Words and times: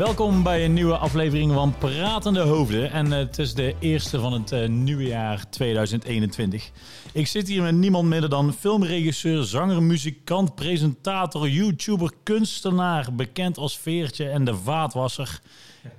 Welkom 0.00 0.42
bij 0.42 0.64
een 0.64 0.72
nieuwe 0.72 0.96
aflevering 0.96 1.52
van 1.52 1.74
Pratende 1.78 2.40
Hoofden. 2.40 2.90
En 2.90 3.06
uh, 3.06 3.12
het 3.12 3.38
is 3.38 3.54
de 3.54 3.74
eerste 3.78 4.20
van 4.20 4.32
het 4.32 4.52
uh, 4.52 4.68
nieuwe 4.68 5.02
jaar 5.02 5.48
2021. 5.50 6.70
Ik 7.12 7.26
zit 7.26 7.48
hier 7.48 7.62
met 7.62 7.74
niemand 7.74 8.08
minder 8.08 8.30
dan 8.30 8.52
filmregisseur, 8.52 9.44
zanger, 9.44 9.82
muzikant, 9.82 10.54
presentator, 10.54 11.48
YouTuber, 11.48 12.12
kunstenaar, 12.22 13.08
bekend 13.12 13.58
als 13.58 13.78
Veertje 13.78 14.28
en 14.28 14.44
de 14.44 14.54
Vaatwasser, 14.54 15.40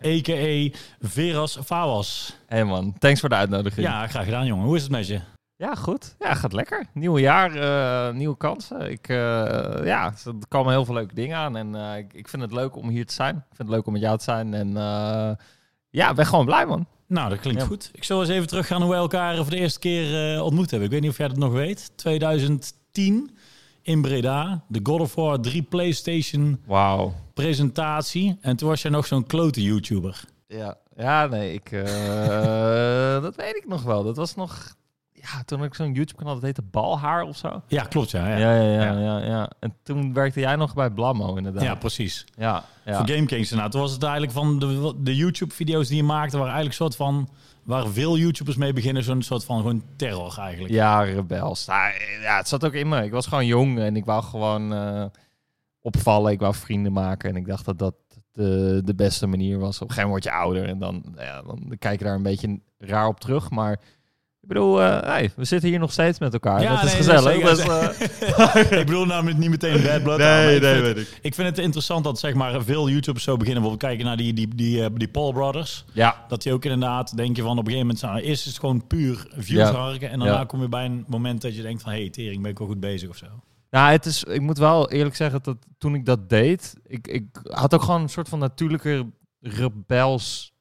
a.k.a. 0.05 0.77
Veras 1.01 1.57
Fawas. 1.65 2.35
Hey 2.45 2.65
man, 2.65 2.93
thanks 2.99 3.19
voor 3.19 3.29
de 3.29 3.35
uitnodiging. 3.35 3.87
Ja, 3.87 4.07
graag 4.07 4.25
gedaan 4.25 4.45
jongen. 4.45 4.65
Hoe 4.65 4.75
is 4.75 4.81
het 4.81 4.91
met 4.91 5.07
je? 5.07 5.19
Ja, 5.61 5.75
goed. 5.75 6.15
Ja, 6.19 6.33
gaat 6.33 6.53
lekker. 6.53 6.85
Nieuw 6.93 7.17
jaar, 7.17 7.55
uh, 7.55 8.15
nieuwe 8.15 8.37
kansen. 8.37 8.91
Ik, 8.91 9.09
uh, 9.09 9.17
ja, 9.83 10.13
er 10.25 10.33
komen 10.47 10.71
heel 10.71 10.85
veel 10.85 10.93
leuke 10.93 11.13
dingen 11.13 11.37
aan. 11.37 11.57
En 11.57 11.75
uh, 11.75 11.97
ik, 11.97 12.13
ik, 12.13 12.27
vind 12.27 12.41
het 12.41 12.51
leuk 12.51 12.75
om 12.75 12.89
hier 12.89 13.05
te 13.05 13.13
zijn. 13.13 13.35
Ik 13.35 13.55
vind 13.55 13.67
het 13.67 13.77
leuk 13.77 13.85
om 13.85 13.93
met 13.93 14.01
jou 14.01 14.17
te 14.17 14.23
zijn. 14.23 14.53
En 14.53 14.73
ja, 15.89 16.09
ik 16.09 16.15
ben 16.15 16.25
gewoon 16.25 16.45
blij, 16.45 16.65
man. 16.65 16.85
Nou, 17.07 17.29
dat 17.29 17.39
klinkt 17.39 17.61
ja. 17.61 17.67
goed. 17.67 17.89
Ik 17.93 18.03
zal 18.03 18.19
eens 18.19 18.29
even 18.29 18.47
teruggaan 18.47 18.81
hoe 18.81 18.89
wij 18.89 18.99
elkaar 18.99 19.35
voor 19.35 19.49
de 19.49 19.55
eerste 19.55 19.79
keer 19.79 20.41
ontmoet 20.43 20.69
hebben. 20.69 20.87
Ik 20.87 20.93
weet 20.93 21.01
niet 21.01 21.11
of 21.11 21.17
jij 21.17 21.27
dat 21.27 21.37
nog 21.37 21.51
weet. 21.51 21.91
2010 21.95 23.37
in 23.81 24.01
Breda. 24.01 24.63
De 24.67 24.79
God 24.83 24.99
of 24.99 25.15
War 25.15 25.39
3 25.39 25.61
PlayStation 25.61 26.61
wow. 26.65 27.11
presentatie. 27.33 28.37
En 28.41 28.55
toen 28.55 28.69
was 28.69 28.81
jij 28.81 28.91
nog 28.91 29.05
zo'n 29.05 29.27
klote 29.27 29.61
YouTuber. 29.61 30.23
Ja, 30.47 30.77
ja 30.95 31.27
nee, 31.27 31.53
ik, 31.53 31.69
dat 33.25 33.35
weet 33.35 33.55
ik 33.55 33.65
nog 33.67 33.83
wel. 33.83 34.03
Dat 34.03 34.15
was 34.15 34.35
nog 34.35 34.79
ja, 35.21 35.43
toen 35.43 35.57
had 35.57 35.67
ik 35.67 35.73
zo'n 35.73 35.93
YouTube-kanaal, 35.93 36.33
dat 36.33 36.43
heette 36.43 36.61
Balhaar 36.61 37.23
of 37.23 37.37
zo. 37.37 37.61
Ja, 37.67 37.83
klopt, 37.83 38.11
ja. 38.11 38.27
Ja, 38.27 38.37
ja, 38.37 38.61
ja. 38.61 38.83
ja, 38.83 38.99
ja, 38.99 39.25
ja. 39.25 39.49
En 39.59 39.75
toen 39.83 40.13
werkte 40.13 40.39
jij 40.39 40.55
nog 40.55 40.73
bij 40.73 40.89
Blammo, 40.89 41.35
inderdaad. 41.35 41.63
Ja, 41.63 41.75
precies. 41.75 42.25
Ja, 42.35 42.63
ja. 42.85 42.97
Voor 42.97 43.15
Game 43.15 43.25
Kings, 43.25 43.51
nou, 43.51 43.69
toen 43.69 43.81
was 43.81 43.91
het 43.91 44.03
eigenlijk 44.03 44.33
van 44.33 44.59
de, 44.59 44.93
de 44.97 45.15
YouTube-video's 45.15 45.87
die 45.87 45.97
je 45.97 46.03
maakte, 46.03 46.37
waren 46.37 46.53
eigenlijk 46.53 46.79
een 46.79 46.85
soort 46.85 46.95
van, 46.95 47.29
waar 47.63 47.87
veel 47.87 48.17
YouTubers 48.17 48.57
mee 48.57 48.73
beginnen, 48.73 49.03
zo'n 49.03 49.21
soort 49.21 49.43
van 49.43 49.57
gewoon 49.57 49.83
terror 49.95 50.37
eigenlijk. 50.39 50.73
Ja, 50.73 51.01
rebels. 51.01 51.65
Nou, 51.65 51.93
ja, 52.21 52.37
het 52.37 52.47
zat 52.47 52.65
ook 52.65 52.73
in 52.73 52.89
me. 52.89 53.03
Ik 53.03 53.11
was 53.11 53.27
gewoon 53.27 53.45
jong 53.45 53.79
en 53.79 53.95
ik 53.95 54.05
wou 54.05 54.23
gewoon 54.23 54.73
uh, 54.73 55.05
opvallen. 55.81 56.31
Ik 56.31 56.39
wou 56.39 56.55
vrienden 56.55 56.93
maken 56.93 57.29
en 57.29 57.35
ik 57.35 57.45
dacht 57.45 57.65
dat 57.65 57.79
dat 57.79 57.95
de, 58.31 58.81
de 58.85 58.95
beste 58.95 59.27
manier 59.27 59.59
was. 59.59 59.81
Op 59.81 59.89
een 59.89 59.93
gegeven 59.93 60.09
moment 60.09 60.23
word 60.23 60.35
je 60.35 60.41
ouder 60.41 60.67
en 60.67 60.79
dan, 60.79 61.15
ja, 61.17 61.41
dan 61.41 61.75
kijk 61.79 61.99
je 61.99 62.05
daar 62.05 62.15
een 62.15 62.23
beetje 62.23 62.59
raar 62.77 63.07
op 63.07 63.19
terug, 63.19 63.49
maar... 63.49 63.79
Ik 64.41 64.47
bedoel, 64.47 64.81
uh, 64.81 65.01
hey, 65.01 65.31
we 65.35 65.45
zitten 65.45 65.69
hier 65.69 65.79
nog 65.79 65.91
steeds 65.91 66.19
met 66.19 66.33
elkaar. 66.33 66.61
Ja, 66.61 66.75
dat 66.75 66.83
is 66.83 66.93
gezellig. 66.93 67.37
Uh... 67.37 68.71
ik 68.79 68.85
bedoel 68.85 69.05
namelijk 69.05 69.37
niet 69.37 69.49
meteen 69.49 69.83
bad 69.83 70.03
blood. 70.03 70.17
Nee, 70.17 70.27
aan, 70.27 70.45
nee, 70.45 70.55
ik 70.55 70.61
weet 70.61 70.83
vind, 70.83 70.97
ik. 70.97 71.19
Ik 71.21 71.35
vind 71.35 71.47
het 71.47 71.57
interessant 71.57 72.03
dat 72.03 72.19
zeg 72.19 72.33
maar 72.33 72.63
veel 72.63 72.89
YouTubers 72.89 73.23
zo 73.23 73.37
beginnen. 73.37 73.61
Bijvoorbeeld 73.61 73.91
kijken 73.91 74.05
naar 74.05 74.17
die, 74.17 74.33
die, 74.33 74.55
die, 74.55 74.77
uh, 74.77 74.85
die 74.93 75.07
Paul 75.07 75.31
Brothers. 75.31 75.85
Ja. 75.91 76.25
Dat 76.27 76.41
die 76.41 76.53
ook 76.53 76.63
inderdaad 76.63 77.17
denken 77.17 77.43
van 77.43 77.51
op 77.51 77.57
een 77.57 77.71
gegeven 77.71 77.87
moment... 77.87 78.01
Nou, 78.01 78.19
eerst 78.19 78.41
is 78.41 78.51
het 78.51 78.59
gewoon 78.59 78.87
puur 78.87 79.27
views 79.29 79.69
ja. 79.69 79.71
harken. 79.71 80.09
En 80.09 80.19
daarna 80.19 80.39
ja. 80.39 80.45
kom 80.45 80.61
je 80.61 80.69
bij 80.69 80.85
een 80.85 81.05
moment 81.07 81.41
dat 81.41 81.55
je 81.55 81.61
denkt 81.61 81.81
van... 81.81 81.91
Hé, 81.91 81.99
hey, 81.99 82.09
tering, 82.09 82.41
ben 82.41 82.51
ik 82.51 82.57
wel 82.57 82.67
goed 82.67 82.79
bezig 82.79 83.09
of 83.09 83.17
zo. 83.17 83.27
Nou, 83.69 83.91
het 83.91 84.05
is, 84.05 84.23
ik 84.23 84.41
moet 84.41 84.57
wel 84.57 84.91
eerlijk 84.91 85.15
zeggen 85.15 85.39
dat 85.43 85.57
toen 85.77 85.95
ik 85.95 86.05
dat 86.05 86.29
deed... 86.29 86.73
Ik, 86.87 87.07
ik 87.07 87.25
had 87.43 87.73
ook 87.73 87.81
gewoon 87.81 88.01
een 88.01 88.09
soort 88.09 88.29
van 88.29 88.39
natuurlijke 88.39 89.05
rebels... 89.39 90.53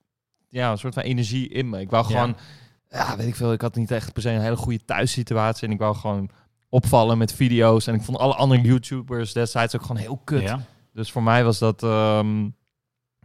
Ja, 0.48 0.70
een 0.70 0.78
soort 0.78 0.94
van 0.94 1.02
energie 1.02 1.48
in 1.48 1.68
me. 1.68 1.80
Ik 1.80 1.90
wou 1.90 2.04
gewoon... 2.04 2.28
Ja 2.28 2.58
ja, 2.90 3.16
weet 3.16 3.26
ik 3.26 3.36
veel. 3.36 3.52
Ik 3.52 3.60
had 3.60 3.74
niet 3.74 3.90
echt 3.90 4.12
per 4.12 4.22
se 4.22 4.30
een 4.30 4.40
hele 4.40 4.56
goede 4.56 4.84
thuissituatie. 4.84 5.66
En 5.66 5.72
ik 5.74 5.78
wou 5.78 5.94
gewoon 5.96 6.30
opvallen 6.68 7.18
met 7.18 7.32
video's. 7.32 7.86
En 7.86 7.94
ik 7.94 8.02
vond 8.02 8.18
alle 8.18 8.34
andere 8.34 8.60
YouTubers 8.60 9.32
destijds 9.32 9.76
ook 9.76 9.82
gewoon 9.82 10.02
heel 10.02 10.20
kut. 10.24 10.42
Ja. 10.42 10.60
Dus 10.92 11.12
voor 11.12 11.22
mij 11.22 11.44
was 11.44 11.58
dat... 11.58 11.82
Um, 11.82 12.58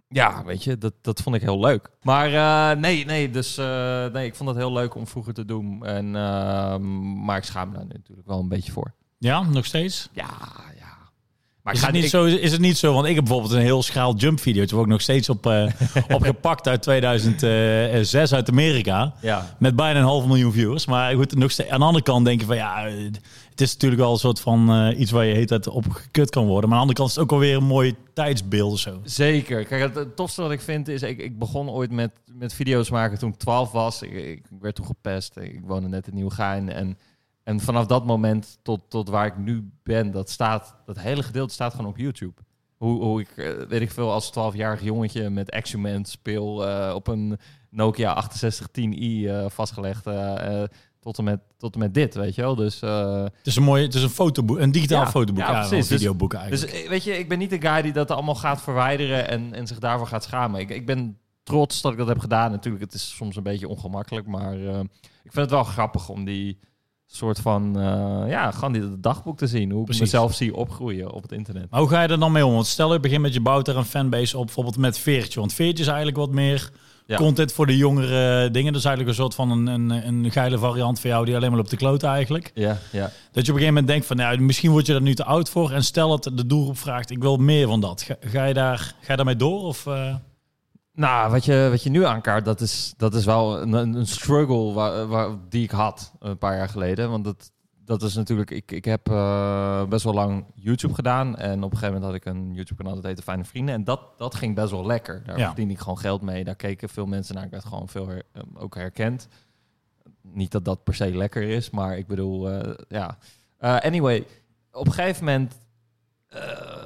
ja, 0.08 0.44
weet 0.44 0.64
je, 0.64 0.78
dat, 0.78 0.94
dat 1.02 1.22
vond 1.22 1.36
ik 1.36 1.42
heel 1.42 1.60
leuk. 1.60 1.90
Maar 2.02 2.32
uh, 2.32 2.82
nee, 2.82 3.06
nee, 3.06 3.30
dus 3.30 3.58
uh, 3.58 4.06
nee, 4.06 4.26
ik 4.26 4.36
vond 4.36 4.50
dat 4.50 4.58
heel 4.58 4.74
leuk 4.74 4.96
om 4.96 5.08
vroeger 5.08 5.34
te 5.34 5.46
doen. 5.46 5.86
En, 5.86 6.06
uh, 6.06 6.78
maar 7.26 7.38
ik 7.38 7.44
schaam 7.44 7.70
me 7.70 7.76
daar 7.76 7.86
natuurlijk 7.88 8.28
wel 8.28 8.40
een 8.40 8.48
beetje 8.48 8.72
voor. 8.72 8.94
Ja, 9.18 9.42
nog 9.42 9.66
steeds? 9.66 10.10
Ja, 10.12 10.30
ja. 10.80 10.95
Maar 11.66 11.74
is, 11.74 11.82
het 11.82 11.92
niet 11.92 12.04
ik... 12.04 12.10
zo, 12.10 12.26
is 12.26 12.52
het 12.52 12.62
niet 12.62 12.78
zo? 12.78 12.94
Want 12.94 13.08
ik 13.08 13.16
heb 13.16 13.24
bijvoorbeeld 13.24 13.54
een 13.54 13.62
heel 13.62 13.84
schaal 13.84 14.16
jump 14.16 14.40
video. 14.40 14.62
Het 14.62 14.74
ook 14.74 14.88
nog 14.88 15.02
steeds 15.02 15.30
op, 15.30 15.46
uh, 15.48 15.72
opgepakt 16.10 16.68
uit 16.68 16.82
2006 16.82 18.34
uit 18.34 18.50
Amerika. 18.50 19.14
Ja. 19.22 19.56
Met 19.60 19.76
bijna 19.76 20.00
een 20.00 20.06
half 20.06 20.26
miljoen 20.26 20.52
viewers. 20.52 20.86
Maar 20.86 21.16
goed, 21.16 21.36
nog 21.36 21.52
steeds, 21.52 21.70
aan 21.70 21.80
de 21.80 21.86
andere 21.86 22.04
kant 22.04 22.26
denk 22.26 22.40
je 22.40 22.46
van 22.46 22.56
ja, 22.56 22.84
het 23.50 23.62
is 23.62 23.74
natuurlijk 23.74 24.02
wel 24.02 24.12
een 24.12 24.18
soort 24.18 24.40
van 24.40 24.88
uh, 24.88 25.00
iets 25.00 25.12
waar 25.12 25.26
je 25.26 25.34
heet 25.34 25.50
het 25.50 25.68
op 25.68 25.90
gekut 25.90 26.30
kan 26.30 26.46
worden. 26.46 26.70
Maar 26.70 26.80
aan 26.80 26.88
de 26.88 26.92
andere 26.92 26.98
kant 26.98 27.10
is 27.10 27.16
het 27.16 27.24
ook 27.24 27.32
alweer 27.32 27.56
een 27.56 27.64
mooi 27.64 27.96
tijdsbeeld 28.14 28.72
of 28.72 28.80
zo. 28.80 29.00
Zeker. 29.04 29.66
Kijk, 29.66 29.82
het, 29.82 29.96
het 29.96 30.16
tofste 30.16 30.42
wat 30.42 30.52
ik 30.52 30.62
vind 30.62 30.88
is, 30.88 31.02
ik, 31.02 31.20
ik 31.20 31.40
begon 31.40 31.70
ooit 31.70 31.92
met, 31.92 32.12
met 32.26 32.54
video's 32.54 32.90
maken 32.90 33.20
toen 33.20 33.30
ik 33.30 33.38
12 33.38 33.72
was. 33.72 34.02
Ik, 34.02 34.14
ik 34.14 34.44
werd 34.60 34.76
toen 34.76 34.86
gepest. 34.86 35.38
Ik 35.38 35.62
woonde 35.64 35.88
net 35.88 36.08
in 36.08 36.14
Nieuwegein 36.16 36.72
en... 36.72 36.98
En 37.46 37.60
vanaf 37.60 37.86
dat 37.86 38.06
moment 38.06 38.60
tot, 38.62 38.80
tot 38.90 39.10
waar 39.10 39.26
ik 39.26 39.38
nu 39.38 39.72
ben, 39.84 40.12
dat 40.12 40.30
staat, 40.30 40.76
dat 40.86 41.00
hele 41.00 41.24
gedeelte 41.24 41.54
staat 41.54 41.74
gewoon 41.74 41.90
op 41.90 41.98
YouTube. 41.98 42.42
Hoe, 42.78 43.04
hoe 43.04 43.22
ik, 43.22 43.30
weet 43.70 43.82
ik 43.82 43.92
veel, 43.92 44.12
als 44.12 44.32
12-jarig 44.32 44.82
jongetje 44.82 45.30
met 45.30 45.52
Action 45.52 46.06
speel 46.06 46.68
uh, 46.68 46.92
op 46.96 47.08
een 47.08 47.38
Nokia 47.70 48.24
6810i 48.24 49.00
uh, 49.00 49.46
vastgelegd. 49.50 50.08
Uh, 50.08 50.64
tot 51.00 51.18
en, 51.18 51.24
met, 51.24 51.40
tot 51.58 51.74
en 51.74 51.80
met 51.80 51.94
dit, 51.94 52.16
weet 52.16 52.36
je 52.36 52.42
wel. 52.42 52.56
Dus, 52.56 52.80
het 52.80 53.32
is 53.44 53.56
een 53.56 53.64
mooi, 53.64 53.84
het 53.84 53.94
is 53.94 54.04
een 54.04 54.10
fotoboek, 54.10 54.58
een 54.58 54.72
digitaal 54.72 55.04
ja, 55.04 55.10
fotoboek, 55.10 55.44
ja, 55.44 55.52
ja, 55.52 55.72
een 55.72 55.86
videoboek 55.86 56.34
eigenlijk. 56.34 56.72
Dus 56.72 56.88
weet 56.88 57.04
je, 57.04 57.18
ik 57.18 57.30
ben 57.30 57.38
niet 57.38 57.50
de 57.50 57.62
guy 57.62 57.82
die 57.82 57.94
dat 57.94 58.12
allemaal 58.12 58.36
gaat 58.36 58.62
verwijderen 58.62 59.28
en, 59.28 59.54
en 59.54 59.68
zich 59.68 59.80
daarvoor 59.80 60.08
gaat 60.08 60.24
schamen. 60.24 60.60
Ik, 60.60 60.70
ik 60.70 60.86
ben 60.86 61.18
trots 61.44 61.82
dat 61.82 61.92
ik 61.92 61.98
dat 61.98 62.08
heb 62.08 62.20
gedaan. 62.20 62.52
Natuurlijk, 62.52 62.84
het 62.84 62.94
is 62.94 63.16
soms 63.16 63.36
een 63.36 63.44
beetje 63.44 63.68
ongemakkelijk, 63.68 64.28
maar 64.28 64.54
ik 65.24 65.32
vind 65.32 65.36
het 65.36 65.50
wel 65.50 65.64
grappig 65.64 66.10
om 66.10 66.26
die 66.26 66.60
soort 67.06 67.40
van, 67.40 67.80
uh, 67.80 68.24
ja, 68.30 68.52
gewoon 68.52 68.74
die 68.74 69.00
dagboek 69.00 69.38
te 69.38 69.48
zien. 69.48 69.72
Hoe 69.72 69.84
Precies. 69.84 70.02
ik 70.02 70.12
mezelf 70.12 70.36
zie 70.36 70.56
opgroeien 70.56 71.12
op 71.12 71.22
het 71.22 71.32
internet. 71.32 71.70
Maar 71.70 71.80
hoe 71.80 71.90
ga 71.90 72.02
je 72.02 72.08
er 72.08 72.20
dan 72.20 72.32
mee 72.32 72.46
om? 72.46 72.54
Want 72.54 72.68
stel 72.68 72.94
je 72.94 73.00
begint 73.00 73.22
met 73.22 73.34
je 73.34 73.42
bouwt 73.42 73.68
er 73.68 73.78
een 73.78 73.86
fanbase 73.86 74.38
op, 74.38 74.46
bijvoorbeeld 74.46 74.78
met 74.78 75.00
Veertje. 75.00 75.40
Want 75.40 75.54
Veertje 75.54 75.84
is 75.84 75.88
eigenlijk 75.88 76.18
wat 76.18 76.32
meer 76.32 76.70
ja. 77.06 77.18
content 77.18 77.52
voor 77.52 77.66
de 77.66 77.78
jongere 77.78 78.52
dingen. 78.52 78.72
Dat 78.72 78.82
is 78.82 78.88
eigenlijk 78.88 79.18
een 79.18 79.24
soort 79.24 79.36
van 79.36 79.52
een, 79.52 79.68
een, 79.68 80.08
een 80.08 80.32
geile 80.32 80.58
variant 80.58 81.00
voor 81.00 81.10
jou 81.10 81.26
die 81.26 81.36
alleen 81.36 81.52
maar 81.52 81.60
op 81.60 81.70
de 81.70 81.78
kloot 81.78 82.04
eigenlijk. 82.04 82.52
Ja, 82.54 82.78
ja. 82.92 83.02
Dat 83.02 83.12
je 83.32 83.32
op 83.32 83.38
een 83.38 83.46
gegeven 83.46 83.66
moment 83.66 83.88
denkt 83.88 84.06
van, 84.06 84.18
nou, 84.18 84.40
misschien 84.40 84.72
word 84.72 84.86
je 84.86 84.94
er 84.94 85.02
nu 85.02 85.16
te 85.16 85.26
oud 85.26 85.50
voor. 85.50 85.72
En 85.72 85.84
stel 85.84 86.10
dat 86.10 86.24
de 86.24 86.46
doelgroep 86.46 86.78
vraagt, 86.78 87.10
ik 87.10 87.22
wil 87.22 87.38
meer 87.38 87.68
van 87.68 87.82
dat. 87.82 88.02
Ga, 88.02 88.16
ga 88.20 88.46
je, 88.46 88.54
daar, 88.54 88.78
ga 88.78 89.12
je 89.12 89.16
daarmee 89.16 89.36
door? 89.36 89.64
Of... 89.64 89.86
Uh... 89.86 90.16
Nou, 90.96 91.32
wat 91.32 91.46
je, 91.46 91.68
wat 91.70 91.84
je 91.84 91.90
nu 91.90 92.06
aankaart, 92.06 92.46
dat 92.46 92.62
is, 92.62 92.94
dat 92.98 93.14
is 93.14 93.26
wel 93.26 93.62
een, 93.62 93.74
een 93.74 94.08
struggle 94.08 94.74
waar, 94.74 95.08
waar, 95.08 95.30
die 95.50 95.64
ik 95.64 95.72
had 95.72 96.14
een 96.20 96.38
paar 96.38 96.58
jaar 96.58 96.70
geleden. 96.70 97.10
Want 97.10 97.24
dat, 97.24 97.52
dat 97.86 98.02
is 98.02 98.16
natuurlijk, 98.16 98.52
ik, 98.52 98.72
ik 98.72 98.86
heb 98.86 99.10
uh, 99.10 99.86
best 99.86 100.04
wel 100.04 100.14
lang 100.14 100.46
YouTube 100.54 100.94
gedaan. 100.94 101.38
En 101.38 101.64
op 101.64 101.72
een 101.72 101.78
gegeven 101.78 102.02
moment 102.02 102.04
had 102.04 102.14
ik 102.14 102.26
een 102.26 102.54
YouTube-kanaal 102.54 102.96
dat 102.96 103.04
heette 103.04 103.22
Fijne 103.22 103.44
Vrienden. 103.44 103.76
En 103.76 103.84
dat, 103.84 104.02
dat 104.18 104.36
ging 104.36 104.56
best 104.56 104.72
wel 104.72 104.86
lekker. 104.86 105.24
Daar 105.26 105.38
ja. 105.38 105.46
verdiende 105.46 105.74
ik 105.74 105.80
gewoon 105.80 105.98
geld 105.98 106.22
mee. 106.22 106.44
Daar 106.44 106.56
keken 106.56 106.90
veel 106.90 107.06
mensen 107.06 107.36
naar. 107.36 107.44
Ik 107.44 107.52
werd 107.52 107.66
gewoon 107.66 107.90
veel 107.90 108.08
her, 108.08 108.24
um, 108.34 108.58
ook 108.58 108.76
herkend. 108.76 109.28
Niet 110.22 110.52
dat 110.52 110.66
dat 110.66 110.84
per 110.84 110.96
se 110.96 111.16
lekker 111.16 111.44
is, 111.44 111.70
maar 111.70 111.98
ik 111.98 112.08
bedoel, 112.08 112.52
uh, 112.52 112.74
ja. 112.88 113.18
Uh, 113.60 113.80
anyway, 113.80 114.26
op 114.72 114.86
een 114.86 114.94
gegeven 114.94 115.26
moment 115.26 115.56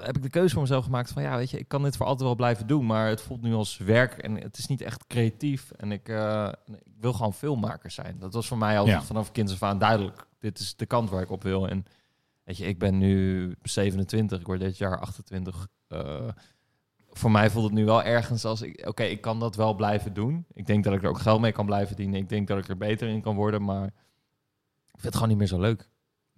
heb 0.02 0.16
ik 0.16 0.24
de 0.24 0.30
keuze 0.30 0.54
voor 0.54 0.62
mezelf 0.62 0.84
gemaakt 0.84 1.12
van 1.12 1.22
ja, 1.22 1.38
weet 1.38 1.50
je, 1.50 1.60
ik 1.60 1.68
kan 1.68 1.84
dit 1.84 1.98
voor 1.98 2.06
altijd 2.06 2.26
wel 2.26 2.36
blijven 2.36 2.68
doen, 2.68 2.86
maar 2.86 3.08
het 3.08 3.22
voelt 3.22 3.42
nu 3.42 3.54
als 3.54 3.78
werk 3.78 4.18
en 4.18 4.36
het 4.36 4.58
is 4.58 4.68
niet 4.68 4.82
echt 4.82 5.08
creatief 5.08 5.72
en 5.72 5.92
ik, 5.92 6.10
uh, 6.10 6.52
ik 6.66 6.96
wil 7.00 7.14
gewoon 7.14 7.34
filmmaker 7.34 7.92
zijn. 7.92 8.20
Dat 8.20 8.34
was 8.34 8.48
voor 8.48 8.58
mij 8.58 8.80
altijd 8.80 8.98
ja. 8.98 9.04
vanaf 9.04 9.32
kinds 9.32 9.54
af 9.54 9.64
aan 9.64 9.80
duidelijk. 9.80 10.28
Dit 10.40 10.60
is 10.60 10.76
de 10.76 10.86
kant 10.86 11.10
waar 11.10 11.22
ik 11.22 11.32
op 11.32 11.44
wil. 11.44 11.68
En 11.68 11.86
weet 12.44 12.58
je, 12.58 12.66
ik 12.66 12.80
ben 12.80 12.98
nu 12.98 13.56
27, 13.62 14.40
ik 14.40 14.46
word 14.46 14.60
dit 14.60 14.78
jaar 14.78 15.00
28. 15.00 15.68
Uh, 15.90 16.28
voor 17.10 17.32
mij 17.32 17.50
voelt 17.50 17.66
het 17.66 17.74
nu 17.74 17.86
wel 17.86 18.04
ergens 18.04 18.46
als 18.46 18.62
ik, 18.62 18.80
oké, 18.80 18.90
okay, 18.90 19.10
ik 19.10 19.22
kan 19.22 19.40
dat 19.40 19.56
wel 19.56 19.74
blijven 19.74 20.14
doen. 20.14 20.46
Ik 20.54 20.66
denk 20.66 20.84
dat 20.84 20.94
ik 20.94 21.04
er 21.04 21.10
ook 21.10 21.20
geld 21.20 21.42
mee 21.42 21.52
kan 21.52 21.66
blijven 21.66 21.88
verdienen. 21.88 22.20
Ik 22.20 22.30
denk 22.30 22.48
dat 22.48 22.58
ik 22.58 22.68
er 22.68 22.78
beter 22.78 23.08
in 23.08 23.22
kan 23.22 23.36
worden, 23.36 23.64
maar 23.64 23.86
ik 23.86 23.92
vind 24.92 25.04
het 25.04 25.14
gewoon 25.14 25.30
niet 25.30 25.38
meer 25.38 25.48
zo 25.48 25.60
leuk 25.60 25.90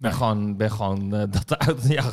ben 0.02 0.12
gewoon, 0.12 0.56
ben 0.56 0.70
gewoon 0.70 1.14
uh, 1.14 1.22
dat 1.46 1.58
uit, 1.58 1.88
ja, 1.88 2.04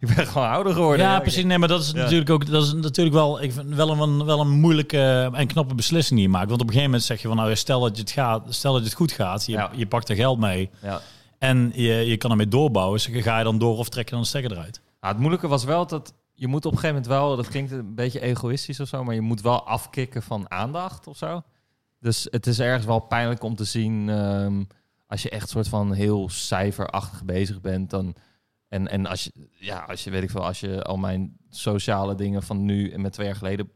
ik 0.00 0.14
ben 0.14 0.26
gewoon 0.26 0.48
ouder 0.48 0.72
geworden. 0.72 1.06
Ja, 1.06 1.20
precies. 1.20 1.44
Nee, 1.44 1.58
maar 1.58 1.68
dat 1.68 1.80
is 1.80 1.90
ja. 1.90 1.96
natuurlijk 1.96 2.30
ook, 2.30 2.46
dat 2.46 2.64
is 2.64 2.72
natuurlijk 2.72 3.16
wel, 3.16 3.42
ik 3.42 3.52
vind 3.52 3.74
wel 3.74 3.90
een, 3.90 4.24
wel 4.24 4.40
een 4.40 4.50
moeilijke 4.50 5.30
en 5.32 5.46
knappe 5.46 5.74
beslissing 5.74 6.18
die 6.18 6.28
je 6.28 6.34
maakt. 6.34 6.48
Want 6.48 6.60
op 6.60 6.66
een 6.66 6.72
gegeven 6.72 6.90
moment 6.90 7.08
zeg 7.08 7.22
je 7.22 7.28
van, 7.28 7.36
nou, 7.36 7.56
stel 7.56 7.80
dat 7.80 7.96
je 7.96 8.02
het 8.02 8.10
gaat, 8.10 8.42
stel 8.48 8.72
dat 8.72 8.82
het 8.82 8.92
goed 8.92 9.12
gaat, 9.12 9.46
je, 9.46 9.52
ja. 9.52 9.70
je 9.74 9.86
pakt 9.86 10.08
er 10.08 10.16
geld 10.16 10.38
mee 10.38 10.70
ja. 10.82 11.00
en 11.38 11.72
je, 11.74 11.92
je 11.92 12.16
kan 12.16 12.30
ermee 12.30 12.48
doorbouwen. 12.48 13.00
Dus 13.04 13.22
ga 13.22 13.38
je 13.38 13.44
dan 13.44 13.58
door 13.58 13.76
of 13.76 13.88
trek 13.88 14.04
je 14.04 14.10
dan 14.10 14.20
de 14.20 14.26
stekker 14.26 14.52
eruit? 14.52 14.80
Nou, 15.00 15.12
het 15.12 15.18
moeilijke 15.22 15.48
was 15.48 15.64
wel 15.64 15.86
dat 15.86 16.14
je 16.34 16.46
moet 16.46 16.66
op 16.66 16.72
een 16.72 16.78
gegeven 16.78 17.02
moment 17.02 17.20
wel, 17.20 17.36
dat 17.36 17.48
klinkt 17.48 17.70
een 17.70 17.94
beetje 17.94 18.20
egoïstisch 18.20 18.80
of 18.80 18.88
zo, 18.88 19.04
maar 19.04 19.14
je 19.14 19.20
moet 19.20 19.40
wel 19.40 19.66
afkicken 19.66 20.22
van 20.22 20.50
aandacht 20.50 21.06
of 21.06 21.16
zo. 21.16 21.42
Dus 22.00 22.26
het 22.30 22.46
is 22.46 22.58
ergens 22.58 22.86
wel 22.86 22.98
pijnlijk 22.98 23.42
om 23.42 23.54
te 23.54 23.64
zien. 23.64 24.08
Um, 24.08 24.66
als 25.08 25.22
je 25.22 25.30
echt 25.30 25.48
soort 25.48 25.68
van 25.68 25.92
heel 25.92 26.28
cijferachtig 26.28 27.24
bezig 27.24 27.60
bent, 27.60 27.90
dan. 27.90 28.14
En, 28.68 28.88
en 28.88 29.06
als 29.06 29.24
je, 29.24 29.48
ja, 29.58 29.78
als 29.88 30.04
je 30.04 30.10
weet 30.10 30.22
ik 30.22 30.30
veel, 30.30 30.44
als 30.44 30.60
je 30.60 30.82
al 30.82 30.96
mijn 30.96 31.36
sociale 31.50 32.14
dingen 32.14 32.42
van 32.42 32.64
nu 32.64 32.90
en 32.90 33.00
met 33.00 33.12
twee 33.12 33.26
jaar 33.26 33.36
geleden 33.36 33.70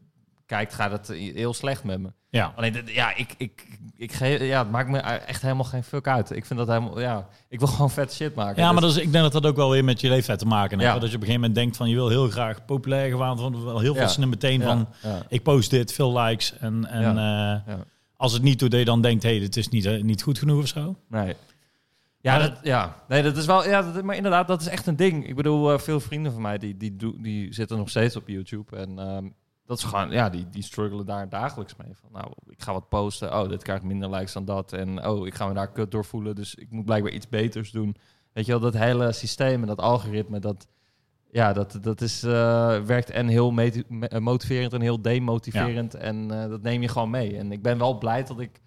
kijkt, 0.46 0.74
gaat 0.74 0.90
het 0.92 1.08
heel 1.08 1.54
slecht 1.54 1.84
met 1.84 2.00
me. 2.00 2.12
Ja. 2.28 2.52
Alleen, 2.56 2.82
ja, 2.86 3.16
ik, 3.16 3.34
ik, 3.36 3.78
ik 3.96 4.12
ge- 4.12 4.26
ja, 4.44 4.58
het 4.62 4.70
maakt 4.70 4.88
me 4.88 4.98
echt 4.98 5.42
helemaal 5.42 5.64
geen 5.64 5.82
fuck 5.82 6.06
uit. 6.08 6.30
Ik 6.30 6.44
vind 6.44 6.58
dat 6.58 6.68
helemaal, 6.68 7.00
ja, 7.00 7.28
ik 7.48 7.58
wil 7.58 7.68
gewoon 7.74 7.90
vet 7.90 8.12
shit 8.12 8.34
maken. 8.34 8.62
Ja, 8.62 8.72
maar 8.72 8.80
Dus- 8.82 8.90
dat 8.90 9.00
is, 9.00 9.06
ik 9.06 9.12
denk 9.12 9.24
dat 9.24 9.32
dat 9.42 9.46
ook 9.46 9.56
wel 9.56 9.70
weer 9.70 9.84
met 9.84 10.00
je 10.00 10.08
leeftijd 10.08 10.38
te 10.38 10.46
maken 10.46 10.78
heeft. 10.78 10.92
Ja. 10.92 10.98
Dat 10.98 11.10
je 11.10 11.16
op 11.16 11.20
een 11.22 11.26
gegeven 11.28 11.40
moment 11.40 11.54
denkt 11.54 11.76
van 11.76 11.88
je 11.88 11.94
wil 11.94 12.08
heel 12.08 12.28
graag 12.30 12.64
populair 12.64 13.10
gewaand 13.10 13.40
worden. 13.40 13.64
Wel 13.64 13.78
heel 13.80 13.94
veel 13.94 14.22
Ja. 14.22 14.26
meteen 14.26 14.60
ja, 14.60 14.66
van 14.66 14.88
ik 15.28 15.42
post 15.42 15.70
dit, 15.70 15.92
veel 15.92 16.18
likes. 16.18 16.56
En, 16.58 16.86
en 16.86 17.02
Ja. 17.02 17.64
Als 18.22 18.32
het 18.32 18.42
niet 18.42 18.58
doet, 18.58 18.70
dat 18.70 18.78
je 18.80 18.86
dan 18.86 19.02
denkt, 19.02 19.22
hé, 19.22 19.28
hey, 19.30 19.38
dit 19.38 19.56
is 19.56 19.68
niet, 19.68 19.84
eh, 19.84 20.02
niet 20.02 20.22
goed 20.22 20.38
genoeg 20.38 20.62
of 20.62 20.68
zo. 20.68 20.96
Nee. 21.08 21.34
Ja, 22.20 22.38
dat, 22.38 22.58
ja, 22.62 23.02
nee, 23.08 23.22
dat 23.22 23.36
is 23.36 23.46
wel, 23.46 23.68
ja, 23.68 23.92
dat, 23.92 24.02
maar 24.04 24.16
inderdaad, 24.16 24.48
dat 24.48 24.60
is 24.60 24.66
echt 24.66 24.86
een 24.86 24.96
ding. 24.96 25.28
Ik 25.28 25.34
bedoel, 25.36 25.72
eh, 25.72 25.78
veel 25.78 26.00
vrienden 26.00 26.32
van 26.32 26.42
mij 26.42 26.58
die, 26.58 26.76
die, 26.76 26.96
doen- 26.96 27.22
die 27.22 27.54
zitten 27.54 27.76
nog 27.76 27.88
steeds 27.88 28.16
op 28.16 28.28
YouTube 28.28 28.76
en 28.76 28.98
ehm, 28.98 29.28
dat 29.66 29.78
is 29.78 29.84
gewoon, 29.84 30.10
ja, 30.10 30.28
die, 30.30 30.46
die 30.50 30.62
struggelen 30.62 31.06
daar 31.06 31.28
dagelijks 31.28 31.76
mee. 31.76 31.94
Van, 32.00 32.08
nou, 32.12 32.32
ik 32.48 32.62
ga 32.62 32.72
wat 32.72 32.88
posten, 32.88 33.40
oh, 33.40 33.48
dit 33.48 33.62
krijgt 33.62 33.82
minder 33.82 34.10
likes 34.10 34.32
dan 34.32 34.44
dat 34.44 34.72
en 34.72 35.06
oh, 35.06 35.26
ik 35.26 35.34
ga 35.34 35.46
me 35.46 35.54
daar 35.54 35.72
kut 35.72 35.90
door 35.90 36.04
voelen, 36.04 36.34
dus 36.34 36.54
ik 36.54 36.70
moet 36.70 36.84
blijkbaar 36.84 37.12
iets 37.12 37.28
beters 37.28 37.70
doen. 37.70 37.96
Weet 38.32 38.46
je 38.46 38.52
wel, 38.52 38.60
dat 38.60 38.74
hele 38.74 39.12
systeem 39.12 39.60
en 39.60 39.66
dat 39.66 39.80
algoritme, 39.80 40.38
dat, 40.38 40.66
ja, 41.32 41.52
dat, 41.52 41.78
dat 41.80 42.00
is, 42.00 42.22
eh, 42.22 42.80
werkt 42.80 43.10
en 43.10 43.28
heel 43.28 43.58
eh, 43.58 44.18
motiverend 44.18 44.72
en 44.72 44.80
heel 44.80 45.02
demotiverend 45.02 45.94
en 45.94 46.42
eh, 46.42 46.48
dat 46.48 46.62
neem 46.62 46.82
je 46.82 46.88
gewoon 46.88 47.10
mee. 47.10 47.36
En 47.36 47.52
ik 47.52 47.62
ben 47.62 47.78
wel 47.78 47.98
blij 47.98 48.24
dat 48.24 48.40
ik 48.40 48.60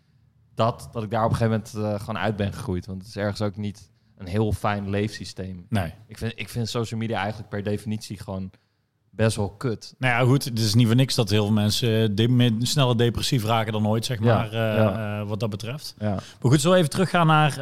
dat, 0.56 0.90
dat 0.92 1.04
ik 1.04 1.12
daar 1.12 1.26
op 1.26 1.32
een 1.32 1.36
gegeven 1.36 1.62
moment 1.74 2.02
gewoon 2.02 2.22
uit 2.22 2.36
ben 2.36 2.54
gegroeid. 2.54 2.86
Want 2.86 2.98
het 2.98 3.08
is 3.08 3.18
ergens 3.18 3.42
ook 3.42 3.58
niet 3.58 3.90
een 4.18 4.28
heel 4.28 4.52
fijn 4.52 4.90
leefsysteem. 4.90 5.66
Nee. 5.70 5.94
Ik 6.08 6.18
vind, 6.18 6.34
ik 6.36 6.50
vind 6.50 6.70
social 6.70 7.00
media 7.00 7.18
eigenlijk 7.18 7.50
per 7.50 7.64
definitie 7.64 8.20
gewoon 8.20 8.52
best 9.10 9.36
wel 9.36 9.50
kut. 9.50 9.96
Nou 9.98 10.14
ja, 10.14 10.30
goed, 10.30 10.44
het 10.44 10.60
is 10.60 10.74
niet 10.74 10.88
voor 10.88 10.96
niks 10.96 11.16
dat 11.16 11.30
heel 11.30 11.46
veel 11.46 11.54
mensen 11.54 12.16
de, 12.16 12.58
sneller 12.60 12.98
depressief 12.98 13.44
raken 13.46 13.74
dan 13.74 13.88
ooit, 13.88 14.06
zeg 14.06 14.20
maar, 14.20 14.54
ja. 14.54 15.26
wat 15.26 15.40
dat 15.40 15.50
betreft. 15.50 15.96
Ja. 16.00 16.14
Maar 16.14 16.52
goed, 16.52 16.62
zo 16.62 16.74
even 16.74 16.90
teruggaan 16.90 17.28
naar 17.28 17.56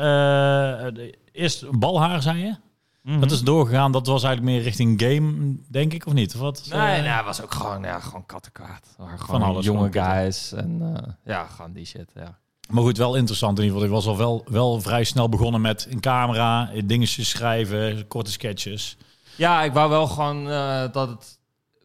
de- 0.93 1.17
eerst 1.31 1.71
balhaar, 1.71 2.21
zei 2.21 2.39
je? 2.39 2.55
Mhm. 3.03 3.19
Dat 3.19 3.31
is 3.31 3.41
doorgegaan, 3.41 3.91
dat 3.91 4.07
was 4.07 4.23
eigenlijk 4.23 4.55
meer 4.55 4.63
richting 4.63 5.01
game, 5.01 5.55
denk 5.69 5.93
ik, 5.93 6.05
of 6.05 6.13
niet? 6.13 6.33
Of 6.35 6.41
wat? 6.41 6.67
Nee, 6.71 6.79
Eh, 6.79 7.01
nee, 7.01 7.09
het 7.09 7.25
was 7.25 7.41
ook 7.41 7.53
gewoon, 7.53 7.81
ja, 7.81 7.99
gewoon 7.99 8.25
kattenkwaad. 8.25 8.93
Gewoon 8.97 9.17
Van 9.19 9.41
alles, 9.41 9.65
jonge 9.65 9.91
guys. 9.91 10.51
En 10.51 10.95
eh, 10.95 11.11
ja, 11.25 11.45
gewoon 11.45 11.71
die 11.73 11.85
shit, 11.85 12.11
ja. 12.15 12.37
Maar 12.69 12.83
goed, 12.83 12.97
wel 12.97 13.15
interessant 13.15 13.57
in 13.57 13.63
ieder 13.63 13.79
geval. 13.79 13.95
Ik 13.97 14.03
was 14.03 14.11
al 14.13 14.17
wel, 14.17 14.43
wel 14.49 14.81
vrij 14.81 15.03
snel 15.03 15.29
begonnen 15.29 15.61
met 15.61 15.87
een 15.89 15.99
camera, 15.99 16.69
dingetjes 16.85 17.29
schrijven, 17.29 18.07
korte 18.07 18.31
sketches. 18.31 18.97
Ja, 19.37 19.63
ik 19.63 19.73
wou 19.73 19.89
wel 19.89 20.07
gewoon 20.07 20.49
eh, 20.49 20.83
dat 20.91 21.09
het... 21.09 21.39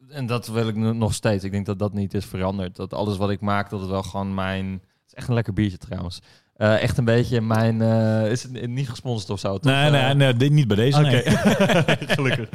En 0.09 0.26
dat 0.26 0.47
wil 0.47 0.69
ik 0.69 0.75
nog 0.76 1.15
steeds. 1.15 1.44
Ik 1.44 1.50
denk 1.53 1.67
dat 1.67 1.79
dat 1.79 1.93
niet 1.93 2.15
is 2.15 2.25
veranderd. 2.25 2.76
Dat 2.76 2.94
alles 2.94 3.17
wat 3.17 3.31
ik 3.31 3.41
maak, 3.41 3.70
dat 3.70 3.81
het 3.81 3.91
wel 3.91 4.03
gewoon 4.03 4.35
mijn... 4.35 4.73
Het 4.73 5.06
is 5.06 5.15
echt 5.15 5.29
een 5.29 5.35
lekker 5.35 5.53
biertje 5.53 5.79
trouwens. 5.79 6.20
Eh, 6.58 6.82
echt 6.82 6.99
een 6.99 7.05
beetje 7.05 7.40
mijn... 7.40 7.82
eh, 7.82 8.31
is 8.31 8.43
het 8.43 8.66
niet 8.66 8.88
gesponsord 8.88 9.31
of 9.31 9.40
zo? 9.40 9.58
toch? 9.58 9.72
Nee, 9.72 9.90
nee, 9.90 10.00
Eh, 10.32 10.34
nee, 10.38 10.50
niet 10.50 10.66
bij 10.69 10.76
deze. 10.76 10.99
Oké. 10.99 11.08
Nee. 11.10 11.22
Gelukkig. 12.16 12.49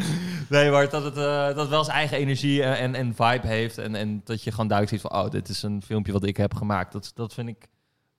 Nee, 0.50 0.70
maar 0.72 0.90
dat 0.90 1.04
het, 1.04 1.16
dat 1.16 1.56
het 1.56 1.70
wel 1.70 1.84
zijn 1.84 1.98
eigen 1.98 2.18
energie 2.18 2.64
en, 2.64 2.78
en, 2.78 2.96
en 2.96 3.16
vibe 3.16 3.48
heeft. 3.48 3.78
En, 3.78 3.96
en 3.96 4.22
dat 4.24 4.44
je 4.44 4.52
gewoon 4.52 4.68
duidelijk 4.68 5.02
ziet 5.02 5.12
van... 5.12 5.24
Oh, 5.26 5.30
dit 5.30 5.50
is 5.50 5.64
een 5.64 5.82
filmpje 5.82 6.12
wat 6.12 6.24
ik 6.26 6.38
heb 6.38 6.54
gemaakt. 6.54 6.92
Dat, 6.94 7.12
dat 7.16 7.34
vind 7.34 7.48
ik... 7.50 7.68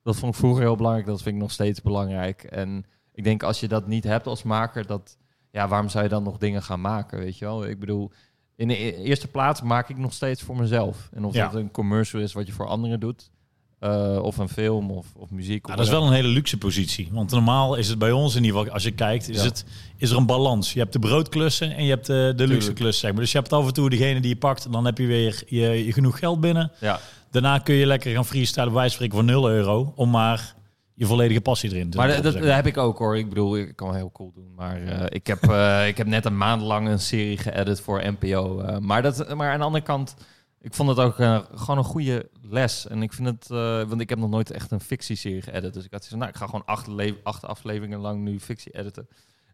Dat 0.02 0.16
vond 0.16 0.32
ik 0.32 0.38
vroeger 0.38 0.62
heel 0.62 0.76
belangrijk. 0.76 1.06
Dat 1.06 1.22
vind 1.22 1.34
ik 1.34 1.40
nog 1.40 1.50
steeds 1.50 1.82
belangrijk. 1.82 2.42
En 2.42 2.84
ik 3.12 3.24
denk 3.24 3.42
als 3.42 3.60
je 3.60 3.68
dat 3.68 3.86
niet 3.86 4.04
hebt 4.04 4.26
als 4.26 4.42
maker... 4.42 4.86
Dat, 4.86 5.16
ja, 5.50 5.68
waarom 5.68 5.88
zou 5.88 6.04
je 6.04 6.10
dan 6.10 6.22
nog 6.22 6.38
dingen 6.38 6.62
gaan 6.62 6.80
maken, 6.80 7.18
weet 7.18 7.38
je 7.38 7.44
wel? 7.44 7.66
Ik 7.66 7.78
bedoel... 7.80 8.10
In 8.56 8.68
de 8.68 8.74
e- 8.84 9.02
eerste 9.02 9.28
plaats 9.28 9.62
maak 9.62 9.88
ik 9.88 9.96
nog 9.98 10.12
steeds 10.12 10.42
voor 10.42 10.56
mezelf. 10.56 11.08
En 11.12 11.24
of 11.24 11.34
Ja. 11.34 11.44
dat 11.44 11.54
een 11.54 11.70
commercial 11.70 12.22
is 12.22 12.32
wat 12.32 12.46
je 12.46 12.52
voor 12.52 12.66
anderen 12.66 13.00
doet... 13.00 13.30
eh, 13.78 14.18
of 14.22 14.38
een 14.38 14.48
film 14.48 14.90
of, 14.90 15.06
of 15.16 15.30
muziek. 15.30 15.60
of 15.62 15.66
Nou, 15.66 15.76
dat 15.76 15.86
is 15.86 15.92
wel 15.92 16.06
een 16.06 16.12
hele 16.12 16.28
luxe 16.28 16.58
positie. 16.58 17.08
Want 17.12 17.30
normaal 17.30 17.74
is 17.74 17.88
het 17.88 17.98
bij 17.98 18.12
ons 18.12 18.34
in 18.34 18.44
ieder 18.44 18.58
geval, 18.58 18.74
als 18.74 18.82
je 18.82 18.90
kijkt, 18.90 19.28
is, 19.28 19.36
Ja. 19.36 19.42
het, 19.42 19.64
is 19.96 20.10
er 20.10 20.16
een 20.16 20.26
balans. 20.26 20.72
Je 20.72 20.78
hebt 20.78 20.92
de 20.92 20.98
broodklussen 20.98 21.76
en 21.76 21.84
je 21.84 21.90
hebt 21.90 22.06
de, 22.06 22.32
de 22.36 22.46
luxe 22.46 22.72
klussen. 22.72 23.00
Zeg 23.00 23.10
maar. 23.12 23.20
Dus 23.20 23.32
je 23.32 23.38
hebt 23.38 23.52
af 23.52 23.66
en 23.66 23.72
toe 23.72 23.90
degene 23.90 24.20
die 24.20 24.30
je 24.30 24.36
pakt, 24.36 24.72
dan 24.72 24.84
heb 24.84 24.98
je 24.98 25.06
weer 25.06 25.42
je, 25.46 25.84
je 25.86 25.92
genoeg 25.92 26.18
geld 26.18 26.40
binnen. 26.40 26.72
Ja. 26.80 27.00
Daarna 27.30 27.58
kun 27.58 27.74
je 27.74 27.86
lekker 27.86 28.14
gaan 28.14 28.26
freestylen, 28.26 28.68
bij 28.68 28.78
wijze 28.80 28.96
van 28.96 29.06
spreken, 29.06 29.28
voor 29.28 29.40
0 29.40 29.50
euro, 29.50 29.92
om 29.96 30.10
maar 30.10 30.54
je 30.94 31.06
volledige 31.06 31.40
passie 31.40 31.70
erin 31.70 31.90
te 31.90 31.96
Maar 31.96 32.22
dat, 32.22 32.22
dat 32.22 32.44
heb 32.44 32.66
ik 32.66 32.76
ook 32.76 32.98
hoor. 32.98 33.18
Ik 33.18 33.28
bedoel, 33.28 33.56
ik 33.56 33.76
kan 33.76 33.94
heel 33.94 34.10
cool 34.12 34.32
doen. 34.34 34.52
Maar 34.56 34.82
eh, 34.82 35.04
ik, 35.08 35.26
heb, 35.26 35.42
eh, 35.50 35.86
ik 35.86 35.96
heb 35.96 36.06
net 36.06 36.24
een 36.24 36.36
maand 36.36 36.62
lang 36.62 36.88
een 36.88 36.98
serie 37.00 37.38
geëdit 37.38 37.80
voor 37.80 38.02
NPO. 38.18 38.60
eh, 38.60 38.78
maar, 38.78 39.02
dat, 39.02 39.34
maar 39.34 39.52
aan 39.52 39.58
de 39.58 39.64
andere 39.64 39.84
kant, 39.84 40.14
ik 40.60 40.74
vond 40.74 40.88
het 40.88 40.98
ook 40.98 41.18
eh, 41.18 41.38
gewoon 41.54 41.78
een 41.78 41.84
goede 41.84 42.28
les. 42.54 42.86
En 42.86 43.02
ik 43.02 43.12
vind 43.12 43.28
het, 43.28 43.50
eh, 43.50 43.82
want 43.88 44.00
ik 44.00 44.08
heb 44.08 44.18
nog 44.18 44.30
nooit 44.30 44.50
echt 44.50 44.70
een 44.70 44.80
fictieserie 44.80 45.42
geëdit. 45.42 45.74
Dus 45.74 45.84
ik 45.84 45.92
had 45.92 46.06
van, 46.06 46.18
nou, 46.18 46.30
ik 46.30 46.36
ga 46.36 46.44
gewoon 46.46 46.64
acht, 46.64 46.88
acht 47.24 47.44
afleveringen 47.44 47.98
lang 47.98 48.22
nu 48.22 48.40
fictie 48.40 48.72
editen. 48.78 49.08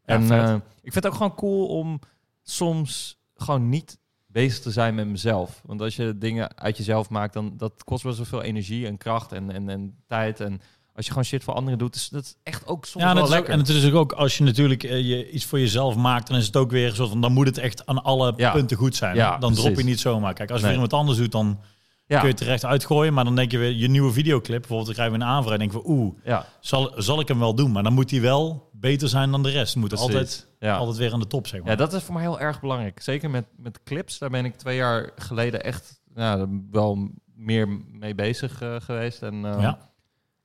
En 0.05 0.31
eh, 0.31 0.55
ik 0.83 0.93
vind 0.93 0.95
het 0.95 1.07
ook 1.07 1.15
gewoon 1.15 1.35
cool 1.35 1.67
om 1.67 1.99
soms 2.43 3.19
gewoon 3.35 3.69
niet 3.69 3.99
bezig 4.27 4.61
te 4.63 4.71
zijn 4.71 4.95
met 4.95 5.07
mezelf. 5.07 5.61
Want 5.65 5.81
als 5.81 5.97
je 5.97 6.19
dingen 6.19 6.59
uit 6.59 6.77
jezelf 6.77 7.11
maakt, 7.11 7.33
dan 7.33 7.53
dat 7.57 7.85
kost 7.85 8.03
wel 8.03 8.15
veel 8.15 8.43
energie 8.43 8.87
en 8.87 8.97
kracht 8.97 9.33
en, 9.33 9.51
en, 9.51 9.69
en 9.69 9.97
tijd. 10.07 10.41
En 10.41 10.61
als 10.95 11.05
je 11.05 11.11
gewoon 11.11 11.25
shit 11.27 11.45
voor 11.45 11.55
anderen 11.55 11.79
doet, 11.79 11.95
is 11.95 12.09
dat 12.09 12.25
is 12.25 12.35
echt 12.43 12.67
ook 12.67 12.85
soms 12.87 13.05
Ja, 13.05 13.15
wel 13.15 13.23
ook, 13.23 13.29
lekker. 13.29 13.53
en 13.53 13.59
het 13.59 13.69
is 13.69 13.93
ook 13.93 14.13
als 14.13 14.39
je 14.39 14.45
natuurlijk 14.45 14.83
eh, 14.83 15.09
je 15.09 15.31
iets 15.31 15.45
voor 15.45 15.59
jezelf 15.59 15.97
maakt, 15.97 16.27
dan 16.29 16.37
is 16.37 16.47
het 16.47 16.57
ook 16.57 16.71
weer 16.71 16.89
een 16.89 16.95
soort 16.95 17.09
van, 17.09 17.21
dan 17.21 17.33
moet 17.33 17.47
het 17.47 17.59
echt 17.59 17.87
aan 17.87 18.03
alle 18.03 18.33
Ja. 18.37 18.53
punten 18.53 18.77
goed 18.77 18.97
zijn. 18.97 19.17
Ja, 19.17 19.39
dan 19.39 19.55
drop 19.55 19.77
je 19.77 19.85
niet 19.85 20.01
zomaar. 20.01 20.35
Kijk, 20.35 20.51
als 20.51 20.61
je 20.61 20.67
Nee. 20.67 20.77
weer 20.77 20.85
iemand 20.85 21.01
anders 21.03 21.19
doet, 21.19 21.33
dan 21.33 21.61
ja. 22.11 22.21
kun 22.21 22.29
je 22.29 22.35
terecht 22.35 22.65
uitgooien. 22.65 23.15
Maar 23.15 23.25
dan 23.25 23.37
denk 23.37 23.51
je 23.51 23.59
weer, 23.59 23.73
je 23.73 23.89
nieuwe 23.89 24.13
videoclip, 24.13 24.59
bijvoorbeeld, 24.61 24.87
dan 24.87 24.95
krijgen 24.95 25.19
we 25.19 25.25
een 25.25 25.31
aanvraag 25.31 25.53
en 25.53 25.59
denk 25.59 25.73
je, 25.73 25.89
oeh, 25.89 26.15
ja, 26.25 26.47
zal, 26.61 26.93
zal 26.97 27.21
ik 27.21 27.29
hem 27.29 27.39
wel 27.39 27.55
doen? 27.55 27.73
Maar 27.73 27.83
dan 27.83 27.93
moet 27.93 28.11
hij 28.11 28.21
wel 28.21 28.71
beter 28.73 29.09
zijn 29.09 29.31
dan 29.31 29.43
de 29.43 29.51
rest. 29.51 29.77
Moet 29.77 29.89
precies. 29.89 30.07
altijd, 30.07 30.49
ja. 30.59 30.77
altijd 30.77 30.97
weer 30.97 31.13
aan 31.13 31.21
de 31.21 31.27
top, 31.27 31.47
zeg 31.47 31.61
maar. 31.61 31.71
ja, 31.71 31.77
dat 31.77 31.93
is 31.93 32.03
voor 32.03 32.15
mij 32.15 32.23
heel 32.23 32.41
erg 32.41 32.61
belangrijk. 32.61 33.01
Zeker 33.03 33.31
met, 33.31 33.45
met 33.57 33.83
clips. 33.83 34.19
Daar 34.19 34.31
ben 34.31 34.45
ik 34.45 34.55
twee 34.57 34.77
jaar 34.77 35.11
geleden 35.17 35.63
echt 35.65 36.01
ja, 36.15 36.47
wel 36.71 37.09
meer 37.35 37.69
mee 37.93 38.15
bezig 38.15 38.63
eh, 38.63 38.77
geweest. 38.79 39.23
En 39.23 39.45
eh, 39.45 39.61
Ja. 39.61 39.79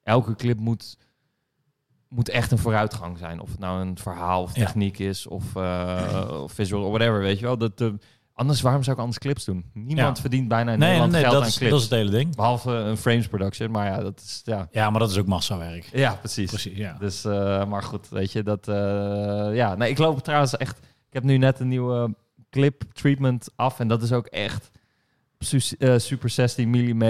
elke 0.04 0.36
clip 0.36 0.60
moet, 0.60 0.98
moet 2.10 2.30
echt 2.30 2.52
een 2.52 2.58
vooruitgang 2.58 3.18
zijn. 3.18 3.40
Of 3.40 3.50
het 3.50 3.60
nou 3.60 3.82
een 3.82 3.98
verhaal 3.98 4.42
of 4.42 4.54
techniek 4.54 5.00
is 5.00 5.28
of, 5.28 5.56
eh, 5.56 6.40
of 6.44 6.52
visual 6.52 6.84
of 6.84 6.90
whatever, 6.90 7.20
weet 7.20 7.40
je 7.40 7.46
wel. 7.46 7.58
Dat, 7.58 7.82
eh, 7.82 7.88
anders, 8.36 8.62
waarom 8.62 8.84
zou 8.84 8.96
ik 8.96 9.02
anders 9.02 9.20
clips 9.20 9.46
doen? 9.46 9.66
Niemand 9.74 10.16
Ja. 10.16 10.22
verdient 10.22 10.48
bijna 10.48 10.72
in 10.72 10.80
nee, 10.80 10.88
Nederland 10.88 11.12
nee, 11.12 11.22
geld 11.22 11.34
dat 11.34 11.42
aan 11.44 11.48
is, 11.50 11.58
clips. 11.58 11.72
dat 11.72 11.80
is 11.82 11.86
het 11.90 11.96
hele 12.00 12.10
ding. 12.12 12.36
Behalve 12.36 12.72
een 12.72 12.98
frames 12.98 13.28
production, 13.28 13.72
maar 13.72 13.86
ja, 13.86 13.98
dat 14.02 14.22
is, 14.26 14.42
ja. 14.44 14.68
Ja, 14.72 14.90
maar 14.90 15.00
dat 15.00 15.10
is 15.12 15.18
ook 15.18 15.26
massawerk. 15.28 15.90
Ja, 15.94 16.12
precies. 16.14 16.50
Precies, 16.50 16.78
ja. 16.78 16.96
Dus, 17.00 17.26
eh, 17.26 17.66
maar 17.66 17.84
goed, 17.84 18.10
weet 18.10 18.32
je, 18.32 18.44
dat... 18.44 18.68
eh, 18.68 18.76
ja, 19.56 19.76
nee, 19.76 19.90
ik 19.90 19.98
loop 19.98 20.20
trouwens 20.24 20.58
echt... 20.58 20.78
Ik 20.80 21.14
heb 21.22 21.24
nu 21.24 21.38
net 21.38 21.60
een 21.60 21.68
nieuwe 21.68 22.16
clip 22.50 22.84
treatment 22.94 23.48
af 23.56 23.80
en 23.80 23.88
dat 23.88 24.02
is 24.02 24.12
ook 24.12 24.26
echt 24.28 24.70
eh, 25.80 25.94
super 25.98 26.30
16 26.30 26.70
mm, 26.70 27.04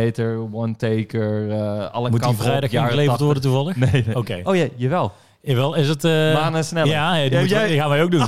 one-taker, 0.53 1.51
eh 1.51 1.91
alle 1.91 2.09
Moet 2.09 2.23
die 2.23 2.33
vrijdag 2.35 2.71
ingeleverd 2.71 3.05
80. 3.07 3.25
worden 3.25 3.43
toevallig? 3.43 3.75
Nee, 3.75 4.03
nee. 4.05 4.15
Oké. 4.15 4.39
Oh 4.43 4.55
ja, 4.55 4.67
jawel. 4.75 5.11
Jawel, 5.41 5.75
is 5.75 5.87
het... 5.87 6.03
Maan 6.03 6.55
en 6.55 6.65
sneller. 6.65 6.91
Ja, 6.91 7.15
ja, 7.15 7.31
Ja, 7.31 7.41
jij- 7.41 7.67
die 7.67 7.79
gaan 7.79 7.89
wij 7.89 8.03
ook 8.03 8.11
doen. 8.11 8.25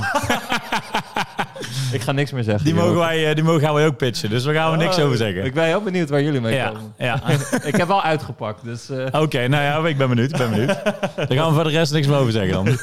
Ik 1.92 2.00
ga 2.00 2.12
niks 2.12 2.32
meer 2.32 2.42
zeggen. 2.42 2.64
Die 2.64 2.74
mogen, 2.74 2.96
wij, 2.96 3.28
eh, 3.28 3.34
die 3.34 3.44
mogen 3.44 3.60
gaan 3.60 3.74
wij 3.74 3.86
ook 3.86 3.96
pitchen. 3.96 4.30
Dus 4.30 4.42
daar 4.42 4.54
gaan 4.54 4.70
we 4.70 4.76
niks 4.76 4.98
Oh, 4.98 5.04
over 5.04 5.16
zeggen. 5.16 5.44
Ik 5.44 5.54
ben 5.54 5.64
heel 5.64 5.82
benieuwd 5.82 6.08
waar 6.08 6.22
jullie 6.22 6.40
mee 6.40 6.54
ja, 6.54 6.66
komen. 6.68 6.94
ja. 6.98 7.20
ik 7.70 7.76
heb 7.76 7.88
wel 7.88 8.02
uitgepakt, 8.02 8.64
dus... 8.64 8.90
eh, 8.90 9.20
Oké, 9.22 9.48
nou 9.48 9.62
ja, 9.62 9.88
ik 9.88 9.98
ben 9.98 10.08
benieuwd. 10.08 10.30
Ik 10.30 10.36
ben 10.36 10.50
benieuwd. 10.50 10.84
Daar 11.16 11.32
gaan 11.32 11.48
we 11.48 11.54
voor 11.54 11.64
de 11.64 11.70
rest 11.70 11.92
niks 11.92 12.06
meer 12.06 12.16
over 12.16 12.32
zeggen 12.32 12.52
dan. 12.52 12.78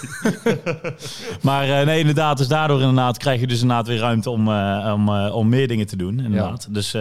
maar 1.41 1.69
eh, 1.79 1.85
nee, 1.85 1.99
inderdaad. 1.99 2.37
Dus 2.37 2.47
daardoor 2.47 2.79
inderdaad 2.79 3.17
krijg 3.17 3.39
je 3.39 3.47
dus 3.47 3.61
inderdaad 3.61 3.87
weer 3.87 3.99
ruimte 3.99 4.29
om, 4.29 4.47
om, 4.93 5.09
om 5.09 5.49
meer 5.49 5.67
dingen 5.67 5.87
te 5.87 5.95
doen. 5.95 6.19
Inderdaad. 6.19 6.67
Dus 6.73 6.91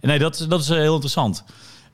nee, 0.00 0.18
dat, 0.18 0.40
is- 0.40 0.46
dat 0.46 0.60
is 0.60 0.68
heel 0.68 0.92
interessant. 0.92 1.44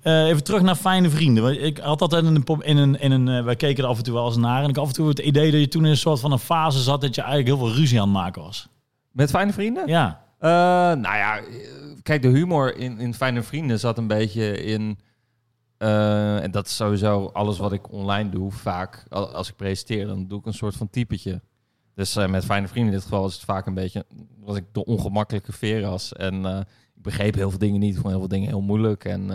Even 0.03 0.45
terug 0.45 0.63
naar 0.63 0.75
fijne 0.75 1.11
vrienden. 1.11 1.65
Ik 1.65 1.79
had 1.79 2.01
altijd 2.03 2.25
in 2.25 2.35
een, 2.35 2.45
in 2.63 2.77
een, 2.77 3.01
in 3.01 3.11
een 3.13 3.45
wij 3.45 3.57
keken 3.57 3.85
er 3.85 3.91
af 3.91 3.97
en 3.99 4.03
toe 4.05 4.15
wel 4.15 4.27
eens 4.27 4.37
naar. 4.37 4.63
En 4.63 4.69
ik 4.69 4.75
had 4.77 4.85
af 4.85 4.91
en 4.91 4.97
toe 4.97 5.09
het 5.09 5.19
idee 5.19 5.51
dat 5.51 5.61
je 5.61 5.69
toen 5.69 5.85
in 5.85 5.91
een 5.91 5.97
soort 5.97 6.21
van 6.21 6.33
een 6.33 6.39
fase 6.39 6.79
zat 6.83 7.01
dat 7.01 7.15
je 7.15 7.21
eigenlijk 7.23 7.57
heel 7.59 7.67
veel 7.67 7.77
ruzie 7.77 8.01
aan 8.01 8.09
het 8.09 8.17
maken 8.17 8.43
was. 8.43 8.69
Met 9.17 9.31
fijne 9.31 9.53
vrienden? 9.53 9.87
Ja. 9.87 10.25
Eh, 10.39 10.51
nou 11.01 11.01
ja, 11.03 11.39
eh, 11.39 11.45
kijk, 12.03 12.23
de 12.23 12.29
humor 12.29 12.77
in, 12.77 12.99
in 12.99 13.15
Fijne 13.15 13.43
Vrienden 13.43 13.79
zat 13.79 13.99
een 13.99 14.07
beetje 14.07 14.63
in... 14.63 14.99
eh, 15.79 16.43
en 16.43 16.51
dat 16.51 16.67
is 16.67 16.77
sowieso 16.77 17.27
alles 17.33 17.59
wat 17.59 17.73
ik 17.73 17.93
online 17.93 18.29
doe, 18.31 18.53
vaak. 18.53 19.05
Al- 19.09 19.35
Als 19.35 19.49
ik 19.49 19.57
presenteer, 19.57 20.07
dan 20.07 20.27
doe 20.27 20.39
ik 20.39 20.47
een 20.47 20.55
soort 20.55 20.77
van 20.77 20.91
typetje. 20.91 21.41
Dus 21.95 22.15
met 22.15 22.45
Fijne 22.45 22.69
Vrienden 22.69 22.93
in 22.93 22.99
dit 22.99 23.09
geval 23.09 23.27
is 23.27 23.35
het 23.35 23.45
vaak 23.45 23.67
een 23.67 23.75
beetje... 23.75 24.05
was 24.41 24.57
ik 24.57 24.65
de 24.73 24.85
ongemakkelijke 24.85 25.53
veras. 25.53 26.13
En 26.13 26.45
ik 26.95 27.03
begreep 27.03 27.35
heel 27.35 27.51
veel 27.51 27.59
dingen 27.59 27.81
niet. 27.81 27.95
Ik 27.95 28.01
vond 28.01 28.09
heel 28.11 28.19
veel 28.19 28.29
dingen 28.29 28.49
heel 28.49 28.61
moeilijk. 28.61 29.05
En, 29.05 29.31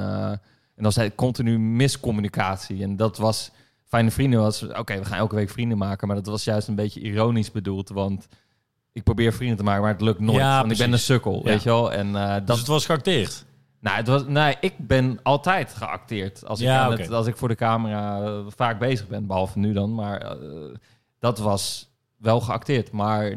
en 0.75 0.83
dan 0.83 0.91
zei 0.91 1.15
continu 1.15 1.59
miscommunicatie. 1.59 2.83
En 2.83 2.95
dat 2.95 3.17
was... 3.17 3.51
Fijne 3.85 4.11
Vrienden 4.11 4.39
was... 4.39 4.63
Oké, 4.63 4.97
we 4.99 5.05
gaan 5.05 5.17
elke 5.17 5.35
week 5.35 5.49
vrienden 5.49 5.77
maken. 5.77 6.07
Maar 6.07 6.15
dat 6.15 6.25
was 6.25 6.43
juist 6.43 6.67
een 6.67 6.75
beetje 6.75 6.99
ironisch 7.01 7.51
bedoeld, 7.51 7.89
want... 7.89 8.27
Ik 8.93 9.03
probeer 9.03 9.33
vrienden 9.33 9.57
te 9.57 9.63
maken, 9.63 9.81
maar 9.81 9.91
het 9.91 10.01
lukt 10.01 10.19
nooit. 10.19 10.37
Ja, 10.37 10.59
want 10.59 10.71
ik 10.71 10.77
ben 10.77 10.91
een 10.91 10.99
sukkel, 10.99 11.35
Ja. 11.37 11.43
weet 11.43 11.63
je 11.63 11.69
wel. 11.69 11.91
En 11.93 12.15
eh, 12.15 12.27
Dat 12.27 12.37
dat 12.37 12.47
dus 12.47 12.57
het 12.57 12.67
was 12.67 12.85
geacteerd. 12.85 13.45
Nou, 13.79 13.97
het 13.97 14.07
was, 14.07 14.23
nee, 14.27 14.55
ik 14.59 14.73
ben 14.77 15.19
altijd 15.23 15.73
geacteerd. 15.73 16.45
Als 16.45 16.59
ik, 16.59 16.65
Ja, 16.65 16.83
aan 16.83 16.91
het, 16.91 17.11
als 17.11 17.27
ik 17.27 17.37
voor 17.37 17.47
de 17.47 17.55
camera 17.55 18.21
eh, 18.23 18.39
vaak 18.55 18.79
bezig 18.79 19.07
ben, 19.07 19.27
behalve 19.27 19.59
nu 19.59 19.73
dan. 19.73 19.95
Maar 19.95 20.17
eh, 20.21 20.37
dat 21.19 21.39
was 21.39 21.89
wel 22.17 22.41
geacteerd. 22.41 22.91
Maar 22.91 23.29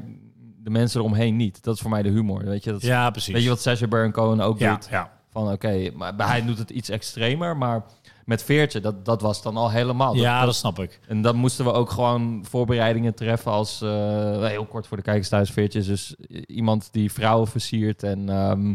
de 0.62 0.70
mensen 0.70 1.00
eromheen 1.00 1.37
niet. 1.37 1.62
Dat 1.62 1.75
is 1.75 1.80
voor 1.80 1.90
mij 1.90 2.02
de 2.02 2.08
humor. 2.08 2.44
Weet 2.44 2.64
je, 2.64 2.70
dat 2.73 2.82
is- 2.82 2.88
Ja, 2.88 3.11
precies. 3.11 3.34
weet 3.34 3.42
je 3.42 3.49
wat 3.49 3.61
Sacha 3.62 3.87
Baron 3.87 4.12
Cohen 4.12 4.40
ook 4.40 4.58
ja, 4.58 4.73
doet? 4.75 4.88
ja. 4.90 5.12
Van 5.30 5.52
oké, 5.52 5.90
maar 5.94 6.12
hij 6.16 6.44
doet 6.44 6.58
het 6.58 6.70
iets 6.70 6.88
extremer. 6.88 7.56
Maar 7.56 7.84
met 8.24 8.42
Veertje, 8.42 8.80
dat, 8.80 9.04
dat 9.04 9.20
was 9.20 9.42
dan 9.42 9.56
al 9.56 9.70
helemaal. 9.70 10.14
ja, 10.14 10.36
dat, 10.36 10.46
dat 10.46 10.54
snap 10.54 10.78
ik. 10.78 11.00
en 11.08 11.22
dan 11.22 11.36
moesten 11.36 11.64
we 11.64 11.72
ook 11.72 11.90
gewoon 11.90 12.44
voorbereidingen 12.48 13.14
treffen 13.14 13.52
als... 13.52 13.82
eh, 13.82 14.46
heel 14.46 14.66
kort 14.66 14.86
voor 14.86 14.96
de 14.96 15.02
kijkers 15.02 15.28
thuis, 15.28 15.50
Veertje 15.50 15.78
is 15.78 15.86
dus 15.86 16.14
iemand 16.46 16.88
die 16.92 17.12
vrouwen 17.12 17.48
versiert 17.48 18.02
en 18.02 18.28
ehm, 18.28 18.74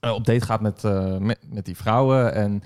eh, 0.00 0.12
op 0.12 0.24
date 0.24 0.44
gaat 0.44 0.60
met, 0.60 0.84
eh, 0.84 1.16
met, 1.16 1.38
met 1.48 1.64
die 1.64 1.76
vrouwen. 1.76 2.34
En 2.34 2.62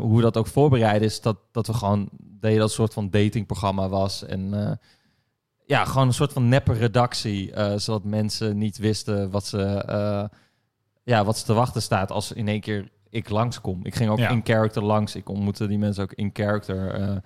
hoe 0.00 0.16
we 0.16 0.22
dat 0.22 0.36
ook 0.36 0.46
voorbereiden 0.46 1.08
is 1.08 1.20
dat, 1.20 1.36
dat 1.52 1.66
we 1.66 1.74
gewoon 1.74 2.08
deden 2.18 2.58
dat 2.58 2.68
een 2.68 2.74
soort 2.74 2.92
van 2.92 3.10
datingprogramma 3.10 3.88
was. 3.88 4.24
En 4.24 4.78
ja, 5.66 5.84
gewoon 5.84 6.06
een 6.06 6.14
soort 6.14 6.32
van 6.32 6.48
neppe 6.48 6.72
redactie, 6.72 7.52
zodat 7.76 8.04
mensen 8.04 8.58
niet 8.58 8.76
wisten 8.76 9.30
wat 9.30 9.46
ze, 9.46 9.60
ja, 11.04 11.24
wat 11.24 11.38
ze 11.38 11.44
te 11.44 11.52
wachten 11.52 11.82
staat 11.82 12.10
als 12.10 12.32
in 12.32 12.48
één 12.48 12.60
keer 12.60 12.92
ik 13.14 13.28
langskom. 13.28 13.80
Ik 13.82 13.94
ging 13.94 14.10
ook 14.10 14.18
Ja. 14.18 14.28
in 14.28 14.40
character 14.44 14.82
langs. 14.84 15.14
Ik 15.16 15.28
ontmoette 15.28 15.66
die 15.66 15.78
mensen 15.78 16.02
ook 16.02 16.12
in 16.12 16.30
character. 16.32 16.90
eh, 16.94 17.16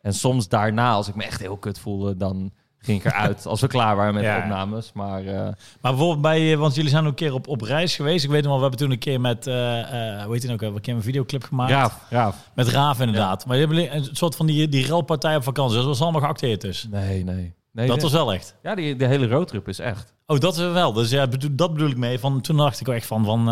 en 0.00 0.14
soms 0.14 0.48
daarna, 0.48 0.92
als 0.92 1.08
ik 1.08 1.14
me 1.14 1.24
echt 1.24 1.40
heel 1.40 1.56
kut 1.56 1.78
voelde, 1.78 2.16
dan 2.16 2.52
ging 2.78 2.98
ik 2.98 3.04
eruit 3.04 3.46
als 3.52 3.60
we 3.60 3.66
klaar 3.66 3.96
waren 3.96 4.14
met 4.14 4.22
Ja. 4.22 4.36
de 4.36 4.42
opnames. 4.42 4.92
Maar 4.94 5.24
eh, 5.24 5.34
Maar 5.34 5.54
bijvoorbeeld 5.80 6.20
bij, 6.20 6.52
eh, 6.52 6.58
want 6.58 6.74
jullie 6.74 6.90
zijn 6.90 7.02
ook 7.02 7.08
een 7.08 7.14
keer 7.14 7.34
op, 7.34 7.48
op 7.48 7.60
reis 7.60 7.96
geweest. 7.96 8.24
Ik 8.24 8.30
weet 8.30 8.42
nog 8.42 8.48
wel, 8.50 8.56
we 8.56 8.66
hebben 8.68 8.80
toen 8.80 8.90
een 8.90 8.98
keer 8.98 9.20
met, 9.20 9.46
eh 9.46 9.80
eh 9.80 10.22
hoe 10.24 10.32
heet 10.32 10.40
die 10.40 10.50
nou 10.50 10.52
ook, 10.52 10.58
we 10.58 10.64
hebben 10.64 10.74
een 10.74 10.80
keer 10.80 10.94
een 10.94 11.02
videoclip 11.02 11.42
gemaakt. 11.44 11.70
Raaf, 11.70 12.00
Raaf. 12.10 12.50
Met 12.54 12.68
Raaf 12.68 13.00
inderdaad. 13.00 13.46
Maar 13.46 13.56
je 13.56 13.66
hebt 13.66 14.08
een 14.08 14.16
soort 14.16 14.36
van 14.36 14.46
die, 14.46 14.68
die 14.68 14.86
relpartij 14.86 15.36
op 15.36 15.42
vakantie. 15.42 15.76
Dat 15.76 15.86
was 15.86 16.00
allemaal 16.00 16.20
geacteerd 16.20 16.60
dus. 16.60 16.86
Nee, 16.90 17.24
nee. 17.24 17.54
nee 17.72 17.86
dat 17.86 17.96
nee. 17.96 18.04
was 18.04 18.12
wel 18.12 18.32
echt. 18.32 18.56
Ja, 18.62 18.74
die, 18.74 18.96
de 18.96 19.06
hele 19.06 19.28
roadtrip 19.28 19.68
is 19.68 19.78
echt. 19.78 20.14
Oh, 20.26 20.38
dat 20.38 20.56
is 20.56 20.60
wel. 20.72 20.92
Dus 20.92 21.10
ja, 21.10 21.26
bedoel- 21.26 21.54
dat 21.56 21.72
bedoel 21.72 21.88
ik 21.90 21.96
mee. 21.96 22.18
Van, 22.18 22.40
toen 22.40 22.56
dacht 22.56 22.80
ik 22.80 22.88
ook 22.88 22.94
echt 22.94 23.06
van, 23.06 23.24
van 23.24 23.48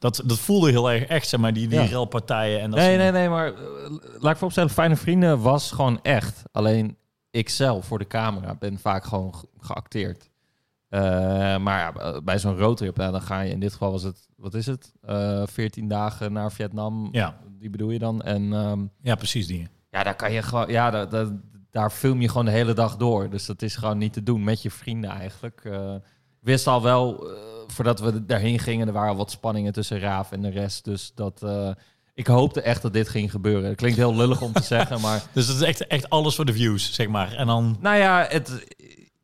dat, 0.00 0.22
dat 0.26 0.38
voelde 0.38 0.70
heel 0.70 0.90
erg 0.90 1.04
echt, 1.04 1.28
zeg 1.28 1.40
maar, 1.40 1.52
die, 1.52 1.68
die 1.68 1.78
Ja. 1.80 1.84
relpartijen. 1.84 2.60
En 2.60 2.70
dat 2.70 2.78
Nee, 2.78 2.96
nee, 2.96 3.10
nee, 3.10 3.28
maar 3.28 3.46
eh, 3.46 3.60
laat 4.18 4.30
ik 4.30 4.36
vooropstellen, 4.36 4.70
Fijne 4.70 4.96
Vrienden 4.96 5.40
was 5.40 5.70
gewoon 5.72 6.02
echt. 6.02 6.42
Alleen 6.52 6.96
ik 7.30 7.48
zelf 7.48 7.84
voor 7.86 7.98
de 7.98 8.06
camera 8.06 8.54
ben 8.54 8.78
vaak 8.78 9.04
gewoon 9.04 9.34
ge- 9.34 9.48
geacteerd. 9.58 10.28
Eh, 10.88 11.00
maar 11.58 11.78
ja, 11.94 12.20
bij 12.20 12.38
zo'n 12.38 12.56
roadtrip, 12.58 12.96
nou, 12.96 13.12
dan 13.12 13.22
ga 13.22 13.40
je, 13.40 13.50
in 13.52 13.60
dit 13.60 13.72
geval 13.72 13.90
was 13.90 14.02
het, 14.02 14.28
wat 14.36 14.54
is 14.54 14.66
het? 14.66 14.92
Eh 15.02 15.42
14 15.46 15.88
dagen 15.88 16.32
naar 16.32 16.52
Vietnam, 16.52 17.08
Ja. 17.12 17.36
die 17.58 17.70
bedoel 17.70 17.90
je 17.90 17.98
dan. 17.98 18.22
En 18.22 18.52
ehm, 18.52 18.84
Ja, 19.02 19.14
precies 19.14 19.46
die. 19.46 19.68
ja, 19.90 20.02
daar 20.02 20.16
kan 20.16 20.32
je 20.32 20.42
gewoon, 20.42 20.68
ja, 20.68 20.90
daar, 20.90 21.08
daar, 21.08 21.26
daar 21.70 21.90
film 21.90 22.20
je 22.20 22.28
gewoon 22.28 22.44
de 22.44 22.50
hele 22.50 22.72
dag 22.72 22.96
door. 22.96 23.30
Dus 23.30 23.46
dat 23.46 23.62
is 23.62 23.76
gewoon 23.76 23.98
niet 23.98 24.12
te 24.12 24.22
doen 24.22 24.44
met 24.44 24.62
je 24.62 24.70
vrienden 24.70 25.10
eigenlijk. 25.10 25.60
Eh, 25.64 25.94
wist 26.40 26.66
al 26.66 26.82
wel, 26.82 27.30
eh, 27.30 27.36
voordat 27.66 28.00
we 28.00 28.26
daarheen 28.26 28.58
gingen, 28.58 28.86
er 28.86 28.92
waren 28.92 29.16
wat 29.16 29.30
spanningen 29.30 29.72
tussen 29.72 29.98
Raaf 30.00 30.32
en 30.32 30.42
de 30.42 30.50
rest. 30.50 30.84
Dus 30.84 31.12
dat, 31.14 31.42
eh, 31.42 31.70
ik 32.14 32.26
hoopte 32.26 32.60
echt 32.62 32.82
dat 32.82 32.92
dit 32.92 33.08
ging 33.08 33.30
gebeuren. 33.30 33.68
Het 33.68 33.76
klinkt 33.76 33.96
heel 33.96 34.16
lullig 34.16 34.42
om 34.42 34.52
te 34.52 34.62
zeggen, 34.76 35.00
maar 35.00 35.22
Dus 35.32 35.46
dat 35.46 35.56
is 35.56 35.62
echt, 35.62 35.86
echt 35.86 36.10
alles 36.10 36.34
voor 36.34 36.44
de 36.44 36.52
views, 36.52 36.94
zeg 36.94 37.08
maar. 37.08 37.32
En 37.32 37.46
dan... 37.46 37.76
nou 37.80 37.96
ja, 37.96 38.26
het, 38.28 38.66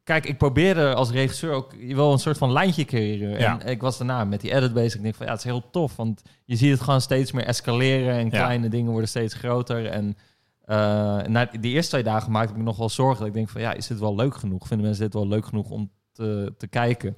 kijk, 0.05 0.27
ik 0.27 0.39
probeerde 0.39 0.95
als 0.95 1.11
regisseur 1.11 1.53
ook 1.53 1.75
wel 1.89 2.13
een 2.13 2.19
soort 2.19 2.39
van 2.39 2.53
lijntje 2.53 2.85
creëren. 2.85 3.39
Ja. 3.39 3.61
En 3.61 3.69
ik 3.69 3.81
was 3.81 3.99
daarna 3.99 4.25
met 4.25 4.41
die 4.41 4.55
edit 4.55 4.73
bezig. 4.73 4.95
Ik 4.95 5.03
denk 5.03 5.15
van 5.15 5.27
ja, 5.27 5.33
het 5.33 5.41
is 5.41 5.47
heel 5.51 5.71
tof, 5.71 5.97
want 5.97 6.23
je 6.45 6.57
ziet 6.57 6.71
het 6.71 6.81
gewoon 6.81 7.01
steeds 7.01 7.33
meer 7.33 7.45
escaleren 7.45 8.15
en 8.15 8.25
Ja. 8.25 8.31
kleine 8.31 8.69
dingen 8.69 8.91
worden 8.91 9.09
steeds 9.09 9.35
groter. 9.35 9.87
En 9.87 10.17
eh, 10.65 10.77
na 11.23 11.49
die 11.61 11.73
eerste 11.73 11.91
twee 11.91 12.03
dagen 12.03 12.33
maakte 12.33 12.51
ik 12.53 12.57
me 12.59 12.65
nog 12.65 12.77
wel 12.77 12.89
zorgen. 12.89 13.19
Dat 13.19 13.27
ik 13.29 13.35
denk 13.35 13.49
van 13.49 13.61
ja, 13.61 13.73
is 13.73 13.87
dit 13.87 13.99
wel 13.99 14.15
leuk 14.15 14.35
genoeg? 14.37 14.67
Vinden 14.67 14.87
mensen 14.87 15.05
dit 15.05 15.15
wel 15.15 15.29
leuk 15.29 15.47
genoeg 15.47 15.71
om 15.71 15.91
te, 16.17 16.55
te 16.59 16.67
kijken? 16.67 17.17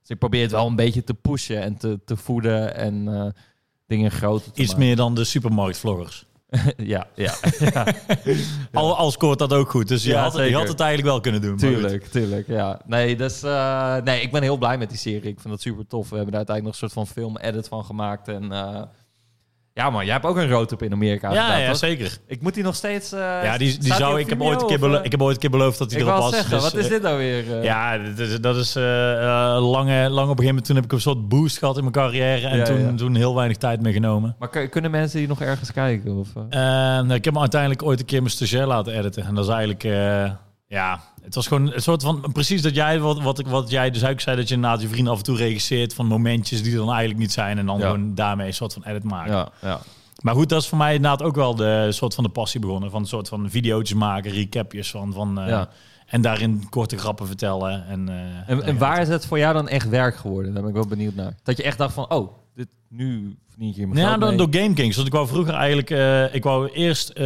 Dus 0.00 0.10
ik 0.10 0.18
probeer 0.18 0.42
het 0.42 0.50
wel 0.50 0.66
een 0.66 0.76
beetje 0.76 1.04
te 1.04 1.14
pushen 1.14 1.62
en 1.62 1.76
te, 1.76 1.98
te 2.04 2.16
voeden 2.16 2.74
en 2.74 3.08
eh, 3.14 3.26
dingen 3.86 4.10
groter 4.10 4.52
te 4.52 4.60
Iets 4.60 4.70
maken. 4.70 4.86
meer 4.86 4.96
dan 4.96 5.14
de 5.14 5.24
supermarktvloggers. 5.24 6.24
ja, 6.76 7.06
ja, 7.14 7.34
ja. 7.74 7.86
Al, 8.72 8.96
al 8.96 9.10
scoort 9.10 9.38
dat 9.38 9.52
ook 9.52 9.70
goed. 9.70 9.88
Dus 9.88 10.02
je, 10.04 10.10
Ja, 10.10 10.22
had, 10.22 10.34
je 10.34 10.54
had 10.54 10.68
het 10.68 10.80
eigenlijk 10.80 11.10
wel 11.10 11.20
kunnen 11.20 11.40
doen. 11.40 11.56
Tuurlijk, 11.56 12.04
tuurlijk, 12.06 12.46
ja. 12.46 12.80
Nee, 12.86 13.16
dus, 13.16 13.42
eh, 13.42 13.96
nee, 13.96 14.22
ik 14.22 14.32
ben 14.32 14.42
heel 14.42 14.56
blij 14.56 14.78
met 14.78 14.88
die 14.88 14.98
serie. 14.98 15.30
Ik 15.30 15.40
vind 15.40 15.48
dat 15.48 15.60
super 15.60 15.86
tof. 15.86 16.08
We 16.08 16.16
hebben 16.16 16.34
daar 16.34 16.44
uiteindelijk 16.46 16.64
nog 16.64 16.72
een 16.82 16.90
soort 16.90 17.08
van 17.08 17.14
film-edit 17.14 17.68
van 17.68 17.84
gemaakt. 17.84 18.28
En 18.28 18.52
eh, 18.52 18.82
ja 19.80 19.90
man, 19.90 20.04
jij 20.04 20.12
hebt 20.14 20.24
ook 20.26 20.36
een 20.36 20.50
roadtrip 20.50 20.82
in 20.82 20.92
Amerika 20.92 21.32
Ja, 21.32 21.44
gedaan, 21.44 21.60
ja, 21.60 21.66
toch? 21.68 21.76
zeker. 21.76 22.18
Ik 22.26 22.42
moet 22.42 22.54
die 22.54 22.62
nog 22.62 22.74
steeds... 22.74 23.12
eh, 23.12 23.18
Ja, 23.20 23.58
die, 23.58 23.78
die 23.78 23.94
zou, 23.94 24.12
op 24.12 24.18
ik, 24.18 24.28
heb 24.28 24.38
Vimeo, 24.38 24.50
ooit 24.52 24.60
een 24.60 24.66
keer 24.66 24.76
of, 24.76 24.82
belo- 24.82 24.98
eh? 24.98 25.04
ik 25.04 25.10
heb 25.10 25.22
ooit 25.22 25.34
een 25.34 25.40
keer 25.40 25.50
beloofd 25.50 25.78
dat 25.78 25.90
hij 25.90 26.00
Ik 26.00 26.06
erop 26.06 26.18
wou 26.18 26.30
was. 26.30 26.40
zeggen, 26.40 26.54
dus, 26.60 26.62
wat 26.70 26.74
is 26.80 26.84
eh, 26.84 26.90
dit 26.90 27.02
nou 27.02 27.18
weer? 27.18 27.56
eh? 27.58 27.62
Ja, 27.64 27.98
dat 27.98 28.18
is, 28.18 28.40
dat 28.40 28.56
is 28.56 28.76
eh, 28.76 29.12
eh, 29.12 29.70
lange, 29.70 30.08
lang 30.08 30.30
op 30.30 30.38
een 30.38 30.44
gegeven 30.44 30.46
moment. 30.46 30.64
Toen 30.64 30.76
heb 30.76 30.84
ik 30.84 30.92
een 30.92 31.00
soort 31.00 31.28
boost 31.28 31.58
gehad 31.58 31.74
in 31.76 31.80
mijn 31.82 31.94
carrière. 31.94 32.46
En 32.48 32.56
Ja, 32.58 32.64
toen, 32.64 32.78
ja. 32.80 32.94
toen 32.94 33.14
heel 33.14 33.34
weinig 33.34 33.56
tijd 33.56 33.82
meer 33.82 33.92
genomen. 33.92 34.36
Maar 34.38 34.48
kun- 34.48 34.68
kunnen 34.68 34.90
mensen 34.90 35.18
die 35.18 35.28
nog 35.28 35.40
ergens 35.40 35.72
kijken? 35.72 36.16
Of, 36.18 36.28
eh? 36.36 36.42
Eh, 36.42 37.04
nou, 37.04 37.14
ik 37.14 37.24
heb 37.24 37.34
me 37.34 37.40
uiteindelijk 37.40 37.82
ooit 37.82 38.00
een 38.00 38.06
keer 38.06 38.20
mijn 38.20 38.30
stagiair 38.34 38.66
laten 38.66 38.98
editen. 38.98 39.24
En 39.24 39.34
dat 39.34 39.44
is 39.44 39.50
eigenlijk... 39.50 39.84
eh, 39.84 40.30
ja, 40.70 41.00
het 41.22 41.34
was 41.34 41.46
gewoon 41.46 41.72
een 41.72 41.82
soort 41.82 42.02
van... 42.02 42.24
Precies 42.32 42.62
dat 42.62 42.74
jij, 42.74 43.00
wat, 43.00 43.20
wat, 43.22 43.38
ik- 43.38 43.46
wat 43.46 43.70
jij 43.70 43.90
dus 43.90 44.04
ook 44.04 44.20
zei... 44.20 44.36
dat 44.36 44.48
je 44.48 44.54
inderdaad 44.54 44.80
je 44.82 44.88
vrienden 44.88 45.12
af 45.12 45.18
en 45.18 45.24
toe 45.24 45.36
regisseert... 45.36 45.94
van 45.94 46.06
momentjes 46.06 46.62
die 46.62 46.72
er 46.72 46.78
dan 46.78 46.88
eigenlijk 46.88 47.18
niet 47.18 47.32
zijn... 47.32 47.58
en 47.58 47.66
dan 47.66 47.78
Ja. 47.78 47.86
gewoon 47.86 48.14
daarmee 48.14 48.46
een 48.46 48.54
soort 48.54 48.72
van 48.72 48.84
edit 48.84 49.04
maken. 49.04 49.32
ja, 49.32 49.48
ja. 49.62 49.80
Maar 50.20 50.34
goed, 50.34 50.48
dat 50.48 50.62
is 50.62 50.68
voor 50.68 50.78
mij 50.78 50.94
inderdaad 50.94 51.22
ook 51.22 51.34
wel 51.34 51.54
de 51.54 51.86
soort 51.92 52.14
van 52.14 52.24
de 52.24 52.30
passie 52.30 52.60
begonnen. 52.60 52.90
Van 52.90 53.00
een 53.00 53.06
soort 53.06 53.28
van 53.28 53.50
video's 53.50 53.94
maken, 53.94 54.30
recapjes 54.32 54.90
van... 54.90 55.12
van 55.12 55.40
eh, 55.40 55.48
Ja. 55.48 55.68
En 56.06 56.20
daarin 56.20 56.68
korte 56.68 56.98
grappen 56.98 57.26
vertellen. 57.26 57.86
En, 57.86 58.08
eh, 58.08 58.48
En, 58.50 58.62
en 58.62 58.78
waar 58.78 59.00
is 59.00 59.08
het 59.08 59.26
voor 59.26 59.38
jou 59.38 59.54
dan 59.54 59.68
echt 59.68 59.88
werk 59.88 60.16
geworden? 60.16 60.52
Daar 60.52 60.60
ben 60.62 60.70
ik 60.70 60.76
wel 60.76 60.86
benieuwd 60.86 61.14
naar. 61.14 61.34
Dat 61.42 61.56
je 61.56 61.62
echt 61.62 61.78
dacht 61.78 61.94
van, 61.94 62.10
oh, 62.10 62.32
dit, 62.54 62.68
nu 62.88 63.38
verdien 63.66 63.88
mijn 63.88 64.00
Ja, 64.00 64.08
geld 64.08 64.20
door, 64.20 64.28
mee. 64.28 64.38
door 64.38 64.60
Game 64.62 64.74
Kings. 64.74 64.94
Want 64.96 65.08
ik 65.08 65.14
wou 65.14 65.26
vroeger 65.26 65.54
eigenlijk... 65.54 65.90
eh, 65.90 66.34
ik 66.34 66.42
wou 66.44 66.68
eerst 66.72 67.08
eh, 67.08 67.24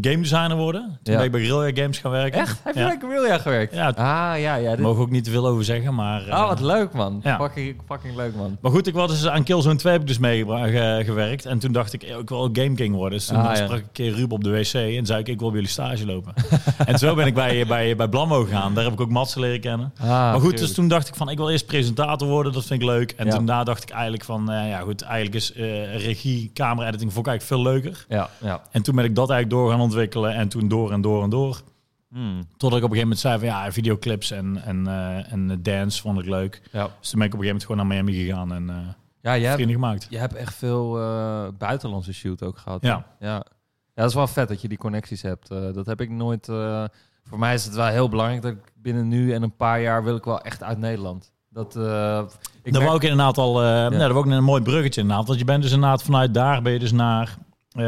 designer 0.00 0.56
worden. 0.56 0.98
Toen 1.02 1.12
Ja. 1.12 1.16
ben 1.18 1.24
ik 1.26 1.32
bij 1.32 1.44
Guerrilla 1.44 1.82
Games 1.82 1.98
gaan 1.98 2.10
werken. 2.10 2.40
Echt? 2.40 2.60
Heb 2.64 2.74
je 2.74 2.80
Ja. 2.80 2.86
bij 2.86 2.98
Guerrilla 3.00 3.38
gewerkt? 3.38 3.74
Ja. 3.74 3.88
Ah, 3.88 4.40
ja, 4.40 4.54
ja. 4.54 4.70
Dit... 4.70 4.78
mogen 4.80 4.96
we 4.98 5.02
ook 5.02 5.10
niet 5.10 5.24
te 5.24 5.30
veel 5.30 5.46
over 5.46 5.64
zeggen, 5.64 5.94
maar... 5.94 6.26
eh, 6.28 6.38
Oh, 6.40 6.48
wat 6.48 6.60
leuk, 6.60 6.92
man. 6.92 7.20
Ja. 7.22 7.36
Fucking, 7.36 7.76
fucking 7.88 8.16
leuk, 8.16 8.34
man. 8.36 8.56
Maar 8.60 8.70
goed, 8.70 8.86
ik 8.86 8.94
was 8.94 9.10
dus 9.10 9.28
aan 9.28 9.42
Killzone 9.44 9.76
2 9.76 9.92
heb 9.92 10.02
ik 10.02 10.08
dus 10.08 10.18
mee 10.18 10.44
ge- 10.46 11.02
gewerkt. 11.04 11.46
En 11.46 11.58
toen 11.58 11.72
dacht 11.72 11.92
ik, 11.92 12.02
eh, 12.02 12.18
ik 12.18 12.28
wil 12.28 12.42
ook 12.42 12.58
Game 12.58 12.74
King 12.74 12.94
worden. 12.94 13.18
Dus 13.18 13.26
toen 13.26 13.36
Ah, 13.36 13.54
sprak 13.56 13.78
ik 13.78 13.84
een 13.84 13.92
keer 13.92 14.12
Ruben 14.14 14.36
op 14.36 14.44
de 14.44 14.50
wc 14.50 14.74
en 14.74 15.06
zei 15.06 15.20
ik, 15.20 15.28
ik 15.28 15.38
wil 15.38 15.48
bij 15.48 15.56
jullie 15.56 15.68
stage 15.72 16.06
lopen. 16.06 16.34
en 16.86 16.98
zo 16.98 17.14
ben 17.14 17.26
ik 17.26 17.34
bij, 17.34 17.66
bij, 17.66 17.96
bij 17.96 18.08
Blammo 18.08 18.42
gegaan. 18.44 18.74
Daar 18.74 18.84
heb 18.84 18.92
ik 18.92 19.00
ook 19.00 19.10
Mats 19.10 19.34
leren 19.34 19.60
kennen. 19.60 19.92
Ah, 20.00 20.08
maar 20.08 20.32
goed, 20.32 20.40
tuurlijk. 20.40 20.60
dus 20.60 20.72
toen 20.74 20.88
dacht 20.88 21.08
ik 21.08 21.14
van, 21.14 21.28
ik 21.28 21.36
wil 21.36 21.50
eerst 21.50 21.66
presentator 21.66 22.28
worden. 22.28 22.52
Dat 22.52 22.64
vind 22.64 22.80
ik 22.82 22.86
leuk. 22.88 23.10
En 23.16 23.28
toen 23.28 23.46
daarna 23.46 23.64
dacht 23.64 23.82
ik 23.82 23.90
eigenlijk 23.90 24.24
van, 24.24 24.50
eh, 24.50 24.68
ja 24.68 24.78
goed, 24.80 25.02
eigenlijk 25.02 25.34
is 25.34 25.52
eh, 25.52 25.70
regie, 25.96 26.50
camera 26.54 26.86
editing 26.88 27.12
vond 27.12 27.26
ik 27.26 27.32
eigenlijk 27.32 27.62
veel 27.62 27.72
leuker. 27.72 28.04
Ja, 28.08 28.30
ja. 28.40 28.62
En 28.70 28.82
toen 28.82 28.94
ben 28.94 29.04
ik 29.04 29.14
dat 29.14 29.30
eigenlijk 29.30 29.60
door 29.60 29.70
gaan 29.70 29.80
ontwikkelen. 29.80 30.34
En 30.34 30.48
toen 30.48 30.68
door 30.68 30.92
en 30.92 31.00
door 31.00 31.22
en 31.22 31.30
door. 31.30 31.60
Hmm. 32.08 32.40
Totdat 32.56 32.78
ik 32.78 32.84
op 32.84 32.90
een 32.90 32.96
gegeven 32.96 33.00
moment 33.00 33.18
zei 33.18 33.38
van, 33.38 33.46
ja, 33.48 33.72
videoclips 33.72 34.30
en, 34.30 34.62
en, 34.64 34.86
eh, 34.86 35.32
en 35.32 35.62
dance 35.62 36.00
vond 36.00 36.18
ik 36.18 36.26
leuk. 36.26 36.62
Ja, 36.72 36.88
Dus 37.00 37.10
toen 37.10 37.18
ben 37.18 37.28
ik 37.28 37.34
op 37.34 37.40
een 37.40 37.46
gegeven 37.46 37.46
moment 37.46 37.64
gewoon 37.64 37.76
naar 37.76 37.86
Miami 37.86 38.24
gegaan 38.24 38.52
en 38.52 38.70
eh 38.70 38.94
ja 39.22 39.32
je, 39.32 39.42
hebt, 39.42 39.54
vrienden 39.54 39.74
gemaakt. 39.76 40.06
je 40.10 40.18
hebt 40.18 40.34
echt 40.34 40.54
veel 40.54 40.98
eh, 41.00 41.48
buitenlandse 41.58 42.12
shoot 42.12 42.42
ook 42.42 42.58
gehad. 42.58 42.82
Ja. 42.82 43.06
hè? 43.18 43.26
ja. 43.26 43.34
Ja, 43.94 44.00
dat 44.02 44.08
is 44.08 44.14
wel 44.14 44.26
vet 44.26 44.48
dat 44.48 44.60
je 44.60 44.68
die 44.68 44.78
connecties 44.78 45.22
hebt. 45.22 45.50
Eh, 45.50 45.72
dat 45.72 45.86
heb 45.86 46.00
ik 46.00 46.10
nooit... 46.10 46.48
eh, 46.48 46.84
voor 47.24 47.38
mij 47.38 47.54
is 47.54 47.64
het 47.64 47.74
wel 47.74 47.86
heel 47.86 48.08
belangrijk 48.08 48.42
dat 48.42 48.52
ik 48.52 48.72
binnen 48.74 49.08
nu 49.08 49.32
en 49.32 49.42
een 49.42 49.56
paar 49.56 49.80
jaar 49.80 50.04
wil 50.04 50.16
ik 50.16 50.24
wel 50.24 50.40
echt 50.40 50.62
uit 50.62 50.78
Nederland. 50.78 51.31
Dat, 51.54 51.76
eh, 51.76 52.18
ik 52.62 52.72
dat 52.72 52.72
merk- 52.72 52.84
wou 52.84 52.96
ik 52.96 53.02
inderdaad 53.02 53.38
al. 53.38 53.62
eh 53.62 53.66
ja. 53.68 53.88
dat 53.88 54.08
was 54.08 54.16
ook 54.16 54.26
een 54.26 54.44
mooi 54.44 54.62
bruggetje 54.62 55.00
inderdaad. 55.00 55.26
Want 55.26 55.38
je 55.38 55.44
bent 55.44 55.62
dus 55.62 55.72
inderdaad 55.72 56.02
vanuit 56.02 56.34
daar 56.34 56.62
ben 56.62 56.72
je 56.72 56.78
dus 56.78 56.92
naar 56.92 57.36
eh, 57.72 57.84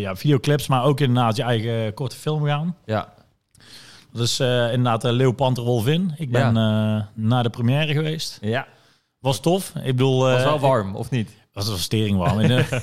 ja, 0.00 0.16
videoclips, 0.16 0.66
maar 0.66 0.84
ook 0.84 1.00
inderdaad 1.00 1.36
je 1.36 1.42
eigen 1.42 1.94
korte 1.94 2.16
film 2.16 2.44
gaan. 2.44 2.76
Ja, 2.84 3.12
Dat 4.12 4.22
is 4.22 4.40
inderdaad 4.40 5.04
uh, 5.04 5.10
Leeuw 5.10 5.32
Panter 5.32 5.64
Wolvin. 5.64 6.12
Ik 6.16 6.30
ben 6.30 6.52
naar 7.14 7.42
de 7.42 7.50
première 7.50 7.92
geweest. 7.92 8.38
ja. 8.40 8.66
Was 9.18 9.40
tof. 9.40 9.72
Ik 9.76 9.82
bedoel... 9.96 10.20
was 10.20 10.42
wel 10.42 10.58
warm, 10.60 10.96
of 10.96 11.10
niet? 11.10 11.30
Was 11.52 11.68
een 11.68 11.78
stering 11.78 12.16
warm. 12.18 12.40
In 12.40 12.48
de- 12.48 12.80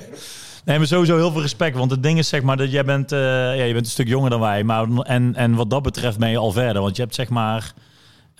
nee, 0.64 0.78
maar 0.78 0.86
sowieso 0.86 1.16
heel 1.16 1.30
veel 1.32 1.40
respect. 1.40 1.76
Want 1.76 1.90
het 1.90 2.02
ding 2.02 2.18
is 2.18 2.28
zeg 2.28 2.42
maar 2.42 2.56
dat 2.56 2.70
jij 2.72 2.84
bent, 2.84 3.10
ja, 3.10 3.52
je 3.52 3.72
bent 3.72 3.84
een 3.86 3.92
stuk 3.92 4.08
jonger 4.08 4.30
dan 4.30 4.40
wij. 4.40 4.64
Maar, 4.64 4.88
en, 5.02 5.34
en 5.34 5.54
wat 5.54 5.70
dat 5.70 5.82
betreft 5.82 6.18
ben 6.18 6.30
je 6.30 6.36
al 6.36 6.52
verder. 6.52 6.82
Want 6.82 6.96
je 6.96 7.02
hebt 7.02 7.14
zeg 7.14 7.28
maar... 7.28 7.72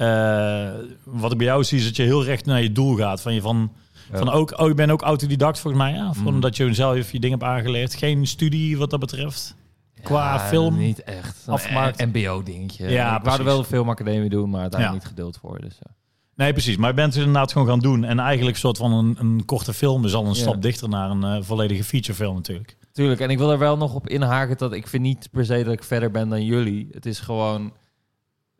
eh, 0.01 0.69
wat 1.05 1.33
ik 1.33 1.39
bij 1.39 1.47
jou 1.47 1.65
zie 1.65 1.79
is 1.79 1.85
dat 1.85 1.97
je 1.97 2.03
heel 2.03 2.25
recht 2.25 2.45
naar 2.47 2.63
je 2.63 2.73
doel 2.73 2.97
gaat. 2.97 3.21
Van 3.23 3.35
je 3.35 3.41
van... 3.41 3.73
Ja. 4.13 4.19
Van 4.19 4.31
ook, 4.31 4.59
oh, 4.61 4.69
je 4.69 4.75
bent 4.75 4.91
ook 4.91 5.03
autodidact 5.03 5.59
volgens 5.59 5.83
mij. 5.83 5.93
Ja? 5.93 6.13
Mm. 6.17 6.27
omdat 6.27 6.57
je 6.57 6.75
zelf 6.75 7.13
je 7.13 7.21
dingen 7.21 7.39
hebt 7.39 7.51
aangeleerd. 7.51 7.95
Geen 7.95 8.27
studie 8.27 8.79
wat 8.79 8.91
dat 8.91 9.01
betreft. 9.01 9.57
Qua 10.03 10.33
Ja, 10.35 10.41
film. 10.41 10.77
Niet 10.79 11.03
echt. 11.03 11.43
afgemaakt. 11.47 12.01
Een 12.01 12.09
MBO-dingetje. 12.09 12.89
Ja, 12.89 13.17
ik 13.19 13.25
wou 13.25 13.39
er 13.39 13.45
wel 13.45 13.59
de 13.59 13.65
filmacademie 13.65 14.29
doen, 14.29 14.51
maar 14.51 14.81
Ja. 14.81 14.93
niet 14.93 15.05
geduld 15.05 15.39
voor. 15.41 15.61
Dus, 15.61 15.79
ja. 15.81 15.91
Nee, 16.35 16.53
precies. 16.53 16.77
Maar 16.77 16.89
je 16.89 16.95
bent 16.95 17.15
het 17.15 17.25
inderdaad 17.25 17.53
gewoon 17.53 17.67
gaan 17.67 17.79
doen. 17.79 18.05
En 18.05 18.19
eigenlijk 18.19 18.55
een 18.55 18.61
soort 18.61 18.77
van 18.77 18.93
een, 18.93 19.17
een 19.19 19.45
korte 19.45 19.73
film 19.73 20.05
is 20.05 20.15
al 20.15 20.27
een 20.27 20.35
stap 20.35 20.63
dichter 20.63 20.89
naar 20.89 21.11
een 21.11 21.25
eh, 21.25 21.37
volledige 21.41 21.85
featurefilm 21.85 22.35
natuurlijk. 22.35 22.77
Tuurlijk, 22.93 23.21
en 23.21 23.31
ik 23.31 23.39
wil 23.39 23.51
er 23.51 23.59
wel 23.59 23.77
nog 23.77 23.95
op 23.95 24.09
inhaken 24.09 24.57
dat 24.59 24.73
ik 24.73 24.87
vind 24.87 25.03
niet 25.03 25.29
per 25.31 25.45
se 25.45 25.65
dat 25.65 25.73
ik 25.73 25.85
verder 25.85 26.11
ben 26.11 26.29
dan 26.29 26.45
jullie. 26.45 26.89
Het 26.93 27.07
is 27.07 27.21
gewoon... 27.21 27.73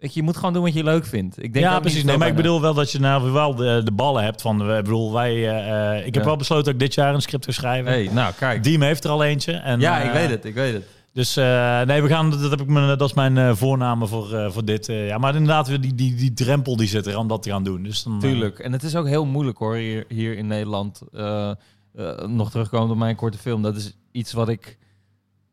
Weet 0.01 0.15
je, 0.15 0.21
je 0.21 0.27
moet 0.27 0.37
gewoon 0.37 0.53
doen 0.53 0.63
wat 0.63 0.73
je 0.75 0.85
leuk 0.85 1.07
vindt. 1.07 1.43
Ik 1.43 1.53
denk 1.53 1.65
ja, 1.65 1.81
precies. 1.81 2.05
Nee, 2.05 2.17
maar 2.17 2.29
ik 2.29 2.35
bedoel 2.37 2.61
wel 2.61 2.75
dat 2.75 2.93
je 2.93 2.99
nou 3.01 3.31
wel 3.33 3.55
de, 3.55 3.81
de 3.85 3.93
ballen 3.93 4.25
hebt 4.25 4.43
van... 4.43 4.61
eh, 4.71 4.77
Ik 4.79 4.85
bedoel, 4.85 5.13
wij... 5.13 5.33
eh, 5.49 5.93
eh, 5.99 6.07
ik 6.07 6.15
heb 6.15 6.23
Ja. 6.23 6.29
wel 6.29 6.37
besloten 6.37 6.65
dat 6.65 6.75
ik 6.75 6.81
dit 6.81 6.95
jaar 6.95 7.15
een 7.15 7.21
script 7.23 7.45
ga 7.45 7.53
schrijven. 7.53 7.91
Hey, 7.93 8.09
nou, 8.13 8.33
kijk. 8.39 8.63
Diem 8.63 8.83
heeft 8.83 9.05
er 9.05 9.11
al 9.11 9.25
eentje. 9.25 9.53
En, 9.53 9.81
ja, 9.81 10.01
ik 10.01 10.13
weet 10.13 10.31
het, 10.31 10.45
ik 10.45 10.55
weet 10.55 10.73
het. 10.73 10.85
Dus 11.13 11.35
nee, 11.35 12.03
we 12.03 12.09
gaan, 12.09 12.31
dat, 12.31 12.51
heb 12.51 12.61
ik 12.61 12.67
mijn, 12.67 12.99
dat 12.99 13.09
is 13.09 13.15
mijn 13.15 13.39
eh, 13.39 13.55
voorname 13.55 14.07
voor, 14.07 14.53
voor 14.53 14.65
dit. 14.65 14.87
ja, 14.87 15.19
maar 15.19 15.35
inderdaad, 15.35 15.67
die, 15.67 15.95
die, 15.95 16.15
die 16.15 16.33
drempel 16.33 16.77
die 16.77 16.89
zit 16.89 17.07
er 17.07 17.19
om 17.19 17.29
dat 17.29 17.43
te 17.43 17.51
gaan 17.51 17.65
doen. 17.65 17.83
Dus 17.83 18.03
dan, 18.03 18.19
Tuurlijk. 18.21 18.59
En 18.59 18.73
het 18.73 18.83
is 18.83 18.97
ook 18.97 19.07
heel 19.07 19.27
moeilijk 19.27 19.59
hoor, 19.59 19.75
hier, 19.75 20.05
hier 20.09 20.37
in 20.37 20.47
Nederland. 20.47 21.03
Nog 22.27 22.51
terugkomen 22.51 22.91
op 22.91 22.97
mijn 22.97 23.17
korte 23.17 23.39
film. 23.39 23.63
Dat 23.63 23.77
is 23.77 23.97
iets 24.13 24.33
wat 24.33 24.49
ik 24.49 24.79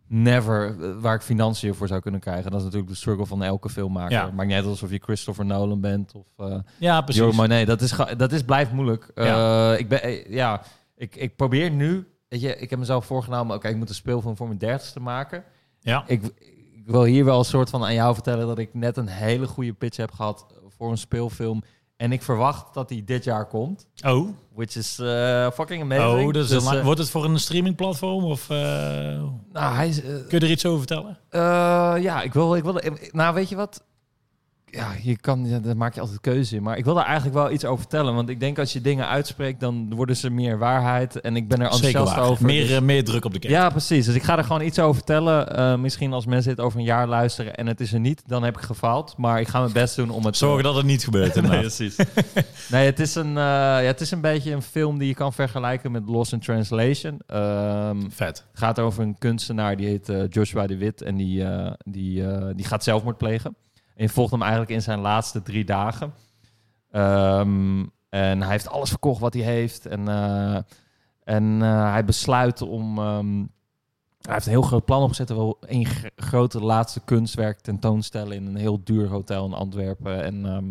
never, 0.07 0.75
eh, 0.81 0.89
waar 0.99 1.15
ik 1.15 1.21
financiën 1.21 1.75
voor 1.75 1.87
zou 1.87 2.01
kunnen 2.01 2.19
krijgen. 2.19 2.51
Dat 2.51 2.59
is 2.59 2.65
natuurlijk 2.65 2.91
de 2.91 2.97
struggle 2.97 3.25
van 3.25 3.43
elke 3.43 3.69
filmmaker. 3.69 4.11
Ja. 4.11 4.31
Maakt 4.31 4.47
niet 4.47 4.57
uit 4.57 4.65
alsof 4.65 4.91
je 4.91 4.99
Christopher 4.99 5.45
Nolan 5.45 5.81
bent 5.81 6.13
of 6.13 6.25
eh 6.37 6.57
ja, 6.79 7.01
precies. 7.01 7.21
Joe 7.21 7.33
Monet. 7.33 7.67
Dat 7.67 7.81
is, 7.81 7.95
dat 8.17 8.31
is 8.31 8.43
blijft 8.43 8.71
moeilijk. 8.71 9.11
Ja. 9.15 9.71
Eh, 9.73 9.79
ik, 9.79 9.89
ben, 9.89 10.01
eh, 10.01 10.29
ja, 10.29 10.61
ik, 10.95 11.15
ik 11.15 11.35
probeer 11.35 11.71
nu, 11.71 12.07
weet 12.29 12.41
je, 12.41 12.57
ik 12.57 12.69
heb 12.69 12.79
mezelf 12.79 13.05
voorgenomen, 13.05 13.55
oké, 13.55 13.67
ik 13.67 13.75
moet 13.75 13.89
een 13.89 13.95
speelfilm 13.95 14.35
voor 14.35 14.47
mijn 14.47 14.59
dertigste 14.59 14.99
maken. 14.99 15.43
Ja. 15.79 16.03
Ik, 16.07 16.23
ik 16.73 16.83
wil 16.85 17.03
hier 17.03 17.25
wel 17.25 17.39
een 17.39 17.45
soort 17.45 17.69
van 17.69 17.83
aan 17.83 17.93
jou 17.93 18.13
vertellen 18.13 18.47
dat 18.47 18.57
ik 18.57 18.73
net 18.73 18.97
een 18.97 19.07
hele 19.07 19.47
goede 19.47 19.73
pitch 19.73 19.97
heb 19.97 20.11
gehad 20.11 20.45
voor 20.77 20.91
een 20.91 20.97
speelfilm. 20.97 21.63
En 21.97 22.11
ik 22.11 22.21
verwacht 22.21 22.73
dat 22.73 22.89
die 22.89 23.03
dit 23.03 23.23
jaar 23.23 23.45
komt. 23.45 23.87
Oh, 24.05 24.29
Which 24.53 24.75
is 24.75 24.99
eh, 24.99 25.51
fucking 25.51 25.81
amazing. 25.81 26.27
oh 26.27 26.33
dus, 26.33 26.49
Dus, 26.49 26.81
wordt 26.81 26.99
het 26.99 27.09
voor 27.09 27.25
een 27.25 27.39
streamingplatform? 27.39 28.23
Of 28.23 28.49
eh, 28.49 28.57
nou, 29.51 29.75
hij 29.75 30.01
kun 30.01 30.39
je 30.39 30.45
er 30.45 30.51
iets 30.51 30.65
over 30.65 30.77
vertellen? 30.77 31.19
ja, 32.01 32.21
ik 32.21 32.33
wil, 32.33 32.55
ik 32.55 32.63
wil... 32.63 32.81
Nou, 33.11 33.33
weet 33.33 33.49
je 33.49 33.55
wat? 33.55 33.83
Ja, 34.69 34.91
je 35.01 35.17
kan, 35.17 35.45
ja, 35.45 35.59
daar 35.59 35.77
maak 35.77 35.93
je 35.93 36.01
altijd 36.01 36.21
keuze 36.21 36.55
in. 36.55 36.63
Maar 36.63 36.77
ik 36.77 36.85
wil 36.85 36.93
daar 36.93 37.05
eigenlijk 37.05 37.35
wel 37.35 37.51
iets 37.51 37.65
over 37.65 37.79
vertellen. 37.79 38.15
Want 38.15 38.29
ik 38.29 38.39
denk 38.39 38.59
als 38.59 38.73
je 38.73 38.81
dingen 38.81 39.07
uitspreekt, 39.07 39.59
dan 39.59 39.95
worden 39.95 40.17
ze 40.17 40.29
meer 40.29 40.57
waarheid. 40.57 41.21
En 41.21 41.35
ik 41.35 41.47
ben 41.47 41.59
er 41.61 41.69
enthousiast 41.69 42.17
over. 42.17 42.45
Meer, 42.45 42.61
dus- 42.61 42.71
eh, 42.71 42.81
meer 42.81 43.03
druk 43.03 43.25
op 43.25 43.33
de 43.33 43.39
keten. 43.39 43.57
Ja, 43.57 43.69
precies. 43.69 44.05
Dus 44.05 44.15
ik 44.15 44.23
ga 44.23 44.37
er 44.37 44.43
gewoon 44.43 44.61
iets 44.61 44.79
over 44.79 44.95
vertellen. 44.95 45.55
Eh, 45.55 45.75
misschien 45.75 46.13
als 46.13 46.25
mensen 46.25 46.55
dit 46.55 46.65
over 46.65 46.79
een 46.79 46.85
jaar 46.85 47.07
luisteren 47.07 47.55
en 47.55 47.67
het 47.67 47.79
is 47.79 47.93
er 47.93 47.99
niet, 47.99 48.23
dan 48.25 48.43
heb 48.43 48.57
ik 48.57 48.63
gefaald. 48.63 49.17
Maar 49.17 49.39
ik 49.39 49.47
ga 49.47 49.59
mijn 49.59 49.71
best 49.73 49.95
doen 49.95 50.09
om 50.09 50.25
het... 50.25 50.37
Zorgen 50.37 50.63
dat 50.63 50.75
het 50.75 50.85
niet 50.85 51.03
gebeurt. 51.03 51.35
Nee, 51.47 51.59
precies. 51.59 51.95
nee, 52.69 52.85
het 52.85 52.99
is, 52.99 53.15
een, 53.15 53.27
eh, 53.27 53.43
ja, 53.43 53.81
het 53.81 54.01
is 54.01 54.11
een 54.11 54.21
beetje 54.21 54.51
een 54.51 54.61
film 54.61 54.97
die 54.97 55.07
je 55.07 55.13
kan 55.13 55.33
vergelijken 55.33 55.91
met 55.91 56.03
Lost 56.05 56.33
in 56.33 56.39
Translation. 56.39 57.19
Ehm, 57.27 57.97
Vet. 58.09 58.45
het 58.51 58.59
gaat 58.59 58.79
over 58.79 59.03
een 59.03 59.17
kunstenaar 59.17 59.77
die 59.77 59.87
heet 59.87 60.09
eh, 60.09 60.23
Joshua 60.29 60.67
de 60.67 60.77
Wit 60.77 61.01
en 61.01 61.15
die, 61.15 61.43
eh, 61.43 61.71
die, 61.85 62.27
eh, 62.27 62.47
die 62.55 62.65
gaat 62.65 62.83
zelfmoord 62.83 63.17
plegen. 63.17 63.55
En 63.97 64.03
je 64.03 64.09
volgt 64.09 64.31
hem 64.31 64.41
eigenlijk 64.41 64.71
in 64.71 64.81
zijn 64.81 64.99
laatste 64.99 65.41
drie 65.41 65.65
dagen. 65.65 66.13
Ehm, 66.91 67.85
en 68.09 68.41
hij 68.41 68.51
heeft 68.51 68.69
alles 68.69 68.89
verkocht 68.89 69.19
wat 69.19 69.33
hij 69.33 69.43
heeft. 69.43 69.85
En, 69.85 70.07
eh, 70.07 70.57
en 71.23 71.61
eh, 71.61 71.91
hij 71.91 72.05
besluit 72.05 72.61
om... 72.61 72.97
ehm, 72.97 73.45
hij 74.21 74.33
heeft 74.33 74.45
een 74.45 74.51
heel 74.51 74.61
groot 74.61 74.85
plan 74.85 75.01
opgezet. 75.01 75.27
Hij 75.27 75.37
wil 75.37 75.57
één 75.67 75.85
gr- 75.85 76.07
grote 76.15 76.61
laatste 76.63 76.99
kunstwerk 76.99 77.59
tentoonstellen 77.59 78.35
in 78.35 78.45
een 78.45 78.55
heel 78.55 78.83
duur 78.83 79.07
hotel 79.07 79.45
in 79.45 79.53
Antwerpen. 79.53 80.23
En 80.23 80.45
ehm, 80.45 80.67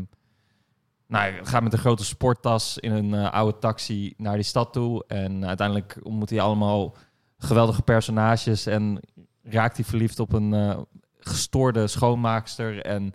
nou, 1.07 1.33
hij 1.33 1.41
gaat 1.43 1.63
met 1.63 1.73
een 1.73 1.79
grote 1.79 2.05
sporttas 2.05 2.79
in 2.79 2.93
een 2.93 3.15
eh, 3.15 3.33
oude 3.33 3.59
taxi 3.59 4.15
naar 4.17 4.35
die 4.35 4.45
stad 4.45 4.73
toe. 4.73 5.05
En 5.07 5.47
uiteindelijk 5.47 6.01
ontmoet 6.03 6.31
hij 6.31 6.41
allemaal 6.41 6.95
geweldige 7.39 7.83
personages. 7.83 8.67
En 8.67 9.01
raakt 9.43 9.77
hij 9.77 9.85
verliefd 9.85 10.21
op 10.21 10.33
een 10.33 10.87
gestoorde 11.27 11.87
schoonmaakster. 11.87 12.81
En 12.83 13.15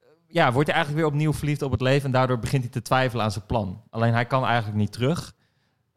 eh, 0.00 0.06
ja, 0.26 0.52
wordt 0.52 0.68
hij 0.68 0.76
eigenlijk 0.76 1.04
weer 1.04 1.14
opnieuw 1.14 1.32
verliefd 1.32 1.62
op 1.62 1.70
het 1.70 1.80
leven. 1.80 2.04
En 2.04 2.12
daardoor 2.12 2.38
begint 2.38 2.62
hij 2.62 2.72
te 2.72 2.82
twijfelen 2.82 3.24
aan 3.24 3.32
zijn 3.32 3.46
plan. 3.46 3.82
Alleen 3.90 4.12
hij 4.12 4.26
kan 4.26 4.44
eigenlijk 4.44 4.76
niet 4.76 4.92
terug. 4.92 5.34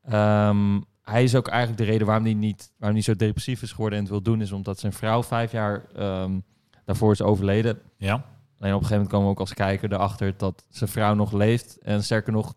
Ehm, 0.04 0.80
hij 1.02 1.24
is 1.24 1.36
ook 1.36 1.48
eigenlijk 1.48 1.82
de 1.82 1.92
reden 1.92 2.08
waarom 2.08 2.26
hij 2.26 2.34
niet 2.34 2.72
waarom 2.78 2.98
hij 2.98 3.06
zo 3.06 3.16
depressief 3.16 3.62
is 3.62 3.72
geworden 3.72 3.98
en 3.98 4.04
het 4.04 4.14
wil 4.14 4.22
doen, 4.22 4.42
is 4.42 4.52
omdat 4.52 4.80
zijn 4.80 4.94
vrouw 4.94 5.24
vijf 5.24 5.52
jaar 5.52 5.86
ehm, 5.96 6.40
daarvoor 6.86 7.12
is 7.12 7.22
overleden. 7.22 7.80
Ja. 7.98 8.14
Alleen 8.60 8.74
op 8.74 8.82
een 8.82 8.88
gegeven 8.88 8.90
moment 8.90 9.10
komen 9.10 9.26
we 9.26 9.32
ook 9.32 9.40
als 9.40 9.54
kijker 9.54 9.94
erachter 9.94 10.34
dat 10.38 10.66
zijn 10.70 10.90
vrouw 10.90 11.14
nog 11.14 11.32
leeft. 11.32 11.78
En 11.78 12.04
sterker 12.04 12.34
nog, 12.34 12.54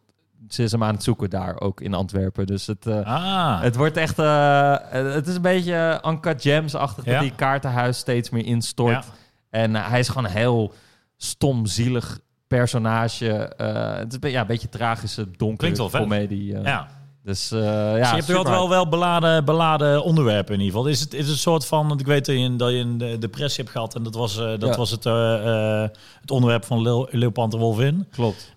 ze 0.48 0.62
is 0.62 0.72
hem 0.72 0.84
aan 0.84 0.94
het 0.94 1.02
zoeken 1.02 1.30
daar, 1.30 1.60
ook 1.60 1.80
in 1.80 1.94
Antwerpen. 1.94 2.46
Dus 2.46 2.66
het, 2.66 2.86
eh, 2.86 3.00
Ah, 3.06 3.60
het 3.62 3.76
wordt 3.76 3.96
echt... 3.96 4.18
eh, 4.18 4.74
het 4.90 5.26
is 5.26 5.34
een 5.34 5.42
beetje 5.42 6.00
Uncut 6.06 6.42
Gems-achtig 6.42 7.04
Ja. 7.04 7.12
dat 7.12 7.20
die 7.20 7.34
kaartenhuis 7.34 7.98
steeds 7.98 8.30
meer 8.30 8.44
instort. 8.46 8.90
ja. 8.92 9.02
En 9.50 9.76
eh, 9.76 9.88
hij 9.88 9.98
is 9.98 10.08
gewoon 10.08 10.24
een 10.24 10.30
heel 10.36 10.72
stom, 11.16 11.66
zielig 11.66 12.18
personage. 12.46 13.28
Eh, 13.32 13.94
het 13.96 14.18
is 14.22 14.30
ja, 14.30 14.40
een 14.40 14.46
beetje 14.46 14.68
tragische, 14.68 15.30
donkere 15.36 15.76
wel 15.76 15.90
comedie. 15.90 16.54
eh. 16.56 16.64
ja. 16.64 16.88
Dus 17.22 17.50
eh, 17.50 17.60
ja, 17.60 17.92
dus 17.98 18.08
je 18.08 18.14
hebt 18.14 18.26
wel, 18.26 18.44
hype. 18.60 18.68
wel 18.68 18.88
beladen, 18.88 19.44
beladen 19.44 20.02
onderwerpen 20.04 20.54
in 20.54 20.60
ieder 20.60 20.74
geval. 20.76 20.90
Is 20.92 21.00
het, 21.00 21.14
is 21.14 21.20
het 21.20 21.28
een 21.28 21.36
soort 21.36 21.66
van, 21.66 21.88
want 21.88 22.00
ik 22.00 22.06
weet 22.06 22.26
dat 22.26 22.34
je, 22.34 22.40
een- 22.40 22.56
dat 22.56 22.70
je 22.70 22.76
een 22.76 22.98
de- 22.98 23.18
depressie 23.18 23.62
hebt 23.62 23.76
gehad 23.76 23.94
en 23.94 24.02
dat 24.02 24.14
was, 24.14 24.38
eh, 24.38 24.44
dat 24.58 24.62
Ja. 24.70 24.76
was 24.76 24.90
het, 24.90 25.06
eh, 25.06 25.82
eh, 25.82 25.88
het 26.20 26.30
onderwerp 26.30 26.64
van 26.64 26.82
Leeuw 27.10 27.32
en 27.34 27.50
Wolvin. 27.58 28.06
Klopt. 28.10 28.54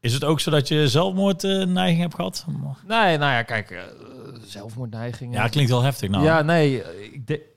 Eh, 0.00 0.08
is 0.10 0.12
het 0.12 0.24
ook 0.24 0.40
zo 0.40 0.50
dat 0.50 0.68
je 0.68 0.88
zelfmoordneiging 0.88 2.00
hebt 2.00 2.14
gehad? 2.14 2.44
Nee, 2.86 3.18
nou 3.18 3.32
ja, 3.32 3.42
kijk, 3.42 3.70
eh, 3.70 3.82
zelfmoordneigingen. 4.42 5.34
Ja, 5.34 5.48
klinkt 5.48 5.70
wel 5.70 5.82
heftig 5.82 6.10
nou. 6.10 6.24
Ja, 6.24 6.42
nee. 6.42 6.82
eh, 6.82 7.04
Ik 7.12 7.26
de- 7.26 7.48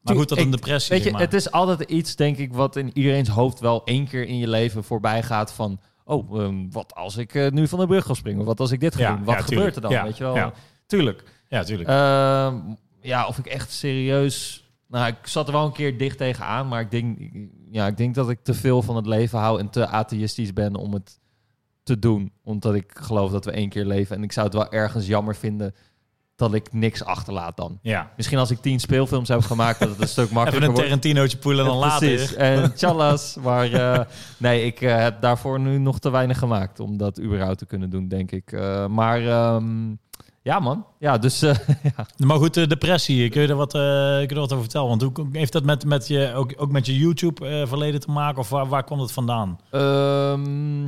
maar 0.00 0.14
goed, 0.16 0.28
dat 0.28 0.38
een 0.38 0.50
depressie, 0.50 0.88
Weet 0.90 0.98
je, 0.98 1.04
zeg 1.04 1.12
maar. 1.12 1.22
het 1.22 1.34
is 1.34 1.50
altijd 1.50 1.80
iets, 1.90 2.16
denk 2.16 2.36
ik, 2.36 2.52
wat 2.52 2.76
in 2.76 2.90
iedereen's 2.94 3.28
hoofd 3.28 3.60
wel 3.60 3.84
één 3.84 4.08
keer 4.08 4.26
in 4.26 4.38
je 4.38 4.48
leven 4.48 4.84
voorbij 4.84 5.22
gaat 5.22 5.52
van... 5.52 5.80
Oh, 6.04 6.40
ehm, 6.40 6.70
wat 6.70 6.94
als 6.94 7.16
ik 7.16 7.34
eh, 7.34 7.50
nu 7.50 7.68
van 7.68 7.78
de 7.78 7.86
brug 7.86 8.04
ga 8.06 8.14
springen? 8.14 8.44
Wat 8.44 8.60
als 8.60 8.70
ik 8.70 8.80
dit 8.80 8.94
ga 8.94 9.00
Ja, 9.00 9.14
doen? 9.16 9.24
Wat 9.24 9.34
ja, 9.34 9.40
gebeurt 9.42 9.74
er 9.76 9.82
dan? 9.82 9.90
Ja, 9.90 10.04
Weet 10.04 10.16
je 10.16 10.24
wel? 10.24 10.34
ja. 10.34 10.52
Tuurlijk. 10.86 11.24
Ja, 11.48 11.62
tuurlijk. 11.64 11.88
Ehm, 11.88 12.56
ja, 13.00 13.26
of 13.26 13.38
ik 13.38 13.46
echt 13.46 13.72
serieus... 13.72 14.64
Nou, 14.88 15.06
ik 15.06 15.26
zat 15.26 15.46
er 15.46 15.52
wel 15.52 15.64
een 15.64 15.72
keer 15.72 15.98
dicht 15.98 16.18
tegenaan, 16.18 16.68
maar 16.68 16.80
ik 16.80 16.90
denk, 16.90 17.18
ja, 17.70 17.86
ik 17.86 17.96
denk 17.96 18.14
dat 18.14 18.30
ik 18.30 18.38
te 18.42 18.54
veel 18.54 18.82
van 18.82 18.96
het 18.96 19.06
leven 19.06 19.38
hou 19.38 19.60
en 19.60 19.70
te 19.70 19.86
atheïstisch 19.86 20.52
ben 20.52 20.74
om 20.74 20.92
het 20.92 21.18
te 21.84 21.98
doen. 21.98 22.32
Omdat 22.42 22.74
ik 22.74 22.92
geloof 22.94 23.30
dat 23.30 23.44
we 23.44 23.50
één 23.50 23.68
keer 23.68 23.84
leven. 23.84 24.16
En 24.16 24.22
ik 24.22 24.32
zou 24.32 24.46
het 24.46 24.54
wel 24.54 24.72
ergens 24.72 25.06
jammer 25.06 25.36
vinden 25.36 25.74
dat 26.36 26.54
ik 26.54 26.72
niks 26.72 27.04
achterlaat 27.04 27.56
dan. 27.56 27.78
ja. 27.82 28.10
Misschien 28.16 28.38
als 28.38 28.50
ik 28.50 28.58
tien 28.58 28.80
speelfilms 28.80 29.28
heb 29.28 29.40
gemaakt, 29.40 29.78
dat 29.78 29.88
het 29.88 30.00
een 30.00 30.08
stuk 30.08 30.24
Even 30.24 30.36
makkelijker 30.36 30.68
een 30.68 30.74
wordt. 30.74 30.88
Tarantinootje 30.88 31.38
poelen 31.38 31.64
en 31.64 31.70
dan 31.70 31.80
later. 31.80 32.08
Precies. 32.08 32.34
En 32.54 32.74
tjallas. 32.74 33.36
Maar 33.42 33.72
eh, 33.72 34.00
nee, 34.36 34.64
ik 34.64 34.80
eh, 34.80 34.96
heb 34.96 35.20
daarvoor 35.20 35.60
nu 35.60 35.78
nog 35.78 35.98
te 35.98 36.10
weinig 36.10 36.38
gemaakt 36.38 36.80
om 36.80 36.96
dat 36.96 37.20
überhaupt 37.20 37.58
te 37.58 37.66
kunnen 37.66 37.90
doen, 37.90 38.08
denk 38.08 38.30
ik. 38.30 38.52
Eh, 38.52 38.86
maar 38.86 39.26
ehm, 39.26 39.94
ja, 40.44 40.58
man. 40.60 40.86
Ja, 40.98 41.18
dus 41.18 41.42
eh, 41.42 41.54
Maar 42.26 42.36
goed, 42.36 42.54
de 42.54 42.66
depressie, 42.66 43.28
kun 43.28 43.42
je 43.42 43.48
er 43.48 43.54
wat, 43.54 43.74
eh, 43.74 43.80
kun 43.80 44.20
je 44.20 44.26
er 44.28 44.34
wat 44.34 44.50
over 44.52 44.60
vertellen? 44.64 44.88
Want 44.88 45.02
hoe 45.02 45.26
heeft 45.32 45.52
dat 45.52 45.64
met, 45.64 45.84
met 45.84 46.08
je, 46.08 46.32
ook, 46.34 46.52
ook 46.56 46.72
met 46.72 46.86
je 46.86 46.98
YouTube-verleden 46.98 48.00
te 48.00 48.10
maken? 48.10 48.38
Of 48.38 48.48
waar, 48.48 48.66
waar 48.68 48.84
komt 48.84 49.00
het 49.00 49.12
vandaan? 49.12 49.58
ehm, 49.70 50.82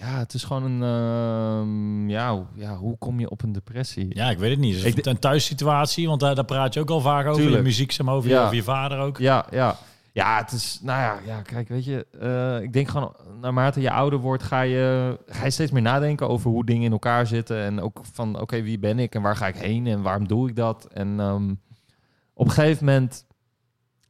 ja, 0.00 0.18
het 0.18 0.34
is 0.34 0.44
gewoon 0.44 0.62
een... 0.62 0.82
ehm, 0.82 2.08
ja, 2.08 2.32
hoe- 2.32 2.44
ja, 2.54 2.76
hoe 2.76 2.98
kom 2.98 3.20
je 3.20 3.30
op 3.30 3.42
een 3.42 3.52
depressie? 3.52 4.06
Ja, 4.14 4.30
ik 4.30 4.38
weet 4.38 4.50
het 4.50 4.58
niet. 4.58 4.76
Is 4.84 4.94
het 4.94 5.06
een 5.06 5.18
thuissituatie? 5.18 6.08
Want 6.08 6.20
daar, 6.20 6.34
daar 6.34 6.44
praat 6.44 6.74
je 6.74 6.80
ook 6.80 6.90
al 6.90 7.00
vaak 7.00 7.26
over. 7.26 7.36
Tuurlijk. 7.40 7.56
Je 7.56 7.62
muziek, 7.62 7.92
zeg 7.92 8.06
maar, 8.06 8.14
over, 8.14 8.28
je, 8.28 8.34
Ja. 8.34 8.42
over 8.44 8.54
je 8.56 8.62
vader 8.62 8.98
ook. 8.98 9.18
Ja, 9.18 9.46
ja. 9.50 9.76
Ja, 10.12 10.38
het 10.38 10.52
is, 10.52 10.80
nou 10.82 11.00
ja, 11.00 11.18
ja 11.34 11.42
kijk, 11.42 11.68
weet 11.68 11.84
je, 11.84 12.06
eh, 12.20 12.62
ik 12.62 12.72
denk 12.72 12.88
gewoon, 12.88 13.16
naarmate 13.40 13.80
je 13.80 13.90
ouder 13.90 14.18
wordt, 14.18 14.42
ga 14.42 14.60
je, 14.60 15.18
ga 15.26 15.44
je 15.44 15.50
steeds 15.50 15.70
meer 15.70 15.82
nadenken 15.82 16.28
over 16.28 16.50
hoe 16.50 16.64
dingen 16.64 16.84
in 16.84 16.92
elkaar 16.92 17.26
zitten. 17.26 17.56
En 17.62 17.80
ook 17.80 18.00
van, 18.12 18.40
oké, 18.40 18.62
wie 18.62 18.78
ben 18.78 18.98
ik 18.98 19.14
en 19.14 19.22
waar 19.22 19.36
ga 19.36 19.46
ik 19.46 19.56
heen 19.56 19.86
en 19.86 20.02
waarom 20.02 20.28
doe 20.28 20.48
ik 20.48 20.56
dat? 20.56 20.84
En 20.92 21.20
ehm, 21.20 21.50
op 22.34 22.46
een 22.46 22.52
gegeven 22.52 22.84
moment, 22.84 23.26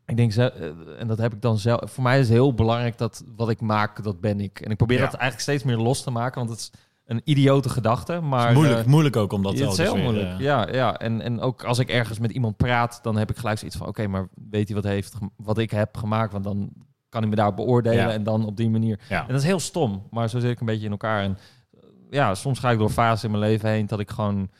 ik 0.07 0.17
denk, 0.17 0.33
ze- 0.33 0.53
eh, 0.53 1.01
en 1.01 1.07
dat 1.07 1.19
heb 1.19 1.33
ik 1.35 1.43
dan 1.43 1.59
zelf, 1.59 1.91
voor 1.93 2.03
mij 2.03 2.19
is 2.19 2.25
het 2.29 2.35
heel 2.37 2.55
belangrijk 2.55 2.99
dat 2.99 3.25
wat 3.37 3.49
ik 3.51 3.61
maak, 3.61 4.03
dat 4.03 4.21
ben 4.21 4.41
ik. 4.41 4.61
En 4.61 4.71
ik 4.71 4.77
probeer 4.77 4.99
Ja. 4.99 5.03
dat 5.05 5.15
eigenlijk 5.15 5.43
steeds 5.43 5.65
meer 5.65 5.77
los 5.85 6.03
te 6.03 6.11
maken, 6.11 6.39
want 6.39 6.51
het 6.51 6.59
is 6.59 6.71
een 7.11 7.21
idiote 7.25 7.69
gedachte. 7.69 8.21
Maar, 8.21 8.53
moeilijk, 8.53 8.79
eh, 8.81 8.87
moeilijk 8.87 9.17
ook 9.17 9.33
om 9.33 9.43
dat 9.43 9.59
ja, 9.59 9.63
het 9.65 9.73
is 9.73 9.79
heel 9.79 9.95
weer, 9.95 10.03
moeilijk. 10.03 10.39
Ja, 10.39 10.69
ja. 10.73 10.99
En, 10.99 11.21
en 11.21 11.41
ook 11.41 11.65
als 11.65 11.79
ik 11.79 11.89
ergens 11.89 12.19
met 12.19 12.31
iemand 12.31 12.57
praat, 12.57 12.99
dan 13.03 13.17
heb 13.17 13.31
ik 13.31 13.37
gelijk 13.37 13.59
zoiets 13.59 13.77
van: 13.77 13.87
oké, 13.87 14.07
maar 14.07 14.29
weet 14.51 14.67
hij 14.69 14.77
wat, 14.77 14.85
heeft, 14.85 15.15
wat 15.37 15.59
ik 15.59 15.71
heb 15.71 15.97
gemaakt? 15.97 16.33
Want 16.33 16.45
dan 16.45 16.71
kan 17.09 17.21
hij 17.21 17.31
me 17.31 17.37
daar 17.37 17.55
beoordelen 17.55 17.99
Ja. 18.07 18.11
en 18.13 18.23
dan 18.23 18.45
op 18.47 18.57
die 18.57 18.71
manier. 18.71 19.01
ja. 19.09 19.21
En 19.21 19.29
dat 19.29 19.37
is 19.37 19.45
heel 19.47 19.61
stom, 19.61 20.03
maar 20.11 20.29
zo 20.29 20.39
zit 20.39 20.51
ik 20.51 20.61
een 20.61 20.67
beetje 20.67 20.85
in 20.85 20.91
elkaar. 20.91 21.23
En 21.23 21.39
eh, 21.73 21.81
ja, 22.11 22.35
soms 22.35 22.59
ga 22.59 22.71
ik 22.71 22.79
door 22.79 22.91
fases 22.91 23.25
in 23.25 23.31
mijn 23.31 23.43
leven 23.43 23.69
heen 23.71 23.87
dat 23.87 24.01
ik 24.01 24.11
gewoon 24.11 24.51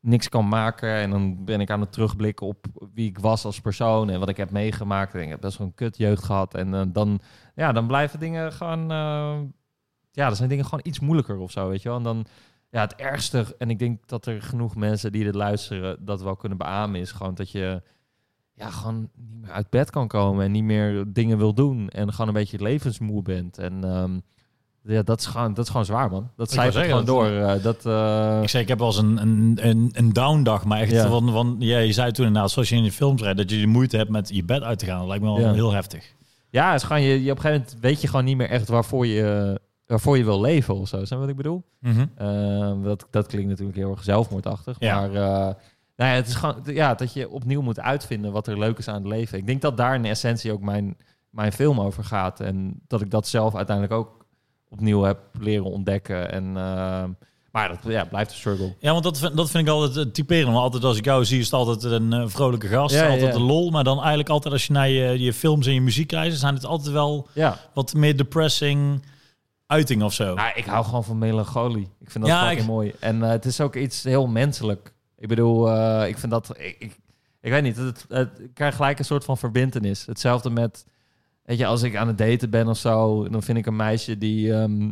niks 0.00 0.28
kan 0.28 0.48
maken. 0.48 0.94
En 0.94 1.10
dan 1.10 1.44
ben 1.44 1.60
ik 1.60 1.70
aan 1.70 1.80
het 1.80 1.92
terugblikken 1.92 2.46
op 2.46 2.66
wie 2.94 3.08
ik 3.08 3.18
was 3.18 3.44
als 3.44 3.60
persoon 3.60 4.10
en 4.10 4.18
wat 4.20 4.28
ik 4.28 4.36
heb 4.36 4.50
meegemaakt. 4.50 5.14
En 5.14 5.20
ik 5.22 5.28
heb 5.28 5.40
best 5.40 5.58
wel 5.58 5.66
een 5.66 5.74
kut 5.74 5.96
jeugd 5.96 6.24
gehad. 6.24 6.54
En 6.54 6.74
eh, 6.74 6.82
dan, 6.88 7.20
ja, 7.54 7.72
dan 7.72 7.86
blijven 7.86 8.18
dingen 8.18 8.52
gewoon. 8.52 8.90
Ja, 10.16 10.26
dan 10.26 10.36
zijn 10.36 10.48
dingen 10.48 10.64
gewoon 10.64 10.80
iets 10.82 11.00
moeilijker 11.00 11.38
of 11.38 11.50
zo, 11.50 11.68
weet 11.68 11.82
je 11.82 11.88
wel. 11.88 11.98
En 11.98 12.04
dan, 12.04 12.26
ja, 12.70 12.80
het 12.80 12.94
ergste, 12.94 13.54
en 13.58 13.70
ik 13.70 13.78
denk 13.78 14.08
dat 14.08 14.26
er 14.26 14.42
genoeg 14.42 14.74
mensen 14.76 15.12
die 15.12 15.24
dit 15.24 15.34
luisteren 15.34 15.96
dat 16.04 16.22
wel 16.22 16.36
kunnen 16.36 16.58
beamen, 16.58 17.00
is 17.00 17.12
gewoon 17.12 17.34
dat 17.34 17.50
je 17.50 17.82
ja, 18.54 18.70
gewoon 18.70 19.10
niet 19.16 19.40
meer 19.40 19.50
uit 19.50 19.70
bed 19.70 19.90
kan 19.90 20.08
komen 20.08 20.44
en 20.44 20.50
niet 20.52 20.64
meer 20.64 21.04
dingen 21.08 21.38
wil 21.38 21.54
doen 21.54 21.88
en 21.88 22.10
gewoon 22.12 22.28
een 22.28 22.34
beetje 22.34 22.62
levensmoe 22.62 23.22
bent. 23.22 23.58
En 23.58 23.84
ehm, 23.84 24.18
ja, 24.82 25.02
dat 25.02 25.20
is 25.20 25.26
gewoon, 25.26 25.54
dat 25.54 25.64
is 25.64 25.70
gewoon 25.70 25.86
zwaar, 25.86 26.10
man. 26.10 26.30
Dat 26.36 26.50
cijfert 26.50 26.84
gewoon 26.86 27.04
door. 27.04 27.26
eh, 27.26 27.62
dat, 27.62 27.86
eh, 27.86 28.38
Ik 28.42 28.48
zei, 28.48 28.62
ik 28.62 28.68
heb 28.68 28.78
wel 28.78 28.86
eens 28.86 28.96
een, 28.96 29.16
een, 29.22 29.58
een, 29.68 29.90
een 29.92 30.12
down 30.12 30.42
dag, 30.42 30.64
maar 30.64 30.80
echt 30.80 30.90
Ja. 30.90 31.08
van, 31.08 31.30
van, 31.32 31.56
ja, 31.58 31.78
je 31.78 31.92
zei 31.92 32.12
toen 32.12 32.26
inderdaad, 32.26 32.50
zoals 32.50 32.68
je 32.68 32.76
in 32.76 32.82
de 32.82 32.92
films 32.92 33.22
rijdt, 33.22 33.38
dat 33.38 33.50
je 33.50 33.60
de 33.60 33.66
moeite 33.66 33.96
hebt 33.96 34.10
met 34.10 34.28
je 34.34 34.44
bed 34.44 34.62
uit 34.62 34.78
te 34.78 34.86
gaan. 34.86 34.98
Dat 34.98 35.08
lijkt 35.08 35.24
me 35.24 35.30
wel 35.32 35.40
Ja. 35.40 35.52
heel 35.52 35.72
heftig. 35.72 36.14
ja, 36.50 36.72
het 36.72 36.80
is 36.80 36.86
gewoon, 36.86 37.02
je, 37.02 37.22
je, 37.24 37.30
op 37.30 37.36
een 37.36 37.42
gegeven 37.42 37.64
moment 37.66 37.80
weet 37.82 38.00
je 38.00 38.08
gewoon 38.08 38.24
niet 38.24 38.36
meer 38.36 38.48
echt 38.50 38.68
waarvoor 38.68 39.06
je, 39.06 39.60
waarvoor 39.86 40.16
je 40.16 40.24
wil 40.24 40.40
leven 40.40 40.74
of 40.74 40.88
zo. 40.88 41.00
Je 41.00 41.16
wat 41.16 41.28
ik 41.28 41.36
bedoel? 41.36 41.64
Eh, 42.16 42.82
dat, 42.82 43.06
dat 43.10 43.26
klinkt 43.26 43.48
natuurlijk 43.48 43.78
heel 43.78 43.90
erg 43.90 44.02
zelfmoordachtig. 44.02 44.76
Ja. 44.78 45.00
Maar 45.00 45.08
eh, 45.08 45.54
nou 45.96 46.10
ja, 46.10 46.16
het 46.16 46.26
is 46.26 46.34
gewoon 46.34 46.62
ja, 46.64 46.94
dat 46.94 47.12
je 47.12 47.28
opnieuw 47.28 47.62
moet 47.62 47.80
uitvinden 47.80 48.32
wat 48.32 48.46
er 48.46 48.58
leuk 48.58 48.78
is 48.78 48.88
aan 48.88 48.94
het 48.94 49.06
leven. 49.06 49.38
Ik 49.38 49.46
denk 49.46 49.60
dat 49.60 49.76
daar 49.76 49.94
in 49.94 50.04
essentie 50.04 50.52
ook 50.52 50.60
mijn, 50.60 50.96
mijn 51.30 51.52
film 51.52 51.80
over 51.80 52.04
gaat. 52.04 52.40
En 52.40 52.80
dat 52.86 53.00
ik 53.00 53.10
dat 53.10 53.28
zelf 53.28 53.54
uiteindelijk 53.54 53.94
ook 53.96 54.26
opnieuw 54.68 55.02
heb 55.02 55.18
leren 55.40 55.64
ontdekken. 55.64 56.32
En, 56.32 56.44
eh, 56.56 57.04
maar 57.52 57.68
dat 57.68 57.78
ja, 57.92 58.04
blijft 58.04 58.30
een 58.30 58.36
struggle. 58.36 58.74
Ja, 58.78 58.92
want 58.92 59.04
dat 59.04 59.18
vind, 59.18 59.36
dat 59.36 59.50
vind 59.50 59.66
ik 59.66 59.72
altijd 59.72 59.94
het 59.94 60.14
typerend. 60.14 60.52
Maar 60.52 60.62
altijd 60.62 60.84
als 60.84 60.96
ik 60.96 61.04
jou 61.04 61.24
zie, 61.24 61.38
is 61.38 61.44
het 61.44 61.54
altijd 61.54 61.82
een 61.82 62.12
eh, 62.12 62.24
vrolijke 62.26 62.68
gast. 62.68 62.94
Ja, 62.94 63.08
altijd 63.08 63.34
ja. 63.34 63.40
een 63.40 63.46
lol. 63.46 63.70
Maar 63.70 63.84
dan 63.84 63.98
eigenlijk 63.98 64.28
altijd 64.28 64.52
als 64.52 64.66
je 64.66 64.72
naar 64.72 64.88
je, 64.88 65.18
je 65.18 65.32
films 65.32 65.66
en 65.66 65.74
je 65.74 65.80
muziek 65.80 66.06
kijkt, 66.06 66.36
zijn 66.36 66.54
het 66.54 66.64
altijd 66.64 66.92
wel 66.92 67.28
wat 67.74 67.94
meer 67.94 68.16
depressing 68.16 69.02
uiting 69.66 70.02
of 70.02 70.12
zo. 70.12 70.34
nou, 70.34 70.52
ik 70.54 70.64
hou 70.64 70.84
gewoon 70.84 71.04
van 71.04 71.18
melancholie. 71.18 71.88
Ik 72.00 72.10
vind 72.10 72.24
dat 72.24 72.32
Ja, 72.32 72.40
fucking 72.42 72.60
ik- 72.60 72.66
mooi. 72.66 72.94
En 73.00 73.22
eh, 73.22 73.28
het 73.28 73.44
is 73.44 73.60
ook 73.60 73.74
iets 73.76 74.02
heel 74.02 74.26
menselijk. 74.26 74.92
Ik 75.18 75.28
bedoel, 75.28 75.70
eh, 75.70 76.08
ik 76.08 76.18
vind 76.18 76.32
dat... 76.32 76.50
Ik, 76.58 76.76
ik, 76.78 76.98
ik 77.40 77.50
weet 77.50 77.62
niet, 77.62 77.76
het, 77.76 78.04
het, 78.08 78.38
ik 78.40 78.54
krijg 78.54 78.76
gelijk 78.76 78.98
een 78.98 79.04
soort 79.04 79.24
van 79.24 79.38
verbindenis. 79.38 80.06
Hetzelfde 80.06 80.50
met... 80.50 80.86
Weet 81.42 81.58
je, 81.58 81.66
als 81.66 81.82
ik 81.82 81.96
aan 81.96 82.06
het 82.06 82.18
daten 82.18 82.50
ben 82.50 82.68
of 82.68 82.76
zo, 82.78 83.28
dan 83.28 83.42
vind 83.42 83.58
ik 83.58 83.66
een 83.66 83.76
meisje 83.76 84.18
die 84.18 84.52
ehm, 84.54 84.90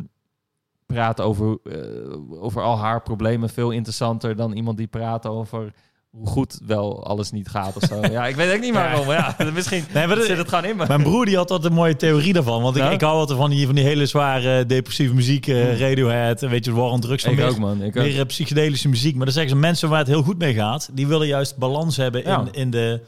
praat 0.85 1.21
over, 1.21 1.57
eh, 1.63 2.43
over 2.43 2.61
al 2.61 2.77
haar 2.77 3.01
problemen 3.01 3.49
veel 3.49 3.71
interessanter 3.71 4.35
dan 4.35 4.51
iemand 4.51 4.77
die 4.77 4.87
praat 4.87 5.25
over 5.25 5.73
hoe 6.17 6.27
goed 6.27 6.59
wel 6.65 7.05
alles 7.05 7.31
niet 7.31 7.47
gaat 7.47 7.75
of 7.75 7.83
zo. 7.83 7.99
ja, 8.11 8.27
ik 8.27 8.35
weet 8.35 8.53
ook 8.53 8.59
niet 8.61 8.73
waarom. 8.73 9.09
Ja, 9.09 9.35
misschien 9.53 9.83
Nee, 9.93 10.07
maar 10.07 10.15
dat- 10.15 10.25
zit 10.25 10.37
het 10.37 10.49
gewoon 10.49 10.65
in 10.65 10.75
me. 10.75 10.85
Mijn 10.87 11.03
broer 11.03 11.25
die 11.25 11.35
had 11.35 11.51
altijd 11.51 11.69
een 11.71 11.77
mooie 11.77 11.95
theorie 11.95 12.33
daarvan. 12.33 12.61
Want 12.61 12.75
ik, 12.75 12.81
Ja? 12.83 12.89
ik 12.89 13.01
hou 13.01 13.13
altijd 13.17 13.37
van 13.39 13.49
die, 13.49 13.65
van 13.65 13.75
die 13.75 13.83
hele 13.83 14.05
zware 14.05 14.65
depressieve 14.65 15.13
muziek. 15.13 15.47
eh, 15.47 15.79
Radiohead, 15.79 16.43
en 16.43 16.49
weet 16.49 16.65
je, 16.65 16.71
War 16.73 16.89
on 16.91 16.99
Drugs. 16.99 17.23
Van 17.23 17.31
Ik 17.31 17.37
meer, 17.37 17.47
ook, 17.49 17.57
man. 17.57 17.81
Ik 17.81 17.97
ook. 17.97 18.03
meer 18.03 18.19
eh, 18.19 18.25
psychedelische 18.25 18.89
muziek. 18.89 19.15
Maar 19.15 19.25
dan 19.25 19.33
zeggen 19.33 19.51
ze, 19.53 19.57
mensen 19.59 19.89
waar 19.89 19.99
het 19.99 20.07
heel 20.07 20.23
goed 20.23 20.37
mee 20.37 20.53
gaat... 20.53 20.89
die 20.93 21.07
willen 21.07 21.27
juist 21.27 21.57
balans 21.57 21.97
hebben 21.97 22.21
Ja. 22.23 22.39
in, 22.39 22.47
in, 22.51 22.69
de, 22.69 23.01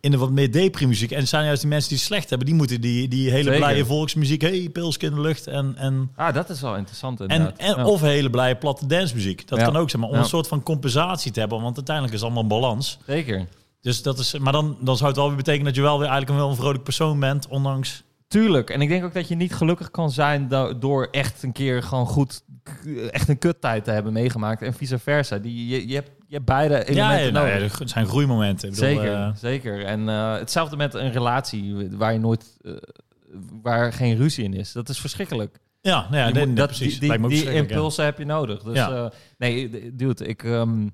in 0.00 0.10
de 0.10 0.16
wat 0.18 0.30
meer 0.30 0.52
depri-muziek. 0.52 1.10
En 1.10 1.18
het 1.18 1.28
zijn 1.28 1.44
juist 1.44 1.60
die 1.60 1.70
mensen 1.70 1.88
die 1.88 1.98
het 1.98 2.06
slecht 2.06 2.28
hebben... 2.28 2.46
die 2.46 2.56
moeten 2.56 2.80
die, 2.80 3.08
die 3.08 3.30
hele 3.30 3.42
Zeker. 3.42 3.58
blije 3.58 3.84
volksmuziek... 3.84 4.40
hey, 4.40 4.68
pilsje 4.72 5.06
in 5.06 5.14
de 5.14 5.20
lucht 5.20 5.46
en... 5.46 5.74
en 5.76 6.10
Ah, 6.16 6.34
dat 6.34 6.50
is 6.50 6.60
wel 6.60 6.76
interessant 6.76 7.20
en, 7.20 7.28
inderdaad. 7.28 7.58
en, 7.58 7.76
Ja. 7.76 7.84
Of 7.86 8.00
hele 8.00 8.30
blije 8.30 8.56
platte 8.56 8.86
dancemuziek. 8.86 9.48
Dat 9.48 9.58
Ja. 9.58 9.64
kan 9.64 9.76
ook 9.76 9.90
zijn, 9.90 10.02
maar 10.02 10.10
om 10.10 10.16
Ja. 10.16 10.22
een 10.22 10.28
soort 10.28 10.48
van 10.48 10.62
compensatie 10.62 11.32
te 11.32 11.40
hebben. 11.40 11.60
Want 11.62 11.76
uiteindelijk 11.76 12.14
is 12.16 12.20
het 12.20 12.30
allemaal 12.30 12.50
een 12.52 12.60
balans. 12.60 12.98
Zeker. 13.06 13.46
Dus 13.80 14.02
dat 14.02 14.18
is, 14.18 14.38
maar 14.38 14.52
dan, 14.52 14.76
dan 14.80 14.96
zou 14.96 15.08
het 15.08 15.18
wel 15.18 15.26
weer 15.28 15.36
betekenen 15.36 15.66
dat 15.66 15.74
je 15.74 15.80
wel 15.82 15.98
weer 15.98 16.08
eigenlijk 16.08 16.30
een, 16.30 16.36
wel 16.44 16.50
een 16.50 16.56
vrolijk 16.60 16.82
persoon 16.82 17.20
bent. 17.20 17.48
Ondanks 17.48 18.02
Tuurlijk. 18.30 18.70
En 18.70 18.80
ik 18.80 18.88
denk 18.88 19.04
ook 19.04 19.14
dat 19.14 19.28
je 19.28 19.34
niet 19.34 19.54
gelukkig 19.54 19.90
kan 19.90 20.10
zijn 20.10 20.48
do- 20.48 20.78
door 20.78 21.08
echt 21.10 21.42
een 21.42 21.52
keer 21.52 21.82
gewoon 21.82 22.06
goed, 22.06 22.42
k- 22.62 22.86
echt 23.10 23.28
een 23.28 23.38
kuttijd 23.38 23.84
te 23.84 23.90
hebben 23.90 24.12
meegemaakt. 24.12 24.62
En 24.62 24.74
vice 24.74 24.98
versa. 24.98 25.38
Die, 25.38 25.66
je, 25.68 25.88
je, 25.88 25.94
hebt, 25.94 26.10
je 26.26 26.34
hebt 26.34 26.44
beide 26.46 26.84
elementen 26.88 27.24
ja, 27.24 27.30
nou 27.30 27.48
ja, 27.48 27.52
het 27.78 27.90
zijn 27.90 28.06
groeimomenten. 28.06 28.68
Ik 28.68 28.74
bedoel, 28.74 28.88
zeker, 28.90 29.12
eh, 29.14 29.30
zeker. 29.34 29.84
En 29.84 30.08
eh, 30.08 30.32
hetzelfde 30.34 30.76
met 30.76 30.94
een 30.94 31.12
relatie 31.12 31.88
waar 31.90 32.12
je 32.12 32.18
nooit, 32.18 32.56
eh, 32.62 32.72
waar 33.62 33.92
geen 33.92 34.16
ruzie 34.16 34.44
in 34.44 34.54
is. 34.54 34.72
Dat 34.72 34.88
is 34.88 35.00
verschrikkelijk. 35.00 35.58
ja, 35.80 36.00
nou 36.00 36.16
ja, 36.16 36.26
Je 36.26 36.32
nee, 36.32 36.38
moet- 36.38 36.46
nee, 36.46 36.56
dat, 36.56 36.66
precies. 36.66 36.98
Die, 36.98 37.10
die, 37.18 37.28
die 37.28 37.44
ja. 37.44 37.50
impulsen 37.50 38.04
heb 38.04 38.18
je 38.18 38.24
nodig. 38.24 38.62
Dus 38.62 38.76
Ja. 38.76 38.90
eh, 39.04 39.06
nee, 39.38 39.70
dude, 39.94 40.26
ik, 40.26 40.42
ehm, 40.44 40.88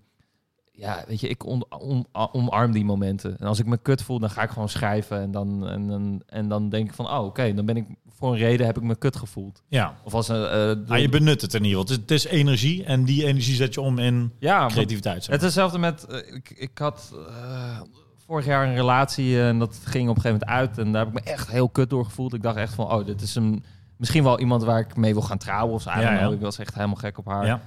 ja, 0.77 1.05
weet 1.09 1.21
je, 1.21 1.29
ik 1.29 1.47
on, 1.47 1.65
on- 1.79 2.07
omarm 2.33 2.73
die 2.73 2.85
momenten. 2.85 3.39
En 3.39 3.47
als 3.47 3.59
ik 3.59 3.67
me 3.67 3.77
kut 3.77 4.03
voel, 4.03 4.19
dan 4.19 4.31
ga 4.31 4.43
ik 4.43 4.51
gewoon 4.51 4.69
schrijven. 4.69 5.21
En 5.21 5.31
dan, 5.31 5.69
en, 5.69 5.87
dan, 5.89 6.23
en 6.27 6.49
dan 6.49 6.69
denk 6.69 6.89
ik 6.89 6.95
van, 6.95 7.11
oh, 7.11 7.25
oké, 7.25 7.55
dan 7.55 7.65
ben 7.67 7.77
ik 7.77 7.87
voor 8.09 8.33
een 8.33 8.39
reden 8.39 8.67
heb 8.67 8.77
ik 8.77 8.83
me 8.83 8.97
kut 8.97 9.17
gevoeld. 9.17 9.63
Ja, 9.69 9.95
Of 10.05 10.15
als 10.15 10.29
een. 10.29 10.47
eh, 10.47 10.89
maar 10.89 11.01
je 11.01 11.09
benut 11.09 11.41
het 11.41 11.55
in 11.55 11.65
ieder 11.65 11.81
geval. 11.81 11.97
Het 11.97 12.11
is, 12.11 12.17
het 12.25 12.33
is 12.33 12.41
energie 12.41 12.85
en 12.85 13.05
die 13.05 13.25
energie 13.27 13.55
zet 13.55 13.75
je 13.75 13.81
om 13.81 13.99
in 13.99 14.33
ja, 14.39 14.67
creativiteit. 14.67 15.25
zeg 15.25 15.33
het 15.35 15.41
is 15.41 15.47
hetzelfde 15.47 15.79
met. 15.79 16.05
eh, 16.05 16.35
ik, 16.35 16.51
ik 16.57 16.79
had 16.79 17.13
eh, 17.29 17.81
vorig 18.27 18.45
jaar 18.45 18.67
een 18.69 18.75
relatie 18.75 19.41
en 19.41 19.59
dat 19.59 19.81
ging 19.85 20.09
op 20.09 20.17
een 20.17 20.23
gegeven 20.23 20.47
moment 20.49 20.69
uit. 20.69 20.79
En 20.87 20.93
daar 20.93 21.05
heb 21.07 21.17
ik 21.17 21.25
me 21.25 21.31
echt 21.31 21.51
heel 21.51 21.69
kut 21.69 21.91
door 21.91 22.05
gevoeld. 22.05 22.35
Ik 22.35 22.43
dacht 22.43 22.57
echt 22.57 22.75
van, 22.75 22.93
oh, 22.93 23.07
dit 23.07 23.21
is 23.21 23.35
een, 23.35 23.65
misschien 23.97 24.23
wel 24.25 24.41
iemand 24.41 24.63
waar 24.65 24.81
ik 24.81 24.97
mee 24.97 25.13
wil 25.13 25.23
gaan 25.23 25.39
trouwen 25.39 25.75
of 25.75 25.83
zo. 25.83 25.91
Ja, 25.91 26.01
ja. 26.01 26.29
Ik 26.31 26.41
was 26.41 26.59
echt 26.59 26.75
helemaal 26.75 26.95
gek 26.97 27.19
op 27.19 27.27
haar. 27.27 27.47
ja. 27.47 27.61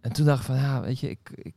En 0.00 0.12
toen 0.12 0.26
dacht 0.26 0.38
ik 0.40 0.46
van, 0.46 0.56
ja, 0.56 0.80
weet 0.80 1.00
je, 1.00 1.10
ik, 1.10 1.30
ik, 1.34 1.54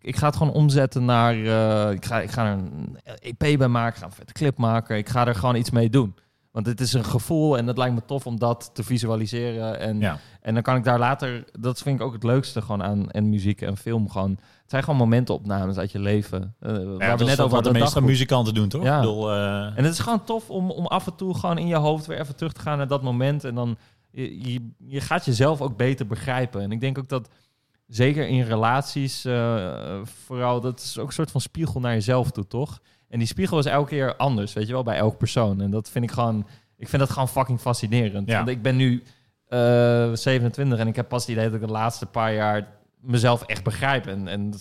ik, 0.00 0.16
ga 0.16 0.26
het 0.26 0.36
gewoon 0.36 0.52
omzetten 0.52 1.04
naar... 1.04 1.34
eh, 1.34 1.92
ik, 1.92 2.04
ga, 2.04 2.20
ik 2.20 2.30
ga 2.30 2.46
er 2.46 2.52
een 2.52 2.98
EP 3.20 3.58
bij 3.58 3.68
maken, 3.68 3.92
ik 3.94 4.00
ga 4.00 4.06
een 4.06 4.12
vette 4.12 4.32
clip 4.32 4.56
maken. 4.58 4.96
Ik 4.96 5.08
ga 5.08 5.26
er 5.26 5.34
gewoon 5.34 5.56
iets 5.56 5.70
mee 5.70 5.90
doen. 5.90 6.14
Want 6.50 6.66
het 6.66 6.80
is 6.80 6.92
een 6.92 7.04
gevoel 7.04 7.58
en 7.58 7.66
het 7.66 7.78
lijkt 7.78 7.94
me 7.94 8.02
tof 8.06 8.26
om 8.26 8.38
dat 8.38 8.70
te 8.74 8.82
visualiseren. 8.82 9.78
En, 9.80 10.00
Ja. 10.00 10.18
en 10.40 10.54
dan 10.54 10.62
kan 10.62 10.76
ik 10.76 10.84
daar 10.84 10.98
later... 10.98 11.44
Dat 11.60 11.82
vind 11.82 12.00
ik 12.00 12.06
ook 12.06 12.12
het 12.12 12.22
leukste 12.22 12.62
gewoon 12.62 12.82
aan 12.82 13.10
en 13.10 13.28
muziek 13.28 13.60
en 13.62 13.76
film. 13.76 14.08
Gewoon, 14.10 14.30
het 14.30 14.70
zijn 14.70 14.82
gewoon 14.82 14.98
momentenopnames 14.98 15.76
uit 15.76 15.92
je 15.92 15.98
leven. 15.98 16.54
Waar 16.58 16.72
Ja, 16.72 16.86
dat 16.86 16.98
net 16.98 17.08
wat 17.08 17.20
over 17.20 17.48
de 17.48 17.54
hadden, 17.54 17.72
meeste 17.72 17.78
dagboek. 17.94 18.02
muzikanten 18.10 18.54
doen, 18.54 18.68
toch? 18.68 18.82
Ja. 18.82 18.94
Ik 18.94 19.00
bedoel, 19.00 19.30
eh, 19.32 19.64
En 19.64 19.84
het 19.84 19.92
is 19.92 19.98
gewoon 19.98 20.24
tof 20.24 20.50
om, 20.50 20.70
om 20.70 20.86
af 20.86 21.06
en 21.06 21.14
toe 21.16 21.34
gewoon 21.34 21.58
in 21.58 21.66
je 21.66 21.76
hoofd 21.76 22.06
weer 22.06 22.20
even 22.20 22.36
terug 22.36 22.52
te 22.52 22.60
gaan 22.60 22.78
naar 22.78 22.88
dat 22.88 23.02
moment. 23.02 23.44
En 23.44 23.54
dan 23.54 23.76
je, 24.10 24.52
je, 24.52 24.70
je 24.78 25.00
gaat 25.00 25.24
jezelf 25.24 25.60
ook 25.60 25.76
beter 25.76 26.06
begrijpen. 26.06 26.60
En 26.62 26.72
ik 26.72 26.80
denk 26.80 26.98
ook 26.98 27.08
dat 27.08 27.28
zeker 27.88 28.28
in 28.28 28.42
relaties, 28.42 29.24
eh, 29.24 30.00
vooral, 30.02 30.60
dat 30.60 30.80
is 30.80 30.98
ook 30.98 31.06
een 31.06 31.12
soort 31.12 31.30
van 31.30 31.40
spiegel 31.40 31.80
naar 31.80 31.92
jezelf 31.92 32.30
toe, 32.30 32.46
toch? 32.46 32.80
En 33.08 33.18
die 33.18 33.28
spiegel 33.28 33.58
is 33.58 33.66
elke 33.66 33.88
keer 33.88 34.16
anders, 34.16 34.52
weet 34.52 34.66
je 34.66 34.72
wel, 34.72 34.82
bij 34.82 34.96
elk 34.96 35.18
persoon. 35.18 35.60
En 35.60 35.70
dat 35.70 35.90
vind 35.90 36.04
ik 36.04 36.10
gewoon, 36.10 36.46
ik 36.76 36.88
vind 36.88 37.02
dat 37.02 37.10
gewoon 37.10 37.28
fucking 37.28 37.60
fascinerend. 37.60 38.28
Ja. 38.28 38.36
Want 38.36 38.48
ik 38.48 38.62
ben 38.62 38.76
nu 38.76 39.02
eh 39.48 40.12
27 40.12 40.78
en 40.78 40.86
ik 40.86 40.96
heb 40.96 41.08
pas 41.08 41.20
het 41.22 41.30
idee 41.30 41.44
dat 41.44 41.54
ik 41.54 41.66
de 41.66 41.72
laatste 41.72 42.06
paar 42.06 42.34
jaar 42.34 42.68
mezelf 43.00 43.42
echt 43.42 43.64
begrijp. 43.64 44.06
En, 44.06 44.28
en 44.28 44.54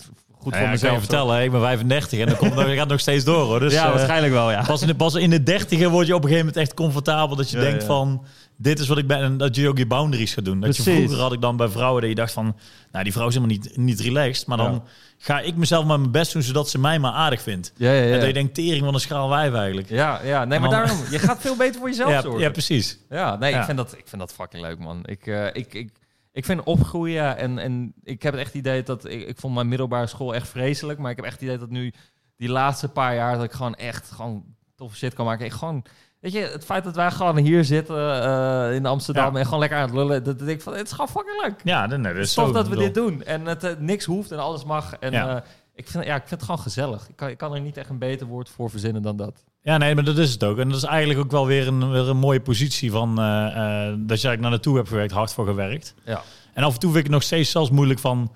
goed 0.51 0.59
nou 0.61 0.77
voor 0.77 0.89
ja, 0.89 0.89
ik 0.91 0.99
kan 0.99 0.99
mezelf. 0.99 1.21
je 1.21 1.27
vertellen, 1.27 1.43
ik 1.43 1.51
ben 1.51 1.61
35 1.61 2.19
en 2.19 2.27
dat, 2.27 2.37
komt, 2.37 2.55
dat 2.55 2.67
gaat 2.67 2.87
nog 2.87 2.99
steeds 2.99 3.23
door. 3.23 3.45
Hoor. 3.45 3.59
Dus, 3.59 3.73
ja, 3.73 3.85
eh, 3.85 3.91
waarschijnlijk 3.91 4.33
wel, 4.33 4.51
ja. 4.51 4.63
Pas 4.63 4.81
in, 4.81 4.87
de, 4.87 4.95
pas 4.95 5.13
in 5.15 5.29
de 5.29 5.43
dertiger 5.43 5.89
word 5.89 6.07
je 6.07 6.15
op 6.15 6.23
een 6.23 6.29
gegeven 6.29 6.47
moment 6.47 6.65
echt 6.67 6.73
comfortabel. 6.77 7.35
Dat 7.35 7.49
je 7.49 7.57
Ja, 7.57 7.63
denkt 7.63 7.81
ja. 7.81 7.87
van, 7.87 8.23
dit 8.57 8.79
is 8.79 8.87
wat 8.87 8.97
ik 8.97 9.07
ben. 9.07 9.17
En 9.19 9.37
dat 9.37 9.55
je 9.55 9.67
ook 9.67 9.77
je 9.77 9.85
boundaries 9.87 10.33
gaat 10.33 10.45
doen. 10.45 10.59
Dat 10.59 10.75
je 10.77 10.83
vroeger 10.83 11.17
had 11.19 11.33
ik 11.33 11.41
dan 11.41 11.57
bij 11.57 11.67
vrouwen 11.67 12.01
dat 12.01 12.09
je 12.09 12.15
dacht 12.15 12.31
van... 12.33 12.55
Nou, 12.91 13.03
die 13.03 13.13
vrouw 13.13 13.27
is 13.27 13.33
helemaal 13.33 13.55
niet, 13.57 13.77
niet 13.77 13.99
relaxed. 13.99 14.47
Maar 14.47 14.57
dan 14.57 14.71
Ja. 14.73 14.81
ga 15.17 15.39
ik 15.39 15.55
mezelf 15.55 15.85
maar 15.85 15.99
mijn 15.99 16.11
best 16.11 16.33
doen, 16.33 16.41
zodat 16.41 16.69
ze 16.69 16.79
mij 16.79 16.99
maar 16.99 17.11
aardig 17.11 17.41
vindt. 17.41 17.73
Ja, 17.75 17.91
ja, 17.91 18.01
ja. 18.03 18.11
En 18.13 18.17
dat 18.19 18.27
je 18.27 18.33
denkt, 18.33 18.53
tering 18.53 18.83
van 18.85 18.93
een 18.93 18.99
schaal 18.99 19.29
wijf 19.29 19.53
eigenlijk. 19.53 19.89
Ja, 19.89 20.19
ja. 20.23 20.45
Nee, 20.45 20.59
maar 20.59 20.69
dan- 20.69 20.79
daarom, 20.79 20.97
je 21.11 21.19
gaat 21.19 21.37
veel 21.41 21.55
beter 21.55 21.79
voor 21.79 21.89
jezelf 21.89 22.09
Ja, 22.17 22.21
zorgen. 22.21 22.41
ja, 22.41 22.49
precies. 22.49 22.97
Ja, 23.09 23.35
nee, 23.35 23.51
Ja. 23.51 23.59
Ik, 23.59 23.65
vind 23.65 23.77
dat, 23.77 23.91
ik 23.97 24.03
vind 24.07 24.21
dat 24.21 24.33
fucking 24.33 24.63
leuk, 24.63 24.79
man. 24.79 24.99
Ik, 25.05 25.27
eh, 25.27 25.45
ik, 25.53 25.73
ik, 25.73 25.89
ik 26.37 26.45
vind 26.45 26.63
opgroeien 26.63 27.37
en, 27.37 27.57
en 27.57 27.93
ik 28.03 28.23
heb 28.23 28.33
het 28.33 28.41
echt 28.41 28.53
idee 28.53 28.83
dat... 28.83 29.05
Ik, 29.05 29.27
ik 29.27 29.39
vond 29.39 29.53
mijn 29.53 29.67
middelbare 29.67 30.07
school 30.07 30.35
echt 30.35 30.47
vreselijk, 30.47 30.99
maar 30.99 31.11
ik 31.11 31.15
heb 31.15 31.25
echt 31.25 31.33
het 31.33 31.43
idee 31.43 31.57
dat 31.57 31.69
nu 31.69 31.93
die 32.35 32.49
laatste 32.49 32.89
paar 32.89 33.15
jaar... 33.15 33.35
dat 33.35 33.43
ik 33.43 33.51
gewoon 33.51 33.75
echt 33.75 34.11
gewoon 34.11 34.43
toffe 34.75 34.97
shit 34.97 35.13
kan 35.13 35.25
maken. 35.25 35.45
Ik 35.45 35.51
gewoon... 35.51 35.85
Weet 36.19 36.31
je, 36.31 36.39
het 36.39 36.65
feit 36.65 36.83
dat 36.83 36.95
wij 36.95 37.11
gewoon 37.11 37.37
hier 37.37 37.65
zitten 37.65 38.23
eh, 38.23 38.75
in 38.75 38.85
Amsterdam 38.85 39.33
Ja. 39.33 39.39
en 39.39 39.45
gewoon 39.45 39.59
lekker 39.59 39.77
aan 39.77 39.85
het 39.85 39.93
lullen, 39.93 40.23
dat, 40.23 40.39
dat 40.39 40.47
ik 40.47 40.61
van, 40.61 40.73
het 40.73 40.85
is 40.85 40.91
gewoon 40.91 41.09
fucking 41.09 41.41
leuk. 41.41 41.61
Ja, 41.63 41.85
nee, 41.85 41.97
dat 41.97 42.05
Het 42.13 42.17
is 42.17 42.33
tof 42.33 42.47
zo, 42.47 42.53
dat 42.53 42.67
we 42.67 42.75
dit 42.75 42.93
doen 42.93 43.23
en 43.23 43.45
het 43.45 43.63
eh, 43.63 43.71
niks 43.79 44.05
hoeft 44.05 44.31
en 44.31 44.39
alles 44.39 44.63
mag. 44.63 44.93
En 44.99 45.11
Ja. 45.11 45.35
eh, 45.35 45.41
ik, 45.73 45.87
vind, 45.87 46.03
ja, 46.05 46.13
ik 46.15 46.19
vind 46.27 46.29
het 46.29 46.43
gewoon 46.43 46.59
gezellig. 46.59 47.09
Ik 47.09 47.15
kan, 47.15 47.29
ik 47.29 47.37
kan 47.37 47.53
er 47.53 47.61
niet 47.61 47.77
echt 47.77 47.89
een 47.89 47.97
beter 47.97 48.27
woord 48.27 48.49
voor 48.49 48.69
verzinnen 48.69 49.01
dan 49.01 49.17
dat. 49.17 49.43
Ja, 49.61 49.77
nee, 49.77 49.95
maar 49.95 50.03
dat 50.03 50.17
is 50.17 50.31
het 50.31 50.43
ook. 50.43 50.57
En 50.57 50.67
dat 50.69 50.77
is 50.77 50.83
eigenlijk 50.83 51.19
ook 51.19 51.31
wel 51.31 51.45
weer 51.45 51.67
een, 51.67 51.91
weer 51.91 52.09
een 52.09 52.17
mooie 52.17 52.39
positie 52.41 52.91
van... 52.91 53.19
eh, 53.19 53.45
eh, 53.47 53.53
dat 53.87 54.21
je 54.21 54.27
eigenlijk 54.27 54.41
naar 54.41 54.49
naartoe 54.51 54.75
hebt 54.75 54.87
gewerkt, 54.87 55.11
hard 55.11 55.33
voor 55.33 55.45
gewerkt. 55.45 55.93
Ja. 56.05 56.21
En 56.53 56.63
af 56.63 56.73
en 56.73 56.79
toe 56.79 56.89
vind 56.91 56.95
ik 56.99 57.03
het 57.11 57.13
nog 57.13 57.23
steeds 57.23 57.51
zelfs 57.51 57.69
moeilijk 57.69 57.99
van... 57.99 58.31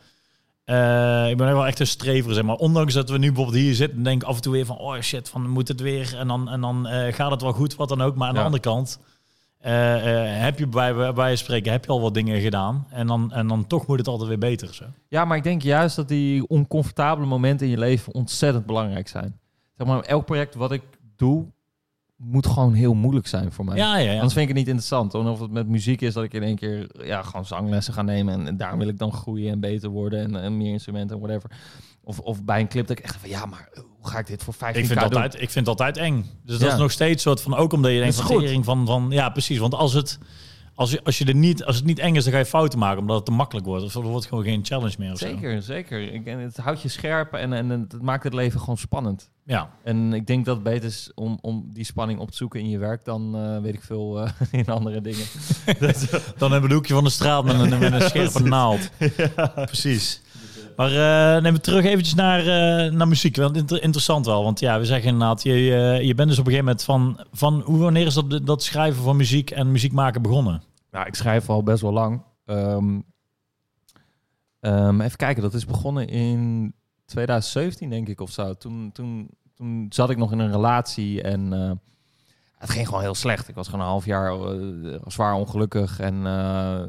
eh, 0.63 1.29
ik 1.29 1.37
ben 1.37 1.47
wel 1.53 1.65
echt 1.67 1.79
een 1.79 1.87
strever, 1.87 2.33
zeg 2.33 2.43
maar. 2.43 2.55
Ondanks 2.55 2.93
dat 2.93 3.09
we 3.09 3.17
nu 3.17 3.27
bijvoorbeeld 3.27 3.57
hier 3.63 3.75
zitten, 3.75 4.03
denk 4.03 4.21
ik 4.21 4.27
af 4.27 4.35
en 4.35 4.41
toe 4.41 4.51
weer 4.53 4.65
van... 4.65 4.77
Oh 4.77 4.99
shit, 4.99 5.29
van 5.29 5.49
moet 5.49 5.67
het 5.67 5.79
weer? 5.81 6.17
En 6.17 6.27
dan, 6.27 6.49
en 6.49 6.61
dan 6.61 6.87
gaat 7.11 7.31
het 7.31 7.41
wel 7.41 7.53
goed, 7.53 7.75
wat 7.75 7.89
dan 7.89 8.01
ook. 8.01 8.15
Maar 8.15 8.27
aan 8.27 8.33
Ja. 8.33 8.39
de 8.39 8.45
andere 8.45 8.63
kant... 8.63 8.99
heb 10.41 10.59
je 10.59 10.67
bij, 10.67 11.13
bij 11.13 11.29
je 11.29 11.35
spreken, 11.35 11.71
heb 11.71 11.85
je 11.85 11.91
al 11.91 12.01
wat 12.01 12.13
dingen 12.13 12.41
gedaan. 12.41 12.87
En 12.89 13.07
dan, 13.07 13.31
en 13.31 13.47
dan 13.47 13.67
toch 13.67 13.87
moet 13.87 13.97
het 13.97 14.07
altijd 14.07 14.29
weer 14.29 14.37
beter. 14.37 14.73
Zo. 14.73 14.85
Ja, 15.07 15.25
maar 15.25 15.37
ik 15.37 15.43
denk 15.43 15.61
juist 15.61 15.95
dat 15.95 16.07
die 16.07 16.47
oncomfortabele 16.47 17.27
momenten 17.27 17.65
in 17.65 17.71
je 17.71 17.79
leven 17.79 18.13
ontzettend 18.13 18.65
belangrijk 18.65 19.07
zijn. 19.07 19.39
Zeg 19.77 19.87
maar, 19.87 19.99
elk 19.99 20.25
project 20.25 20.55
wat 20.55 20.71
ik 20.71 20.81
doe, 21.21 21.45
moet 22.15 22.47
gewoon 22.47 22.73
heel 22.73 22.93
moeilijk 22.93 23.27
zijn 23.27 23.51
voor 23.51 23.65
mij. 23.65 23.77
Ja, 23.77 23.97
ja, 23.97 24.05
ja. 24.11 24.13
Anders 24.13 24.33
vind 24.33 24.49
ik 24.49 24.55
het 24.55 24.57
niet 24.57 24.67
interessant. 24.67 25.13
Of 25.13 25.39
het 25.39 25.51
met 25.51 25.67
muziek 25.67 26.01
is 26.01 26.13
dat 26.13 26.23
ik 26.23 26.33
in 26.33 26.43
één 26.43 26.55
keer 26.55 27.05
ja, 27.05 27.21
gewoon 27.21 27.45
zanglessen 27.45 27.93
ga 27.93 28.01
nemen. 28.01 28.33
En, 28.33 28.47
en 28.47 28.57
daar 28.57 28.77
wil 28.77 28.87
ik 28.87 28.97
dan 28.97 29.13
groeien 29.13 29.51
en 29.51 29.59
beter 29.59 29.89
worden. 29.89 30.19
En, 30.19 30.41
en 30.41 30.57
meer 30.57 30.71
instrumenten 30.71 31.15
en 31.15 31.21
whatever. 31.21 31.51
Of, 32.03 32.19
of 32.19 32.43
bij 32.43 32.59
een 32.59 32.67
clip 32.67 32.87
dat 32.87 32.97
ik 32.97 33.03
echt 33.03 33.15
van 33.15 33.29
ja, 33.29 33.45
maar 33.45 33.69
hoe 33.73 34.07
ga 34.09 34.19
ik 34.19 34.27
dit 34.27 34.43
voor 34.43 34.53
15 34.53 34.81
Ik 34.81 34.87
vind, 34.87 35.01
altijd, 35.01 35.33
ik 35.33 35.39
vind 35.49 35.67
het 35.67 35.67
altijd 35.67 35.97
eng. 35.97 36.25
Dus 36.43 36.57
dat 36.57 36.67
Ja. 36.67 36.73
is 36.73 36.79
nog 36.79 36.91
steeds 36.91 37.23
soort 37.23 37.41
van, 37.41 37.55
ook 37.55 37.73
omdat 37.73 37.91
je 37.91 37.99
denkt 37.99 38.15
van, 38.15 38.63
van, 38.63 38.85
van, 38.85 39.07
ja 39.09 39.29
precies. 39.29 39.57
Want 39.57 39.73
als 39.73 39.93
het, 39.93 40.19
als 40.81 40.91
je, 40.91 41.03
als 41.03 41.17
je 41.17 41.25
er 41.25 41.35
niet, 41.35 41.65
als 41.65 41.75
het 41.75 41.85
niet 41.85 41.99
eng 41.99 42.15
is, 42.15 42.23
dan 42.23 42.33
ga 42.33 42.39
je 42.39 42.45
fouten 42.45 42.79
maken 42.79 42.99
omdat 42.99 43.15
het 43.15 43.25
te 43.25 43.31
makkelijk 43.31 43.65
wordt. 43.65 43.83
Of 43.83 43.95
er 43.95 44.01
wordt 44.01 44.25
gewoon 44.25 44.43
geen 44.43 44.65
challenge 44.65 44.95
meer 44.97 45.11
of 45.11 45.17
zo. 45.17 45.27
Zeker, 45.27 45.61
zeker. 45.61 46.13
Ik, 46.13 46.25
en 46.25 46.39
het 46.39 46.57
houdt 46.57 46.81
je 46.81 46.87
scherp 46.87 47.33
en, 47.33 47.53
en 47.53 47.69
het 47.69 48.01
maakt 48.01 48.23
het 48.23 48.33
leven 48.33 48.59
gewoon 48.59 48.77
spannend. 48.77 49.29
Ja, 49.45 49.69
En 49.83 50.13
ik 50.13 50.27
denk 50.27 50.45
dat 50.45 50.55
het 50.55 50.63
beter 50.63 50.87
is 50.87 51.11
om, 51.15 51.37
om 51.41 51.69
die 51.73 51.83
spanning 51.85 52.19
op 52.19 52.31
te 52.31 52.37
zoeken 52.37 52.59
in 52.59 52.69
je 52.69 52.77
werk 52.77 53.05
dan 53.05 53.35
eh, 53.35 53.61
weet 53.61 53.73
ik 53.73 53.83
veel 53.83 54.19
eh, 54.21 54.31
in 54.59 54.65
andere 54.65 55.01
dingen. 55.01 55.25
Dan 56.37 56.51
hebben 56.51 56.61
we 56.61 56.67
een 56.67 56.71
hoekje 56.71 56.93
van 56.93 57.03
de 57.03 57.09
straat 57.09 57.43
met 57.43 57.59
een, 57.59 57.79
met 57.79 57.93
een 57.93 58.01
scherpe 58.09 58.43
naald. 58.43 58.89
Precies. 59.55 60.21
Maar 60.75 60.91
eh 61.35 61.41
neem 61.41 61.53
we 61.53 61.59
terug 61.59 61.85
eventjes 61.85 62.15
naar, 62.15 62.39
eh, 62.39 62.91
naar 62.91 63.07
muziek. 63.07 63.35
Want 63.35 63.57
inter- 63.57 63.81
interessant 63.81 64.25
wel. 64.25 64.43
Want 64.43 64.59
ja, 64.59 64.79
we 64.79 64.85
zeggen 64.85 65.09
inderdaad, 65.09 65.43
je, 65.43 65.53
je 66.01 66.15
bent 66.15 66.29
dus 66.29 66.39
op 66.39 66.45
een 66.45 66.51
gegeven 66.51 66.65
moment 66.65 66.83
van... 66.83 67.25
van 67.33 67.61
hoe, 67.65 67.77
wanneer 67.77 68.05
is 68.05 68.13
dat, 68.13 68.45
dat 68.45 68.63
schrijven 68.63 69.03
van 69.03 69.15
muziek 69.15 69.51
en 69.51 69.71
muziek 69.71 69.91
maken 69.91 70.21
begonnen? 70.21 70.61
Nou, 70.91 71.05
ik 71.07 71.15
schrijf 71.15 71.49
al 71.49 71.63
best 71.63 71.81
wel 71.81 71.91
lang. 71.93 72.21
Ehm, 72.45 72.99
ehm, 74.59 75.01
even 75.01 75.17
kijken, 75.17 75.41
dat 75.43 75.53
is 75.53 75.65
begonnen 75.65 76.07
in 76.07 76.73
2017, 77.05 77.89
denk 77.89 78.07
ik, 78.07 78.21
of 78.21 78.31
zo. 78.31 78.53
Toen, 78.53 78.91
toen, 78.91 79.29
toen 79.53 79.85
zat 79.89 80.09
ik 80.09 80.17
nog 80.17 80.31
in 80.31 80.39
een 80.39 80.51
relatie 80.51 81.21
en 81.21 81.53
eh, 81.53 81.71
het 82.57 82.69
ging 82.69 82.87
gewoon 82.87 83.01
heel 83.01 83.15
slecht. 83.15 83.47
Ik 83.47 83.55
was 83.55 83.67
gewoon 83.67 83.81
een 83.85 83.91
half 83.91 84.05
jaar 84.05 84.31
eh, 84.33 85.01
zwaar 85.07 85.33
ongelukkig. 85.33 85.99
En 85.99 86.25
eh, 86.25 86.81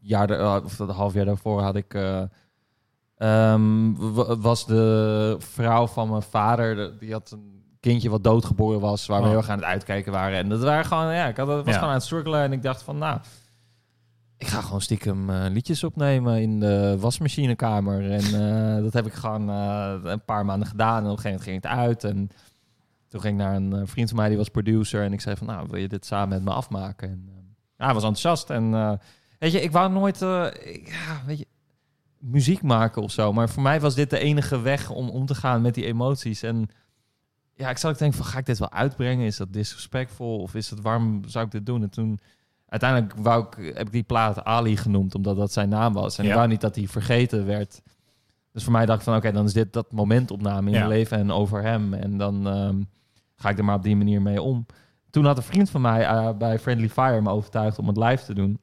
jaar 0.00 0.62
of 0.64 0.76
dat 0.76 0.90
half 0.90 1.12
jaar 1.14 1.24
daarvoor 1.24 1.60
had 1.62 1.76
ik... 1.76 1.94
eh, 1.94 2.22
ehm, 3.16 3.92
was 4.40 4.66
de 4.66 5.36
vrouw 5.38 5.86
van 5.86 6.08
mijn 6.08 6.22
vader, 6.22 6.74
de- 6.74 6.96
die 6.98 7.12
had 7.12 7.30
een 7.30 7.55
kindje 7.90 8.10
wat 8.10 8.24
doodgeboren 8.24 8.80
was, 8.80 9.06
waar 9.06 9.18
we 9.18 9.24
Oh. 9.24 9.28
heel 9.30 9.38
erg 9.38 9.48
aan 9.48 9.58
het 9.58 9.66
uitkijken 9.66 10.12
waren. 10.12 10.38
En 10.38 10.48
dat 10.48 10.62
waren 10.62 10.84
gewoon, 10.84 11.14
ja, 11.14 11.26
ik 11.26 11.36
had, 11.36 11.46
was 11.46 11.64
Ja. 11.64 11.72
gewoon 11.72 11.88
aan 11.88 11.94
het 11.94 12.02
struggelen 12.02 12.40
en 12.42 12.52
ik 12.52 12.62
dacht 12.62 12.82
van, 12.82 12.98
nou, 12.98 13.18
ik 14.38 14.46
ga 14.46 14.60
gewoon 14.60 14.80
stiekem 14.80 15.30
eh, 15.30 15.44
liedjes 15.50 15.84
opnemen 15.84 16.40
in 16.42 16.60
de 16.60 16.96
wasmachinekamer. 17.00 18.10
En 18.10 18.20
eh, 18.76 18.82
dat 18.82 18.92
heb 18.92 19.06
ik 19.06 19.12
gewoon 19.12 19.50
eh, 19.50 19.94
een 20.02 20.24
paar 20.24 20.44
maanden 20.44 20.68
gedaan 20.68 21.04
en 21.04 21.10
op 21.10 21.16
een 21.16 21.22
gegeven 21.22 21.30
moment 21.30 21.42
ging 21.42 21.62
het 21.62 21.66
uit. 21.88 22.04
En 22.04 22.30
toen 23.08 23.20
ging 23.20 23.40
ik 23.40 23.46
naar 23.46 23.56
een 23.56 23.86
vriend 23.88 24.08
van 24.08 24.18
mij, 24.18 24.28
die 24.28 24.36
was 24.36 24.48
producer. 24.48 25.02
En 25.04 25.12
ik 25.12 25.20
zei 25.20 25.36
van, 25.36 25.46
nou, 25.46 25.66
wil 25.70 25.80
je 25.80 25.88
dit 25.88 26.06
samen 26.06 26.28
met 26.28 26.44
me 26.44 26.50
afmaken? 26.50 27.08
En 27.08 27.28
ja, 27.76 27.84
hij 27.84 27.94
was 27.94 28.04
enthousiast. 28.04 28.50
En 28.50 28.70
weet 29.38 29.52
je, 29.52 29.60
ik 29.62 29.72
wou 29.72 29.92
nooit, 29.92 30.20
ik- 30.64 30.88
ja, 30.88 31.22
weet 31.26 31.38
je, 31.38 31.46
muziek 32.18 32.62
maken 32.62 33.02
of 33.02 33.10
zo. 33.10 33.32
Maar 33.32 33.48
voor 33.48 33.62
mij 33.62 33.80
was 33.80 33.94
dit 33.94 34.10
de 34.10 34.18
enige 34.18 34.60
weg 34.60 34.90
om 34.90 35.08
om 35.08 35.26
te 35.26 35.34
gaan 35.34 35.62
met 35.62 35.74
die 35.74 35.84
emoties. 35.86 36.42
En 36.42 36.68
ja, 37.56 37.70
ik 37.70 37.78
zat 37.78 37.92
ook 37.92 37.98
denken 37.98 38.18
van, 38.18 38.26
ga 38.26 38.38
ik 38.38 38.46
dit 38.46 38.58
wel 38.58 38.72
uitbrengen? 38.72 39.26
Is 39.26 39.36
dat 39.36 39.52
disrespectful? 39.52 40.38
Of 40.40 40.54
is 40.54 40.70
het, 40.70 40.80
waarom 40.80 41.22
zou 41.26 41.44
ik 41.44 41.50
dit 41.50 41.66
doen? 41.66 41.82
En 41.82 41.90
toen, 41.90 42.20
uiteindelijk 42.68 43.14
wou 43.16 43.46
ik, 43.46 43.74
heb 43.76 43.86
ik 43.86 43.92
die 43.92 44.02
plaat 44.02 44.44
Ali 44.44 44.76
genoemd, 44.76 45.14
omdat 45.14 45.36
dat 45.36 45.52
zijn 45.52 45.68
naam 45.68 45.92
was. 45.92 46.18
En 46.18 46.24
Ja. 46.24 46.30
ik 46.30 46.36
wou 46.36 46.48
niet 46.48 46.60
dat 46.60 46.76
hij 46.76 46.86
vergeten 46.86 47.46
werd. 47.46 47.82
Dus 48.52 48.64
voor 48.64 48.72
mij 48.72 48.86
dacht 48.86 48.98
ik 48.98 49.04
van, 49.04 49.16
oké, 49.16 49.32
dan 49.32 49.44
is 49.44 49.52
dit 49.52 49.72
dat 49.72 49.92
momentopname 49.92 50.66
in 50.66 50.72
Ja. 50.72 50.78
mijn 50.78 50.90
leven 50.98 51.18
en 51.18 51.30
over 51.30 51.62
hem. 51.62 51.94
En 51.94 52.16
dan 52.18 52.46
ehm, 52.48 52.82
ga 53.36 53.48
ik 53.48 53.58
er 53.58 53.64
maar 53.64 53.76
op 53.76 53.82
die 53.82 53.96
manier 53.96 54.22
mee 54.22 54.42
om. 54.42 54.66
Toen 55.10 55.24
had 55.24 55.36
een 55.36 55.42
vriend 55.42 55.70
van 55.70 55.80
mij 55.80 56.06
eh, 56.06 56.36
bij 56.36 56.58
Friendly 56.58 56.88
Fire 56.88 57.20
me 57.20 57.30
overtuigd 57.30 57.78
om 57.78 57.86
het 57.88 57.96
live 57.96 58.24
te 58.24 58.34
doen. 58.34 58.58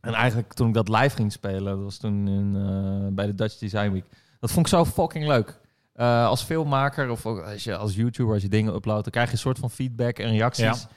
En 0.00 0.12
eigenlijk 0.14 0.52
toen 0.52 0.68
ik 0.68 0.74
dat 0.74 0.88
live 0.88 1.16
ging 1.16 1.32
spelen, 1.32 1.64
dat 1.76 1.82
was 1.82 1.96
toen 1.98 2.28
in, 2.28 2.56
eh, 2.56 3.14
bij 3.14 3.26
de 3.26 3.34
Dutch 3.34 3.58
Design 3.58 3.90
Week. 3.90 4.06
Dat 4.40 4.50
vond 4.50 4.66
ik 4.66 4.72
zo 4.72 4.84
fucking 4.84 5.26
leuk. 5.26 5.60
Eh, 5.96 6.26
als 6.26 6.42
filmmaker 6.42 7.10
of 7.10 7.26
als 7.26 7.64
je 7.64 7.76
als 7.76 7.94
YouTuber, 7.94 8.34
als 8.34 8.42
je 8.42 8.48
dingen 8.48 8.74
uploadt, 8.74 9.02
dan 9.02 9.12
krijg 9.12 9.26
je 9.26 9.32
een 9.32 9.38
soort 9.38 9.58
van 9.58 9.70
feedback 9.70 10.18
en 10.18 10.30
reacties. 10.30 10.64
Ja. 10.64 10.88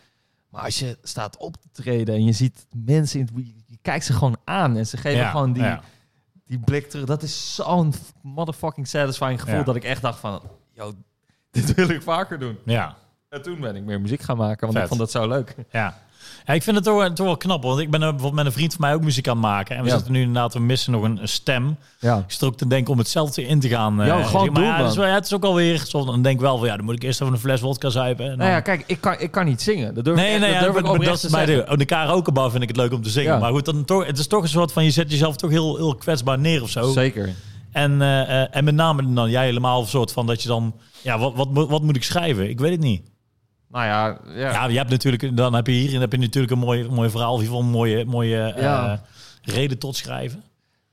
Maar 0.49 0.63
als 0.63 0.79
je 0.79 0.97
staat 1.03 1.38
op 1.38 1.55
te 1.55 1.67
treden 1.71 2.15
en 2.15 2.25
je 2.25 2.31
ziet 2.31 2.65
mensen, 2.75 3.19
in 3.19 3.29
het, 3.33 3.45
je 3.65 3.77
kijkt 3.81 4.05
ze 4.05 4.13
gewoon 4.13 4.38
aan 4.43 4.77
en 4.77 4.88
ze 4.88 4.97
geven 4.97 5.19
Ja, 5.19 5.29
gewoon 5.29 5.53
die, 5.53 5.63
ja. 5.63 5.81
die 6.45 6.59
blik 6.59 6.89
terug. 6.89 7.05
Dat 7.05 7.23
is 7.23 7.55
zo'n 7.55 7.93
motherfucking 8.21 8.88
satisfying 8.88 9.41
gevoel 9.41 9.63
dat 9.63 9.75
ik 9.75 9.83
echt 9.83 10.01
dacht 10.01 10.19
van, 10.19 10.41
yo, 10.71 10.93
dit 11.51 11.73
wil 11.73 11.89
ik 11.89 12.01
vaker 12.01 12.39
doen. 12.39 12.57
Ja, 12.65 12.97
En 13.29 13.41
toen 13.41 13.59
ben 13.59 13.75
ik 13.75 13.83
meer 13.83 14.01
muziek 14.01 14.21
gaan 14.21 14.37
maken, 14.37 14.59
want 14.61 14.73
Vet. 14.73 14.81
ik 14.81 14.87
vond 14.87 14.99
dat 14.99 15.11
zo 15.11 15.27
leuk. 15.27 15.55
ja. 15.71 15.97
Ja, 16.45 16.53
ik 16.53 16.63
vind 16.63 16.75
het 16.75 16.85
toch, 16.85 16.97
wel- 16.97 17.13
toch 17.13 17.25
wel 17.25 17.37
knap, 17.37 17.63
want 17.63 17.79
ik 17.79 17.89
ben 17.91 17.99
bijvoorbeeld 17.99 18.33
met 18.33 18.45
een 18.45 18.51
vriend 18.51 18.71
van 18.73 18.81
mij 18.81 18.93
ook 18.93 19.01
muziek 19.03 19.27
aan 19.27 19.33
het 19.37 19.45
maken. 19.45 19.75
En 19.75 19.81
we 19.83 19.87
Ja. 19.89 19.95
zitten 19.95 20.13
nu 20.13 20.19
inderdaad, 20.19 20.53
we 20.53 20.59
missen 20.59 20.91
nog 20.91 21.03
een, 21.03 21.21
een 21.21 21.27
stem. 21.27 21.75
Ja. 21.99 22.17
Ik 22.17 22.23
zit 22.31 22.43
ook 22.43 22.57
te 22.57 22.67
denken 22.67 22.91
om 22.93 22.97
hetzelfde 22.97 23.45
in 23.45 23.59
te 23.59 23.67
gaan. 23.69 24.01
eh, 24.01 24.07
Ja, 24.07 24.23
gewoon 24.23 24.45
maar 24.45 24.53
doen, 24.61 24.63
ja, 24.63 24.77
het, 24.81 24.89
is 24.91 24.95
wel, 24.97 25.05
ja, 25.07 25.13
het 25.13 25.25
is 25.25 25.33
ook 25.33 25.43
alweer, 25.43 25.85
dan 25.91 26.21
denk 26.21 26.35
ik 26.35 26.41
wel 26.41 26.57
van, 26.57 26.67
ja, 26.67 26.75
dan 26.75 26.85
moet 26.85 26.95
ik 26.95 27.03
eerst 27.03 27.21
even 27.21 27.33
een 27.33 27.39
fles 27.39 27.61
wodka 27.61 27.89
zuipen. 27.89 28.23
En 28.23 28.29
dan... 28.29 28.39
Nou 28.39 28.49
ja, 28.51 28.59
kijk, 28.59 28.83
ik 28.87 29.01
kan, 29.01 29.15
ik 29.19 29.31
kan 29.31 29.45
niet 29.45 29.61
zingen. 29.61 29.93
Dat 29.93 30.03
durf 30.03 30.17
ik 30.17 30.23
Nee, 30.23 30.31
echt- 30.31 30.41
nee, 30.41 30.51
dat 30.53 30.61
durf 30.61 30.75
ik 30.75 30.81
maar- 30.83 30.97
maar 30.97 31.05
dat 31.05 31.23
is 31.23 31.29
bij 31.31 31.45
de, 31.45 31.65
de 31.75 31.85
karaokebar 31.85 32.51
vind 32.51 32.61
ik 32.63 32.67
het 32.67 32.77
leuk 32.77 32.93
om 32.93 33.01
te 33.01 33.09
zingen. 33.09 33.39
Maar 33.39 33.51
goed, 33.51 33.65
dan 33.65 33.85
toch, 33.85 34.05
het 34.05 34.17
is 34.17 34.27
toch 34.27 34.41
een 34.43 34.49
soort 34.49 34.71
van, 34.71 34.83
je 34.83 34.91
zet 34.91 35.11
jezelf 35.11 35.35
toch 35.35 35.49
heel, 35.49 35.75
heel 35.77 35.95
kwetsbaar 35.95 36.39
neer 36.39 36.61
of 36.61 36.69
zo. 36.69 36.91
Zeker. 36.91 37.33
En, 37.71 38.01
eh, 38.01 38.41
eh, 38.41 38.47
en 38.51 38.63
met 38.63 38.75
name 38.75 39.13
dan 39.13 39.29
jij 39.29 39.45
helemaal 39.45 39.81
een 39.81 39.87
soort 39.87 40.11
van 40.11 40.25
dat 40.27 40.41
je 40.41 40.47
dan, 40.47 40.75
ja, 41.01 41.19
wat, 41.19 41.33
wat, 41.35 41.69
wat 41.69 41.81
moet 41.81 41.95
ik 41.95 42.03
schrijven? 42.03 42.49
Ik 42.49 42.59
weet 42.59 42.71
het 42.71 42.79
niet. 42.81 43.01
Nou 43.71 43.86
ja, 43.86 44.17
ja. 44.36 44.51
Ja, 44.51 44.65
je 44.67 44.77
hebt 44.77 44.89
natuurlijk, 44.89 45.38
dan 45.38 45.53
heb 45.53 45.67
je 45.67 45.73
hierin 45.73 46.01
heb 46.01 46.12
je 46.12 46.17
natuurlijk 46.17 46.53
een 46.53 46.60
mooi, 46.60 46.89
mooi 46.89 47.10
verhaal, 47.10 47.34
of 47.34 47.39
geval 47.41 47.60
een 47.60 47.65
mooie, 47.69 48.05
mooie 48.05 48.53
eh, 48.53 48.93
reden 49.41 49.77
tot 49.77 49.95
schrijven. 49.95 50.43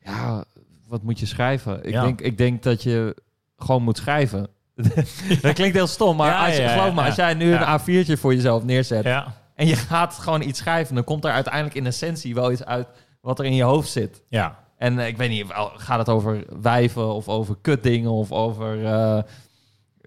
Ja, 0.05 0.45
wat 0.89 1.03
moet 1.03 1.19
je 1.21 1.27
schrijven? 1.27 1.85
Ik, 1.85 1.91
Ja. 1.93 2.03
denk, 2.03 2.21
ik 2.21 2.39
denk 2.39 2.63
dat 2.63 2.83
je 2.83 3.17
gewoon 3.57 3.83
moet 3.83 3.97
schrijven. 3.97 4.49
dat 5.43 5.53
klinkt 5.55 5.75
heel 5.77 5.87
stom, 5.87 6.17
maar 6.17 6.31
Ja, 6.31 6.47
als 6.47 6.57
je, 6.57 6.69
geloof 6.69 6.95
me, 6.95 7.01
ja. 7.01 7.07
als 7.07 7.15
jij 7.17 7.35
nu 7.35 7.51
Ja. 7.51 7.73
een 7.75 7.81
A4'tje 7.81 8.13
voor 8.21 8.35
jezelf 8.35 8.65
neerzet 8.65 9.05
Ja, 9.05 9.35
en 9.55 9.67
je 9.67 9.77
gaat 9.77 10.15
gewoon 10.15 10.43
iets 10.43 10.59
schrijven, 10.59 10.95
dan 10.95 11.05
komt 11.05 11.25
er 11.25 11.31
uiteindelijk 11.31 11.75
in 11.75 11.87
essentie 11.87 12.35
wel 12.35 12.53
iets 12.53 12.65
uit 12.65 12.89
wat 13.21 13.39
er 13.39 13.45
in 13.45 13.55
je 13.55 13.63
hoofd 13.63 13.89
zit. 13.89 14.23
ja, 14.29 14.59
En 14.77 14.99
eh, 14.99 15.07
ik 15.07 15.17
weet 15.17 15.31
niet, 15.31 15.47
gaat 15.77 15.99
het 15.99 16.09
over 16.09 16.45
wijven 16.63 17.15
of 17.15 17.29
over 17.29 17.57
kutdingen 17.61 18.11
of 18.11 18.33
over 18.33 18.85
eh, 18.87 19.23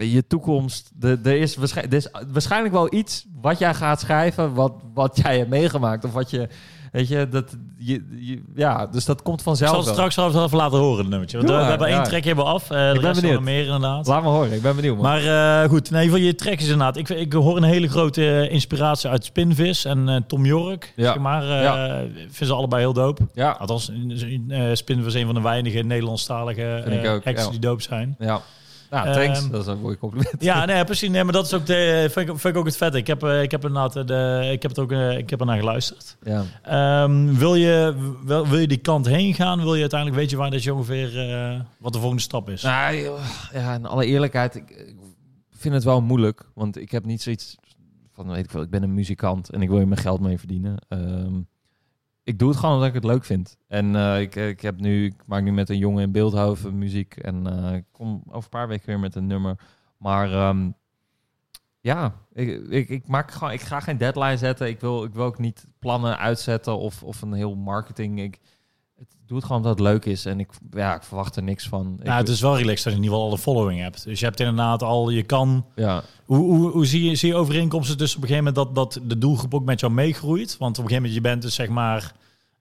je 0.07 0.27
toekomst? 0.27 0.91
De, 0.95 1.19
er, 1.23 1.35
is 1.37 1.55
waarschijn- 1.55 1.89
is 1.91 2.07
waarschijnlijk 2.31 2.73
wel 2.73 2.93
iets 2.93 3.25
wat 3.41 3.59
jij 3.59 3.73
gaat 3.73 3.99
schrijven, 3.99 4.53
wat, 4.53 4.73
wat 4.93 5.19
jij 5.23 5.37
hebt 5.37 5.49
meegemaakt. 5.49 6.05
Of 6.05 6.13
wat 6.13 6.29
je, 6.29 6.47
weet 6.91 7.07
je, 7.07 7.29
dat, 7.29 7.55
je, 7.77 8.05
je- 8.19 8.43
ja, 8.55 8.87
dus 8.87 9.05
dat 9.05 9.21
komt 9.21 9.37
ik 9.37 9.43
vanzelf 9.43 9.69
zal 9.69 9.79
het 9.79 9.89
straks 9.89 10.15
wel 10.15 10.43
even 10.45 10.57
laten 10.57 10.77
horen, 10.79 10.97
het 10.99 11.07
nummertje. 11.09 11.37
Want 11.37 11.49
we 11.49 11.55
hebben 11.55 11.87
één 11.87 11.95
ja. 11.97 12.03
trackje 12.03 12.27
hebben 12.27 12.45
we 12.45 12.51
af. 12.51 12.63
eh 12.63 12.77
de 12.77 12.93
ben 12.93 13.01
rest 13.01 13.21
benieuwd. 13.21 13.41
meer 13.41 13.63
inderdaad. 13.65 14.07
Laat 14.07 14.23
me 14.23 14.29
horen, 14.29 14.51
ik 14.51 14.61
ben 14.61 14.75
benieuwd. 14.75 14.95
Man. 14.97 15.03
Maar 15.05 15.63
eh, 15.63 15.69
goed, 15.69 15.91
nee, 15.91 16.09
van 16.09 16.21
je 16.21 16.35
tracks 16.35 16.63
is 16.63 16.69
inderdaad. 16.69 16.97
Ik, 16.97 17.09
ik 17.09 17.33
hoor 17.33 17.57
een 17.57 17.63
hele 17.63 17.87
grote 17.87 18.25
eh, 18.41 18.51
inspiratie 18.53 19.09
uit 19.09 19.25
Spinvis 19.25 19.85
en 19.85 20.23
Tom 20.27 20.45
York. 20.45 20.93
Ja. 20.95 21.05
Zeg 21.11 21.17
maar, 21.21 21.41
vinden 22.17 22.47
ze 22.47 22.53
allebei 22.53 22.81
heel 22.81 22.93
dope. 22.93 23.27
ja, 23.33 23.51
Althans, 23.51 23.91
Spinvis 24.73 25.05
is 25.13 25.13
een 25.21 25.25
van 25.25 25.35
de 25.35 25.41
weinige 25.41 25.79
Nederlandstalige 25.81 26.83
ik 26.87 27.27
acts 27.27 27.43
ja. 27.43 27.49
die 27.49 27.59
dope 27.59 27.81
zijn. 27.81 28.15
ja. 28.19 28.41
Nou, 28.89 29.13
thanks. 29.13 29.39
Ehm, 29.39 29.51
dat 29.51 29.61
is 29.61 29.67
een 29.67 29.81
mooi 29.81 29.97
compliment. 29.97 30.35
Ja, 30.39 30.65
nee, 30.65 30.83
precies. 30.83 31.09
Nee, 31.09 31.23
maar 31.23 31.33
dat 31.33 31.45
is 31.45 31.53
ook 31.53 31.65
de, 31.65 32.07
vind, 32.11 32.29
ik, 32.29 32.37
vind 32.37 32.53
ik 32.53 32.59
ook 32.59 32.65
het 32.65 32.77
vette. 32.77 32.97
Ik 32.97 33.07
heb, 33.07 33.23
eh, 33.23 33.41
ik 33.41 33.51
heb 33.51 33.65
inderdaad 33.65 33.95
eh, 33.95 34.05
de, 34.05 34.49
ik 34.51 34.61
heb 34.61 34.71
het 34.71 34.79
ook, 34.79 34.91
eh, 34.91 35.17
ik 35.17 35.29
heb 35.29 35.39
er 35.39 35.45
naar 35.45 35.57
geluisterd. 35.57 36.17
Ja. 36.23 36.43
Ehm, 36.61 37.33
wil, 37.33 37.55
je, 37.55 37.95
wil, 38.25 38.47
wil 38.47 38.59
je 38.59 38.67
die 38.67 38.77
kant 38.77 39.05
heen 39.05 39.33
gaan? 39.33 39.61
Wil 39.61 39.73
je 39.75 39.81
uiteindelijk, 39.81 40.19
weet 40.19 40.29
je 40.29 40.37
waar 40.37 40.51
dat 40.51 40.63
je 40.63 40.73
ongeveer, 40.73 41.11
wat 41.77 41.93
de 41.93 41.99
volgende 41.99 42.23
stap 42.23 42.49
is? 42.49 42.61
Nou, 42.61 42.95
ja, 43.53 43.73
in 43.73 43.85
alle 43.85 44.05
eerlijkheid, 44.05 44.55
ik, 44.55 44.69
ik 44.69 44.95
vind 45.51 45.73
het 45.73 45.83
wel 45.83 46.01
moeilijk. 46.01 46.49
Want 46.53 46.77
ik 46.77 46.91
heb 46.91 47.05
niet 47.05 47.21
zoiets 47.21 47.57
van, 48.11 48.27
weet 48.27 48.43
ik 48.43 48.51
wel, 48.51 48.61
ik 48.61 48.69
ben 48.69 48.83
een 48.83 48.93
muzikant 48.93 49.49
en 49.49 49.61
ik 49.61 49.67
wil 49.67 49.77
hier 49.77 49.87
mijn 49.87 50.01
geld 50.01 50.19
mee 50.19 50.37
verdienen. 50.37 50.77
Ehm, 50.87 51.39
ik 52.29 52.39
doe 52.39 52.49
het 52.49 52.57
gewoon 52.57 52.73
omdat 52.73 52.89
ik 52.89 52.93
het 52.93 53.03
leuk 53.03 53.25
vind. 53.25 53.57
En 53.67 53.95
eh, 53.95 54.21
ik, 54.21 54.35
ik, 54.35 54.61
heb 54.61 54.79
nu, 54.79 55.05
ik 55.05 55.21
maak 55.25 55.43
nu 55.43 55.51
met 55.51 55.69
een 55.69 55.77
jongen 55.77 56.03
in 56.03 56.11
Beeldhoven 56.11 56.77
muziek. 56.77 57.15
En 57.15 57.47
eh, 57.47 57.73
ik 57.75 57.85
kom 57.91 58.23
over 58.25 58.43
een 58.43 58.49
paar 58.49 58.67
weken 58.67 58.85
weer 58.85 58.99
met 58.99 59.15
een 59.15 59.27
nummer. 59.27 59.59
Maar 59.97 60.33
ehm, 60.33 60.71
ja, 61.79 62.13
ik, 62.33 62.67
ik, 62.67 62.89
ik, 62.89 63.07
maak 63.07 63.31
gewoon, 63.31 63.53
ik 63.53 63.61
ga 63.61 63.79
geen 63.79 63.97
deadline 63.97 64.37
zetten. 64.37 64.67
Ik 64.67 64.79
wil, 64.79 65.03
ik 65.03 65.13
wil 65.13 65.25
ook 65.25 65.37
niet 65.37 65.67
plannen 65.79 66.17
uitzetten 66.17 66.77
of, 66.77 67.03
of 67.03 67.21
een 67.21 67.33
heel 67.33 67.55
marketing. 67.55 68.19
Ik 68.19 68.39
het, 68.99 69.07
doe 69.27 69.37
het 69.37 69.45
gewoon 69.45 69.61
omdat 69.61 69.77
het 69.79 69.87
leuk 69.87 70.05
is. 70.05 70.25
En 70.25 70.39
ik, 70.39 70.49
ja, 70.71 70.95
ik 70.95 71.03
verwacht 71.03 71.35
er 71.35 71.43
niks 71.43 71.67
van. 71.67 71.95
Ik- 71.99 72.05
Nou, 72.05 72.17
het 72.19 72.29
is 72.29 72.41
wel 72.41 72.57
relaxed 72.57 72.83
dat 72.83 72.93
je 72.93 72.99
in 72.99 73.03
ieder 73.03 73.17
geval 73.17 73.29
al 73.31 73.35
de 73.35 73.41
following 73.41 73.81
hebt. 73.81 74.03
Dus 74.03 74.19
je 74.19 74.25
hebt 74.25 74.39
inderdaad 74.39 74.83
al, 74.83 75.09
je 75.09 75.23
kan... 75.23 75.65
ja. 75.75 76.03
Hoe, 76.25 76.37
hoe, 76.55 76.71
hoe 76.71 76.85
zie, 76.85 77.03
je, 77.09 77.15
zie 77.15 77.29
je 77.29 77.35
overeenkomsten 77.35 77.97
tussen 77.97 78.17
op 78.17 78.23
een 78.23 78.29
gegeven 78.29 78.53
moment 78.53 78.75
dat, 78.75 78.93
dat 78.93 79.07
de 79.09 79.17
doelgroep 79.17 79.53
ook 79.53 79.65
met 79.65 79.79
jou 79.79 79.93
meegroeit? 79.93 80.57
Want 80.57 80.77
op 80.77 80.83
een 80.83 80.89
gegeven 80.89 80.95
moment, 80.95 81.13
je 81.13 81.21
bent 81.21 81.41
dus 81.41 81.55
zeg 81.55 81.67
maar... 81.67 82.11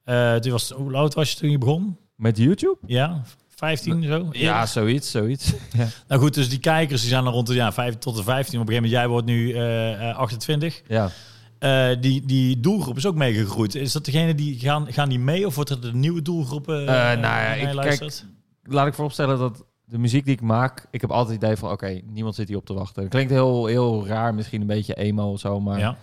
eh 0.05 0.35
toen 0.35 0.53
was, 0.53 0.71
hoe 0.71 0.95
oud 0.97 1.15
was 1.15 1.31
je 1.33 1.37
toen 1.39 1.51
je 1.51 1.59
begon? 1.59 1.97
Met 2.15 2.37
YouTube? 2.39 2.77
Ja, 2.87 3.23
15 3.49 4.03
zo? 4.03 4.29
Ja, 4.33 4.67
zoiets, 4.67 5.11
zoiets. 5.11 5.53
ja. 5.79 5.87
Nou 6.09 6.21
goed, 6.21 6.35
dus 6.35 6.49
die 6.49 6.59
kijkers 6.59 7.01
die 7.01 7.11
zijn 7.11 7.25
dan 7.25 7.33
rond 7.33 7.47
de 7.47 7.55
ja, 7.55 7.73
5 7.73 7.99
tot 7.99 8.17
de 8.17 8.23
15. 8.23 8.61
Op 8.61 8.69
een 8.69 8.75
gegeven 8.75 8.91
moment, 8.91 8.93
jij 8.93 9.09
wordt 9.09 9.27
nu 9.27 9.53
eh, 9.53 10.11
eh, 10.11 10.17
28. 10.17 10.83
ja. 10.89 11.11
Eh, 11.59 11.89
die, 12.01 12.27
die 12.27 12.61
doelgroep 12.61 12.97
is 12.97 13.07
ook 13.07 13.15
meegegroeid. 13.15 13.75
Is 13.75 13.93
dat 13.93 14.05
degene 14.05 14.35
die 14.35 14.59
gaan, 14.59 14.93
gaan 14.93 15.09
die 15.09 15.19
mee 15.19 15.47
of 15.47 15.55
wordt 15.55 15.71
het 15.71 15.85
een 15.85 16.01
nieuwe 16.01 16.23
doelgroep? 16.23 16.69
eh, 16.69 16.77
nou 16.77 17.21
ja, 17.21 17.53
ik- 17.53 17.73
luistert? 17.73 18.25
Laat 18.63 18.87
ik 18.87 18.95
vooropstellen 18.95 19.39
dat 19.39 19.65
de 19.85 19.99
muziek 19.99 20.25
die 20.25 20.35
ik 20.35 20.41
maak, 20.41 20.87
ik 20.91 21.01
heb 21.01 21.11
altijd 21.11 21.35
het 21.35 21.45
idee 21.45 21.57
van, 21.57 21.71
oké, 21.71 22.01
niemand 22.07 22.35
zit 22.35 22.49
hier 22.49 22.57
op 22.57 22.67
te 22.67 22.73
wachten. 22.75 23.09
Klinkt 23.09 23.31
heel, 23.31 23.67
heel 23.67 24.07
raar, 24.07 24.35
misschien 24.35 24.61
een 24.61 24.67
beetje 24.67 24.95
emo 24.95 25.31
of 25.31 25.41
zo, 25.41 25.61
maar 25.61 25.79
Ja. 25.79 25.97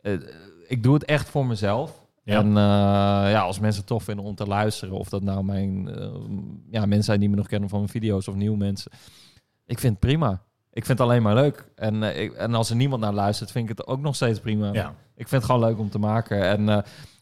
eh, 0.00 0.12
ik 0.68 0.82
doe 0.82 0.94
het 0.94 1.04
echt 1.04 1.28
voor 1.28 1.46
mezelf. 1.46 2.02
Ja. 2.24 2.38
En 2.40 2.52
ja, 3.30 3.40
als 3.40 3.58
mensen 3.60 3.78
het 3.80 3.88
tof 3.88 4.04
vinden 4.04 4.24
om 4.24 4.34
te 4.34 4.46
luisteren, 4.46 4.94
of 4.94 5.08
dat 5.08 5.22
nou 5.22 5.44
mijn 5.44 5.88
ja, 6.70 6.80
mensen 6.86 7.04
zijn 7.04 7.20
die 7.20 7.28
me 7.28 7.36
nog 7.36 7.46
kennen 7.46 7.68
van 7.68 7.78
mijn 7.78 7.90
video's 7.90 8.28
of 8.28 8.34
nieuwe 8.34 8.56
mensen, 8.56 8.90
ik 9.66 9.78
vind 9.78 9.92
het 9.92 10.00
prima. 10.00 10.42
Ik 10.74 10.84
vind 10.84 10.98
het 10.98 11.08
alleen 11.08 11.22
maar 11.22 11.34
leuk. 11.34 11.68
En, 11.74 12.02
eh, 12.02 12.22
ik, 12.22 12.32
en 12.32 12.54
als 12.54 12.70
er 12.70 12.76
niemand 12.76 13.02
naar 13.02 13.12
luistert, 13.12 13.50
vind 13.50 13.70
ik 13.70 13.76
het 13.78 13.86
ook 13.86 14.00
nog 14.00 14.14
steeds 14.14 14.40
prima. 14.40 14.72
Ja. 14.72 14.94
Ik 15.16 15.28
vind 15.28 15.42
het 15.42 15.50
gewoon 15.50 15.68
leuk 15.68 15.78
om 15.78 15.90
te 15.90 15.98
maken. 15.98 16.42
En 16.42 16.68
eh, 16.68 16.78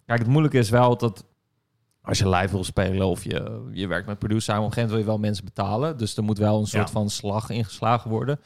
kijk, 0.07 0.19
het 0.19 0.29
moeilijke 0.29 0.59
is 0.59 0.71
wel 0.71 0.97
dat 0.97 1.25
als 2.03 2.19
je 2.19 2.29
live 2.29 2.51
wil 2.53 2.65
spelen 2.65 3.07
of 3.07 3.25
je, 3.25 3.69
je 3.73 3.87
werkt 3.87 4.07
met 4.07 4.19
producer, 4.19 4.59
op 4.59 4.65
een 4.65 4.73
gegeven 4.73 4.89
moment 4.91 5.07
wil 5.07 5.15
je 5.15 5.19
wel 5.21 5.29
mensen 5.29 5.45
betalen. 5.45 5.97
Dus 5.99 6.17
er 6.17 6.23
moet 6.23 6.39
wel 6.39 6.59
een 6.61 6.67
soort 6.67 6.87
Ja. 6.87 6.93
van 6.93 7.11
slag 7.11 7.51
ingeslagen 7.51 8.11
worden. 8.11 8.41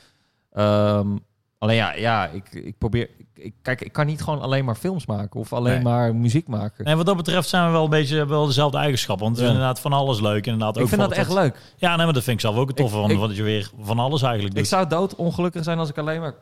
Ehm, 0.52 1.16
alleen 1.58 1.76
ja, 1.76 1.94
ja 1.94 2.26
ik, 2.28 2.52
ik 2.52 2.78
probeer. 2.78 3.08
Ik, 3.34 3.54
kijk, 3.62 3.80
ik 3.80 3.92
kan 3.92 4.06
niet 4.06 4.22
gewoon 4.22 4.40
alleen 4.40 4.64
maar 4.64 4.74
films 4.74 5.06
maken 5.06 5.40
of 5.40 5.52
alleen 5.52 5.74
Nee. 5.74 5.82
maar 5.82 6.14
muziek 6.14 6.48
maken. 6.48 6.84
Nee, 6.84 6.94
wat 6.94 7.06
dat 7.06 7.16
betreft 7.16 7.48
zijn 7.48 7.66
we 7.66 7.72
wel 7.72 7.84
een 7.84 7.90
beetje 7.90 8.26
wel 8.26 8.46
dezelfde 8.46 8.78
eigenschappen. 8.78 9.24
Want 9.24 9.36
het 9.36 9.44
is 9.46 9.52
inderdaad 9.52 9.80
van 9.80 9.92
alles 9.92 10.20
leuk. 10.20 10.44
Inderdaad, 10.46 10.76
ook 10.76 10.82
ik 10.82 10.88
vind 10.88 11.00
dat 11.00 11.12
echt 11.12 11.32
leuk. 11.32 11.60
Ja, 11.76 11.96
nee, 11.96 12.04
maar 12.04 12.14
dat 12.14 12.22
vind 12.22 12.36
ik 12.36 12.42
zelf 12.42 12.56
ook 12.56 12.68
het 12.68 12.76
toffe 12.76 12.96
van, 12.96 13.18
dat 13.20 13.36
je 13.36 13.42
weer 13.42 13.70
van 13.80 13.98
alles 13.98 14.22
eigenlijk 14.22 14.54
doet. 14.54 14.64
Ik 14.64 14.70
zou 14.70 14.88
dood 14.88 15.14
ongelukkig 15.14 15.64
zijn 15.64 15.78
als 15.78 15.88
ik 15.88 15.98
alleen 15.98 16.20
maar 16.20 16.34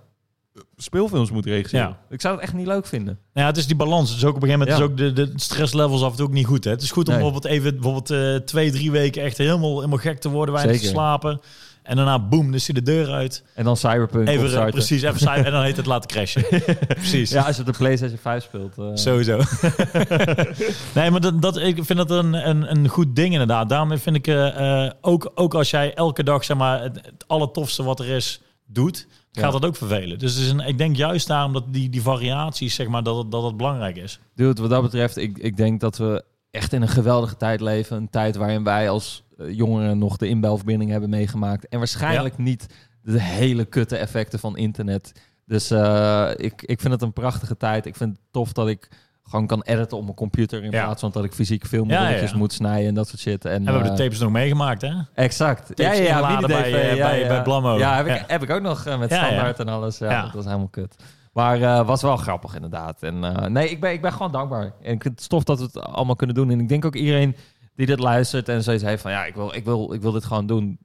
speelfilms 0.76 1.30
moet 1.30 1.46
regisseren. 1.46 1.86
Ja. 1.88 1.98
Ik 2.08 2.20
zou 2.20 2.34
het 2.34 2.42
echt 2.42 2.52
niet 2.52 2.66
leuk 2.66 2.86
vinden. 2.86 3.18
Nou 3.32 3.46
ja, 3.46 3.46
het 3.46 3.56
is 3.56 3.66
die 3.66 3.76
balans. 3.76 4.08
Het 4.08 4.18
is 4.18 4.24
ook 4.24 4.36
op 4.36 4.42
een 4.42 4.48
gegeven 4.48 4.66
moment 4.68 4.78
Ja. 4.78 4.84
is 4.84 5.08
ook 5.10 5.16
de, 5.16 5.32
de 5.32 5.32
stresslevels 5.40 6.02
af 6.02 6.10
en 6.10 6.16
toe 6.16 6.26
ook 6.26 6.32
niet 6.32 6.46
goed. 6.46 6.64
Hè? 6.64 6.70
Het 6.70 6.82
is 6.82 6.90
goed 6.90 7.08
om 7.08 7.14
Nee. 7.14 7.22
bijvoorbeeld 7.22 7.52
even 7.54 7.72
bijvoorbeeld, 7.74 8.10
eh, 8.10 8.34
twee, 8.46 8.70
drie 8.70 8.90
weken 8.90 9.22
echt 9.22 9.38
helemaal, 9.38 9.74
helemaal 9.76 9.98
gek 9.98 10.20
te 10.20 10.28
worden, 10.28 10.54
weinig 10.54 10.76
te 10.76 10.82
Zeker. 10.82 10.98
slapen. 11.00 11.40
En 11.84 11.96
daarna, 11.96 12.18
boom, 12.18 12.50
dan 12.50 12.60
hij 12.66 12.74
de 12.74 12.82
deur 12.82 13.08
uit. 13.12 13.44
En 13.54 13.64
dan 13.64 13.76
Cyberpunk 13.76 14.28
Even, 14.28 14.70
precies, 14.70 15.02
even 15.02 15.20
saai- 15.20 15.42
en 15.42 15.52
dan 15.52 15.62
heet 15.62 15.76
het 15.76 15.86
laten 15.86 16.08
crashen. 16.10 16.44
precies. 16.88 17.30
Ja, 17.30 17.42
als 17.42 17.56
je 17.56 17.60
op 17.62 17.66
de 17.72 17.78
PlayStation 17.78 18.18
5 18.18 18.44
speelt. 18.44 18.78
eh, 18.78 18.90
Sowieso. 18.94 19.40
nee, 20.94 21.10
maar 21.10 21.20
dat, 21.20 21.42
dat, 21.42 21.56
ik 21.56 21.84
vind 21.84 21.98
dat 21.98 22.10
een, 22.10 22.48
een, 22.48 22.70
een 22.70 22.88
goed 22.88 23.16
ding 23.16 23.32
inderdaad. 23.32 23.68
Daarom 23.68 23.98
vind 23.98 24.16
ik 24.16 24.26
eh, 24.26 24.84
eh, 24.84 24.90
ook, 25.00 25.32
ook 25.34 25.54
als 25.54 25.70
jij 25.70 25.94
elke 25.94 26.22
dag 26.22 26.44
zeg 26.44 26.56
maar, 26.56 26.82
het, 26.82 26.96
het 27.04 27.24
allertofste 27.26 27.82
wat 27.82 28.00
er 28.00 28.08
is 28.08 28.40
doet, 28.66 29.06
gaat 29.32 29.44
Ja. 29.44 29.50
dat 29.50 29.64
ook 29.64 29.76
vervelen. 29.76 30.18
Dus 30.18 30.34
het 30.34 30.42
is 30.42 30.50
een, 30.50 30.60
ik 30.60 30.78
denk 30.78 30.96
juist 30.96 31.26
daarom 31.26 31.52
dat 31.52 31.64
die, 31.72 31.88
die 31.90 32.02
variaties, 32.02 32.74
zeg 32.74 32.88
maar, 32.88 33.02
dat, 33.02 33.30
dat 33.30 33.42
het 33.42 33.56
belangrijk 33.56 33.96
is. 33.96 34.18
Dude, 34.34 34.60
wat 34.60 34.70
dat 34.70 34.82
betreft, 34.82 35.16
ik, 35.16 35.38
ik 35.38 35.56
denk 35.56 35.80
dat 35.80 35.96
we 35.96 36.24
echt 36.54 36.72
in 36.72 36.82
een 36.82 36.88
geweldige 36.88 37.36
tijd 37.36 37.60
leven. 37.60 37.96
Een 37.96 38.10
tijd 38.10 38.36
waarin 38.36 38.64
wij 38.64 38.88
als 38.88 39.24
eh, 39.38 39.52
jongeren 39.56 39.98
nog 39.98 40.16
de 40.16 40.28
inbelverbinding 40.28 40.90
hebben 40.90 41.10
meegemaakt. 41.10 41.68
En 41.68 41.78
waarschijnlijk 41.78 42.38
niet 42.38 42.66
de 43.02 43.20
hele 43.20 43.64
kutte 43.64 43.96
effecten 43.96 44.38
van 44.38 44.56
internet. 44.56 45.12
Dus 45.46 45.70
eh, 45.70 46.30
ik, 46.36 46.62
ik 46.62 46.80
vind 46.80 46.92
het 46.92 47.02
een 47.02 47.12
prachtige 47.12 47.56
tijd. 47.56 47.86
Ik 47.86 47.96
vind 47.96 48.10
het 48.16 48.20
tof 48.30 48.52
dat 48.52 48.68
ik 48.68 48.88
gewoon 49.22 49.46
kan 49.46 49.62
editen 49.62 49.96
op 49.96 50.02
mijn 50.02 50.14
computer... 50.16 50.64
in 50.64 50.70
Ja. 50.70 50.84
plaats 50.84 51.00
van 51.00 51.10
dat 51.10 51.24
ik 51.24 51.32
fysiek 51.32 51.66
filmrolletjes 51.66 52.14
Ja, 52.20 52.24
ja, 52.26 52.32
ja. 52.32 52.36
moet 52.38 52.52
snijden 52.52 52.88
en 52.88 52.94
dat 52.94 53.08
soort 53.08 53.20
shit. 53.20 53.44
En, 53.44 53.52
En 53.52 53.64
we 53.64 53.70
hebben 53.70 53.90
eh, 53.90 53.96
de 53.96 54.02
tapes 54.02 54.18
nog 54.18 54.30
meegemaakt, 54.30 54.82
hè? 54.82 54.92
Exact. 55.14 55.76
Tapes 55.76 55.98
inladen 55.98 56.48
bij, 56.48 56.70
mini-DV, 56.70 56.90
eh, 56.92 56.96
bij- 57.06 57.26
bij 57.28 57.42
Blammo. 57.42 57.78
Ja, 57.78 57.96
heb 57.96 58.06
ik, 58.06 58.16
Ja. 58.16 58.24
heb 58.26 58.42
ik 58.42 58.50
ook 58.50 58.62
nog 58.62 58.84
met 58.84 59.10
Ja, 59.10 59.16
ja. 59.16 59.24
standaard 59.24 59.58
en 59.58 59.68
alles. 59.68 59.98
Ja, 59.98 60.10
Ja. 60.10 60.22
Dat 60.22 60.32
was 60.32 60.44
helemaal 60.44 60.68
kut. 60.68 60.94
Maar 61.34 61.62
eh 61.62 61.86
was 61.86 62.02
wel 62.02 62.16
grappig 62.16 62.54
inderdaad. 62.54 63.02
En 63.02 63.24
eh, 63.24 63.46
nee, 63.46 63.70
ik 63.70 63.80
ben, 63.80 63.92
ik 63.92 64.02
ben 64.02 64.12
gewoon 64.12 64.32
dankbaar. 64.32 64.72
En 64.82 64.92
ik 64.92 65.02
vind 65.02 65.14
het 65.14 65.22
stof 65.22 65.44
dat 65.44 65.58
we 65.58 65.64
het 65.64 65.80
allemaal 65.80 66.16
kunnen 66.16 66.36
doen. 66.36 66.50
En 66.50 66.60
ik 66.60 66.68
denk 66.68 66.84
ook 66.84 66.94
iedereen 66.94 67.36
die 67.76 67.86
dit 67.86 67.98
luistert 67.98 68.48
en 68.48 68.62
zoiets 68.62 68.82
heeft 68.82 69.02
van... 69.02 69.10
Ja, 69.10 69.24
ik 69.24 69.34
wil, 69.34 69.54
ik 69.54 69.64
wil, 69.64 69.92
ik 69.92 70.02
wil 70.02 70.12
dit 70.12 70.24
gewoon 70.24 70.46
doen. 70.46 70.78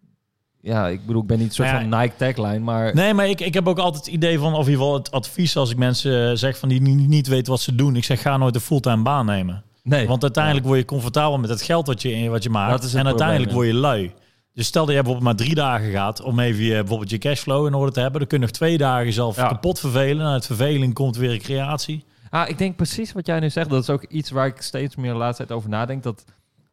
Ja, 0.61 0.87
ik 0.87 1.05
bedoel, 1.05 1.21
ik 1.21 1.27
ben 1.27 1.37
niet 1.37 1.47
een 1.47 1.53
soort 1.53 1.69
ja, 1.69 1.79
van 1.79 1.99
Nike 1.99 2.15
tagline, 2.15 2.59
maar... 2.59 2.95
Nee, 2.95 3.13
maar 3.13 3.27
ik, 3.27 3.41
ik 3.41 3.53
heb 3.53 3.67
ook 3.67 3.79
altijd 3.79 4.05
het 4.05 4.13
idee 4.13 4.39
van, 4.39 4.53
of 4.53 4.65
in 4.65 4.71
ieder 4.71 4.85
geval 4.85 4.93
het 4.93 5.11
advies 5.11 5.57
als 5.57 5.71
ik 5.71 5.77
mensen 5.77 6.29
eh, 6.29 6.35
zeg 6.35 6.57
van 6.57 6.69
die 6.69 6.81
niet, 6.81 7.07
niet 7.07 7.27
weten 7.27 7.51
wat 7.51 7.61
ze 7.61 7.75
doen. 7.75 7.95
Ik 7.95 8.03
zeg, 8.03 8.21
ga 8.21 8.37
nooit 8.37 8.55
een 8.55 8.61
fulltime 8.61 9.03
baan 9.03 9.25
nemen. 9.25 9.63
nee. 9.83 10.07
Want 10.07 10.23
uiteindelijk 10.23 10.65
word 10.65 10.79
je 10.79 10.85
comfortabel 10.85 11.37
met 11.37 11.49
het 11.49 11.61
geld 11.61 11.87
wat 11.87 12.01
je, 12.01 12.29
wat 12.29 12.43
je 12.43 12.49
maakt. 12.49 12.93
En 12.93 13.05
uiteindelijk 13.05 13.51
word 13.51 13.67
je 13.67 13.73
lui. 13.73 14.13
Dus 14.59 14.67
stel 14.67 14.85
dat 14.85 14.95
je 14.95 15.01
bijvoorbeeld 15.01 15.35
maar 15.37 15.45
drie 15.45 15.55
dagen 15.55 15.91
gaat 15.91 16.21
om 16.21 16.39
even 16.39 16.63
je, 16.63 16.73
bijvoorbeeld 16.73 17.09
je 17.09 17.17
cashflow 17.17 17.67
in 17.67 17.73
orde 17.73 17.91
te 17.91 17.99
hebben. 17.99 18.19
Dan 18.19 18.29
kun 18.29 18.37
je 18.39 18.43
nog 18.45 18.53
twee 18.53 18.77
dagen 18.77 19.05
jezelf 19.05 19.35
Ja. 19.35 19.47
kapot 19.47 19.79
vervelen. 19.79 20.25
En 20.25 20.31
uit 20.31 20.45
verveling 20.45 20.93
komt 20.93 21.15
weer 21.15 21.31
een 21.31 21.39
creatie. 21.39 22.05
Ah, 22.29 22.49
ik 22.49 22.57
denk 22.57 22.75
precies 22.75 23.11
wat 23.11 23.25
jij 23.25 23.39
nu 23.39 23.49
zegt. 23.49 23.69
Dat 23.69 23.81
is 23.81 23.89
ook 23.89 24.03
iets 24.03 24.29
waar 24.29 24.45
ik 24.47 24.61
steeds 24.61 24.95
meer 24.95 25.11
de 25.11 25.17
laatste 25.17 25.45
tijd 25.45 25.57
over 25.57 25.69
nadenk. 25.69 26.03
Dat 26.03 26.25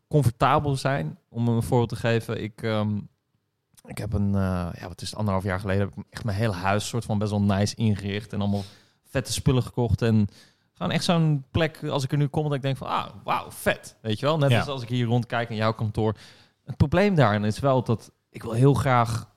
comfortabel 0.09 0.77
zijn, 0.77 1.19
om 1.29 1.49
een 1.49 1.63
voorbeeld 1.63 1.89
te 1.89 1.97
geven. 1.97 2.43
Ik, 2.43 2.63
ehm, 2.63 2.97
ik 3.85 3.99
heb 3.99 4.13
een, 4.13 4.35
eh, 4.35 4.69
ja, 4.81 4.89
wat 4.89 5.01
is 5.03 5.09
het, 5.09 5.19
anderhalf 5.19 5.45
jaar 5.45 5.61
geleden, 5.61 5.83
heb 5.83 5.93
ik 5.97 6.05
echt 6.11 6.25
mijn 6.25 6.37
hele 6.39 6.53
huis 6.53 6.89
soort 6.89 7.05
van 7.05 7.19
best 7.19 7.31
wel 7.31 7.43
nice 7.43 7.75
ingericht. 7.77 8.33
En 8.33 8.41
allemaal 8.41 8.65
vette 9.11 9.33
spullen 9.33 9.63
gekocht. 9.63 10.03
En 10.03 10.29
gewoon 10.75 10.93
echt 10.93 11.05
zo'n 11.05 11.45
plek, 11.51 11.81
als 11.85 12.05
ik 12.05 12.13
er 12.13 12.19
nu 12.19 12.27
kom, 12.27 12.43
dat 12.45 12.55
ik 12.55 12.63
denk 12.63 12.77
van, 12.77 12.87
ah, 12.87 13.07
wauw, 13.25 13.51
vet. 13.51 13.97
Weet 14.03 14.19
je 14.21 14.27
wel? 14.27 14.39
Net 14.39 14.51
Ja. 14.51 14.59
als 14.59 14.69
als 14.69 14.83
ik 14.83 14.89
hier 14.89 15.07
rondkijk 15.07 15.51
in 15.51 15.57
jouw 15.57 15.73
kantoor. 15.73 16.15
Het 16.67 16.77
probleem 16.77 17.15
daarin 17.15 17.45
is 17.45 17.59
wel 17.59 17.83
dat 17.83 18.13
ik 18.31 18.43
wil 18.43 18.53
heel 18.53 18.75
graag, 18.75 19.31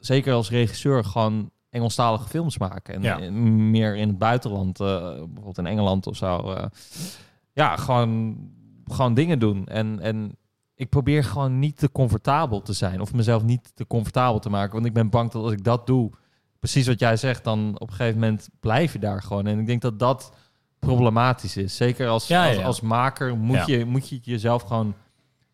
zeker 0.00 0.32
als 0.34 0.50
regisseur, 0.50 1.04
gewoon 1.04 1.50
Engelstalige 1.70 2.28
films 2.28 2.58
maken. 2.58 2.94
En 2.94 3.02
Ja. 3.02 3.30
meer 3.70 3.96
in 3.96 4.08
het 4.08 4.18
buitenland, 4.18 4.80
eh, 4.80 4.86
bijvoorbeeld 5.02 5.58
in 5.58 5.66
Engeland 5.66 6.06
of 6.06 6.16
zo. 6.16 6.52
eh. 6.52 6.64
ja, 7.52 7.76
gewoon, 7.76 8.36
gewoon 8.84 9.14
dingen 9.14 9.38
doen. 9.38 9.66
En, 9.66 10.00
en 10.00 10.36
ik 10.74 10.88
probeer 10.88 11.24
gewoon 11.24 11.58
niet 11.58 11.78
te 11.78 11.92
comfortabel 11.92 12.62
te 12.62 12.72
zijn. 12.72 13.00
Of 13.00 13.12
mezelf 13.14 13.42
niet 13.42 13.70
te 13.76 13.86
comfortabel 13.86 14.38
te 14.38 14.50
maken. 14.50 14.72
Want 14.72 14.86
ik 14.86 14.92
ben 14.92 15.10
bang 15.10 15.30
dat 15.30 15.42
als 15.42 15.52
ik 15.52 15.64
dat 15.64 15.86
doe, 15.86 16.10
precies 16.58 16.86
wat 16.86 16.98
jij 17.00 17.16
zegt, 17.16 17.44
dan 17.44 17.74
op 17.78 17.88
een 17.90 17.94
gegeven 17.94 18.20
moment 18.20 18.48
blijf 18.60 18.92
je 18.92 18.98
daar 18.98 19.22
gewoon. 19.22 19.46
En 19.46 19.58
ik 19.58 19.66
denk 19.66 19.82
dat 19.82 19.98
dat 19.98 20.32
problematisch 20.78 21.56
is. 21.56 21.76
Zeker 21.76 22.08
als, 22.08 22.26
Ja, 22.26 22.44
ja, 22.44 22.54
als, 22.56 22.64
als 22.64 22.80
maker 22.80 23.36
moet, 23.36 23.66
je, 23.66 23.84
moet 23.84 24.08
je 24.08 24.18
jezelf 24.22 24.62
gewoon 24.62 24.94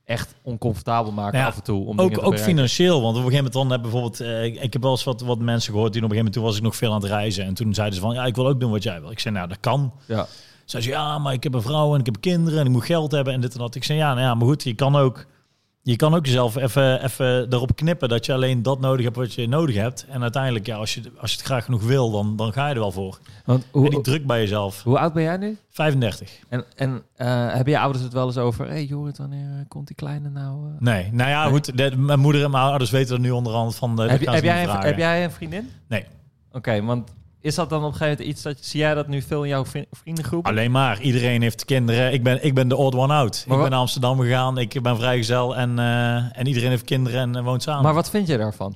echt 0.04 0.34
oncomfortabel 0.42 1.12
maken 1.12 1.38
Ja, 1.38 1.46
af 1.46 1.56
en 1.56 1.62
toe. 1.62 1.86
Om 1.86 2.00
Ook, 2.00 2.26
ook 2.26 2.38
financieel. 2.38 3.02
Want 3.02 3.16
op 3.16 3.24
een 3.24 3.30
gegeven 3.30 3.36
moment 3.36 3.52
dan 3.52 3.70
heb 3.70 3.82
bijvoorbeeld... 3.82 4.20
eh, 4.20 4.44
ik, 4.44 4.60
ik 4.60 4.72
heb 4.72 4.82
wel 4.82 4.90
eens 4.90 5.04
wat, 5.04 5.20
wat 5.20 5.38
mensen 5.38 5.72
gehoord 5.72 5.92
die 5.92 6.02
op 6.02 6.10
een 6.10 6.16
gegeven 6.16 6.16
moment... 6.16 6.34
Toen 6.34 6.42
was 6.42 6.56
ik 6.56 6.62
nog 6.62 6.76
veel 6.76 6.92
aan 6.92 7.00
het 7.00 7.10
reizen. 7.10 7.44
En 7.44 7.54
toen 7.54 7.74
zeiden 7.74 7.94
ze 7.94 8.00
van... 8.00 8.14
Ja, 8.14 8.24
ik 8.24 8.34
wil 8.34 8.46
ook 8.48 8.60
doen 8.60 8.70
wat 8.70 8.82
jij 8.82 9.00
wil. 9.00 9.10
Ik 9.10 9.20
zei, 9.20 9.34
nou, 9.34 9.48
dat 9.48 9.60
kan. 9.60 9.92
Ja. 10.06 10.26
Zei 10.64 10.82
ze, 10.82 10.88
ja, 10.88 11.18
maar 11.18 11.32
ik 11.32 11.42
heb 11.42 11.54
een 11.54 11.62
vrouw 11.62 11.94
en 11.94 12.00
ik 12.00 12.06
heb 12.06 12.20
kinderen 12.20 12.60
en 12.60 12.66
ik 12.66 12.72
moet 12.72 12.84
geld 12.84 13.12
hebben 13.12 13.34
en 13.34 13.40
dit 13.40 13.52
en 13.52 13.58
dat. 13.58 13.74
Ik 13.74 13.84
zei, 13.84 13.98
ja, 13.98 14.08
nou 14.14 14.20
ja, 14.26 14.34
maar 14.34 14.46
goed, 14.46 14.62
je 14.62 14.74
kan 14.74 14.96
ook, 14.96 15.26
je 15.86 15.96
kan 15.96 16.14
ook 16.14 16.26
jezelf 16.26 16.56
even, 16.56 17.04
even 17.04 17.52
erop 17.52 17.76
knippen 17.76 18.08
dat 18.08 18.26
je 18.26 18.32
alleen 18.32 18.62
dat 18.62 18.80
nodig 18.80 19.04
hebt 19.04 19.16
wat 19.16 19.34
je 19.34 19.48
nodig 19.48 19.74
hebt. 19.76 20.06
En 20.08 20.22
uiteindelijk, 20.22 20.66
ja, 20.66 20.76
als 20.76 20.94
je, 20.94 21.00
als 21.20 21.30
je 21.30 21.36
het 21.36 21.46
graag 21.46 21.64
genoeg 21.64 21.82
wil, 21.82 22.10
dan, 22.10 22.36
dan 22.36 22.52
ga 22.52 22.66
je 22.68 22.74
er 22.74 22.80
wel 22.80 22.92
voor. 22.92 23.18
Want 23.44 23.64
En 23.72 23.80
die 23.82 23.90
hoe, 23.90 24.00
druk 24.00 24.26
bij 24.26 24.40
jezelf. 24.40 24.82
hoe 24.82 24.98
oud 24.98 25.12
ben 25.12 25.22
jij 25.22 25.36
nu? 25.36 25.56
35. 25.70 26.30
En, 26.48 26.64
en 26.76 27.02
eh, 27.16 27.26
hebben 27.52 27.72
je 27.72 27.78
ouders 27.78 28.04
het 28.04 28.12
wel 28.12 28.26
eens 28.26 28.38
over... 28.38 28.66
hey, 28.68 28.84
Jorrit, 28.84 29.18
wanneer 29.18 29.46
eh, 29.58 29.64
komt 29.68 29.86
die 29.86 29.96
kleine 29.96 30.28
nou... 30.30 30.66
eh? 30.66 30.80
Nee, 30.80 31.08
nou 31.12 31.30
ja, 31.30 31.42
Nee? 31.42 31.52
goed, 31.52 31.76
de- 31.78 31.96
mijn 31.96 32.20
moeder 32.20 32.44
en 32.44 32.50
mijn 32.50 32.64
ouders 32.64 32.90
weten 32.90 33.14
er 33.14 33.20
nu 33.20 33.30
onderhand 33.30 33.74
van. 33.76 34.00
heb, 34.00 34.20
je- 34.20 34.30
heb, 34.30 34.44
jij 34.44 34.62
een, 34.64 34.70
heb 34.80 34.96
jij 34.98 35.24
een 35.24 35.30
vriendin? 35.30 35.70
Nee. 35.88 36.04
Oké, 36.52 36.82
want 36.82 37.10
is 37.44 37.54
dat 37.54 37.70
dan 37.70 37.78
op 37.78 37.92
een 37.92 37.92
gegeven 37.92 38.16
moment 38.18 38.28
iets 38.28 38.42
dat... 38.42 38.56
Zie 38.60 38.80
jij 38.80 38.94
dat 38.94 39.08
nu 39.08 39.22
veel 39.22 39.42
in 39.42 39.48
jouw 39.48 39.64
vri- 39.64 39.86
vriendengroep? 39.90 40.46
Alleen 40.46 40.70
maar, 40.70 41.00
iedereen 41.00 41.42
heeft 41.42 41.64
kinderen. 41.64 42.12
Ik 42.12 42.22
ben, 42.22 42.44
ik 42.44 42.54
ben 42.54 42.68
de 42.68 42.76
odd 42.76 42.96
one 42.96 43.14
out. 43.14 43.44
Maar 43.46 43.56
ik 43.56 43.62
ben 43.62 43.70
naar 43.70 43.80
Amsterdam 43.80 44.20
gegaan, 44.20 44.58
ik 44.58 44.82
ben 44.82 44.96
vrijgezel 44.96 45.56
en, 45.56 45.78
eh, 45.78 46.38
en 46.38 46.46
iedereen 46.46 46.70
heeft 46.70 46.84
kinderen 46.84 47.20
en 47.20 47.36
eh, 47.36 47.44
woont 47.44 47.62
samen. 47.62 47.82
Maar 47.82 47.94
wat 47.94 48.10
vind 48.10 48.26
je 48.26 48.36
daarvan? 48.36 48.74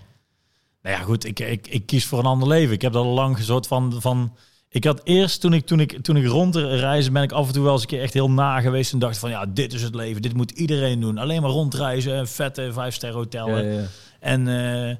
Nou 0.82 0.96
ja, 0.96 1.02
goed, 1.02 1.24
ik, 1.24 1.40
ik, 1.40 1.68
ik 1.68 1.86
kies 1.86 2.06
voor 2.06 2.18
een 2.18 2.24
ander 2.24 2.48
leven. 2.48 2.74
Ik 2.74 2.82
heb 2.82 2.92
dat 2.92 3.04
al 3.04 3.12
lang 3.12 3.36
gesoort 3.36 3.66
van, 3.66 3.96
van... 4.00 4.36
Ik 4.68 4.84
had 4.84 5.00
eerst, 5.04 5.40
toen 5.40 5.52
ik, 5.52 5.66
toen, 5.66 5.80
ik, 5.80 6.02
toen 6.02 6.16
ik 6.16 6.26
rondreizen, 6.26 7.12
ben 7.12 7.22
ik 7.22 7.32
af 7.32 7.46
en 7.46 7.52
toe 7.52 7.62
wel 7.62 7.72
eens 7.72 7.82
een 7.82 7.88
keer 7.88 8.02
echt 8.02 8.14
heel 8.14 8.30
na 8.30 8.60
geweest. 8.60 8.92
En 8.92 8.98
dacht 8.98 9.18
van, 9.18 9.30
ja, 9.30 9.46
dit 9.46 9.72
is 9.72 9.82
het 9.82 9.94
leven. 9.94 10.22
Dit 10.22 10.34
moet 10.34 10.50
iedereen 10.50 11.00
doen. 11.00 11.18
Alleen 11.18 11.42
maar 11.42 11.50
rondreizen, 11.50 12.28
vette 12.28 12.72
vijf-ster 12.72 13.12
hotellen. 13.12 13.88
En 14.20 14.48
eh 14.48 14.96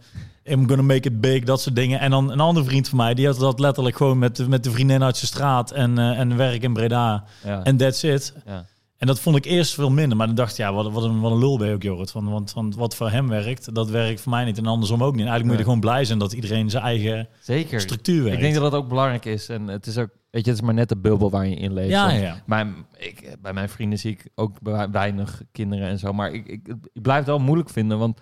I'm 0.50 0.68
gonna 0.68 0.82
make 0.82 1.08
it 1.08 1.20
big, 1.20 1.44
dat 1.44 1.60
soort 1.60 1.76
dingen. 1.76 2.00
En 2.00 2.10
dan 2.10 2.30
een 2.30 2.40
andere 2.40 2.66
vriend 2.66 2.88
van 2.88 2.98
mij, 2.98 3.14
die 3.14 3.26
had 3.26 3.38
dat 3.38 3.60
letterlijk 3.60 3.96
gewoon 3.96 4.18
met, 4.18 4.36
de- 4.36 4.48
met 4.48 4.64
de 4.64 4.70
vriendin 4.70 5.02
uit 5.02 5.16
zijn 5.16 5.26
straat. 5.30 5.70
En, 5.70 5.98
eh, 5.98 6.18
en 6.18 6.36
werk 6.36 6.62
in 6.62 6.72
Breda. 6.72 7.24
ja. 7.44 7.62
En 7.64 7.76
that's 7.76 8.02
it. 8.02 8.34
ja. 8.46 8.64
En 8.96 9.06
dat 9.06 9.20
vond 9.20 9.36
ik 9.36 9.44
eerst 9.44 9.74
veel 9.74 9.90
minder. 9.90 10.16
Maar 10.16 10.26
dan 10.26 10.36
dacht 10.36 10.50
ik, 10.50 10.56
ja, 10.56 10.72
wat, 10.72 10.92
wat, 10.92 11.04
een, 11.04 11.20
wat 11.20 11.32
een 11.32 11.38
lul 11.38 11.58
ben 11.58 11.68
je 11.68 11.74
ook, 11.74 11.82
Jorrit. 11.82 12.10
Van, 12.10 12.30
want, 12.30 12.52
want 12.52 12.74
wat 12.76 12.94
voor 12.96 13.10
hem 13.10 13.28
werkt, 13.28 13.74
dat 13.74 13.90
werkt 13.90 14.20
voor 14.20 14.30
mij 14.32 14.44
niet. 14.44 14.58
En 14.58 14.66
andersom 14.66 15.02
ook 15.02 15.12
niet. 15.14 15.24
En 15.24 15.28
eigenlijk 15.30 15.44
moet 15.44 15.52
je 15.52 15.58
er 15.58 15.64
gewoon 15.64 15.80
blij 15.80 16.04
zijn 16.04 16.18
dat 16.18 16.32
iedereen 16.32 16.70
zijn 16.70 16.82
eigen 16.82 17.28
Zeker. 17.40 17.80
structuur 17.80 18.22
werkt. 18.22 18.36
Ik 18.36 18.42
denk 18.42 18.54
dat 18.54 18.62
dat 18.70 18.80
ook 18.80 18.88
belangrijk 18.88 19.24
is. 19.24 19.48
En 19.48 19.66
het 19.68 19.86
is 19.86 19.98
ook, 19.98 20.08
weet 20.30 20.44
je, 20.44 20.50
het 20.50 20.60
is 20.60 20.64
maar 20.64 20.74
net 20.74 20.88
de 20.88 20.96
bubbel 20.96 21.30
waar 21.30 21.46
je 21.46 21.54
in 21.56 21.72
leeft. 21.72 21.90
ja, 21.90 22.10
ja. 22.10 22.42
Mijn, 22.46 22.74
ik, 22.96 23.36
bij 23.42 23.52
mijn 23.52 23.68
vrienden 23.68 23.98
zie 23.98 24.10
ik 24.12 24.28
ook 24.34 24.56
weinig 24.92 25.42
kinderen 25.52 25.88
en 25.88 25.98
zo. 25.98 26.12
Maar 26.12 26.32
ik, 26.32 26.46
ik, 26.46 26.68
ik 26.92 27.02
blijf 27.02 27.18
het 27.18 27.26
wel 27.28 27.38
moeilijk 27.38 27.70
vinden. 27.70 27.98
Want 27.98 28.20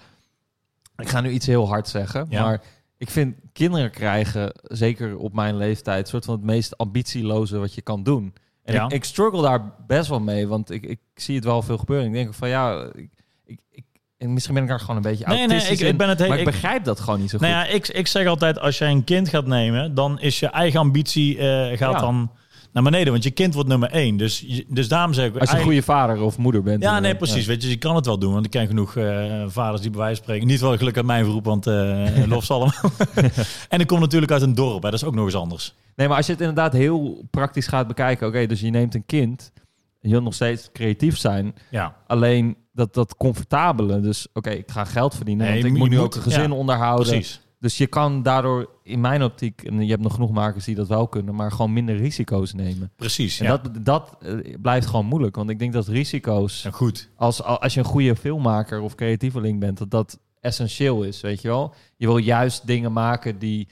ik 0.96 1.08
ga 1.08 1.20
nu 1.20 1.30
iets 1.30 1.46
heel 1.46 1.68
hard 1.68 1.88
zeggen. 1.88 2.26
Ja. 2.28 2.42
Maar 2.42 2.60
ik 2.98 3.10
vind 3.10 3.34
kinderen 3.52 3.90
krijgen, 3.90 4.52
zeker 4.62 5.16
op 5.16 5.32
mijn 5.34 5.56
leeftijd, 5.56 6.08
soort 6.08 6.24
van 6.24 6.34
het 6.34 6.44
meest 6.44 6.78
ambitieloze 6.78 7.58
wat 7.58 7.74
je 7.74 7.82
kan 7.82 8.02
doen. 8.02 8.34
En 8.64 8.74
Ja. 8.74 8.84
ik, 8.84 8.92
ik 8.92 9.04
struggle 9.04 9.42
daar 9.42 9.72
best 9.86 10.08
wel 10.08 10.20
mee. 10.20 10.48
Want 10.48 10.70
ik, 10.70 10.82
ik 10.86 10.98
zie 11.14 11.34
het 11.34 11.44
wel 11.44 11.62
veel 11.62 11.78
gebeuren. 11.78 12.06
Ik 12.06 12.12
denk 12.12 12.34
van 12.34 12.48
ja, 12.48 12.90
ik, 12.94 13.08
ik, 13.44 13.58
ik, 13.70 13.84
en 14.16 14.32
misschien 14.32 14.54
ben 14.54 14.62
ik 14.62 14.68
daar 14.68 14.80
gewoon 14.80 14.96
een 14.96 15.02
beetje 15.02 15.26
Nee, 15.26 15.36
nee, 15.36 15.46
autistisch 15.48 15.78
ik, 15.80 15.84
ik 15.84 15.90
in, 15.90 15.96
ben 15.96 16.08
het 16.08 16.18
heel... 16.18 16.28
Maar 16.28 16.38
ik 16.38 16.46
ik- 16.46 16.52
begrijp 16.52 16.84
dat 16.84 17.00
gewoon 17.00 17.20
niet 17.20 17.30
zo 17.30 17.38
goed. 17.38 17.46
Nou 17.48 17.58
ja, 17.66 17.72
ik, 17.72 17.88
ik 17.88 18.06
zeg 18.06 18.26
altijd, 18.26 18.58
als 18.58 18.78
jij 18.78 18.90
een 18.90 19.04
kind 19.04 19.28
gaat 19.28 19.46
nemen, 19.46 19.94
dan 19.94 20.20
is 20.20 20.38
je 20.40 20.46
eigen 20.46 20.80
ambitie 20.80 21.38
eh, 21.38 21.78
gaat 21.78 21.92
Ja. 21.92 22.00
dan 22.00 22.30
naar 22.76 22.84
beneden. 22.84 23.12
Want 23.12 23.24
je 23.24 23.30
kind 23.30 23.54
wordt 23.54 23.68
nummer 23.68 23.90
één. 23.90 24.16
Dus, 24.16 24.64
dus 24.68 24.88
daarom 24.88 25.12
zeg 25.12 25.26
ik... 25.26 25.36
Als 25.36 25.50
je 25.50 25.56
een 25.56 25.62
goede 25.62 25.82
vader 25.82 26.20
of 26.20 26.38
moeder 26.38 26.62
bent. 26.62 26.82
Ja, 26.82 26.88
nee, 26.88 26.96
inderdaad. 26.96 27.18
precies. 27.18 27.46
Weet 27.46 27.62
je, 27.62 27.68
je 27.68 27.76
kan 27.76 27.96
het 27.96 28.06
wel 28.06 28.18
doen. 28.18 28.32
Want 28.32 28.44
ik 28.44 28.50
ken 28.50 28.66
genoeg 28.66 28.96
eh, 28.96 29.44
vaders 29.46 29.80
die 29.80 29.90
bij 29.90 30.00
wijze 30.00 30.22
spreken... 30.22 30.46
Niet 30.46 30.60
wel 30.60 30.76
gelukkig 30.76 30.96
uit 30.96 31.06
mijn 31.06 31.24
groep, 31.24 31.44
want 31.44 31.66
eh 31.66 32.26
lof 32.26 32.44
ze 32.44 32.52
allemaal. 32.52 32.90
en 33.68 33.80
ik 33.80 33.86
kom 33.86 34.00
natuurlijk 34.00 34.32
uit 34.32 34.42
een 34.42 34.54
dorp. 34.54 34.82
Hè. 34.82 34.90
Dat 34.90 35.00
is 35.00 35.04
ook 35.04 35.14
nog 35.14 35.24
eens 35.24 35.34
anders. 35.34 35.74
Nee, 35.94 36.08
maar 36.08 36.16
als 36.16 36.26
je 36.26 36.32
het 36.32 36.40
inderdaad 36.40 36.72
heel 36.72 37.24
praktisch 37.30 37.66
gaat 37.66 37.86
bekijken. 37.86 38.26
Oké, 38.26 38.46
dus 38.46 38.60
je 38.60 38.70
neemt 38.70 38.94
een 38.94 39.06
kind. 39.06 39.52
Je 40.00 40.10
wilt 40.10 40.24
nog 40.24 40.34
steeds 40.34 40.68
creatief 40.72 41.18
zijn. 41.18 41.54
Ja, 41.70 41.96
Alleen 42.06 42.56
dat, 42.72 42.94
dat 42.94 43.16
comfortabele. 43.16 44.00
Dus 44.00 44.26
oké, 44.32 44.50
ik 44.50 44.70
ga 44.70 44.84
geld 44.84 45.14
verdienen. 45.14 45.46
Nee, 45.46 45.62
want 45.62 45.72
ik 45.74 45.78
moet 45.78 45.90
nu 45.90 45.98
ook 45.98 46.14
een 46.14 46.22
gezin 46.22 46.50
ja, 46.50 46.56
onderhouden. 46.56 47.06
precies. 47.06 47.40
Dus 47.66 47.76
je 47.76 47.86
kan 47.86 48.22
daardoor 48.22 48.68
in 48.82 49.00
mijn 49.00 49.22
optiek... 49.22 49.62
En 49.62 49.80
je 49.84 49.90
hebt 49.90 50.02
nog 50.02 50.14
genoeg 50.14 50.30
makers 50.30 50.64
die 50.64 50.74
dat 50.74 50.88
wel 50.88 51.08
kunnen. 51.08 51.34
Maar 51.34 51.50
gewoon 51.52 51.72
minder 51.72 51.96
risico's 51.96 52.52
nemen. 52.52 52.92
Precies, 52.96 53.40
En 53.40 53.46
ja. 53.46 53.56
dat, 53.56 53.84
dat 53.84 54.16
eh, 54.20 54.54
blijft 54.60 54.86
gewoon 54.86 55.06
moeilijk. 55.06 55.36
Want 55.36 55.50
ik 55.50 55.58
denk 55.58 55.72
dat 55.72 55.86
risico's... 55.88 56.62
Ja, 56.62 56.70
goed. 56.70 57.08
als, 57.16 57.42
als 57.42 57.74
je 57.74 57.80
een 57.80 57.86
goede 57.86 58.16
filmmaker 58.16 58.80
of 58.80 58.94
creatieveling 58.94 59.60
bent, 59.60 59.78
dat 59.78 59.90
dat 59.90 60.18
essentieel 60.40 61.02
is, 61.02 61.20
weet 61.20 61.42
je 61.42 61.48
wel. 61.48 61.74
Je 61.96 62.06
wil 62.06 62.16
juist 62.16 62.66
dingen 62.66 62.92
maken 62.92 63.38
die, 63.38 63.68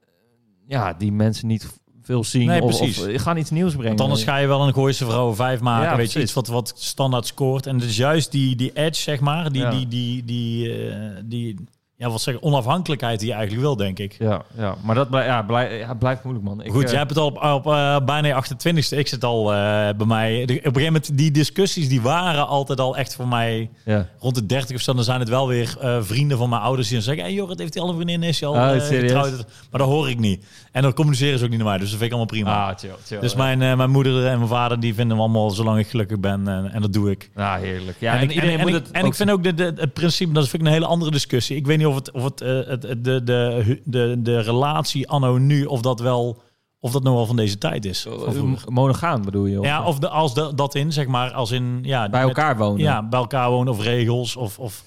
eh, 0.00 0.06
ja, 0.66 0.92
die 0.92 1.12
mensen 1.12 1.46
niet 1.46 1.78
veel 2.02 2.24
zien. 2.24 2.46
Nee, 2.46 2.62
of, 2.62 2.78
precies. 2.78 3.06
of 3.06 3.22
gaan 3.22 3.36
iets 3.36 3.50
nieuws 3.50 3.72
brengen. 3.72 3.88
Want 3.88 4.00
anders 4.00 4.22
ga 4.22 4.36
je 4.36 4.46
wel 4.46 4.66
een 4.66 4.74
Gooise 4.74 5.04
Vrouwen 5.04 5.36
5 5.36 5.60
maken. 5.60 5.90
Ja, 5.90 5.96
weet 5.96 6.12
je, 6.12 6.20
iets 6.20 6.32
wat, 6.32 6.46
wat 6.46 6.72
standaard 6.76 7.26
scoort. 7.26 7.66
En 7.66 7.80
is 7.80 7.96
juist 7.96 8.30
die, 8.30 8.56
die 8.56 8.72
edge, 8.72 9.00
zeg 9.00 9.20
maar. 9.20 9.52
Die, 9.52 9.62
Ja. 9.62 9.70
die, 9.70 9.88
die, 9.88 10.24
die, 10.24 10.88
eh, 10.88 11.16
die 11.24 11.56
ja, 12.00 12.10
wat 12.10 12.20
zeg, 12.20 12.34
ik, 12.34 12.44
onafhankelijkheid 12.44 13.18
die 13.18 13.28
je 13.28 13.34
eigenlijk 13.34 13.64
wil, 13.64 13.76
denk 13.76 13.98
ik. 13.98 14.16
Ja, 14.18 14.42
ja, 14.56 14.74
maar 14.82 14.94
dat 14.94 15.10
blij, 15.10 15.24
ja, 15.24 15.42
blij, 15.42 15.78
ja, 15.78 15.94
blijft 15.94 16.22
moeilijk, 16.24 16.46
man. 16.46 16.62
Ik, 16.62 16.70
Goed, 16.70 16.82
eh, 16.84 16.88
jij 16.90 16.98
hebt 16.98 17.10
het 17.10 17.18
al 17.18 17.26
op, 17.26 17.36
op 17.42 17.66
eh, 17.66 17.96
bijna 18.04 18.28
je 18.28 18.34
28ste. 18.34 18.98
Ik 18.98 19.08
zit 19.08 19.24
al 19.24 19.52
eh, 19.52 19.56
bij 19.96 20.06
mij. 20.06 20.30
De- 20.30 20.42
op 20.42 20.48
een 20.48 20.54
gegeven 20.56 20.82
moment, 20.84 21.16
die 21.18 21.30
discussies 21.30 21.88
die 21.88 22.00
waren 22.00 22.46
altijd 22.46 22.80
al 22.80 22.96
echt 22.96 23.14
voor 23.14 23.28
mij 23.28 23.70
ja. 23.84 24.06
rond 24.18 24.34
de 24.34 24.46
30 24.46 24.76
of 24.76 24.82
zo. 24.82 24.92
Dan 24.94 25.04
zijn 25.04 25.20
het 25.20 25.28
wel 25.28 25.48
weer 25.48 25.76
vrienden 26.00 26.38
van 26.38 26.48
mijn 26.48 26.62
ouders 26.62 26.86
die 26.88 26.96
dan 26.96 27.04
zeggen: 27.06 27.24
Hey, 27.24 27.32
joh, 27.32 27.48
het 27.48 27.58
heeft 27.58 27.74
hij 27.74 27.82
al 27.82 27.88
een 27.88 27.94
vriendin, 27.94 28.22
is 28.22 28.40
hij 28.40 28.48
al 28.48 28.54
serieus? 28.80 28.88
getrouwd? 28.88 29.30
Maar 29.70 29.80
dat 29.80 29.88
hoor 29.88 30.10
ik 30.10 30.18
niet. 30.18 30.44
En 30.72 30.82
dan 30.82 30.92
communiceren 30.92 31.38
ze 31.38 31.44
ook 31.44 31.50
niet 31.50 31.58
naar 31.58 31.68
mij, 31.68 31.78
dus 31.78 31.90
dat 31.90 31.98
vind 31.98 32.12
ik 32.12 32.16
allemaal 32.18 32.34
prima. 32.42 32.68
Ah, 32.68 32.78
chill, 32.78 32.90
chill. 33.06 33.20
dus 33.20 33.32
ja. 33.32 33.38
mijn, 33.56 33.76
mijn 33.76 33.90
moeder 33.90 34.26
en 34.26 34.36
mijn 34.36 34.48
vader 34.50 34.80
die 34.80 34.94
vinden 34.94 35.16
me 35.16 35.22
allemaal 35.22 35.50
zolang 35.50 35.78
ik 35.78 35.86
gelukkig 35.88 36.18
ben. 36.20 36.48
En, 36.48 36.70
en 36.72 36.80
dat 36.80 36.92
doe 36.92 37.10
ik. 37.10 37.30
Ah, 37.34 37.54
heerlijk. 37.54 37.96
Ja, 38.00 38.12
en, 38.12 38.18
en, 38.20 38.30
ik, 38.30 38.36
en, 38.36 38.66
ik- 38.68 38.74
het 38.74 38.90
en 38.90 39.00
ook 39.02 39.06
ik 39.08 39.14
vind 39.14 39.30
ook 39.30 39.42
de, 39.44 39.54
de, 39.54 39.72
het 39.76 39.92
principe, 39.92 40.32
dat 40.32 40.48
vind 40.48 40.62
ik 40.62 40.68
een 40.68 40.74
hele 40.74 40.86
andere 40.86 41.10
discussie. 41.10 41.56
Ik 41.56 41.66
weet 41.66 41.78
niet 41.78 41.86
of 41.90 41.94
het, 41.94 42.10
of 42.12 42.22
het, 42.24 42.40
eh, 42.40 42.66
het, 42.66 42.82
de, 42.82 43.22
de, 43.24 43.80
de, 43.84 44.16
de 44.22 44.40
relatie 44.40 45.08
anno 45.08 45.38
nu, 45.38 45.64
of 45.64 45.80
dat 45.80 46.00
wel, 46.00 46.42
of 46.80 46.92
dat 46.92 47.02
nog 47.02 47.14
wel 47.14 47.26
van 47.26 47.36
deze 47.36 47.58
tijd 47.58 47.84
is. 47.84 48.06
Eh, 48.06 48.42
monogaam 48.68 49.24
bedoel 49.24 49.46
je? 49.46 49.58
Of 49.60 49.64
Ja, 49.66 49.84
of 49.84 49.98
de, 49.98 50.08
als 50.08 50.34
de, 50.34 50.52
dat 50.54 50.74
in, 50.74 50.92
zeg 50.92 51.06
maar, 51.06 51.32
als 51.32 51.50
in 51.50 51.78
ja, 51.82 52.08
bij 52.08 52.20
met- 52.24 52.36
elkaar 52.36 52.56
wonen? 52.56 52.78
ja, 52.80 53.08
bij 53.08 53.20
elkaar 53.20 53.50
wonen 53.50 53.72
of 53.72 53.82
regels 53.82 54.36
of, 54.36 54.58
of 54.58 54.84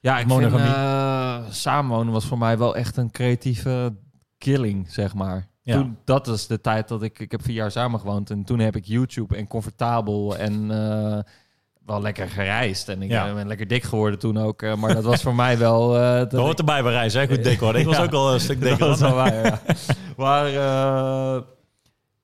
Ja, 0.00 0.18
ik 0.18 0.26
Monogamie. 0.26 0.64
vind 0.64 0.74
eh, 0.76 1.38
samenwonen 1.50 2.12
was 2.12 2.24
voor 2.24 2.38
mij 2.38 2.58
wel 2.58 2.76
echt 2.76 2.96
een 2.96 3.10
creatieve 3.10 3.94
killing, 4.38 4.90
zeg 4.92 5.14
maar. 5.14 5.48
Ja. 5.62 5.74
Toen, 5.76 5.96
dat 6.04 6.26
was 6.26 6.46
de 6.46 6.60
tijd 6.60 6.88
dat 6.88 7.02
ik... 7.02 7.18
Ik 7.18 7.30
heb 7.30 7.42
vier 7.42 7.54
jaar 7.54 7.70
samen 7.70 8.00
gewoond 8.00 8.30
en 8.30 8.44
toen 8.44 8.58
heb 8.58 8.76
ik 8.76 8.84
YouTube 8.84 9.36
en 9.36 9.46
comfortabel 9.46 10.36
en 10.36 10.70
wel 11.86 12.00
lekker 12.02 12.28
gereisd. 12.28 12.88
En 12.88 13.02
ik 13.02 13.10
Ja. 13.10 13.28
eh, 13.28 13.34
ben 13.34 13.46
lekker 13.46 13.66
dik 13.66 13.82
geworden 13.82 14.18
toen 14.18 14.38
ook. 14.38 14.62
eh, 14.62 14.74
maar 14.74 14.94
dat 14.94 15.04
was 15.04 15.22
voor 15.22 15.34
mij 15.44 15.58
wel... 15.58 15.96
eh, 15.96 16.02
dat 16.18 16.32
hoort 16.32 16.52
ik- 16.52 16.58
erbij 16.58 16.82
bij 16.82 16.92
reizen. 16.92 17.20
Hè? 17.20 17.26
Goed 17.26 17.44
dik 17.44 17.58
hoor. 17.58 17.76
Ik 17.76 17.86
was 17.86 17.98
ook 18.06 18.12
al 18.12 18.32
een 18.34 18.40
stuk 18.40 18.60
dikker. 18.60 18.86
dat 18.86 18.98
wel 18.98 19.14
waar, 19.14 19.34
ja. 19.34 19.60
Maar 20.16 20.48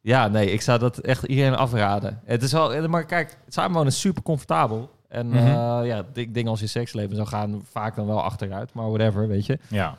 ja, 0.01 0.29
nee, 0.29 0.51
ik 0.53 0.61
zou 0.61 0.79
dat 0.79 0.99
echt 0.99 1.25
iedereen 1.25 1.55
afraden. 1.57 2.21
Het 2.25 2.43
is 2.43 2.53
wel, 2.53 2.89
maar 2.89 3.05
kijk, 3.05 3.39
samenwonen 3.49 3.89
is 3.89 4.01
super 4.01 4.23
comfortabel. 4.23 4.91
En 5.09 5.33
eh, 5.33 5.81
ja, 5.85 6.05
ik 6.15 6.35
denk 6.35 6.47
als 6.49 6.61
je 6.61 6.67
seksleven 6.67 7.17
zou 7.17 7.29
gaan, 7.29 7.63
vaak 7.71 7.97
dan 7.97 8.07
wel 8.07 8.23
achteruit. 8.23 8.73
Maar 8.75 8.89
whatever, 8.91 9.29
weet 9.29 9.47
je. 9.47 9.59
Ja. 9.69 9.97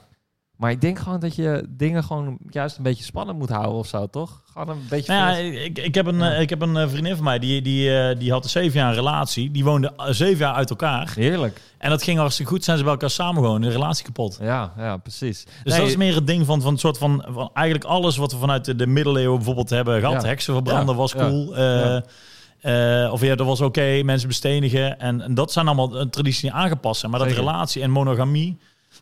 Maar 0.61 0.71
ik 0.71 0.81
denk 0.81 0.99
gewoon 0.99 1.19
dat 1.19 1.35
je 1.35 1.65
dingen 1.69 2.03
gewoon 2.03 2.37
juist 2.49 2.77
een 2.77 2.83
beetje 2.83 3.03
spannend 3.03 3.37
moet 3.37 3.49
houden 3.49 3.73
of 3.73 3.87
zo, 3.87 4.07
toch? 4.07 4.41
Gewoon 4.51 4.69
een 4.69 4.85
beetje... 4.89 5.13
Nou 5.13 5.37
ja, 5.37 5.59
ik, 5.61 5.77
ik, 5.77 5.95
heb 5.95 6.05
een, 6.05 6.17
Ja. 6.17 6.33
eh, 6.33 6.41
ik 6.41 6.49
heb 6.49 6.61
een 6.61 6.77
eh, 6.77 6.89
vriendin 6.89 7.15
van 7.15 7.23
mij, 7.23 7.39
die, 7.39 7.61
die, 7.61 7.97
eh, 7.99 8.19
die 8.19 8.31
had 8.31 8.43
een 8.43 8.49
zeven 8.49 8.79
jaar 8.79 8.89
een 8.89 8.95
relatie. 8.95 9.51
Die 9.51 9.63
woonde 9.63 9.93
zeven 10.09 10.37
jaar 10.37 10.53
uit 10.53 10.69
elkaar. 10.69 11.11
Heerlijk. 11.15 11.61
En 11.77 11.89
dat 11.89 12.03
ging 12.03 12.19
hartstikke 12.19 12.51
goed. 12.51 12.63
Zijn 12.63 12.77
ze 12.77 12.83
bij 12.83 12.91
elkaar 12.91 13.09
samen 13.09 13.43
gewoon, 13.43 13.61
de 13.61 13.69
relatie 13.69 14.05
kapot. 14.05 14.37
Ja, 14.41 14.73
ja, 14.77 14.97
precies. 14.97 15.43
Dus 15.43 15.73
Nee, 15.73 15.79
dat 15.79 15.89
is 15.89 15.95
meer 15.95 16.15
het 16.15 16.27
ding 16.27 16.45
van, 16.45 16.61
van, 16.61 16.71
het 16.71 16.79
soort 16.81 16.97
van, 16.97 17.25
van 17.29 17.49
eigenlijk 17.53 17.87
alles 17.87 18.17
wat 18.17 18.31
we 18.31 18.37
vanuit 18.37 18.65
de, 18.65 18.75
de 18.75 18.87
middeleeuwen 18.87 19.35
bijvoorbeeld 19.35 19.69
hebben 19.69 19.99
gehad. 19.99 20.21
Ja. 20.21 20.27
Heksen 20.27 20.53
verbranden 20.53 20.95
was 20.95 21.13
cool. 21.15 21.47
of 23.11 23.21
ja, 23.21 23.35
dat 23.35 23.47
was 23.47 23.61
oké, 23.61 24.01
mensen 24.03 24.27
bestenigen. 24.27 24.99
En, 24.99 25.21
en 25.21 25.33
dat 25.33 25.51
zijn 25.51 25.67
allemaal 25.67 25.99
een 25.99 26.09
traditie 26.09 26.41
die 26.41 26.59
aangepast 26.59 26.99
zijn. 26.99 27.11
Maar 27.11 27.19
dat 27.19 27.29
Zeker. 27.29 27.43
relatie 27.45 27.81
en 27.81 27.91
monogamie, 27.91 28.57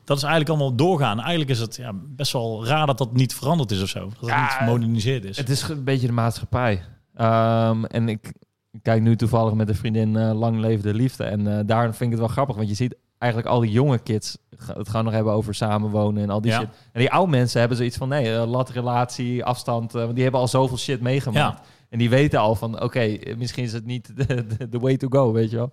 dat 0.09 0.17
is 0.17 0.23
eigenlijk 0.23 0.49
allemaal 0.49 0.75
doorgaan. 0.75 1.19
Eigenlijk 1.19 1.49
is 1.49 1.59
het 1.59 1.75
ja, 1.75 1.91
best 1.95 2.31
wel 2.33 2.65
raar 2.65 2.85
dat 2.85 2.97
dat 2.97 3.13
niet 3.13 3.35
veranderd 3.35 3.71
is 3.71 3.81
of 3.81 3.89
zo. 3.89 3.99
Dat 4.19 4.29
Ja, 4.29 4.35
het 4.35 4.41
niet 4.41 4.57
gemoderniseerd 4.59 5.25
is. 5.25 5.37
Het 5.37 5.49
is 5.49 5.67
een 5.69 5.83
beetje 5.83 6.07
de 6.07 6.13
maatschappij. 6.13 6.83
Ehm, 7.15 7.83
en 7.85 8.09
ik 8.09 8.33
kijk 8.81 9.01
nu 9.01 9.15
toevallig 9.15 9.53
met 9.53 9.69
een 9.69 9.75
vriendin 9.75 10.15
eh, 10.15 10.39
Lang 10.39 10.59
Leven 10.59 10.83
de 10.83 10.93
Liefde. 10.93 11.23
En 11.23 11.47
eh 11.57 11.59
daar 11.65 11.83
vind 11.83 12.01
ik 12.01 12.09
het 12.09 12.19
wel 12.19 12.27
grappig. 12.27 12.55
Want 12.55 12.69
je 12.69 12.75
ziet 12.75 12.95
eigenlijk 13.17 13.51
al 13.51 13.59
die 13.59 13.71
jonge 13.71 13.99
kids 13.99 14.37
het 14.73 14.89
gaan 14.89 15.03
nog 15.03 15.13
hebben 15.13 15.33
over 15.33 15.55
samenwonen 15.55 16.23
en 16.23 16.29
al 16.29 16.41
die 16.41 16.51
Ja. 16.51 16.59
shit. 16.59 16.67
En 16.91 16.99
die 16.99 17.11
oude 17.11 17.31
mensen 17.31 17.59
hebben 17.59 17.77
zoiets 17.77 17.97
van, 17.97 18.09
nee, 18.09 18.33
uh, 18.33 18.43
lat 18.49 18.69
relatie, 18.69 19.43
afstand. 19.45 19.91
want 19.91 20.13
die 20.13 20.23
hebben 20.23 20.41
al 20.41 20.47
zoveel 20.47 20.77
shit 20.77 21.01
meegemaakt. 21.01 21.67
En 21.89 21.97
die 21.99 22.09
weten 22.09 22.39
al 22.39 22.55
van, 22.55 22.81
oké, 22.81 23.17
misschien 23.37 23.63
is 23.63 23.73
het 23.73 23.85
niet 23.85 24.11
de, 24.27 24.45
de, 24.57 24.69
de 24.69 24.79
way 24.79 24.97
to 24.97 25.07
go, 25.09 25.31
weet 25.31 25.49
je 25.49 25.55
wel. 25.55 25.71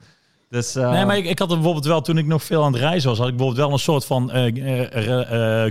Dus, 0.49 0.75
eh, 0.75 0.91
Nee, 0.91 1.05
maar 1.05 1.17
ik, 1.17 1.25
ik 1.25 1.39
had 1.39 1.49
er 1.49 1.55
bijvoorbeeld 1.57 1.87
wel, 1.87 2.01
toen 2.01 2.19
ik 2.19 2.27
nog 2.27 2.43
veel 2.45 2.65
aan 2.65 2.73
het 2.73 2.81
reizen 2.81 3.09
was, 3.09 3.19
had 3.19 3.29
ik 3.29 3.37
bijvoorbeeld 3.37 3.67
wel 3.67 3.75
een 3.77 3.83
soort 3.83 4.05
van 4.05 4.31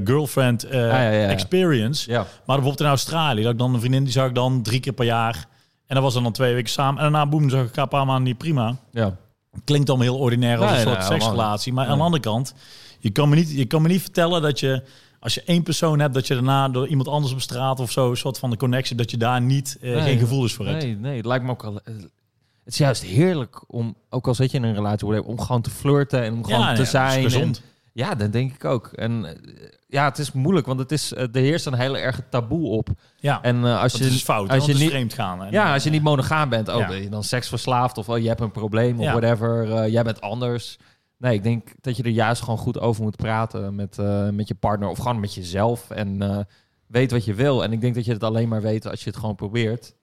girlfriend 0.04 0.66
Ah, 0.66 0.72
ja, 0.74 1.02
ja, 1.02 1.10
ja. 1.12 1.28
experience. 1.28 2.12
Maar 2.12 2.26
bijvoorbeeld 2.46 2.80
in 2.80 2.86
Australië, 2.86 3.42
dat 3.44 3.52
ik 3.52 3.58
dan 3.58 3.74
een 3.74 3.80
vriendin 3.80 4.04
die 4.04 4.12
zag 4.14 4.28
ik 4.28 4.36
dan 4.36 4.62
drie 4.62 4.80
keer 4.80 4.94
per 4.94 5.06
jaar. 5.06 5.46
En 5.88 5.96
dat 5.96 6.04
was 6.04 6.14
dan 6.14 6.32
twee 6.32 6.54
weken 6.54 6.70
samen. 6.70 6.96
En 7.04 7.12
daarna, 7.12 7.30
boem, 7.30 7.50
zag 7.50 7.66
ik 7.66 7.76
haar 7.76 7.84
een 7.84 7.90
paar 7.90 8.06
maanden 8.06 8.24
niet 8.24 8.38
prima. 8.38 8.76
ja. 8.92 9.16
Klinkt 9.64 9.90
allemaal 9.90 10.08
heel 10.08 10.18
ordinair 10.18 10.58
als 10.58 10.70
Nee, 10.72 10.80
een 10.80 10.86
soort 10.88 10.98
nee, 10.98 11.08
seksrelatie. 11.08 11.74
Maar 11.74 11.88
aan 11.88 11.98
de 11.98 12.04
andere 12.04 12.22
kant, 12.22 12.54
je 13.00 13.10
kan, 13.10 13.30
me 13.30 13.36
niet, 13.36 13.52
je 13.52 13.66
kan 13.66 13.82
me 13.82 13.88
niet 13.88 14.02
vertellen 14.02 14.42
dat 14.42 14.60
je, 14.60 14.84
als 15.20 15.34
je 15.34 15.44
één 15.46 15.64
persoon 15.64 16.00
hebt, 16.00 16.14
dat 16.14 16.28
je 16.28 16.34
daarna 16.34 16.70
door 16.70 16.88
iemand 16.88 17.08
anders 17.08 17.34
op 17.34 17.42
straat 17.42 17.80
of 17.80 17.92
zo, 17.92 18.10
een 18.10 18.18
soort 18.18 18.40
van 18.40 18.50
de 18.50 18.58
connectie, 18.58 18.96
dat 18.96 19.12
je 19.12 19.18
daar 19.18 19.42
niet 19.42 19.78
eh, 19.82 19.92
Nee. 19.94 20.02
geen 20.02 20.20
gevoelens 20.20 20.54
voor 20.54 20.66
hebt. 20.68 20.84
Nee, 20.84 20.96
nee, 20.96 21.18
het 21.18 21.26
lijkt 21.26 21.44
me 21.46 21.52
ook 21.52 21.64
al... 21.64 21.80
Het 22.66 22.74
is 22.74 22.80
juist 22.80 23.04
heerlijk 23.04 23.64
om, 23.68 23.96
ook 24.10 24.28
al 24.28 24.36
zit 24.36 24.52
je 24.52 24.58
in 24.58 24.64
een 24.64 24.74
relatie, 24.74 25.24
om 25.24 25.40
gewoon 25.40 25.62
te 25.62 25.70
flirten 25.70 26.24
en 26.24 26.34
om 26.34 26.44
gewoon 26.44 26.60
ja, 26.60 26.66
te 26.66 26.72
ja, 26.72 26.78
dat 26.78 26.88
zijn. 26.88 27.24
is 27.26 27.34
en-. 27.36 27.56
Ja, 27.94 28.16
dat 28.16 28.32
denk 28.32 28.54
ik 28.54 28.66
ook. 28.66 28.88
En 28.88 29.26
eh, 29.26 29.34
ja, 29.88 30.06
het 30.06 30.18
is 30.18 30.32
moeilijk, 30.32 30.66
want 30.66 30.80
het 30.80 30.92
is, 30.92 31.14
eh, 31.14 31.22
er 31.24 31.42
heerst 31.42 31.66
een 31.66 31.74
hele 31.74 31.98
erge 31.98 32.24
taboe 32.30 32.70
op. 32.70 32.90
Ja, 33.18 33.42
En 33.42 33.66
eh, 33.66 33.82
als 33.82 33.92
dat 33.92 34.02
je, 34.02 34.08
is 34.08 34.24
fout. 34.24 34.50
als 34.50 34.66
je 34.66 34.74
niet- 34.74 34.90
vreemd 34.90 35.14
gaan. 35.14 35.44
En, 35.44 35.52
ja, 35.52 35.74
als 35.74 35.84
je 35.84 35.90
niet 35.90 36.02
monogaam 36.02 36.50
bent, 36.50 36.68
oh, 36.68 36.88
ben 36.88 37.02
je 37.02 37.10
dan 37.10 37.24
seksverslaafd 37.24 37.98
of 37.98 38.10
oh, 38.10 38.18
je 38.18 38.28
hebt 38.28 38.42
een 38.42 38.52
probleem 38.52 39.00
of 39.00 39.06
whatever, 39.06 39.90
jij 39.90 40.04
bent 40.04 40.22
anders. 40.22 40.78
Nee, 41.18 41.34
ik 41.34 41.44
denk 41.44 41.68
dat 41.82 41.98
je 41.98 42.04
er 42.04 42.10
juist 42.10 42.42
gewoon 42.42 42.58
goed 42.60 42.80
over 42.80 43.04
moet 43.04 43.16
praten 43.16 43.76
met, 43.76 43.98
met 44.32 44.48
je 44.48 44.56
partner 44.56 44.90
of 44.90 44.98
gewoon 44.98 45.20
met 45.20 45.34
jezelf 45.34 45.90
en 45.90 46.48
weet 46.88 47.12
wat 47.12 47.26
je 47.26 47.34
wil. 47.34 47.64
En 47.64 47.72
ik 47.72 47.82
denk 47.82 47.96
dat 47.96 48.06
je 48.06 48.12
het 48.14 48.24
alleen 48.24 48.48
maar 48.48 48.62
weet 48.62 48.88
als 48.88 49.04
je 49.04 49.10
het 49.10 49.20
gewoon 49.20 49.36
probeert. 49.36 49.96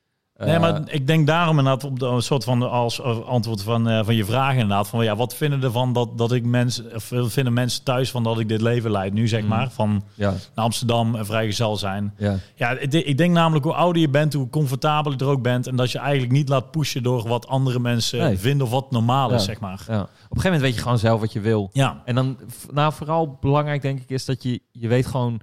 Nee, 0.44 0.54
Eh, 0.54 0.60
maar 0.60 0.80
ik 0.86 1.06
denk 1.06 1.26
daarom 1.26 1.58
inderdaad 1.58 1.84
op 1.84 1.98
de 1.98 2.06
een 2.06 2.22
soort 2.22 2.44
van 2.44 2.70
als 2.70 3.00
eh, 3.00 3.18
antwoord 3.26 3.62
van, 3.62 3.88
eh, 3.88 4.04
van 4.04 4.14
je 4.14 4.24
vraag 4.24 4.52
inderdaad 4.52 4.88
van 4.88 5.04
ja, 5.04 5.16
wat 5.16 5.34
vinden 5.34 5.62
ervan 5.62 5.92
dat 5.92 6.18
dat 6.18 6.32
ik 6.32 6.44
mensen 6.44 6.94
of 6.94 7.12
vinden 7.32 7.52
mensen 7.52 7.84
thuis 7.84 8.10
van 8.10 8.22
dat 8.22 8.38
ik 8.38 8.48
dit 8.48 8.60
leven 8.60 8.90
leid 8.90 9.12
nu 9.12 9.28
zeg 9.28 9.42
Mm. 9.42 9.48
maar 9.48 9.70
van 9.70 10.02
ja, 10.14 10.30
naar 10.54 10.64
Amsterdam 10.64 11.14
en 11.14 11.26
vrijgezel 11.26 11.76
zijn. 11.76 12.14
ja. 12.18 12.36
Ja, 12.54 12.70
ik 12.70 12.92
ik 12.92 13.16
denk 13.16 13.32
namelijk 13.34 13.64
hoe 13.64 13.74
ouder 13.74 14.02
je 14.02 14.08
bent, 14.08 14.32
hoe 14.32 14.48
comfortabeler 14.48 15.18
je 15.18 15.24
er 15.24 15.30
ook 15.30 15.42
bent 15.42 15.66
en 15.66 15.76
dat 15.76 15.90
je 15.90 15.98
eigenlijk 15.98 16.32
niet 16.32 16.48
laat 16.48 16.70
pushen 16.70 17.02
door 17.02 17.28
wat 17.28 17.46
andere 17.48 17.78
mensen 17.78 18.18
Nee. 18.18 18.38
vinden 18.38 18.66
of 18.66 18.72
wat 18.72 18.90
normaal 18.90 19.30
is 19.32 19.44
zeg 19.44 19.60
maar. 19.60 19.84
ja. 19.88 20.00
Op 20.02 20.08
een 20.08 20.08
gegeven 20.18 20.42
moment 20.44 20.60
weet 20.62 20.74
je 20.74 20.80
gewoon 20.82 20.98
zelf 20.98 21.20
wat 21.20 21.32
je 21.32 21.40
wil. 21.40 21.70
Ja, 21.72 22.02
En 22.04 22.14
dan, 22.14 22.36
nou 22.72 22.92
vooral 22.92 23.38
belangrijk 23.40 23.82
denk 23.82 24.00
ik 24.00 24.10
is 24.10 24.24
dat 24.24 24.42
je, 24.42 24.60
je 24.72 24.88
weet 24.88 25.06
gewoon, 25.06 25.40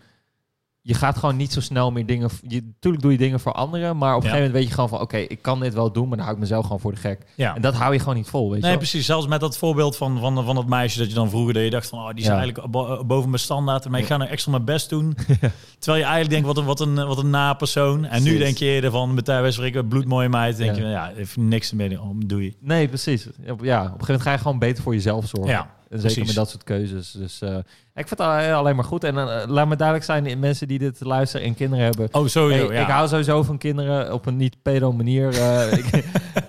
je 0.81 0.93
gaat 0.93 1.17
gewoon 1.17 1.35
niet 1.37 1.53
zo 1.53 1.61
snel 1.61 1.91
meer 1.91 2.05
dingen, 2.05 2.29
je, 2.47 2.61
natuurlijk 2.61 3.03
doe 3.03 3.11
je 3.11 3.17
dingen 3.17 3.39
voor 3.39 3.51
anderen, 3.53 3.97
maar 3.97 4.15
op 4.15 4.21
een 4.21 4.27
Ja. 4.27 4.33
gegeven 4.33 4.37
moment 4.51 4.53
weet 4.53 4.67
je 4.67 4.73
gewoon 4.73 4.89
van, 4.89 4.99
oké, 5.01 5.17
ik 5.17 5.41
kan 5.41 5.59
dit 5.59 5.73
wel 5.73 5.91
doen, 5.91 6.07
maar 6.07 6.17
dan 6.17 6.25
hou 6.25 6.33
ik 6.37 6.41
mezelf 6.41 6.63
gewoon 6.63 6.79
voor 6.79 6.91
de 6.91 6.97
gek. 6.97 7.25
ja. 7.35 7.55
En 7.55 7.61
dat 7.61 7.73
hou 7.75 7.93
je 7.93 7.99
gewoon 7.99 8.15
niet 8.15 8.27
vol, 8.27 8.45
weet 8.45 8.55
je 8.55 8.61
Nee, 8.61 8.69
wel? 8.69 8.79
precies. 8.79 9.05
Zelfs 9.05 9.27
met 9.27 9.39
dat 9.39 9.57
voorbeeld 9.57 9.95
van, 9.97 10.19
van, 10.19 10.43
van 10.45 10.55
dat 10.55 10.67
meisje 10.67 10.99
dat 10.99 11.07
je 11.07 11.13
dan 11.13 11.29
vroeger 11.29 11.53
dat 11.53 11.63
je 11.63 11.69
dacht 11.69 11.89
van, 11.89 11.99
oh, 11.99 12.07
die 12.09 12.17
is 12.19 12.25
Ja. 12.25 12.37
eigenlijk 12.37 12.71
bo- 12.71 13.03
boven 13.05 13.29
mijn 13.29 13.41
standaard, 13.41 13.89
maar 13.89 13.99
ik 13.99 14.05
ga 14.05 14.17
nou 14.17 14.29
extra 14.29 14.51
mijn 14.51 14.65
best 14.65 14.89
doen. 14.89 15.15
Terwijl 15.79 16.03
je 16.03 16.09
eigenlijk 16.09 16.29
denkt, 16.29 16.45
wat 16.47 16.57
een, 16.57 16.65
wat 16.65 16.79
een, 16.79 17.07
wat 17.07 17.17
een 17.17 17.29
na 17.29 17.53
persoon. 17.53 18.05
En 18.05 18.23
nu 18.23 18.37
denk 18.37 18.57
je 18.57 18.65
eerder 18.65 18.91
van, 18.91 19.13
met 19.13 19.27
wij 19.27 19.83
bloedmooie 19.87 20.29
meid. 20.29 20.57
denk 20.57 20.75
je, 20.75 20.81
ja, 20.83 21.11
heeft 21.15 21.37
niks 21.37 21.71
meer 21.71 22.01
om, 22.01 22.27
doe 22.27 22.43
je. 22.43 22.53
Nee, 22.59 22.87
precies. 22.87 23.27
Ja, 23.45 23.51
op 23.51 23.63
ja, 23.63 23.77
op 23.79 23.85
een 23.85 23.91
gegeven 23.91 24.05
moment 24.05 24.21
ga 24.21 24.31
je 24.31 24.37
gewoon 24.37 24.59
beter 24.59 24.83
voor 24.83 24.93
jezelf 24.93 25.27
zorgen. 25.27 25.51
Ja, 25.51 25.59
En 25.61 25.99
zeker 25.99 25.99
precies. 26.01 26.25
met 26.25 26.35
dat 26.35 26.49
soort 26.49 26.63
keuzes. 26.63 27.11
Dus 27.11 27.41
eh, 27.41 27.57
ik 27.95 28.07
vind 28.07 28.19
het 28.19 28.19
al- 28.19 28.53
alleen 28.53 28.75
maar 28.75 28.85
goed. 28.85 29.03
En 29.03 29.17
eh, 29.17 29.47
laat 29.47 29.67
me 29.67 29.75
duidelijk 29.75 30.05
zijn, 30.07 30.39
mensen 30.39 30.67
die 30.67 30.79
dit 30.79 30.97
luisteren 30.99 31.47
en 31.47 31.55
kinderen 31.55 31.85
hebben. 31.85 32.07
Oh, 32.11 32.27
sowieso, 32.27 32.65
Hey, 32.67 32.75
ja. 32.75 32.81
Ik 32.81 32.87
hou 32.87 33.07
sowieso 33.07 33.43
van 33.43 33.57
kinderen 33.57 34.13
op 34.13 34.25
een 34.25 34.37
niet 34.37 34.55
pedo 34.61 34.91
manier. 34.91 35.33
eh, 35.39 35.73
ik- 35.77 36.03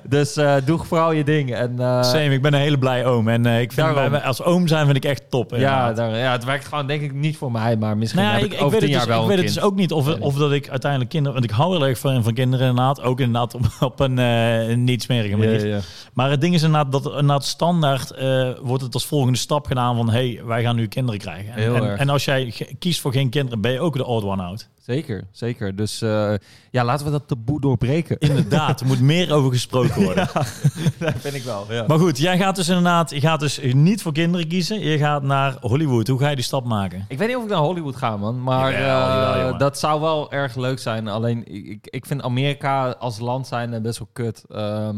dus 0.09 0.37
eh, 0.37 0.55
doe 0.65 0.79
vooral 0.79 1.13
je 1.13 1.25
ding. 1.25 1.55
En, 1.55 1.75
Same, 2.05 2.31
ik 2.31 2.43
ben 2.43 2.55
een 2.55 2.61
hele 2.61 2.79
blij 2.79 3.07
oom. 3.07 3.29
En 3.29 3.47
ik 3.47 3.73
vind, 3.73 3.95
Daarom. 3.95 4.15
als 4.15 4.43
oom 4.43 4.67
zijn 4.69 4.85
vind 4.85 4.97
ik 4.97 5.05
echt 5.05 5.31
top. 5.31 5.55
ja, 5.57 5.93
daar, 5.93 6.17
ja, 6.17 6.33
het 6.33 6.45
werkt 6.45 6.65
gewoon 6.69 6.87
denk 6.87 7.03
ik 7.03 7.13
niet 7.15 7.37
voor 7.37 7.53
mij. 7.53 7.77
Maar 7.77 7.97
misschien 7.97 8.23
Nou 8.23 8.35
heb 8.41 8.53
ik, 8.53 8.63
over 8.63 8.71
tien 8.79 8.81
het, 8.81 8.89
jaar 8.91 8.99
dus, 8.99 9.09
wel 9.09 9.23
ik 9.23 9.29
weet 9.29 9.37
het 9.37 9.47
dus 9.47 9.61
ook 9.61 9.75
niet 9.75 9.93
of, 9.93 10.19
of 10.21 10.35
dat 10.35 10.53
ik 10.53 10.69
uiteindelijk 10.69 11.11
kinderen... 11.11 11.39
Want 11.41 11.51
ik 11.51 11.57
hou 11.57 11.77
heel 11.77 11.87
erg 11.87 11.99
van, 11.99 12.23
van 12.23 12.35
kinderen 12.35 12.69
inderdaad. 12.69 13.03
Ook 13.03 13.21
inderdaad 13.21 13.55
op, 13.55 13.63
op 13.81 14.01
een 14.01 14.19
eh, 14.19 14.77
niet 14.77 15.03
smerige 15.03 15.37
manier. 15.37 15.67
Ja, 15.67 15.75
ja. 15.75 15.81
Maar 16.15 16.31
het 16.31 16.41
ding 16.41 16.55
is 16.55 16.63
inderdaad 16.63 16.93
dat 16.93 17.05
inderdaad 17.05 17.45
standaard 17.45 18.15
wordt 18.63 18.83
het 18.83 18.95
als 18.95 19.07
volgende 19.07 19.39
stap 19.39 19.67
gedaan 19.67 19.97
van 19.97 20.11
hey, 20.11 20.41
wij 20.45 20.63
gaan 20.63 20.77
nu 20.77 20.87
kinderen 20.87 21.21
krijgen. 21.21 21.29
En, 21.39 21.53
Heel 21.53 21.75
en, 21.75 21.83
erg. 21.85 21.99
en 22.01 22.09
als 22.09 22.25
jij 22.25 22.53
kiest 22.79 23.01
voor 23.01 23.13
geen 23.13 23.31
kinderen, 23.31 23.61
ben 23.61 23.73
je 23.73 23.81
ook 23.81 23.97
de 23.97 24.05
odd 24.07 24.25
one 24.27 24.43
out. 24.43 24.69
Zeker, 24.81 25.25
zeker. 25.33 25.77
Dus 25.77 26.03
eh, 26.03 26.35
ja, 26.71 26.85
laten 26.85 27.05
we 27.07 27.13
dat 27.13 27.29
taboe 27.29 27.61
doorbreken. 27.61 28.19
Inderdaad, 28.19 28.81
er 28.81 28.87
moet 28.87 29.01
meer 29.01 29.33
over 29.33 29.51
gesproken 29.53 30.03
worden. 30.03 30.29
dat 30.99 31.15
vind 31.17 31.35
ik 31.35 31.43
wel. 31.43 31.67
Ja. 31.69 31.85
Maar 31.87 31.99
goed, 31.99 32.19
jij 32.19 32.39
gaat 32.39 32.57
dus 32.57 32.69
inderdaad, 32.69 33.11
je 33.11 33.21
gaat 33.21 33.41
dus 33.41 33.61
niet 33.73 34.03
voor 34.03 34.13
kinderen 34.13 34.49
kiezen. 34.49 34.81
Je 34.81 34.99
gaat 34.99 35.23
naar 35.23 35.57
Hollywood. 35.61 36.07
Hoe 36.09 36.19
ga 36.19 36.29
je 36.29 36.35
die 36.35 36.45
stap 36.45 36.65
maken? 36.65 37.05
Ik 37.09 37.19
weet 37.19 37.29
niet 37.29 37.37
of 37.37 37.43
ik 37.43 37.49
naar 37.49 37.59
Hollywood 37.59 37.97
ga, 37.97 38.17
man. 38.17 38.43
Maar 38.43 38.73
eh, 38.73 39.59
dat 39.59 39.79
zou 39.79 40.01
wel 40.01 40.33
erg 40.33 40.57
leuk 40.57 40.79
zijn. 40.79 41.09
Alleen, 41.09 41.39
ik, 41.55 41.67
ik- 41.67 41.87
ik 41.87 42.07
vind 42.07 42.23
Amerika 42.23 42.91
als 42.91 43.19
land 43.19 43.47
zijn 43.47 43.75
eh, 43.75 43.81
best 43.81 43.99
wel 43.99 44.09
kut. 44.13 44.45
Ehm, 44.49 44.97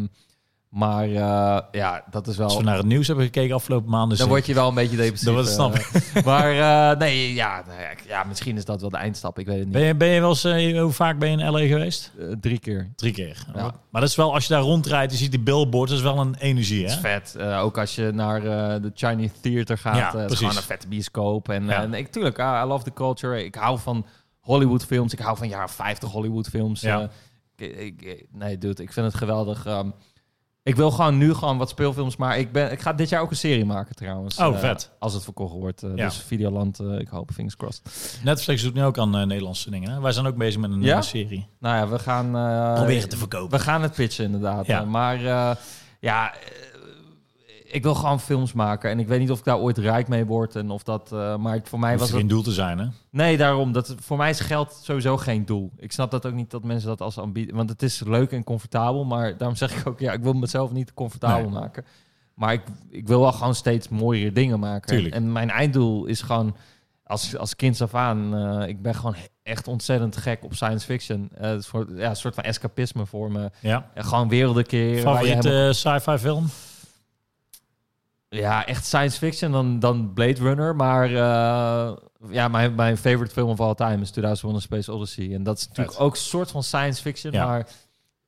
maar 0.72 1.04
eh, 1.04 1.58
ja, 1.72 2.04
dat 2.10 2.26
is 2.26 2.36
wel... 2.36 2.46
Als 2.46 2.56
we 2.56 2.62
naar 2.62 2.76
het 2.76 2.86
nieuws 2.86 3.06
hebben 3.06 3.24
gekeken 3.24 3.54
afgelopen 3.54 3.90
maanden. 3.90 4.08
Dan 4.08 4.16
zie- 4.16 4.26
word 4.28 4.46
je 4.46 4.54
wel 4.54 4.68
een 4.68 4.74
beetje 4.74 4.96
depressief. 4.96 5.34
Dat 5.34 5.48
snap 5.48 5.74
eh. 5.74 6.24
maar 6.24 6.50
eh, 6.90 6.98
nee, 6.98 7.34
ja, 7.34 7.62
nou 7.66 7.80
ja, 7.80 7.88
ja, 8.06 8.24
misschien 8.24 8.56
is 8.56 8.64
dat 8.64 8.80
wel 8.80 8.90
de 8.90 8.96
eindstap. 8.96 9.38
Ik 9.38 9.46
weet 9.46 9.56
het 9.56 9.64
niet. 9.64 9.74
Ben 9.74 9.82
je, 9.84 9.94
ben 9.94 10.08
je 10.08 10.20
wel 10.20 10.28
eens, 10.28 10.42
hoe 10.78 10.92
vaak 10.92 11.18
ben 11.18 11.30
je 11.30 11.36
in 11.44 11.50
LA 11.50 11.58
geweest? 11.58 12.12
Drie 12.40 12.58
keer. 12.58 12.90
Drie 12.96 13.12
keer. 13.12 13.44
Ja. 13.54 13.74
Maar 13.90 14.00
dat 14.00 14.10
is 14.10 14.16
wel, 14.16 14.34
als 14.34 14.46
je 14.46 14.52
daar 14.52 14.62
rondrijdt, 14.62 15.12
je 15.12 15.18
ziet 15.18 15.30
die 15.30 15.40
billboards, 15.40 15.90
dat 15.90 15.98
is 16.00 16.06
wel 16.06 16.18
een 16.18 16.34
energie, 16.38 16.80
Dat 16.82 16.90
is 16.90 16.94
hè? 16.96 17.00
vet. 17.00 17.38
Ook 17.42 17.78
als 17.78 17.94
je 17.94 18.10
naar 18.14 18.40
de 18.82 18.90
Chinese 18.94 19.34
Theater 19.40 19.78
gaat. 19.78 19.96
Ja, 20.12 20.24
is 20.24 20.36
gewoon 20.38 20.56
een 20.56 20.62
vette 20.62 20.88
bioscoop. 20.88 21.48
En, 21.48 21.64
Ja. 21.64 21.82
en 21.82 21.94
ik, 21.94 22.12
tuurlijk, 22.12 22.38
I, 22.38 22.64
love 22.66 22.84
the 22.84 22.92
culture. 22.92 23.44
Ik 23.44 23.54
hou 23.54 23.78
van 23.78 24.06
Hollywood 24.40 24.84
films. 24.84 25.12
Ik 25.12 25.18
hou 25.18 25.36
van 25.36 25.48
jaren 25.48 25.68
50 25.68 26.10
Hollywood 26.10 26.48
films. 26.48 26.80
Ja. 26.80 27.10
Ik, 27.56 28.02
ik- 28.02 28.26
nee, 28.32 28.58
dude, 28.58 28.82
ik 28.82 28.92
vind 28.92 29.06
het 29.06 29.14
geweldig. 29.14 29.66
Ehm, 29.66 29.88
ik 30.62 30.76
wil 30.76 30.90
gewoon 30.90 31.18
nu 31.18 31.34
gewoon 31.34 31.58
wat 31.58 31.68
speelfilms, 31.68 32.16
maar 32.16 32.38
ik, 32.38 32.52
ben, 32.52 32.72
ik 32.72 32.80
ga 32.80 32.92
dit 32.92 33.08
jaar 33.08 33.20
ook 33.20 33.30
een 33.30 33.36
serie 33.36 33.64
maken 33.64 33.94
trouwens. 33.96 34.38
Oh, 34.38 34.54
Eh, 34.54 34.60
vet. 34.60 34.90
als 34.98 35.14
het 35.14 35.24
verkocht 35.24 35.52
wordt. 35.54 35.82
Eh, 35.82 35.90
Ja. 35.96 36.06
Dus 36.06 36.16
Videoland, 36.16 36.78
eh, 36.80 36.98
ik 36.98 37.08
hoop, 37.08 37.30
fingers 37.34 37.56
crossed. 37.56 38.18
Netflix 38.24 38.62
doet 38.62 38.74
nu 38.74 38.84
ook 38.84 38.98
aan 38.98 39.10
Nederlandse 39.10 39.70
dingen. 39.70 39.90
Hè? 39.90 40.00
Wij 40.00 40.12
zijn 40.12 40.26
ook 40.26 40.36
bezig 40.36 40.60
met 40.60 40.70
een 40.70 40.82
Ja? 40.82 40.96
eh, 40.96 41.02
serie. 41.02 41.46
Nou 41.60 41.76
ja, 41.76 41.88
we 41.88 41.98
gaan... 41.98 42.30
Proberen 42.74 43.08
te 43.08 43.16
verkopen. 43.16 43.58
We 43.58 43.64
gaan 43.64 43.82
het 43.82 43.92
pitchen 43.94 44.24
inderdaad. 44.24 44.66
Ja. 44.66 44.84
Maar 44.84 45.20
ja, 46.00 46.34
ik 47.72 47.82
wil 47.82 47.94
gewoon 47.94 48.20
films 48.20 48.52
maken. 48.52 48.90
En 48.90 48.98
ik 48.98 49.08
weet 49.08 49.20
niet 49.20 49.30
of 49.30 49.38
ik 49.38 49.44
daar 49.44 49.58
ooit 49.58 49.78
rijk 49.78 50.08
mee 50.08 50.26
word. 50.26 50.56
En 50.56 50.70
of 50.70 50.82
dat, 50.82 51.12
eh, 51.12 51.36
maar 51.36 51.60
voor 51.64 51.78
mij 51.78 51.98
was 51.98 52.08
het... 52.08 52.18
geen 52.18 52.28
doel 52.28 52.42
te 52.42 52.52
zijn, 52.52 52.78
hè? 52.78 52.86
Nee, 53.10 53.36
daarom. 53.36 53.72
Dat, 53.72 53.94
voor 54.00 54.16
mij 54.16 54.30
is 54.30 54.40
geld 54.40 54.80
sowieso 54.82 55.16
geen 55.16 55.44
doel. 55.44 55.70
Ik 55.76 55.92
snap 55.92 56.10
dat 56.10 56.26
ook 56.26 56.32
niet 56.32 56.50
dat 56.50 56.64
mensen 56.64 56.88
dat 56.88 57.00
als 57.00 57.18
ambitie... 57.18 57.54
Want 57.54 57.68
het 57.70 57.82
is 57.82 58.02
leuk 58.04 58.32
en 58.32 58.44
comfortabel. 58.44 59.04
Maar 59.04 59.36
daarom 59.36 59.56
zeg 59.56 59.76
ik 59.76 59.86
ook, 59.86 59.98
ja, 59.98 60.12
ik 60.12 60.22
wil 60.22 60.32
mezelf 60.32 60.72
niet 60.72 60.94
comfortabel 60.94 61.50
Nee. 61.50 61.60
maken. 61.60 61.84
Maar 62.34 62.52
ik, 62.52 62.62
ik 62.90 63.06
wil 63.06 63.20
wel 63.20 63.32
gewoon 63.32 63.54
steeds 63.54 63.88
mooiere 63.88 64.32
dingen 64.32 64.60
maken. 64.60 64.88
Tuurlijk. 64.88 65.14
En 65.14 65.32
mijn 65.32 65.50
einddoel 65.50 66.06
is 66.06 66.22
gewoon... 66.22 66.56
Als, 67.04 67.36
als 67.36 67.56
kind 67.56 67.80
af 67.80 67.94
aan, 67.94 68.36
eh, 68.36 68.68
ik 68.68 68.82
ben 68.82 68.94
gewoon 68.94 69.14
echt 69.42 69.68
ontzettend 69.68 70.16
gek 70.16 70.44
op 70.44 70.54
science 70.54 70.86
fiction. 70.86 71.28
Eh, 71.34 71.50
het 71.50 71.60
is 71.60 71.66
voor, 71.66 71.86
ja, 71.96 72.08
een 72.08 72.16
soort 72.16 72.34
van 72.34 72.44
escapisme 72.44 73.06
voor 73.06 73.32
me. 73.32 73.50
Ja. 73.60 73.90
Gewoon 73.94 74.28
werelden 74.28 74.66
keren. 74.66 75.02
Favoriete 75.02 75.66
eh, 75.66 75.72
sci-fi 75.72 76.18
film? 76.18 76.46
Ja, 78.40 78.66
echt 78.66 78.84
science 78.84 79.18
fiction 79.18 79.52
dan, 79.52 79.78
dan 79.78 80.12
Blade 80.12 80.40
Runner. 80.40 80.76
Maar 80.76 81.04
eh, 81.06 81.96
ja, 82.30 82.48
mijn, 82.48 82.74
mijn 82.74 82.96
favorite 82.96 83.32
film 83.32 83.48
of 83.48 83.60
all 83.60 83.74
time 83.74 84.00
is 84.02 84.10
2001 84.10 84.54
A 84.56 84.60
Space 84.60 84.92
Odyssey. 84.92 85.34
En 85.34 85.42
dat 85.42 85.58
is 85.58 85.68
natuurlijk 85.68 85.96
Vet. 85.96 86.04
ook 86.06 86.12
een 86.12 86.20
soort 86.20 86.50
van 86.50 86.62
science 86.62 87.02
fiction. 87.02 87.32
Ja. 87.32 87.46
Maar 87.46 87.58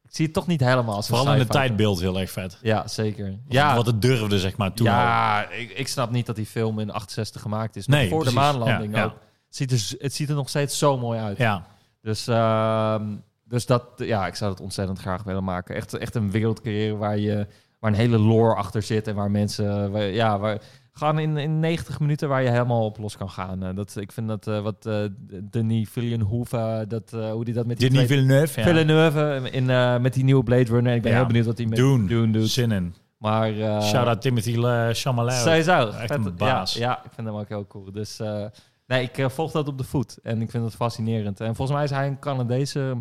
ik 0.03 0.11
zie 0.11 0.25
het 0.25 0.35
toch 0.35 0.47
niet 0.47 0.61
helemaal 0.61 0.95
als 0.95 1.07
Vooral 1.07 1.25
in 1.33 1.39
het 1.39 1.39
film. 1.41 1.51
tijdbeeld 1.51 2.01
heel 2.01 2.21
erg 2.21 2.31
vet. 2.31 2.59
Ja, 2.63 2.89
zeker. 2.89 3.27
Ja. 3.27 3.37
Ja, 3.49 3.77
Wat 3.77 3.87
het 3.87 4.03
durfde, 4.03 4.39
zeg 4.39 4.57
maar, 4.57 4.73
toen 4.73 4.87
ja 4.87 5.49
ik, 5.51 5.71
ik 5.71 5.89
snap 5.89 6.11
niet 6.11 6.27
dat 6.27 6.37
die 6.37 6.47
film 6.47 6.79
in 6.79 6.91
68 6.91 7.41
gemaakt 7.43 7.77
is. 7.77 7.87
Nee, 7.87 8.09
voor 8.09 8.19
precies. 8.19 8.35
de 8.39 8.41
maanlanding 8.45 8.93
Ja, 8.95 8.99
ja. 8.99 9.05
ook. 9.05 9.13
Het 9.47 9.57
ziet, 9.57 9.73
er, 9.73 10.03
het 10.05 10.15
ziet 10.15 10.29
er 10.29 10.35
nog 10.35 10.49
steeds 10.49 10.79
zo 10.79 10.99
mooi 10.99 11.19
uit. 11.21 11.39
Ja, 11.39 11.67
Dus, 12.01 12.27
ehm, 12.27 13.03
dus 13.45 13.67
dat, 13.67 13.85
ja, 13.97 14.27
ik 14.27 14.35
zou 14.35 14.51
dat 14.51 14.61
ontzettend 14.61 14.99
graag 14.99 15.23
willen 15.23 15.45
maken. 15.45 15.75
Echt, 15.75 15.95
echt 15.95 16.15
een 16.15 16.31
wereld 16.31 16.61
creëren 16.61 16.99
waar, 16.99 17.19
je, 17.19 17.47
waar 17.85 17.93
een 17.93 17.99
hele 17.99 18.19
lore 18.19 18.55
achter 18.55 18.83
zit. 18.83 19.07
En 19.09 19.15
waar 19.15 19.31
mensen, 19.31 19.91
waar- 19.91 20.03
ja, 20.07 20.39
waar, 20.39 20.61
gewoon 20.93 21.19
in, 21.19 21.37
in 21.37 21.61
90 21.61 22.01
minuten 22.01 22.29
waar 22.29 22.43
je 22.43 22.51
helemaal 22.51 22.85
op 22.85 22.99
los 22.99 23.17
kan 23.17 23.31
gaan. 23.31 23.63
Eh, 23.63 23.75
dat, 23.75 23.97
ik 23.97 24.13
vind 24.13 24.29
dat 24.29 24.47
eh, 24.47 24.61
wat 24.61 24.87
eh, 24.87 25.05
Denis 25.51 25.89
Villeneuve, 25.89 26.85
dat, 26.89 27.13
eh, 27.13 27.31
hoe 27.31 27.45
die 27.45 27.55
dat 27.55 27.67
met 27.67 27.79
die 27.79 27.91
Denis 27.91 28.07
Villeneuve, 28.07 28.61
ja. 28.61 28.67
Villeneuve 28.67 29.49
in, 29.51 29.71
eh, 29.71 29.99
met 29.99 30.15
die 30.15 30.25
nieuwe 30.25 30.43
Blade 30.43 30.65
Runner. 30.71 30.95
Ik 30.95 31.03
ben 31.03 31.11
Ja. 31.11 31.17
heel 31.17 31.27
benieuwd 31.27 31.47
wat 31.47 31.59
hij 31.59 31.67
met 31.67 31.77
Doen. 31.79 32.07
Dune 32.07 32.33
doet. 32.33 32.49
Zin 32.49 32.73
in. 32.73 32.95
Maar, 33.19 33.59
eh, 33.59 33.83
Shout-out 33.83 34.21
Timothy 34.21 34.51
uh, 34.57 34.89
Chalamet. 34.93 35.33
Sowieso. 35.35 35.89
Echt 35.89 35.97
Vet- 36.13 36.27
een 36.27 36.37
baas. 36.37 36.75
Ja, 36.75 36.81
ja, 36.81 37.05
ik 37.05 37.11
vind 37.15 37.27
hem 37.27 37.37
ook 37.37 37.49
heel 37.49 37.67
cool. 37.67 37.93
Dus 37.93 38.21
eh, 38.21 38.45
nee, 38.87 39.03
ik 39.03 39.19
eh, 39.19 39.29
volg 39.29 39.51
dat 39.53 39.69
op 39.69 39.79
de 39.79 39.85
voet. 39.85 40.19
En 40.23 40.41
ik 40.43 40.51
vind 40.51 40.65
het 40.65 40.75
fascinerend. 40.75 41.41
En 41.41 41.55
volgens 41.55 41.77
mij 41.77 41.85
is 41.87 41.91
hij 41.91 42.07
een 42.07 42.19
Canadese 42.19 42.97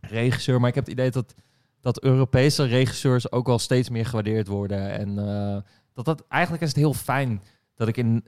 regisseur. 0.00 0.60
Maar 0.60 0.68
ik 0.68 0.74
heb 0.74 0.84
het 0.84 0.92
idee 0.92 1.10
dat, 1.10 1.34
dat 1.84 2.02
Europese 2.02 2.64
regisseurs 2.64 3.32
ook 3.32 3.46
wel 3.46 3.58
steeds 3.58 3.88
meer 3.88 4.06
gewaardeerd 4.06 4.46
worden. 4.46 4.90
En 4.90 5.18
eh, 5.18 5.56
dat 5.94 6.04
dat 6.04 6.24
eigenlijk 6.28 6.62
is 6.62 6.68
het 6.68 6.76
heel 6.76 6.94
fijn 6.94 7.42
dat 7.74 7.88
ik 7.88 7.96
in 7.96 8.24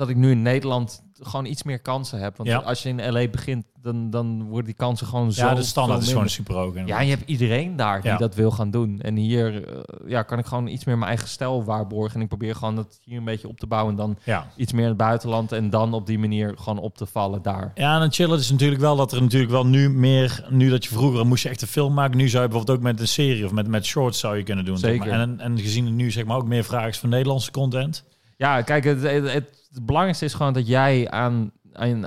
dat 0.00 0.08
ik 0.08 0.16
nu 0.16 0.30
in 0.30 0.42
Nederland 0.42 1.02
gewoon 1.22 1.44
iets 1.44 1.62
meer 1.62 1.78
kansen 1.80 2.20
heb. 2.20 2.36
Want 2.36 2.48
Ja. 2.48 2.58
als 2.58 2.82
je 2.82 2.88
in 2.88 3.12
LA 3.12 3.28
begint, 3.28 3.64
dan, 3.82 4.10
dan 4.10 4.42
worden 4.42 4.64
die 4.64 4.74
kansen 4.74 5.06
gewoon 5.06 5.32
zo. 5.32 5.46
Ja, 5.46 5.54
de 5.54 5.62
standaard 5.62 6.02
is 6.02 6.08
gewoon 6.08 6.28
super 6.28 6.54
hoog. 6.54 6.74
Ja, 6.86 7.00
je 7.00 7.10
hebt 7.10 7.22
iedereen 7.28 7.76
daar 7.76 8.00
die 8.02 8.10
Ja. 8.10 8.16
dat 8.16 8.34
wil 8.34 8.50
gaan 8.50 8.70
doen. 8.70 9.00
En 9.00 9.16
hier 9.16 9.68
eh, 9.68 9.80
ja, 10.06 10.22
kan 10.22 10.38
ik 10.38 10.46
gewoon 10.46 10.66
iets 10.66 10.84
meer 10.84 10.96
mijn 10.98 11.08
eigen 11.08 11.28
stijl 11.28 11.64
waarborgen. 11.64 12.14
En 12.14 12.20
ik 12.20 12.28
probeer 12.28 12.54
gewoon 12.54 12.76
dat 12.76 12.98
hier 13.04 13.18
een 13.18 13.24
beetje 13.24 13.48
op 13.48 13.58
te 13.58 13.66
bouwen. 13.66 13.90
En 13.92 13.96
dan 13.98 14.16
ja. 14.24 14.46
iets 14.56 14.72
meer 14.72 14.82
in 14.82 14.88
het 14.88 14.96
buitenland. 14.96 15.52
En 15.52 15.70
dan 15.70 15.92
op 15.92 16.06
die 16.06 16.18
manier 16.18 16.54
gewoon 16.56 16.78
op 16.78 16.96
te 16.96 17.06
vallen 17.06 17.42
daar. 17.42 17.72
Ja, 17.74 17.94
en 17.96 18.02
het 18.02 18.14
chillen 18.14 18.38
is 18.38 18.50
natuurlijk 18.50 18.80
wel 18.80 18.96
dat 18.96 19.12
er 19.12 19.22
natuurlijk 19.22 19.52
wel 19.52 19.66
nu 19.66 19.90
meer, 19.90 20.46
nu 20.50 20.70
dat 20.70 20.84
je 20.84 20.90
vroeger 20.90 21.26
moest 21.26 21.42
je 21.42 21.48
echt 21.48 21.62
een 21.62 21.68
film 21.68 21.94
maken, 21.94 22.16
nu 22.16 22.28
zou 22.28 22.42
je 22.42 22.48
bijvoorbeeld 22.48 22.78
ook 22.78 22.84
met 22.84 23.00
een 23.00 23.08
serie 23.08 23.44
of 23.44 23.52
met, 23.52 23.68
met 23.68 23.84
shorts 23.86 24.18
zou 24.18 24.36
je 24.36 24.42
kunnen 24.42 24.64
doen. 24.64 24.78
zeg 24.78 24.90
Zeker. 24.90 25.10
maar. 25.10 25.20
En, 25.20 25.40
en 25.40 25.58
gezien 25.58 25.86
er 25.86 25.92
nu 25.92 26.10
zeg 26.10 26.24
maar 26.24 26.36
ook 26.36 26.46
meer 26.48 26.64
vraag 26.64 26.88
is 26.88 26.98
van 26.98 27.08
Nederlandse 27.08 27.50
content. 27.50 28.04
Ja, 28.40 28.62
kijk, 28.62 28.84
het, 28.84 29.02
het, 29.02 29.70
belangrijkste 29.82 30.24
is 30.24 30.34
gewoon 30.34 30.52
dat 30.52 30.66
jij 30.66 31.10
aan, 31.10 31.52
aan, 31.72 32.06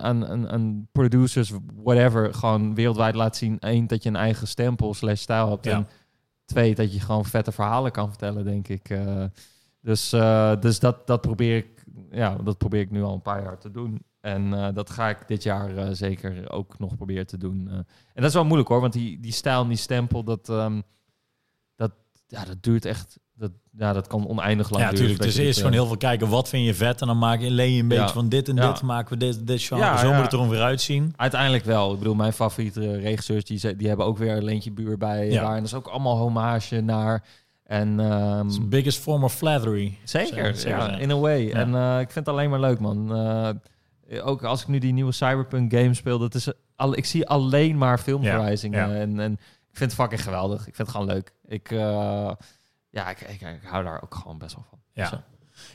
aan, 0.50 0.88
producers, 0.92 1.52
whatever, 1.84 2.34
gewoon 2.34 2.76
wereldwijd 2.76 3.16
laat 3.16 3.36
zien. 3.36 3.58
Eén, 3.60 3.88
dat 3.88 4.04
je 4.04 4.10
een 4.10 4.16
eigen 4.16 4.48
stempel 4.48 4.94
slash 4.94 5.22
stijl 5.22 5.50
hebt. 5.50 5.66
Ja. 5.66 5.72
En 5.72 5.88
twee, 6.46 6.76
dat 6.76 6.94
je 6.94 7.00
gewoon 7.00 7.26
vette 7.26 7.52
verhalen 7.52 7.92
kan 7.92 8.10
vertellen, 8.10 8.44
denk 8.46 8.68
ik. 8.68 8.90
Eh, 8.90 9.24
Dus, 9.82 10.14
eh, 10.14 10.60
dus 10.60 10.80
dat, 10.80 11.08
dat, 11.08 11.22
probeer 11.22 11.58
ik, 11.58 11.84
ja, 12.12 12.36
dat 12.36 12.58
probeer 12.58 12.82
ik 12.82 12.92
nu 12.92 13.04
al 13.04 13.14
een 13.14 13.22
paar 13.22 13.44
jaar 13.44 13.58
te 13.58 13.72
doen. 13.72 14.04
En 14.20 14.54
eh, 14.54 14.74
dat 14.74 14.90
ga 14.90 15.10
ik 15.10 15.28
dit 15.28 15.44
jaar 15.44 15.96
zeker 15.96 16.52
ook 16.52 16.80
nog 16.80 16.96
proberen 16.96 17.28
te 17.28 17.38
doen. 17.38 17.68
En 17.70 17.86
dat 18.14 18.26
is 18.26 18.34
wel 18.34 18.46
moeilijk 18.46 18.70
hoor, 18.70 18.82
want 18.82 18.94
die, 18.94 19.20
die 19.20 19.32
stijl 19.32 19.62
en 19.62 19.68
die 19.68 19.78
stempel, 19.78 20.24
dat, 20.24 20.50
ehm, 20.50 20.82
dat, 21.76 21.92
ja, 22.28 22.46
dat 22.46 22.64
duurt 22.64 22.86
echt. 22.86 23.20
Ja, 23.78 23.93
dat 23.93 24.07
kan 24.07 24.28
oneindig 24.28 24.69
lang 24.69 24.84
Ja, 24.84 24.89
duren. 24.89 25.03
natuurlijk. 25.05 25.17
dat 25.17 25.28
Dus 25.28 25.45
eerst 25.45 25.57
gewoon 25.57 25.71
eh, 25.74 25.78
heel 25.80 25.88
veel 25.88 25.97
kijken, 25.97 26.30
wat 26.30 26.49
vind 26.49 26.65
je 26.65 26.74
vet? 26.74 27.01
En 27.01 27.07
dan 27.07 27.17
maak 27.17 27.39
je, 27.41 27.51
leen 27.51 27.71
je 27.74 27.82
een 27.82 27.88
beetje 27.88 28.03
Ja. 28.03 28.11
van 28.11 28.30
dit 28.30 28.49
en 28.49 28.55
Ja. 28.55 28.71
dit, 28.71 28.82
maken 28.82 29.17
we 29.17 29.26
dit, 29.26 29.47
dit 29.47 29.61
genre. 29.61 29.84
Ja, 29.84 29.97
Zo 29.97 30.13
moet 30.13 30.24
het 30.24 30.34
er 30.34 30.39
ongeveer 30.39 30.61
uitzien. 30.61 31.13
Uiteindelijk 31.15 31.63
wel. 31.65 31.91
Ik 31.93 31.97
bedoel, 31.97 32.15
mijn 32.15 32.34
favoriete 32.34 32.97
regisseurs, 32.99 33.43
die, 33.43 33.76
die 33.76 33.88
hebben 33.88 34.05
ook 34.05 34.17
weer 34.17 34.38
een 34.38 34.43
Leentje 34.43 34.71
Buur 34.71 34.97
bij. 34.97 35.30
Ja. 35.30 35.41
Daar. 35.41 35.51
En 35.51 35.57
dat 35.57 35.65
is 35.65 35.74
ook 35.74 35.88
allemaal 35.88 36.17
hommage 36.17 36.82
naar. 36.82 37.24
En 37.63 37.99
It's 38.45 38.55
the 38.55 38.61
biggest 38.67 38.99
form 38.99 39.24
of 39.24 39.34
flattery. 39.34 39.97
Zeker, 40.03 40.67
ja, 40.67 40.97
in 40.97 41.11
a 41.11 41.15
way. 41.17 41.51
En 41.51 41.76
eh, 41.76 41.99
ik 41.99 42.11
vind 42.11 42.26
het 42.26 42.36
alleen 42.36 42.49
maar 42.49 42.59
leuk, 42.59 42.80
man. 42.80 43.15
Eh, 43.15 44.28
ook 44.28 44.43
als 44.43 44.61
ik 44.61 44.67
nu 44.67 44.78
die 44.80 44.93
nieuwe 44.93 45.11
Cyberpunk 45.11 45.74
game 45.76 45.93
speel, 45.93 46.19
dat 46.19 46.36
is 46.36 46.51
al, 46.76 46.97
ik 46.97 47.05
zie 47.05 47.28
alleen 47.28 47.78
maar 47.78 47.97
filmverwijzingen. 47.97 48.95
En, 48.95 49.19
en 49.19 49.32
ik 49.71 49.78
vind 49.78 49.91
het 49.91 49.99
fucking 50.01 50.24
geweldig. 50.24 50.67
Ik 50.67 50.76
vind 50.76 50.88
het 50.88 50.89
gewoon 50.97 51.07
leuk. 51.13 51.34
Ik, 51.47 51.71
ja, 52.94 53.10
ik, 53.10 53.22
ik, 53.22 53.41
ik 53.41 53.64
hou 53.64 53.84
daar 53.84 54.04
ook 54.04 54.16
gewoon 54.16 54.38
best 54.38 54.56
wel 54.56 54.66
van. 54.70 54.80
Ja. 54.94 55.10
Dus, 55.10 55.20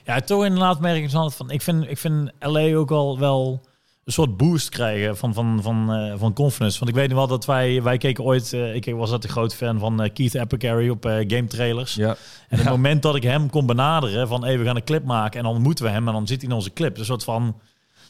Ja, 0.05 0.21
toch 0.21 0.45
inderdaad 0.45 0.81
merk 0.81 1.03
ik 1.03 1.11
zo 1.11 1.29
van. 1.29 1.51
Ik 1.51 1.63
vind, 1.63 1.91
ik 1.91 1.99
vind 1.99 2.31
LA 2.39 2.75
ook 2.75 2.91
al 2.91 3.19
wel 3.19 3.61
een 4.05 4.13
soort 4.13 4.37
boost 4.37 4.69
krijgen 4.69 5.17
van, 5.17 5.35
van, 5.35 5.63
van, 5.63 5.93
eh, 5.93 6.19
van 6.19 6.33
confidence. 6.33 6.79
Want 6.79 6.91
ik 6.91 6.97
weet 6.97 7.09
nog 7.09 7.19
wel 7.19 7.27
dat 7.27 7.45
wij, 7.45 7.83
wij 7.83 7.99
keken 7.99 8.25
ooit, 8.25 8.53
eh, 8.53 8.75
ik 8.75 8.85
was 8.85 8.99
altijd 8.99 9.25
een 9.25 9.31
groot 9.31 9.55
fan 9.55 9.79
van 9.79 10.03
eh, 10.03 10.13
Keith 10.13 10.37
Apicary 10.37 10.89
op 10.89 11.07
eh, 11.07 11.13
game 11.13 11.47
trailers. 11.47 11.95
ja. 11.95 12.17
En 12.49 12.59
het 12.59 12.69
moment 12.69 13.03
dat 13.03 13.17
ik 13.17 13.23
hem 13.23 13.51
kon 13.51 13.67
benaderen 13.67 14.29
van, 14.29 14.45
hey, 14.45 14.59
we 14.59 14.65
gaan 14.65 14.77
een 14.77 14.85
clip 14.85 15.05
maken 15.05 15.39
en 15.39 15.45
dan 15.45 15.63
moeten 15.63 15.85
we 15.85 15.91
hem 15.91 16.07
en 16.07 16.15
dan 16.15 16.27
zit 16.27 16.41
hij 16.41 16.51
in 16.51 16.57
onze 16.57 16.73
clip. 16.73 16.99
Een 16.99 17.05
soort 17.05 17.25
van, 17.25 17.61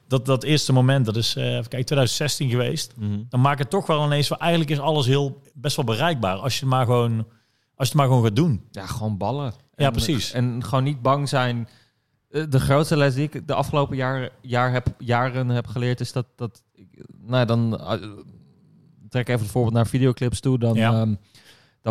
dat, 0.08 0.26
dat 0.26 0.42
eerste 0.44 0.72
moment, 0.72 1.06
dat 1.06 1.16
is, 1.16 1.36
eh 1.36 1.44
kijken, 1.44 1.68
2016 1.68 2.50
geweest. 2.50 2.92
Mhm. 2.96 3.20
Dan 3.28 3.40
maakt 3.40 3.58
het 3.58 3.70
toch 3.70 3.86
wel 3.86 4.04
ineens, 4.04 4.30
eigenlijk 4.30 4.70
is 4.70 4.80
alles 4.80 5.06
heel, 5.06 5.42
best 5.54 5.76
wel 5.76 5.84
bereikbaar. 5.84 6.36
Als 6.36 6.54
je 6.54 6.60
het 6.60 6.68
maar 6.68 6.84
gewoon, 6.84 7.26
als 7.78 7.88
je 7.88 7.94
het 7.94 7.94
maar 7.94 8.06
gewoon 8.06 8.22
gaat 8.24 8.36
doen. 8.36 8.62
ja, 8.70 8.86
gewoon 8.86 9.16
ballen. 9.16 9.52
Ja, 9.76 9.86
En- 9.86 9.92
precies. 9.92 10.32
En 10.32 10.64
gewoon 10.64 10.84
niet 10.84 11.02
bang 11.02 11.28
zijn. 11.28 11.68
Eh, 12.30 12.42
De 12.48 12.60
grootste 12.60 12.96
les 12.96 13.14
die 13.14 13.28
ik 13.30 13.46
de 13.46 13.54
afgelopen 13.54 13.96
jaar, 13.96 14.30
jaar 14.40 14.72
heb, 14.72 14.86
jaren 14.98 15.48
heb 15.48 15.66
geleerd 15.66 16.00
is 16.00 16.12
dat, 16.12 16.26
dat 16.36 16.62
nou 17.20 17.36
ja, 17.38 17.44
dan 17.44 17.80
eh, 17.80 17.92
trek 19.08 19.28
even 19.28 19.42
het 19.42 19.50
voorbeeld 19.50 19.74
naar 19.74 19.86
videoclips 19.86 20.40
toe, 20.40 20.58
dan, 20.58 20.74
Ja. 20.74 21.00
ehm, 21.00 21.14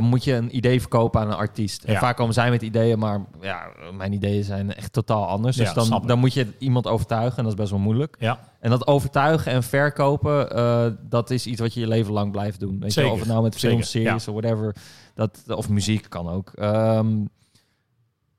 dan 0.02 0.06
moet 0.10 0.24
je 0.24 0.34
een 0.34 0.56
idee 0.56 0.80
verkopen 0.80 1.22
aan 1.22 1.28
een 1.28 1.34
artiest. 1.36 1.84
En 1.84 1.94
Ja. 1.94 2.00
vaak 2.00 2.18
komen 2.18 2.34
zij 2.34 2.50
met 2.50 2.62
ideeën, 2.62 3.00
maar 3.00 3.26
ja, 3.42 3.68
mijn 3.94 4.14
ideeën 4.14 4.44
zijn 4.44 4.74
echt 4.74 4.94
totaal 4.94 5.28
anders. 5.28 5.56
Dus 5.58 5.74
dan, 5.74 6.04
dan 6.06 6.20
moet 6.20 6.34
je 6.34 6.48
iemand 6.60 6.88
overtuigen 6.88 7.38
en 7.38 7.44
dat 7.44 7.52
is 7.54 7.60
best 7.60 7.72
wel 7.72 7.80
moeilijk. 7.80 8.16
Ja, 8.20 8.40
En 8.60 8.70
dat 8.70 8.88
overtuigen 8.88 9.52
en 9.52 9.64
verkopen, 9.64 10.52
eh, 10.52 10.86
dat 11.02 11.30
is 11.30 11.48
iets 11.48 11.60
wat 11.62 11.74
je 11.74 11.80
je 11.80 11.88
leven 11.88 12.14
lang 12.14 12.32
blijft 12.32 12.60
doen. 12.60 12.80
Weet 12.80 12.94
je, 12.94 13.00
Zeker, 13.00 13.12
of 13.12 13.20
het 13.20 13.28
nou 13.28 13.44
met 13.44 13.56
films, 13.58 13.90
series 13.90 14.28
of 14.28 14.34
whatever, 14.36 14.76
dat, 15.16 15.44
of 15.48 15.70
muziek 15.70 16.06
kan 16.10 16.30
ook. 16.30 16.52
Ehm, 16.56 17.26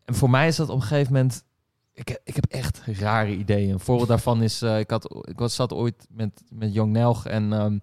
en 0.05 0.15
voor 0.15 0.31
mij 0.31 0.47
is 0.49 0.57
dat 0.57 0.69
op 0.69 0.77
een 0.77 0.83
gegeven 0.83 1.13
moment, 1.13 1.45
ik, 1.93 2.09
heb- 2.09 2.21
ik 2.25 2.35
heb 2.35 2.45
echt 2.47 2.83
rare 2.99 3.37
ideeën. 3.37 3.71
Een 3.73 3.81
voorbeeld 3.81 4.09
daarvan 4.09 4.43
is, 4.43 4.63
eh, 4.63 4.79
ik, 4.79 4.91
had, 4.91 5.23
ik 5.29 5.39
was, 5.39 5.55
zat 5.55 5.73
ooit 5.73 6.07
met, 6.11 6.43
met 6.53 6.75
Jong 6.75 6.93
Nelg 6.93 7.27
en 7.27 7.53
ehm, 7.53 7.79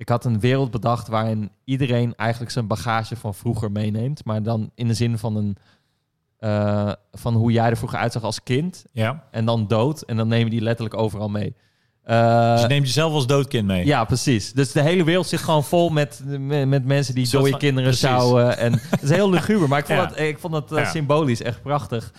ik 0.00 0.08
had 0.08 0.24
een 0.24 0.40
wereld 0.40 0.70
bedacht 0.70 1.08
waarin 1.08 1.50
iedereen 1.64 2.14
eigenlijk 2.16 2.50
zijn 2.52 2.66
bagage 2.66 3.16
van 3.16 3.34
vroeger 3.34 3.72
meeneemt, 3.72 4.24
maar 4.24 4.42
dan 4.42 4.70
in 4.74 4.88
de 4.88 4.94
zin 4.94 5.18
van 5.18 5.36
een 5.36 5.56
eh, 6.38 6.92
van 7.12 7.34
hoe 7.34 7.52
jij 7.52 7.70
er 7.70 7.76
vroeger 7.76 7.98
uitzag 7.98 8.22
als 8.22 8.42
kind 8.42 8.84
ja. 8.92 9.24
en 9.30 9.44
dan 9.44 9.66
dood 9.66 10.02
en 10.02 10.16
dan 10.16 10.28
neem 10.28 10.44
je 10.44 10.50
die 10.50 10.60
letterlijk 10.60 10.96
overal 10.96 11.28
mee. 11.28 11.54
Eh, 12.02 12.52
dus 12.52 12.60
je 12.60 12.66
neemt 12.66 12.86
jezelf 12.86 13.12
als 13.12 13.26
doodkind 13.26 13.66
mee. 13.66 13.86
ja, 13.86 14.04
precies. 14.04 14.52
Dus 14.52 14.72
de 14.72 14.80
hele 14.82 15.04
wereld 15.04 15.26
zit 15.26 15.40
gewoon 15.40 15.64
vol 15.64 15.88
met, 15.90 16.22
met, 16.38 16.68
met 16.68 16.84
mensen 16.84 17.14
die 17.14 17.28
dode 17.30 17.56
kinderen 17.56 17.94
sjouwen. 17.94 18.58
En 18.58 18.72
het 18.90 19.02
is 19.02 19.10
heel 19.10 19.30
luguber, 19.30 19.68
maar 19.68 19.78
ik 19.78 19.86
vond 19.86 19.98
Ja. 19.98 20.06
dat, 20.06 20.18
ik 20.18 20.38
vond 20.38 20.52
dat 20.52 20.72
eh, 20.72 20.78
Ja. 20.78 20.90
symbolisch 20.90 21.42
echt 21.42 21.62
prachtig. 21.62 22.12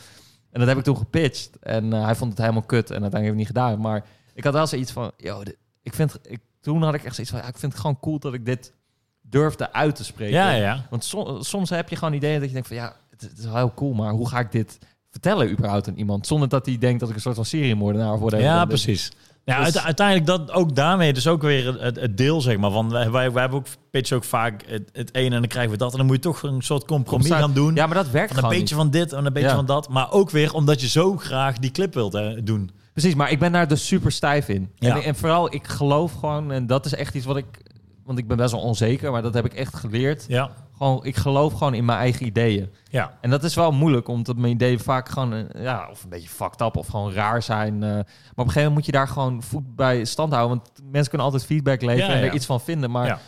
En 0.51 0.59
dat 0.59 0.67
heb 0.69 0.77
ik 0.77 0.83
toen 0.83 0.97
gepitcht. 0.97 1.59
En 1.59 1.91
hij 1.91 2.15
vond 2.15 2.29
het 2.31 2.39
helemaal 2.39 2.61
kut 2.61 2.91
en 2.91 3.01
uiteindelijk 3.01 3.13
heb 3.13 3.23
ik 3.23 3.27
het 3.29 3.37
niet 3.37 3.47
gedaan. 3.65 3.79
Maar 3.81 4.05
ik 4.33 4.43
had 4.43 4.53
wel 4.53 4.67
zoiets 4.67 4.91
van, 4.91 5.11
yo, 5.17 5.43
dit- 5.43 5.57
ik 5.83 5.93
vind, 5.93 6.19
ik, 6.23 6.39
toen 6.61 6.83
had 6.83 6.93
ik 6.93 7.03
echt 7.03 7.15
zoiets 7.15 7.33
van, 7.33 7.41
ja, 7.41 7.47
ik 7.47 7.57
vind 7.57 7.71
het 7.71 7.81
gewoon 7.81 7.99
cool 7.99 8.19
dat 8.19 8.33
ik 8.33 8.45
dit 8.45 8.73
durfde 9.21 9.73
uit 9.73 9.95
te 9.95 10.03
spreken. 10.03 10.33
ja, 10.35 10.51
ja. 10.51 10.85
Want 10.89 11.03
so- 11.03 11.37
soms 11.41 11.69
heb 11.69 11.89
je 11.89 11.95
gewoon 11.95 12.13
ideeën 12.13 12.39
dat 12.39 12.47
je 12.47 12.53
denkt 12.53 12.67
van, 12.67 12.77
ja, 12.77 12.95
het, 13.09 13.21
het 13.21 13.37
is 13.37 13.45
wel 13.45 13.55
heel 13.55 13.73
cool, 13.75 13.93
maar 13.93 14.11
hoe 14.11 14.27
ga 14.29 14.39
ik 14.39 14.51
dit 14.51 14.77
vertellen 15.09 15.51
überhaupt 15.51 15.87
aan 15.87 15.95
iemand? 15.97 16.27
Zonder 16.27 16.49
dat 16.49 16.65
hij 16.65 16.77
denkt 16.77 16.99
dat 16.99 17.09
ik 17.09 17.15
een 17.15 17.21
soort 17.21 17.35
van 17.35 17.45
seriemoordenaar 17.45 18.13
of 18.13 18.19
whatever 18.19 18.45
Ja, 18.45 18.57
ben. 18.59 18.67
precies. 18.67 19.11
Ja, 19.45 19.55
Dus- 19.55 19.63
uite- 19.63 19.81
uiteindelijk 19.81 20.27
dat 20.27 20.51
ook 20.51 20.75
daarmee 20.75 21.13
dus 21.13 21.27
ook 21.27 21.41
weer 21.41 21.81
het, 21.81 21.95
het 21.95 22.17
deel 22.17 22.41
zeg 22.41 22.57
maar 22.57 22.71
van 22.71 22.89
wij, 22.89 23.11
wij, 23.11 23.23
hebben 23.41 23.57
ook 23.59 23.65
pitch 23.91 24.11
ook 24.11 24.23
vaak 24.23 24.63
het, 24.67 24.89
het 24.93 25.15
ene 25.15 25.35
en 25.35 25.41
dan 25.41 25.49
krijgen 25.49 25.71
we 25.71 25.77
dat 25.77 25.91
en 25.91 25.97
dan 25.97 26.05
moet 26.05 26.15
je 26.15 26.21
toch 26.21 26.43
een 26.43 26.61
soort 26.61 26.85
compromis 26.85 27.27
gaan 27.27 27.53
doen. 27.53 27.75
Ja, 27.75 27.85
maar 27.85 27.95
dat 27.95 28.09
werkt 28.09 28.33
van 28.33 28.43
een 28.43 28.49
beetje 28.49 28.61
niet. 28.63 28.73
van 28.73 28.89
dit 28.89 29.13
en 29.13 29.25
een 29.25 29.33
beetje 29.33 29.49
Ja. 29.49 29.55
van 29.55 29.65
dat, 29.65 29.89
maar 29.89 30.11
ook 30.11 30.29
weer 30.29 30.53
omdat 30.53 30.81
je 30.81 30.87
zo 30.87 31.17
graag 31.17 31.57
die 31.57 31.71
clip 31.71 31.93
wilt 31.93 32.45
doen. 32.45 32.71
Precies, 32.93 33.15
maar 33.15 33.31
ik 33.31 33.39
ben 33.39 33.51
daar 33.51 33.67
dus 33.67 33.87
super 33.87 34.11
stijf 34.11 34.47
in. 34.49 34.71
Ja. 34.75 34.95
En, 34.95 35.03
en 35.03 35.15
vooral, 35.15 35.53
ik 35.53 35.67
geloof 35.67 36.13
gewoon, 36.13 36.51
en 36.51 36.67
dat 36.67 36.85
is 36.85 36.93
echt 36.95 37.15
iets 37.15 37.25
wat 37.25 37.37
ik... 37.37 37.45
Want 38.05 38.17
ik 38.19 38.27
ben 38.27 38.37
best 38.37 38.51
wel 38.51 38.61
onzeker, 38.61 39.11
maar 39.11 39.21
dat 39.21 39.33
heb 39.33 39.45
ik 39.45 39.53
echt 39.53 39.75
geleerd. 39.75 40.25
Ja, 40.27 40.49
Gewoon, 40.77 41.05
ik 41.05 41.15
geloof 41.15 41.53
gewoon 41.53 41.73
in 41.73 41.85
mijn 41.85 41.97
eigen 41.99 42.25
ideeën. 42.25 42.69
ja, 42.89 43.17
En 43.21 43.29
dat 43.29 43.43
is 43.43 43.55
wel 43.55 43.71
moeilijk, 43.71 44.07
omdat 44.07 44.37
mijn 44.37 44.53
ideeën 44.53 44.79
vaak 44.79 45.09
gewoon... 45.09 45.33
eh, 45.33 45.63
Ja, 45.63 45.87
of 45.91 46.03
een 46.03 46.09
beetje 46.09 46.29
fucked 46.29 46.61
up 46.61 46.75
of 46.77 46.87
gewoon 46.87 47.13
raar 47.13 47.41
zijn. 47.43 47.73
eh. 47.83 47.89
maar 47.89 47.99
op 47.99 48.05
een 48.35 48.35
gegeven 48.35 48.53
moment 48.55 48.73
moet 48.73 48.85
je 48.85 48.91
daar 48.91 49.07
gewoon 49.07 49.43
voet 49.43 49.75
bij 49.75 50.05
stand 50.05 50.33
houden. 50.33 50.57
Want 50.57 50.71
mensen 50.91 51.09
kunnen 51.09 51.27
altijd 51.27 51.45
feedback 51.45 51.81
leveren 51.81 52.15
Ja, 52.15 52.21
en 52.21 52.27
er 52.27 52.33
iets 52.33 52.45
van 52.45 52.61
vinden. 52.61 52.91
Maar 52.91 53.05
Ja. 53.07 53.19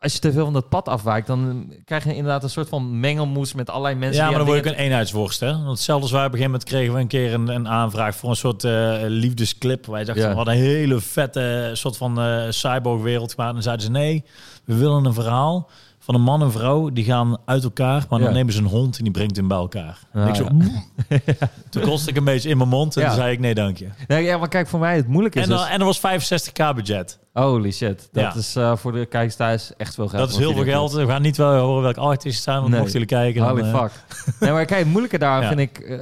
Als 0.00 0.12
je 0.12 0.18
te 0.18 0.32
veel 0.32 0.44
van 0.44 0.52
dat 0.52 0.68
pad 0.68 0.88
afwijkt, 0.88 1.26
dan 1.26 1.72
krijg 1.84 2.04
je 2.04 2.14
inderdaad 2.14 2.42
een 2.42 2.50
soort 2.50 2.68
van 2.68 3.00
mengelmoes 3.00 3.54
met 3.54 3.70
allerlei 3.70 3.94
mensen. 3.94 4.22
ja 4.22 4.28
maar 4.28 4.38
dan 4.38 4.46
word 4.46 4.58
ik 4.58 4.64
een 4.72 4.78
eenheidsworst. 4.78 5.40
Hè? 5.40 5.52
Want 5.52 5.68
hetzelfde 5.68 6.02
als 6.02 6.12
wij 6.12 6.24
op 6.26 6.32
een 6.32 6.38
gegeven 6.38 6.50
moment 6.52 6.70
kregen 6.70 6.94
we 6.94 7.00
een 7.00 7.06
keer 7.06 7.34
een, 7.34 7.48
een 7.48 7.68
aanvraag 7.68 8.16
voor 8.16 8.30
een 8.30 8.36
soort 8.36 8.64
eh, 8.64 8.96
liefdesclip. 9.06 9.86
Wij 9.86 10.04
dachten, 10.04 10.22
Ja. 10.24 10.28
van, 10.34 10.44
wat 10.44 10.54
een 10.54 10.60
hele 10.60 11.00
vette 11.00 11.70
soort 11.72 11.96
van 11.96 12.20
eh 12.20 12.44
cyborg-wereld 12.48 13.34
gemaakt. 13.34 13.56
En 13.56 13.62
zeiden 13.62 13.84
ze, 13.86 13.90
nee, 13.90 14.24
we 14.64 14.74
willen 14.74 15.04
een 15.04 15.14
verhaal 15.14 15.70
van 16.08 16.16
een 16.16 16.22
man 16.26 16.42
en 16.42 16.52
vrouw. 16.52 16.88
Die 16.90 17.04
gaan 17.04 17.36
uit 17.44 17.64
elkaar, 17.64 18.06
maar 18.10 18.18
dan 18.18 18.28
Ja. 18.28 18.34
nemen 18.34 18.52
ze 18.52 18.58
een 18.58 18.64
hond 18.66 18.96
en 18.98 19.02
die 19.04 19.12
brengt 19.12 19.36
hem 19.36 19.48
bij 19.48 19.56
elkaar. 19.56 19.98
ik 20.28 20.34
zo, 20.34 20.44
ja. 20.44 20.50
"Mm." 20.52 20.84
Toen 21.70 21.82
kostte 21.82 22.10
ik 22.10 22.16
een 22.16 22.24
beetje 22.24 22.48
in 22.48 22.56
mijn 22.56 22.68
mond 22.68 22.96
en 22.96 23.02
Ja. 23.02 23.08
toen 23.08 23.16
zei 23.16 23.32
ik, 23.32 23.38
nee, 23.38 23.54
dank 23.54 23.76
je. 23.76 23.88
Nee, 24.06 24.24
ja, 24.24 24.38
maar 24.38 24.48
kijk, 24.48 24.68
voor 24.68 24.78
mij 24.80 24.96
het 24.96 25.06
moeilijke 25.08 25.38
is 25.38 25.44
En, 25.44 25.50
dan, 25.50 25.58
dus... 25.58 25.68
en 25.68 25.78
er 25.80 25.84
was 25.84 25.98
65k 25.98 26.74
budget. 26.74 27.18
Holy 27.32 27.70
shit. 27.72 28.08
Dat 28.12 28.34
is 28.34 28.56
eh, 28.56 28.76
voor 28.76 28.92
de 28.92 29.06
kijkers 29.06 29.36
thuis 29.36 29.72
echt 29.76 29.94
veel 29.94 30.08
geld. 30.08 30.20
Dat 30.22 30.30
is 30.30 30.36
heel 30.36 30.52
veel 30.52 30.64
geld. 30.64 30.92
We 30.92 31.06
gaan 31.06 31.22
niet 31.22 31.36
wel 31.36 31.56
horen 31.58 31.82
welke 31.82 32.00
artiest 32.00 32.34
het 32.34 32.44
zijn, 32.44 32.56
want 32.58 32.68
Nee. 32.68 32.80
mochten 32.80 32.98
jullie 33.00 33.14
kijken. 33.16 33.42
Holy 33.48 33.62
eh, 33.62 33.80
fuck. 33.80 33.90
nee, 34.40 34.52
maar 34.52 34.64
kijk, 34.64 34.80
het 34.80 34.88
moeilijke 34.88 35.18
daar 35.18 35.44
vind 35.48 35.60
ik... 35.60 35.78
eh, 35.78 35.96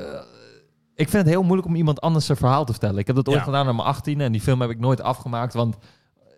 ik 0.94 1.08
vind 1.08 1.22
het 1.22 1.32
heel 1.32 1.42
moeilijk 1.42 1.68
om 1.68 1.74
iemand 1.74 2.00
anders 2.00 2.26
zijn 2.26 2.38
verhaal 2.38 2.64
te 2.64 2.72
vertellen. 2.72 2.98
Ik 2.98 3.06
heb 3.06 3.16
dat 3.16 3.28
ooit 3.28 3.42
gedaan 3.42 3.66
aan 3.66 3.76
mijn 3.76 3.88
18 3.88 4.20
en 4.20 4.32
die 4.32 4.40
film 4.40 4.60
heb 4.60 4.70
ik 4.70 4.78
nooit 4.78 5.00
afgemaakt, 5.02 5.54
want 5.54 5.76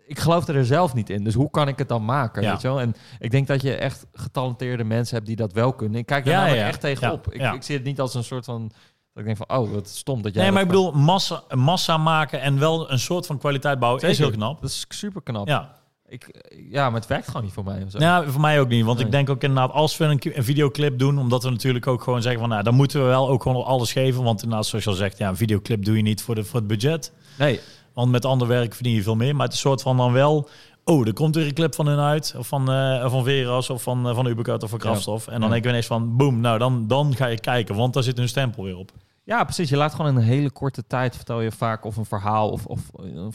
ik 0.09 0.19
geloofde 0.19 0.53
er 0.53 0.65
zelf 0.67 0.95
niet 0.95 1.11
in. 1.11 1.25
Dus 1.25 1.35
hoe 1.35 1.51
kan 1.51 1.69
ik 1.69 1.79
het 1.79 1.89
dan 1.89 2.05
maken, 2.05 2.43
Ja. 2.43 2.51
weet 2.51 2.61
je 2.61 2.69
wel? 2.69 2.81
En 2.81 2.95
ik 3.19 3.31
denk 3.31 3.47
dat 3.47 3.63
je 3.63 3.75
echt 3.75 4.07
getalenteerde 4.13 4.85
mensen 4.85 5.15
hebt 5.15 5.27
die 5.27 5.37
dat 5.37 5.53
wel 5.53 5.73
kunnen. 5.73 5.99
Ik 5.99 6.07
kijk 6.07 6.25
daar 6.25 6.33
Ja, 6.35 6.39
namelijk 6.41 6.63
ja. 6.63 6.69
echt 6.69 6.81
tegenop. 6.81 7.33
Ik, 7.33 7.53
ik 7.55 7.63
zie 7.63 7.77
het 7.77 7.85
niet 7.85 8.01
als 8.01 8.15
een 8.15 8.25
soort 8.25 8.45
van... 8.45 8.71
Dat 9.13 9.27
ik 9.27 9.37
denk 9.37 9.49
van, 9.49 9.59
oh, 9.59 9.73
wat 9.73 9.89
stom 9.89 10.23
dat 10.23 10.35
jij 10.35 10.43
Nee, 10.43 10.53
maar 10.53 10.63
ik 10.63 10.69
bedoel, 10.69 10.93
massa, 10.93 11.43
massa 11.55 11.97
maken 11.97 12.41
en 12.41 12.59
wel 12.59 12.91
een 12.91 12.99
soort 12.99 13.27
van 13.27 13.39
kwaliteit 13.39 13.79
bouwen 13.79 14.03
is 14.03 14.19
heel 14.19 14.31
knap. 14.31 14.61
Dat 14.61 14.71
is 14.71 14.85
super 14.89 15.23
knap. 15.23 15.49
Ja. 15.49 15.77
Ik, 16.07 16.43
ja, 16.71 16.91
maar 16.91 17.01
het 17.01 17.09
werkt 17.09 17.27
gewoon 17.27 17.43
niet 17.43 17.53
voor 17.53 17.65
mij. 17.65 17.85
zo. 17.89 17.99
Ja, 17.99 18.25
voor 18.27 18.41
mij 18.41 18.61
ook 18.61 18.69
niet. 18.69 18.85
Want 18.85 18.97
Nee. 18.97 19.07
ik 19.07 19.13
denk 19.13 19.31
ook 19.31 19.43
inderdaad, 19.43 19.73
als 19.73 19.97
we 19.97 20.05
een, 20.05 20.21
een 20.35 20.45
videoclip 20.45 20.99
doen, 20.99 21.19
omdat 21.19 21.43
we 21.43 21.51
natuurlijk 21.51 21.87
ook 21.87 22.03
gewoon 22.03 22.23
zeggen 22.23 22.41
van, 22.41 22.49
nou, 22.49 22.63
dan 22.63 22.75
moeten 22.75 23.01
we 23.01 23.07
wel 23.07 23.29
ook 23.29 23.43
gewoon 23.43 23.65
alles 23.65 23.93
geven. 23.93 24.23
Want 24.23 24.43
inderdaad, 24.43 24.67
zoals 24.67 24.85
je 24.85 24.91
al 24.91 24.97
zegt, 24.97 25.19
ja, 25.19 25.29
een 25.29 25.37
videoclip 25.37 25.85
doe 25.85 25.97
je 25.97 26.03
niet 26.03 26.23
voor, 26.23 26.35
de, 26.35 26.45
voor 26.45 26.59
het 26.59 26.69
budget. 26.69 27.13
Nee, 27.39 27.61
Want 27.99 28.11
met 28.11 28.25
ander 28.25 28.49
werk 28.49 28.75
verdien 28.75 28.95
je 28.95 29.03
veel 29.03 29.17
meer. 29.17 29.37
Maar 29.37 29.45
het 29.47 29.55
is 29.55 29.63
een 29.63 29.69
soort 29.71 29.83
van 29.83 29.97
dan 29.97 30.13
wel, 30.13 30.49
oh, 30.85 31.07
er 31.07 31.13
komt 31.13 31.35
weer 31.35 31.47
een 31.47 31.55
clip 31.55 31.75
van 31.75 31.87
hun 31.87 31.99
uit. 31.99 32.35
Of 32.39 32.47
van, 32.49 32.71
eh 32.73 33.11
van 33.11 33.25
Veras 33.25 33.71
of 33.71 33.83
van, 33.83 34.09
eh, 34.09 34.15
van 34.15 34.27
Ubercut 34.27 34.63
of 34.63 34.71
van 34.71 34.79
Kraftstof. 34.79 35.27
En 35.27 35.33
dan 35.33 35.43
Ja. 35.43 35.49
denk 35.49 35.65
ik 35.65 35.71
ineens 35.71 35.87
van, 35.87 36.17
boom, 36.17 36.41
nou, 36.41 36.59
dan, 36.59 36.87
dan 36.87 37.15
ga 37.17 37.27
je 37.27 37.41
kijken. 37.41 37.75
Want 37.75 37.95
daar 37.95 38.03
zit 38.03 38.17
hun 38.17 38.29
stempel 38.29 38.65
weer 38.65 38.77
op. 38.77 38.91
Ja, 39.25 39.45
precies. 39.45 39.69
Je 39.69 39.77
laat 39.77 39.95
gewoon 39.95 40.11
in 40.11 40.17
een 40.17 40.23
hele 40.23 40.51
korte 40.51 40.87
tijd 40.87 41.17
vertel 41.17 41.41
je 41.41 41.53
vaak 41.53 41.85
of 41.85 41.97
een 41.97 42.05
verhaal 42.05 42.51
of, 42.51 42.67
of 42.67 42.81
een 42.97 43.33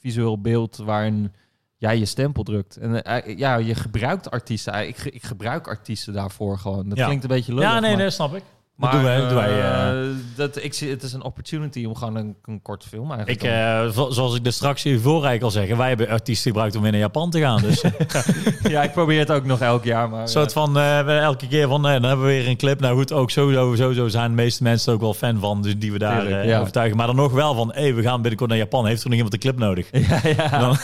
visueel 0.00 0.40
beeld 0.40 0.76
waarin 0.76 1.32
jij 1.76 1.98
je 1.98 2.04
stempel 2.04 2.42
drukt. 2.42 2.76
En 2.76 3.02
eh, 3.02 3.38
ja, 3.38 3.56
je 3.56 3.74
gebruikt 3.74 4.30
artiesten. 4.30 4.88
Ik, 4.88 4.98
ik 5.04 5.22
gebruik 5.24 5.68
artiesten 5.68 6.12
daarvoor 6.12 6.58
gewoon. 6.58 6.88
Dat 6.88 6.98
Ja. 6.98 7.04
klinkt 7.04 7.22
een 7.22 7.30
beetje 7.30 7.54
lullig. 7.54 7.68
ja, 7.68 7.80
nee, 7.80 7.94
maar, 7.94 8.02
dat 8.04 8.12
snap 8.12 8.34
ik. 8.34 8.42
Dat 8.78 8.92
doen 8.92 9.02
wij- 9.02 9.16
eh, 9.22 9.28
doen 9.28 9.34
wij, 9.36 9.60
eh. 9.62 10.08
dat, 10.34 10.62
ik 10.64 10.74
zie, 10.74 10.90
het 10.90 11.02
is 11.02 11.12
een 11.12 11.22
opportunity 11.22 11.84
om 11.84 11.94
gewoon 11.96 12.16
een, 12.16 12.36
een 12.44 12.62
korte 12.62 12.88
film 12.88 13.10
eigenlijk. 13.10 13.42
Ik, 13.42 13.50
eh, 13.50 13.88
zo- 13.88 14.10
zoals 14.10 14.34
ik 14.36 14.46
er 14.46 14.52
straks 14.52 14.82
hiervoor 14.82 15.12
eigenlijk 15.12 15.42
al 15.42 15.50
zeggen, 15.50 15.76
wij 15.76 15.88
hebben 15.88 16.08
artiesten 16.08 16.50
gebruikt 16.50 16.76
om 16.76 16.82
weer 16.82 16.90
naar 16.90 17.00
Japan 17.00 17.30
te 17.30 17.40
gaan. 17.40 17.60
Dus 17.62 17.82
ja, 18.68 18.82
ik 18.82 18.92
probeer 18.92 19.18
het 19.18 19.30
ook 19.30 19.44
nog 19.44 19.60
elk 19.60 19.84
jaar, 19.84 20.08
maar... 20.08 20.28
soort 20.28 20.52
van, 20.52 20.78
elke 20.78 21.46
keer 21.48 21.68
van, 21.68 21.82
dan 21.82 21.90
hebben 21.92 22.26
we 22.26 22.32
weer 22.32 22.48
een 22.48 22.56
clip. 22.56 22.80
Nou 22.80 22.96
goed, 22.96 23.12
ook 23.12 23.30
sowieso, 23.30 23.74
sowieso 23.74 24.08
zijn 24.08 24.28
de 24.30 24.36
meeste 24.36 24.62
mensen 24.62 24.92
ook 24.92 25.00
wel 25.00 25.14
fan 25.14 25.38
van, 25.40 25.62
dus 25.62 25.78
die 25.78 25.92
we 25.92 25.98
daar 25.98 26.46
ja. 26.46 26.60
overtuigen. 26.60 26.96
Maar 26.96 27.06
dan 27.06 27.16
nog 27.16 27.32
wel 27.32 27.54
van, 27.54 27.72
hé, 27.74 27.92
we 27.92 28.02
gaan 28.02 28.20
binnenkort 28.20 28.50
naar 28.50 28.58
Japan. 28.58 28.86
Heeft 28.86 29.00
er 29.02 29.06
nog 29.08 29.14
iemand 29.16 29.34
een 29.34 29.40
clip 29.40 29.58
nodig? 29.58 29.88
ja, 30.08 30.20
ja. 30.36 30.58
Dan 30.66 30.76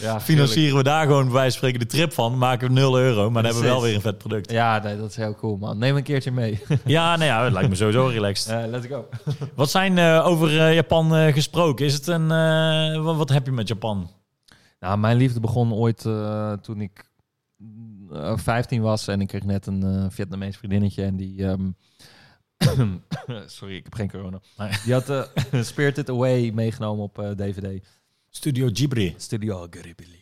ja, 0.00 0.20
financieren 0.20 0.76
we 0.76 0.82
daar 0.82 1.06
gewoon 1.06 1.24
bij 1.24 1.32
wijze 1.32 1.58
van 1.58 1.68
spreken 1.68 1.78
de 1.80 1.86
trip 1.96 2.12
van. 2.12 2.38
Maken 2.38 2.68
we 2.68 2.74
0 2.74 2.98
euro, 2.98 3.30
maar 3.30 3.42
dan 3.42 3.52
hebben 3.52 3.62
we 3.62 3.68
wel 3.68 3.82
weer 3.82 3.94
een 3.94 4.00
vet 4.00 4.18
product. 4.18 4.50
Ja, 4.50 4.80
nee, 4.84 4.96
dat 4.98 5.10
is 5.10 5.16
heel 5.16 5.34
cool, 5.34 5.56
man. 5.56 5.78
Neem 5.78 5.96
een 5.96 6.02
keertje 6.02 6.30
mee. 6.30 6.60
Ja, 6.84 7.01
nou 7.02 7.24
ja, 7.24 7.44
het 7.44 7.52
lijkt 7.52 7.68
me 7.68 7.74
sowieso 7.74 8.06
relaxed. 8.16 8.68
Let's 8.70 8.86
go. 8.86 9.08
Wat 9.54 9.70
zijn 9.70 9.98
eh, 9.98 10.26
over 10.26 10.60
eh, 10.60 10.74
Japan 10.74 11.14
eh, 11.16 11.32
gesproken? 11.32 11.86
Is 11.86 11.94
het 11.94 12.06
een, 12.06 12.30
eh, 12.30 13.02
wat, 13.02 13.16
wat 13.16 13.28
heb 13.28 13.46
je 13.46 13.52
met 13.52 13.68
Japan? 13.68 14.10
Nou, 14.80 14.98
mijn 14.98 15.16
liefde 15.16 15.40
begon 15.40 15.72
ooit 15.72 16.06
eh, 16.06 16.52
toen 16.52 16.80
ik 16.80 17.10
eh, 18.12 18.36
15 18.36 18.82
was 18.82 19.06
en 19.08 19.20
ik 19.20 19.28
kreeg 19.28 19.44
net 19.44 19.66
een 19.66 19.82
eh 19.82 20.06
Vietnamees 20.08 20.56
vriendinnetje 20.56 21.04
en 21.04 21.16
die... 21.16 21.46
ehm, 21.46 21.70
sorry, 23.46 23.76
ik 23.76 23.84
heb 23.84 23.94
geen 23.94 24.10
corona. 24.10 24.40
Nee. 24.56 24.70
Die 24.84 24.92
had 24.92 25.08
eh, 25.10 25.62
Spirited 25.70 26.08
Away 26.10 26.50
meegenomen 26.50 27.04
op 27.04 27.18
eh, 27.18 27.30
DVD. 27.30 27.86
Studio 28.30 28.68
Ghibli. 28.72 29.14
Studio 29.16 29.66
Ghibli. 29.70 30.21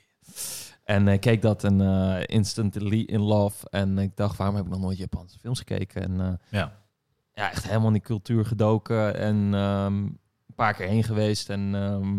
En 0.91 1.09
ik 1.09 1.21
keek 1.21 1.43
dat 1.43 1.65
en 1.65 1.81
eh, 1.81 2.23
instantly 2.27 3.01
in 3.01 3.21
love. 3.21 3.69
En 3.69 3.99
ik 3.99 4.17
dacht, 4.17 4.37
waarom 4.37 4.57
heb 4.57 4.65
ik 4.65 4.71
nog 4.71 4.81
nooit 4.81 4.99
Japanse 4.99 5.39
films 5.39 5.59
gekeken? 5.59 6.03
En 6.03 6.21
eh, 6.21 6.33
Ja. 6.49 6.73
ja, 7.35 7.51
echt 7.51 7.67
helemaal 7.67 7.87
in 7.87 7.93
die 7.93 8.03
cultuur 8.03 8.45
gedoken. 8.45 9.17
En 9.17 9.55
ehm, 9.55 9.95
een 9.95 10.55
paar 10.55 10.75
keer 10.75 10.87
heen 10.87 11.05
geweest. 11.05 11.51
En 11.51 11.75
ehm, 11.75 12.19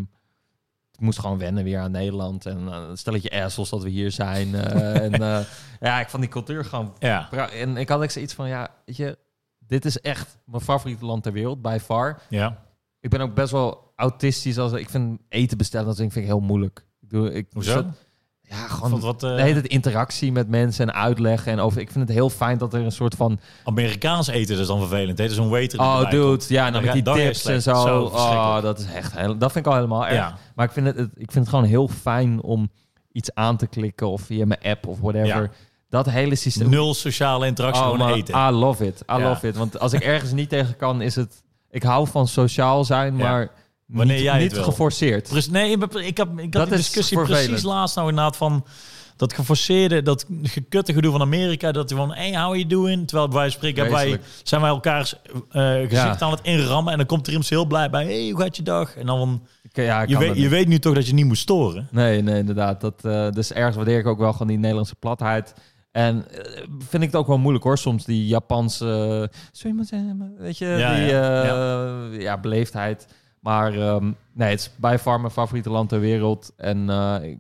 ik 0.92 1.00
moest 1.00 1.20
gewoon 1.20 1.38
wennen 1.38 1.64
weer 1.64 1.80
aan 1.80 1.92
Nederland. 1.92 2.46
En 2.46 2.60
uh, 2.62 2.86
een 2.90 2.98
stelletje 2.98 3.44
assholes 3.44 3.70
dat 3.70 3.84
we 3.84 3.90
hier 3.90 4.12
zijn. 4.12 4.56
en 5.06 5.46
ja, 5.80 6.00
ik 6.00 6.10
vond 6.10 6.22
die 6.22 6.32
cultuur 6.32 6.66
gewoon... 6.66 6.94
Ja. 7.00 7.30
En 7.50 7.78
ik 7.78 7.90
had 7.90 8.02
echt 8.02 8.14
zoiets 8.14 8.34
van, 8.34 8.48
ja, 8.48 8.70
weet 8.86 8.98
je... 8.98 9.18
Dit 9.60 9.86
is 9.86 10.00
echt 10.00 10.38
mijn 10.46 10.64
favoriete 10.64 11.06
land 11.06 11.24
ter 11.24 11.34
wereld, 11.34 11.62
by 11.62 11.78
far. 11.82 12.22
Ja. 12.30 12.66
Ik 13.00 13.10
ben 13.10 13.22
ook 13.22 13.34
best 13.34 13.52
wel 13.52 13.92
autistisch. 13.96 14.58
Als, 14.58 14.72
ik 14.72 14.90
vind 14.90 15.22
eten 15.30 15.58
bestellen, 15.58 15.88
dat 15.88 15.98
vind 15.98 16.16
ik 16.16 16.24
heel 16.24 16.40
moeilijk. 16.40 16.86
Ik 17.02 17.10
doe, 17.10 17.34
ik, 17.34 17.48
Hoezo? 17.52 17.86
Ja, 18.52 18.68
gewoon 18.68 19.00
wat 19.00 19.24
eh, 19.24 19.36
de 19.36 19.42
hele 19.42 19.54
tijd 19.54 19.68
interactie 19.68 20.32
met 20.32 20.48
mensen 20.48 20.88
en 20.88 20.94
uitleggen. 20.96 21.52
En 21.52 21.60
over, 21.60 21.82
ik 21.82 21.92
vind 21.92 22.08
het 22.08 22.18
heel 22.18 22.30
fijn 22.30 22.58
dat 22.58 22.74
er 22.74 22.82
een 22.82 22.92
soort 22.92 23.16
van... 23.16 23.40
Amerikaans 23.64 24.28
eten 24.28 24.60
is 24.60 24.68
dan 24.68 24.80
vervelend. 24.80 25.18
Hè? 25.18 25.24
Er 25.24 25.30
is 25.32 25.38
een 25.38 25.50
waiter 25.50 25.78
die 25.78 25.88
Oh, 25.88 26.10
dude. 26.10 26.26
komt. 26.28 26.50
Ja, 26.50 26.66
en 26.66 26.74
dan 26.74 26.84
met 26.84 26.94
die 26.94 27.04
tips 27.04 27.46
en 27.46 27.62
zo. 27.62 27.74
Zo 27.74 28.02
oh, 28.04 28.62
dat 28.62 28.80
is 28.80 28.86
echt... 28.86 29.14
Heel, 29.18 29.38
dat 29.38 29.52
vind 29.52 29.66
ik 29.66 29.72
al 29.72 29.78
helemaal 29.78 30.06
erg. 30.06 30.14
Ja. 30.16 30.38
Maar 30.56 30.66
ik 30.66 30.72
vind 30.72 30.86
het, 30.86 30.96
het- 30.98 31.10
ik 31.16 31.32
vind 31.32 31.46
het 31.46 31.50
gewoon 31.50 31.66
heel 31.66 31.88
fijn 31.88 32.42
om 32.42 32.70
iets 33.12 33.34
aan 33.34 33.58
te 33.58 33.68
klikken. 33.68 34.10
Of 34.10 34.22
via 34.22 34.46
mijn 34.46 34.60
app 34.64 34.88
of 34.88 35.00
whatever. 35.00 35.28
Ja. 35.42 35.50
Dat 35.90 36.10
hele 36.10 36.36
systeem... 36.36 36.70
Nul 36.70 36.94
sociale 36.94 37.46
interactie, 37.48 37.84
Oh, 37.84 37.90
gewoon 37.92 38.08
man, 38.08 38.18
eten. 38.18 38.36
I 38.48 38.52
love 38.52 38.86
it. 38.86 39.00
I 39.02 39.04
Ja. 39.18 39.30
love 39.30 39.48
it. 39.48 39.58
Want 39.58 39.80
als 39.80 39.94
ik 39.94 40.02
ergens 40.04 40.32
niet 40.32 40.50
tegen 40.50 40.76
kan, 40.76 41.02
is 41.02 41.16
het... 41.16 41.44
Ik 41.70 41.84
hou 41.84 42.08
van 42.08 42.28
sociaal 42.28 42.84
zijn, 42.86 43.18
Ja. 43.18 43.30
maar 43.30 43.50
Wanneer 43.92 44.16
niet, 44.16 44.24
jij 44.26 44.34
het 44.34 44.42
niet 44.42 44.52
wil. 44.54 44.64
geforceerd. 44.64 45.30
Precies, 45.30 45.52
nee, 45.52 45.72
ik 45.72 45.82
heb, 45.82 45.98
ik 46.00 46.18
had 46.18 46.52
Dat 46.52 46.68
die 46.68 46.78
is 46.78 46.84
discussie 46.86 47.18
vervelend. 47.18 47.46
precies 47.46 47.66
laatst 47.66 47.96
nou 47.96 48.10
inderdaad 48.10 48.38
van 48.38 48.66
dat 49.16 49.34
geforceerde, 49.34 50.02
dat 50.02 50.26
gekutte 50.44 50.94
gedoe 50.94 51.12
van 51.12 51.22
Amerika, 51.22 51.72
dat 51.72 51.90
hij 51.90 51.98
van, 52.00 52.14
hey, 52.14 52.28
how 52.30 52.38
are 52.38 52.56
you 52.58 52.68
doing? 52.68 53.08
Terwijl 53.08 53.32
van 53.32 53.52
spreken 53.52 53.90
wij, 53.92 54.20
zijn 54.44 54.62
wij 54.62 54.70
elkaars 54.70 55.16
eh, 55.52 55.72
gezicht 55.74 55.92
Ja. 55.92 56.20
aan 56.20 56.32
het 56.32 56.40
inrammen 56.44 56.92
en 56.92 56.98
dan 56.98 57.08
komt 57.08 57.26
er 57.26 57.32
iemand 57.32 57.50
heel 57.50 57.66
blij 57.66 57.90
bij, 57.90 58.06
hey, 58.06 58.30
hoe 58.30 58.42
gaat 58.42 58.56
je 58.56 58.64
dag? 58.64 58.96
En 58.96 59.06
dan 59.06 59.18
van, 59.18 59.42
Ja, 59.84 60.02
je 60.02 60.18
weet, 60.18 60.36
je 60.38 60.50
weet 60.50 60.68
nu 60.68 60.80
toch 60.80 60.94
dat 60.96 61.08
je 61.08 61.14
niet 61.14 61.26
moet 61.26 61.38
storen. 61.38 61.88
Nee, 61.92 62.22
nee, 62.22 62.38
inderdaad. 62.40 62.82
Dat, 62.82 63.06
eh, 63.06 63.30
dus 63.30 63.54
ergens 63.54 63.76
waardeer 63.76 64.00
ik 64.00 64.08
ook 64.08 64.20
wel 64.20 64.32
gewoon 64.32 64.48
die 64.48 64.58
Nederlandse 64.58 64.96
platheid. 64.96 65.54
En 65.92 66.26
eh, 66.32 66.62
vind 66.90 67.04
ik 67.04 67.12
het 67.12 67.16
ook 67.16 67.28
wel 67.28 67.38
moeilijk 67.38 67.64
hoor, 67.64 67.78
soms 67.78 68.06
die 68.06 68.28
Japanse, 68.28 69.30
zeggen, 69.52 70.34
weet 70.38 70.58
je, 70.58 70.66
Ja, 70.66 70.96
die 72.10 72.22
ja. 72.22 72.38
beleefdheid. 72.40 73.08
Maar 73.42 73.74
ehm, 73.74 74.12
nee, 74.34 74.50
het 74.50 74.60
is 74.60 74.72
bij 74.76 75.00
far 75.00 75.20
mijn 75.20 75.34
favoriete 75.34 75.70
land 75.70 75.90
ter 75.90 76.00
wereld. 76.00 76.52
En 76.58 76.90
eh, 76.90 77.36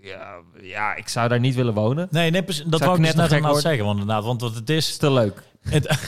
ja, 0.00 0.34
ja, 0.62 0.94
ik 0.94 1.08
zou 1.08 1.28
daar 1.28 1.40
niet 1.40 1.54
willen 1.54 1.74
wonen. 1.74 2.08
Nee, 2.10 2.30
nee, 2.30 2.44
dat 2.44 2.54
Zou 2.54 2.66
wou 2.78 2.94
ik 2.94 3.00
net 3.00 3.10
inderdaad 3.10 3.40
worden? 3.40 3.60
zeggen, 3.60 3.84
want 3.84 4.00
inderdaad, 4.00 4.24
want 4.24 4.40
wat 4.40 4.54
het 4.54 4.70
is, 4.70 4.88
Is 4.88 4.96
te 4.96 5.12
leuk. 5.12 5.42
Het, 5.60 5.98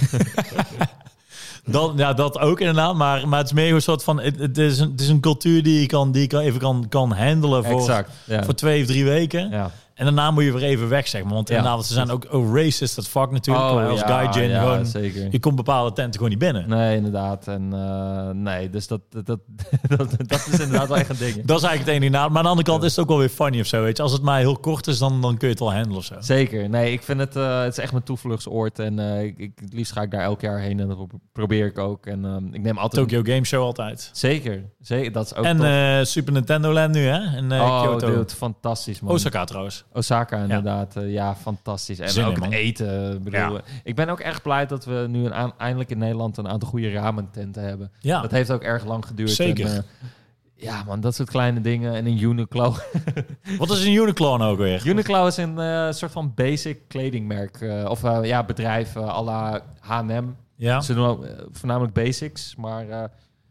dat, 1.65 1.93
ja, 1.97 2.13
dat 2.13 2.39
ook 2.39 2.61
inderdaad. 2.61 2.95
Maar, 2.95 3.29
maar 3.29 3.39
het 3.39 3.47
is 3.47 3.53
meer 3.53 3.75
een 3.75 3.83
soort 3.83 4.05
van... 4.05 4.21
Het, 4.21 4.39
het, 4.39 4.59
is, 4.59 4.79
een, 4.79 4.91
het 4.91 5.01
is 5.01 5.09
een 5.09 5.21
cultuur 5.21 5.63
die 5.63 5.81
je, 5.81 5.87
kan, 5.87 6.13
die 6.13 6.23
je 6.23 6.29
kan, 6.29 6.41
even 6.41 6.61
kan, 6.61 6.87
kan 6.89 7.13
handelen 7.13 7.65
voor, 7.65 7.81
Exact. 7.81 8.11
Ja. 8.25 8.45
voor 8.45 8.55
twee 8.55 8.81
of 8.81 8.87
drie 8.87 9.05
weken. 9.05 9.51
ja. 9.51 9.71
En 9.97 10.05
daarna 10.05 10.31
moet 10.31 10.45
je 10.45 10.53
weer 10.53 10.63
even 10.63 10.89
weg, 10.89 11.09
zeg 11.09 11.23
maar. 11.25 11.33
Want 11.33 11.49
Ja. 11.49 11.57
inderdaad, 11.57 11.87
ze 11.87 11.93
zijn 11.93 12.11
ook 12.11 12.27
oh, 12.33 12.55
racist 12.55 12.99
as 12.99 13.07
fuck 13.07 13.31
natuurlijk. 13.31 13.75
maar 13.75 13.87
als 13.89 14.03
Oh, 14.03 14.09
ja, 14.09 14.15
gaijin 14.31 14.51
ja, 14.51 14.61
gewoon... 14.61 14.87
zeker. 14.87 15.29
Je 15.31 15.39
komt 15.39 15.57
bepaalde 15.57 15.93
tenten 15.93 16.15
gewoon 16.15 16.29
niet 16.31 16.39
binnen. 16.39 16.69
Nee, 16.69 16.97
inderdaad. 16.97 17.49
En 17.49 17.73
eh, 17.73 18.29
nee, 18.31 18.71
dus 18.71 18.87
dat, 18.87 19.01
dat, 19.11 19.27
dat, 19.27 19.41
dat, 19.97 20.11
dat 20.19 20.47
is 20.53 20.61
inderdaad 20.61 20.89
wel 20.89 20.97
echt 20.97 21.09
een 21.11 21.17
ding. 21.19 21.35
Dat 21.47 21.57
is 21.59 21.63
eigenlijk 21.65 21.79
het 21.79 21.89
enige 21.89 22.11
nadeel. 22.11 22.29
Maar 22.29 22.37
aan 22.39 22.43
de 22.43 22.49
andere 22.49 22.69
kant 22.69 22.83
is 22.83 22.91
het 22.91 23.01
ook 23.01 23.09
wel 23.09 23.19
weer 23.19 23.29
funny 23.29 23.61
of 23.61 23.67
zo, 23.67 23.83
weet 23.83 23.97
je. 23.97 24.03
Als 24.03 24.13
het 24.13 24.23
maar 24.23 24.39
heel 24.39 24.57
kort 24.57 24.87
is, 24.87 24.99
dan, 24.99 25.21
dan 25.21 25.37
kun 25.37 25.49
je 25.49 25.55
het 25.55 25.63
wel 25.63 25.73
handelen 25.73 25.97
of 25.99 26.05
zo. 26.05 26.15
Zeker. 26.21 26.69
Nee, 26.69 26.93
ik 26.93 27.03
vind 27.03 27.21
het, 27.21 27.37
eh, 27.37 27.61
het 27.63 27.73
is 27.73 27.79
echt 27.79 27.93
mijn 27.93 28.05
toevluchtsoord. 28.05 28.79
En 28.79 28.99
eh, 28.99 29.23
ik, 29.23 29.39
ik, 29.39 29.53
het 29.61 29.73
liefst 29.73 29.93
ga 29.93 30.03
ik 30.03 30.11
daar 30.11 30.23
elk 30.23 30.41
jaar 30.41 30.59
heen. 30.59 30.81
En 30.81 30.89
dat 30.89 30.97
pro- 31.07 31.19
probeer 31.33 31.67
ik 31.67 31.79
ook. 31.79 32.07
En 32.07 32.25
ehm, 32.25 32.55
ik 32.55 32.63
neem 32.63 32.79
altijd... 32.79 33.09
Tokyo 33.09 33.33
Game 33.33 33.45
Show 33.45 33.63
altijd. 33.63 34.11
Zeker. 34.13 34.65
Zeker. 34.81 35.13
Dat 35.13 35.25
is 35.25 35.35
ook 35.35 35.45
en 35.45 36.07
Super 36.07 36.33
Nintendo 36.33 36.73
Land 36.73 36.95
nu, 36.95 37.05
hè? 37.07 37.37
In 37.37 37.53
oh, 37.53 37.83
Kyoto. 37.83 38.07
dude, 38.07 38.35
fantastisch, 38.35 39.01
man. 39.01 39.13
Osaka 39.13 39.45
trouwens. 39.45 39.85
Osaka, 39.93 40.37
inderdaad. 40.43 40.97
eh, 40.97 41.13
ja, 41.13 41.35
fantastisch. 41.35 41.99
En 41.99 42.11
Zin 42.11 42.23
in, 42.23 42.29
ook 42.29 42.45
het 42.45 42.53
eten. 42.53 43.13
ik 43.13 43.23
Bedoel, 43.23 43.41
Ja. 43.55 43.61
Ik 43.85 43.95
ben 43.95 44.09
ook 44.09 44.21
echt 44.21 44.43
blij 44.43 44.67
dat 44.67 44.85
we 44.85 45.07
nu 45.09 45.25
een 45.25 45.53
eindelijk 45.59 45.91
in 45.91 45.99
Nederland 45.99 46.37
een 46.37 46.49
aantal 46.49 46.69
goede 46.69 46.91
ramen-tenten 46.93 47.63
hebben. 47.63 47.91
Ja, 48.01 48.21
Dat 48.21 48.31
heeft 48.31 48.51
ook 48.51 48.63
erg 48.63 48.85
lang 48.85 49.07
geduurd. 49.07 49.31
Zeker. 49.31 49.67
En, 49.67 49.77
eh, 49.77 50.09
ja, 50.55 50.83
man, 50.87 51.01
dat 51.01 51.15
soort 51.15 51.31
kleine 51.31 51.61
dingen. 51.61 51.95
En 51.95 52.07
een 52.07 52.23
Uniqlo. 52.23 52.75
wat 53.59 53.71
is 53.71 53.85
een 53.85 53.93
Uniqlo 53.93 54.37
nou 54.37 54.53
ook 54.53 54.59
weer? 54.59 54.87
Uniqlo 54.87 55.27
is 55.27 55.37
een 55.37 55.59
eh, 55.59 55.91
soort 55.93 56.13
van 56.13 56.33
basic 56.35 56.79
kledingmerk. 56.89 57.61
eh, 57.61 57.85
of 57.91 58.05
eh, 58.05 58.19
ja, 58.23 58.45
bedrijf 58.45 58.97
uh, 58.97 59.09
à 59.09 59.23
la 59.23 59.61
H&M. 59.81 60.25
Ja, 60.57 60.81
Ze 60.81 60.95
doen 60.95 61.07
ook, 61.07 61.25
eh, 61.25 61.31
voornamelijk 61.53 61.93
basics, 61.95 62.55
maar 62.57 62.89
eh, 62.89 63.05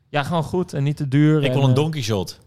ja, 0.10 0.24
gewoon 0.24 0.44
goed 0.44 0.74
en 0.74 0.84
niet 0.84 0.98
te 0.98 1.08
duur. 1.08 1.40
ik 1.44 1.48
en, 1.48 1.54
wil 1.54 1.64
een 1.64 1.70
eh, 1.70 1.76
donkey 1.76 2.02
shot. 2.02 2.40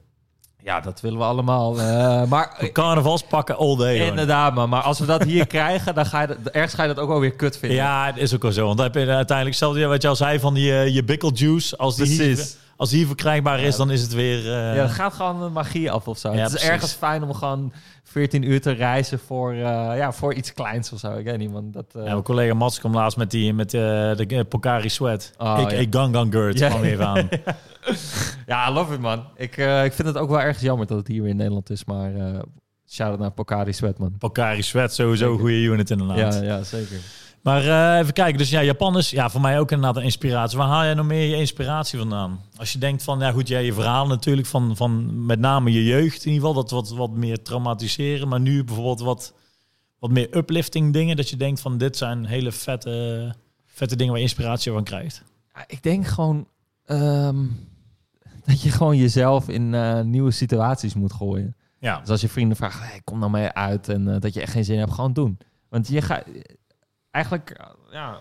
Ja, 0.63 0.81
dat 0.81 1.01
willen 1.01 1.19
we 1.19 1.25
allemaal. 1.25 1.81
eh, 1.81 2.25
maar 2.31 2.55
eh, 2.59 2.73
Carnavalspakken 2.73 3.57
all 3.57 3.77
day. 3.77 3.97
inderdaad, 4.07 4.55
man. 4.55 4.69
Maar 4.69 4.83
als 4.83 4.99
we 4.99 5.07
dat 5.07 5.23
hier 5.23 5.47
krijgen, 5.57 5.95
dan 5.95 6.07
ga 6.07 6.21
je 6.21 6.27
dat, 6.27 6.53
ergens 6.53 6.75
ga 6.75 6.83
je 6.83 6.89
dat 6.89 6.99
ook 6.99 7.09
wel 7.09 7.21
weer 7.21 7.33
kut 7.35 7.59
vinden. 7.59 7.79
Ja, 7.79 8.07
het 8.07 8.17
is 8.17 8.35
ook 8.35 8.43
wel 8.43 8.53
zo. 8.53 8.65
Want 8.65 8.77
dan 8.77 8.87
heb 8.87 8.95
je 8.95 9.01
uiteindelijk, 9.01 9.47
hetzelfde 9.49 9.87
wat 9.87 10.03
je 10.03 10.09
al 10.09 10.17
zei 10.17 10.39
van 10.41 10.55
die, 10.55 10.73
eh, 10.73 10.95
je 10.95 11.05
bickle 11.05 11.31
juice. 11.35 11.77
Als 11.77 11.97
die, 11.97 12.07
hier, 12.07 12.17
precies. 12.17 12.57
Als 12.79 12.89
die 12.89 12.99
hier 12.99 13.07
verkrijgbaar 13.07 13.61
is, 13.61 13.77
dan 13.77 13.91
is 13.91 14.03
het 14.03 14.13
weer... 14.15 14.39
eh, 14.39 14.75
Ja, 14.77 14.83
het 14.83 14.91
gaat 14.91 15.13
gewoon 15.15 15.41
de 15.43 15.49
magie 15.49 15.91
af 15.91 16.09
of 16.09 16.19
zo. 16.19 16.29
Het 16.33 16.39
is 16.47 16.49
precies. 16.51 16.69
ergens 16.69 16.93
fijn 16.93 17.23
om 17.23 17.35
gewoon 17.35 17.73
14 18.05 18.43
uur 18.43 18.61
te 18.61 18.71
reizen 18.71 19.19
voor, 19.19 19.53
eh, 19.53 19.59
ja, 19.97 20.13
voor 20.13 20.35
iets 20.35 20.53
kleins 20.53 20.93
of 20.93 20.99
zo. 20.99 21.17
Ik 21.17 21.25
weet 21.25 21.39
niet, 21.39 21.51
man. 21.53 21.71
Dat, 21.71 21.85
eh, 21.95 22.03
Ja, 22.05 22.11
mijn 22.11 22.23
collega 22.23 22.55
Mats 22.55 22.79
kwam 22.79 22.95
laatst 22.95 23.19
met, 23.19 23.31
die, 23.31 23.55
met 23.55 23.71
de 23.71 24.45
Pocari 24.49 24.89
Sweat. 24.89 25.33
Oh, 25.39 25.59
ik 25.63 25.71
ja. 25.71 25.77
ik 25.77 25.95
Gangan 25.95 26.33
Gurt 26.33 26.65
kwam 26.65 26.83
even 26.83 27.07
aan. 27.07 27.29
Ja, 28.47 28.69
I 28.69 28.73
love 28.73 28.95
it, 28.95 29.01
man. 29.01 29.25
Ik, 29.37 29.57
ik 29.57 29.93
vind 29.93 30.09
het 30.09 30.17
ook 30.17 30.29
wel 30.29 30.41
erg 30.41 30.61
jammer 30.61 30.87
dat 30.87 30.99
het 30.99 31.07
hier 31.09 31.21
weer 31.23 31.31
in 31.31 31.37
Nederland 31.37 31.71
is, 31.71 31.85
maar 31.85 32.13
shout-out 32.89 33.19
naar 33.19 33.31
Pocari 33.31 33.73
Sweat, 33.73 33.99
man. 33.99 34.15
Pocari 34.19 34.63
Sweat, 34.63 34.95
sowieso 34.95 35.33
een 35.33 35.39
goede 35.39 35.55
unit 35.63 35.91
inderdaad. 35.91 36.35
Ja, 36.35 36.43
ja, 36.43 36.63
zeker. 36.63 36.97
Maar 37.43 37.63
eh, 37.65 37.99
even 37.99 38.13
kijken. 38.13 38.39
Dus 38.39 38.51
ja, 38.51 38.63
Japan 38.63 38.97
is 38.99 39.11
ja, 39.11 39.31
voor 39.31 39.41
mij 39.41 39.59
ook 39.59 39.71
inderdaad 39.71 39.97
een 39.97 40.03
inspiratie. 40.03 40.59
Waar 40.59 40.69
haal 40.69 40.85
jij 40.85 40.95
nog 40.95 41.07
meer 41.07 41.29
je 41.29 41.37
inspiratie 41.37 41.99
vandaan? 41.99 42.41
Als 42.57 42.73
je 42.73 42.79
denkt 42.79 43.03
van, 43.03 43.19
ja 43.19 43.31
goed, 43.31 43.49
jij 43.49 43.65
je 43.65 43.73
verhaal 43.73 44.07
natuurlijk 44.07 44.47
van, 44.47 44.77
van 44.77 45.25
met 45.27 45.39
name 45.39 45.73
je 45.73 45.85
jeugd 45.85 46.25
in 46.25 46.33
ieder 46.33 46.49
geval. 46.49 46.63
Dat 46.63 46.71
wat, 46.71 46.91
wat 46.91 47.11
meer 47.11 47.43
traumatiseren. 47.43 48.29
Maar 48.29 48.41
nu 48.41 48.65
bijvoorbeeld 48.65 49.01
wat, 49.01 49.35
wat 49.99 50.11
meer 50.11 50.37
uplifting 50.37 50.93
dingen. 50.93 51.17
Dat 51.17 51.31
je 51.31 51.37
denkt 51.37 51.61
van, 51.61 51.79
dit 51.79 51.97
zijn 51.97 52.27
hele 52.27 52.53
vette, 52.53 53.35
vette 53.65 53.97
dingen 53.97 54.13
waar 54.13 54.21
je 54.21 54.29
inspiratie 54.29 54.73
van 54.73 54.85
krijgt. 54.85 55.23
Ja, 55.55 55.65
ik 55.67 55.83
denk 55.83 56.07
gewoon 56.07 56.49
ehm, 56.85 57.45
dat 58.45 58.63
je 58.63 58.71
gewoon 58.71 58.97
jezelf 58.97 59.49
in 59.49 59.75
eh, 59.75 60.01
nieuwe 60.01 60.31
situaties 60.31 60.95
moet 60.95 61.13
gooien. 61.13 61.57
Ja, 61.81 62.01
Dus 62.01 62.09
als 62.09 62.21
je 62.21 62.29
vrienden 62.29 62.57
vragen, 62.57 62.87
hey, 62.87 63.01
kom 63.05 63.19
nou 63.19 63.31
mee 63.31 63.49
uit 63.49 63.89
en 63.89 64.15
eh, 64.15 64.21
dat 64.21 64.35
je 64.35 64.41
echt 64.41 64.53
geen 64.53 64.65
zin 64.65 64.79
hebt, 64.79 64.93
gewoon 64.93 65.13
doen. 65.13 65.39
Want 65.69 65.89
je 65.89 66.03
gaat 66.03 66.25
eigenlijk, 67.11 67.51
eh, 67.51 67.67
ja, 67.91 68.21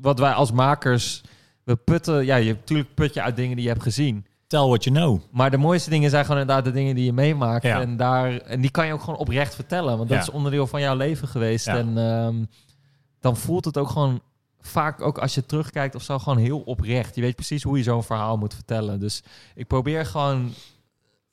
wat 0.00 0.18
wij 0.18 0.32
als 0.32 0.52
makers, 0.52 1.22
we 1.64 1.76
putten, 1.76 2.24
ja, 2.24 2.36
je 2.36 2.52
natuurlijk 2.52 2.94
put 2.94 3.14
je 3.14 3.22
uit 3.22 3.36
dingen 3.36 3.56
die 3.56 3.64
je 3.64 3.70
hebt 3.70 3.82
gezien. 3.82 4.24
tell 4.46 4.60
what 4.66 4.84
you 4.84 4.96
know. 4.96 5.20
Maar 5.30 5.50
de 5.50 5.56
mooiste 5.56 5.90
dingen 5.90 6.10
zijn 6.10 6.24
gewoon 6.24 6.40
inderdaad 6.40 6.64
de 6.64 6.70
dingen 6.72 6.94
die 6.94 7.04
je 7.04 7.12
meemaakt. 7.12 7.62
Ja. 7.64 7.80
En, 7.80 7.96
daar, 7.96 8.36
en 8.36 8.60
die 8.60 8.70
kan 8.70 8.86
je 8.86 8.92
ook 8.92 9.00
gewoon 9.00 9.18
oprecht 9.18 9.54
vertellen. 9.54 9.96
Want 9.96 10.08
dat 10.08 10.18
Ja. 10.18 10.22
is 10.24 10.30
onderdeel 10.30 10.66
van 10.66 10.80
jouw 10.80 10.96
leven 10.96 11.28
geweest. 11.28 11.66
Ja. 11.66 11.76
En 11.76 11.98
ehm, 11.98 12.44
dan 13.20 13.36
voelt 13.36 13.64
het 13.64 13.78
ook 13.78 13.88
gewoon 13.88 14.20
vaak 14.60 15.00
ook 15.00 15.18
als 15.18 15.34
je 15.34 15.46
terugkijkt 15.46 15.94
of 15.94 16.02
zo 16.02 16.18
gewoon 16.18 16.38
heel 16.38 16.60
oprecht. 16.60 17.14
Je 17.14 17.20
weet 17.20 17.34
precies 17.34 17.62
hoe 17.62 17.76
je 17.76 17.82
zo'n 17.82 18.02
verhaal 18.02 18.36
moet 18.36 18.54
vertellen. 18.54 19.00
Dus 19.00 19.22
ik 19.54 19.66
probeer 19.66 20.06
gewoon 20.06 20.52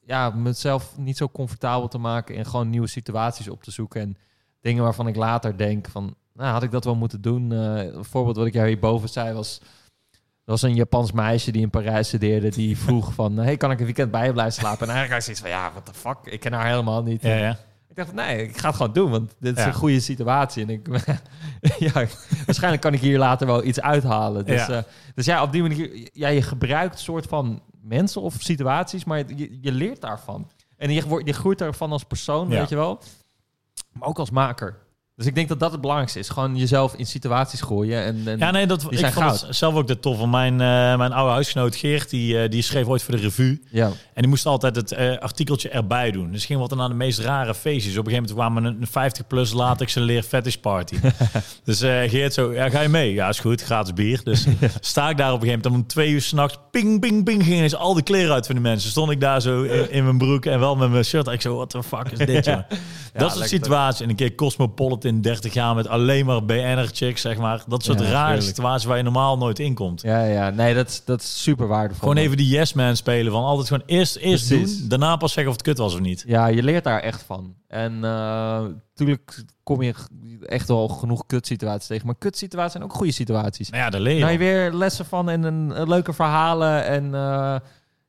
ja, 0.06 0.30
mezelf 0.30 0.98
niet 0.98 1.18
zo 1.18 1.30
comfortabel 1.30 1.88
te 1.88 1.98
maken 1.98 2.36
en 2.36 2.46
gewoon 2.46 2.70
nieuwe 2.70 2.88
situaties 2.88 3.50
op 3.50 3.64
te 3.64 3.72
zoeken 3.72 4.02
en 4.02 4.18
dingen 4.62 4.84
waarvan 4.84 5.08
ik 5.08 5.16
later 5.16 5.58
denk 5.58 5.88
van, 5.90 6.16
nou 6.38 6.52
had 6.52 6.64
ik 6.64 6.72
dat 6.72 6.84
wel 6.84 6.96
moeten 6.96 7.22
doen. 7.22 7.52
Eh, 7.52 7.84
een 7.94 8.06
voorbeeld 8.06 8.36
wat 8.38 8.46
ik 8.48 8.54
jou 8.54 8.68
hierboven 8.68 9.10
zei 9.10 9.34
was, 9.34 9.60
er 10.12 10.54
was 10.54 10.62
een 10.62 10.76
Japans 10.76 11.12
meisje 11.12 11.52
die 11.52 11.62
in 11.62 11.70
Parijs 11.70 12.08
studeerde 12.08 12.50
die 12.50 12.78
vroeg 12.86 13.14
van, 13.14 13.38
hey, 13.38 13.58
kan 13.58 13.72
ik 13.72 13.80
een 13.80 13.86
weekend 13.86 14.12
bij 14.12 14.26
je 14.26 14.32
blijven 14.34 14.54
slapen? 14.54 14.88
En 14.88 14.94
eigenlijk 14.94 15.18
ik 15.18 15.22
zoiets 15.24 15.42
van, 15.42 15.50
ja, 15.50 15.72
what 15.72 15.86
the 15.86 15.94
fuck, 15.94 16.18
ik 16.34 16.40
ken 16.40 16.54
haar 16.54 16.68
helemaal 16.70 17.04
niet. 17.04 17.22
Ja, 17.22 17.36
ja. 17.36 17.58
Ik 17.90 17.96
dacht, 18.06 18.14
nee, 18.14 18.44
ik 18.48 18.58
ga 18.58 18.68
het 18.68 18.76
gewoon 18.78 18.94
doen, 18.94 19.12
want 19.12 19.36
dit 19.40 19.58
is 19.58 19.62
Ja. 19.64 19.68
een 19.70 19.74
goede 19.76 20.00
situatie. 20.00 20.64
En 20.64 20.70
ik, 20.70 20.88
ja, 21.94 22.06
waarschijnlijk 22.46 22.82
kan 22.82 22.94
ik 22.94 23.00
hier 23.00 23.18
later 23.18 23.48
wel 23.48 23.64
iets 23.64 23.82
uithalen. 23.82 24.46
Dus 24.46 24.66
Ja. 24.68 24.74
ja, 24.74 24.84
dus 25.16 25.26
ja 25.26 25.44
op 25.44 25.52
die 25.52 25.62
manier, 25.62 26.10
ja, 26.14 26.28
je 26.28 26.42
gebruikt 26.42 27.00
soort 27.00 27.26
van 27.26 27.62
mensen 27.82 28.22
of 28.22 28.36
situaties, 28.40 29.04
maar 29.06 29.18
je, 29.36 29.58
je 29.62 29.72
leert 29.72 30.02
daarvan. 30.02 30.50
En 30.78 30.92
je, 30.92 31.08
wordt- 31.08 31.28
je 31.28 31.34
groeit 31.34 31.58
daarvan 31.58 31.92
als 31.92 32.04
persoon, 32.04 32.48
weet 32.48 32.70
je 32.70 32.76
wel. 32.76 33.00
Maar 33.92 34.08
ook 34.08 34.20
als 34.20 34.30
maker. 34.32 34.78
Dus 35.18 35.26
ik 35.26 35.36
denk 35.36 35.48
dat 35.48 35.60
dat 35.60 35.72
het 35.72 35.82
belangrijkste 35.82 36.20
is. 36.20 36.30
Gewoon 36.30 36.56
jezelf 36.56 36.94
in 36.94 37.06
situaties 37.06 37.62
gooien. 37.62 38.04
En, 38.04 38.22
en 38.26 38.38
Ja, 38.38 38.52
nee, 38.52 38.68
dat, 38.68 38.86
ik 38.90 39.06
vond 39.06 39.42
het 39.42 39.56
zelf 39.56 39.76
ook 39.76 39.88
de 39.88 40.00
tof. 40.00 40.18
van 40.18 40.30
Mijn, 40.30 40.54
eh, 40.54 40.98
mijn 40.98 41.12
oude 41.14 41.32
huisgenoot 41.32 41.76
Geert, 41.76 42.10
die, 42.10 42.42
eh, 42.42 42.50
die 42.50 42.62
schreef 42.62 42.86
ooit 42.86 43.04
voor 43.04 43.16
de 43.16 43.22
revue. 43.22 43.62
ja. 43.72 43.86
En 43.86 44.24
die 44.24 44.28
moest 44.28 44.46
altijd 44.46 44.76
het 44.76 44.92
eh, 44.92 45.18
artikeltje 45.18 45.70
erbij 45.70 46.12
doen. 46.12 46.32
Dus 46.32 46.46
ging 46.46 46.60
wat 46.60 46.70
dan 46.70 46.82
aan 46.82 46.90
de 46.90 46.96
meest 46.96 47.20
rare 47.20 47.56
feestjes. 47.56 47.98
Op 47.98 48.06
een 48.06 48.12
gegeven 48.12 48.36
moment 48.36 48.64
kwamen 48.64 48.88
een 48.94 49.12
50-plus 49.12 49.54
latex 49.54 49.96
en 49.96 50.02
leer 50.02 50.24
fetish 50.24 50.56
party. 50.56 50.96
dus 51.64 51.80
Geert 51.80 52.34
zo, 52.34 52.54
ja, 52.54 52.70
ga 52.70 52.82
je 52.82 52.90
mee? 52.90 53.14
Ja, 53.14 53.30
is 53.30 53.40
goed, 53.40 53.62
gratis 53.62 53.94
bier. 53.94 54.24
Dus 54.24 54.46
sta 54.80 55.10
ik 55.10 55.18
daar 55.18 55.34
op 55.34 55.42
een 55.42 55.48
gegeven 55.48 55.72
moment 55.72 55.84
om 55.84 55.88
twee 55.88 56.10
uur 56.12 56.22
s'nachts. 56.22 56.58
Ping, 56.72 57.00
ping, 57.00 57.24
ping, 57.24 57.44
gingen 57.44 57.64
eens 57.64 57.76
al 57.76 57.94
de 57.94 58.04
kleren 58.04 58.34
uit 58.34 58.46
van 58.46 58.56
de 58.56 58.62
mensen. 58.62 58.90
Stond 58.90 59.12
ik 59.12 59.20
daar 59.20 59.42
zo 59.42 59.62
in, 59.64 59.92
in 59.92 60.04
mijn 60.04 60.18
broek 60.18 60.46
en 60.46 60.60
wel 60.60 60.76
met 60.76 60.90
mijn 60.90 61.06
shirt. 61.06 61.28
Ik 61.28 61.42
zo, 61.42 61.56
what 61.56 61.70
the 61.70 61.84
fuck 61.84 62.12
is 62.12 62.18
dit, 62.18 62.46
joh? 62.46 62.56
dat 63.14 63.32
soort 63.32 63.40
lekker. 63.40 63.48
situaties. 63.48 64.02
En 64.02 64.10
een 64.10 64.16
keer 64.16 64.36
Cosmopolitan 64.36 65.07
30 65.22 65.54
jaar 65.54 65.76
met 65.76 65.88
alleen 65.88 66.26
maar 66.26 66.46
BN'er 66.46 66.90
chicks, 66.94 67.22
zeg 67.22 67.38
maar. 67.38 67.64
Dat 67.68 67.84
soort 67.84 68.00
Ja, 68.00 68.10
rare 68.10 68.42
situaties 68.42 68.86
waar 68.86 68.98
je 68.98 69.04
normaal 69.04 69.38
nooit 69.38 69.60
in 69.60 69.74
komt. 69.74 70.02
Ja, 70.02 70.24
ja, 70.24 70.50
nee, 70.50 70.74
dat 70.74 70.88
is, 70.88 71.02
dat 71.06 71.22
is 71.22 71.44
super 71.44 71.68
waardevol. 71.68 72.08
Gewoon 72.10 72.24
even 72.24 72.38
die 72.38 72.48
yes 72.48 72.74
man 72.74 72.96
spelen 72.96 73.32
van 73.32 73.44
altijd 73.44 73.68
gewoon 73.68 73.84
eerst, 73.86 74.16
eerst 74.16 74.48
Precies. 74.48 74.80
doen, 74.80 74.90
daarna 74.90 75.16
pas 75.16 75.34
zeggen 75.34 75.52
of 75.52 75.58
het 75.58 75.68
kut 75.68 75.78
was 75.78 75.94
of 75.94 76.00
niet. 76.00 76.24
Ja, 76.28 76.48
je 76.48 76.64
leert 76.64 76.84
daar 76.84 77.00
echt 77.00 77.24
van. 77.24 77.56
En 77.68 78.00
natuurlijk 78.00 79.44
kom 79.64 79.82
je 79.82 79.94
echt 80.46 80.68
wel 80.68 80.88
genoeg 80.88 81.26
kutsituaties 81.26 81.88
tegen. 81.88 82.06
Maar 82.06 82.16
kutsituaties 82.18 82.72
zijn 82.72 82.84
ook 82.84 82.94
goede 82.94 83.12
situaties. 83.12 83.70
Nou 83.70 83.84
ja, 83.84 83.90
daar 83.90 84.02
leer 84.02 84.16
je. 84.16 84.22
Van. 84.22 84.32
je 84.32 84.38
weer 84.38 84.74
lessen 84.74 85.06
van 85.06 85.30
en 85.30 85.44
een, 85.44 85.82
een 85.82 85.90
leuke 85.90 86.14
verhalen. 86.14 86.86
En 86.86 87.14
eh, 87.16 87.56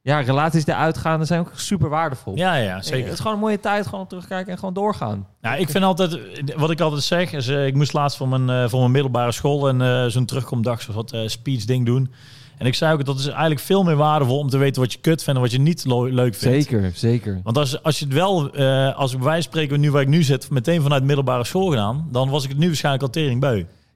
ja, 0.08 0.20
relaties 0.20 0.64
die 0.64 0.74
uitgaan, 0.74 1.26
zijn 1.26 1.40
ook 1.40 1.52
super 1.54 1.88
waardevol. 1.88 2.36
Ja, 2.36 2.54
ja, 2.54 2.74
Het 2.74 2.86
zeker. 2.86 3.12
is 3.12 3.18
gewoon 3.18 3.32
een 3.32 3.38
mooie 3.38 3.60
tijd, 3.60 3.86
gewoon 3.86 4.06
terugkijken 4.06 4.52
en 4.52 4.58
gewoon 4.58 4.74
doorgaan. 4.74 5.26
Ja, 5.42 5.54
ik 5.54 5.70
vind 5.70 5.84
altijd, 5.84 6.18
wat 6.56 6.70
ik 6.70 6.80
altijd 6.80 7.02
zeg, 7.02 7.32
is 7.32 7.48
eh, 7.48 7.66
ik 7.66 7.74
moest 7.74 7.92
laatst 7.92 8.16
voor 8.16 8.28
mijn, 8.28 8.50
eh, 8.50 8.68
voor 8.68 8.78
mijn 8.80 8.90
middelbare 8.90 9.32
school 9.32 9.68
en 9.68 9.82
eh, 9.82 10.04
zo'n 10.06 10.24
terugkomdag, 10.24 10.82
zo'n 10.82 10.94
wat 10.94 11.16
speech 11.26 11.64
ding 11.64 11.86
doen. 11.86 12.12
En 12.58 12.66
ik 12.66 12.74
zei 12.74 12.92
ook, 12.92 13.04
dat 13.04 13.18
is 13.18 13.26
eigenlijk 13.26 13.60
veel 13.60 13.82
meer 13.82 13.96
waardevol 13.96 14.38
om 14.38 14.48
te 14.48 14.58
weten 14.58 14.82
wat 14.82 14.92
je 14.92 14.98
kut 14.98 15.22
vindt 15.22 15.38
en 15.40 15.44
wat 15.46 15.52
je 15.52 15.60
niet 15.60 15.84
leuk 15.86 16.34
vindt. 16.34 16.68
Zeker, 16.68 16.90
zeker. 16.94 17.40
Want 17.42 17.58
als, 17.58 17.82
als 17.82 17.98
je 17.98 18.04
het 18.04 18.14
wel, 18.14 18.56
als 18.94 19.16
van 19.18 19.42
spreken, 19.42 19.80
nu 19.80 19.90
waar 19.90 20.02
ik 20.02 20.08
nu 20.08 20.22
zit, 20.22 20.50
meteen 20.50 20.82
vanuit 20.82 21.04
middelbare 21.04 21.44
school 21.44 21.68
gedaan, 21.68 22.08
dan 22.10 22.30
was 22.30 22.44
ik 22.44 22.48
het 22.50 22.58
nu 22.58 22.66
waarschijnlijk 22.66 23.04
al 23.04 23.10
tering. 23.10 23.40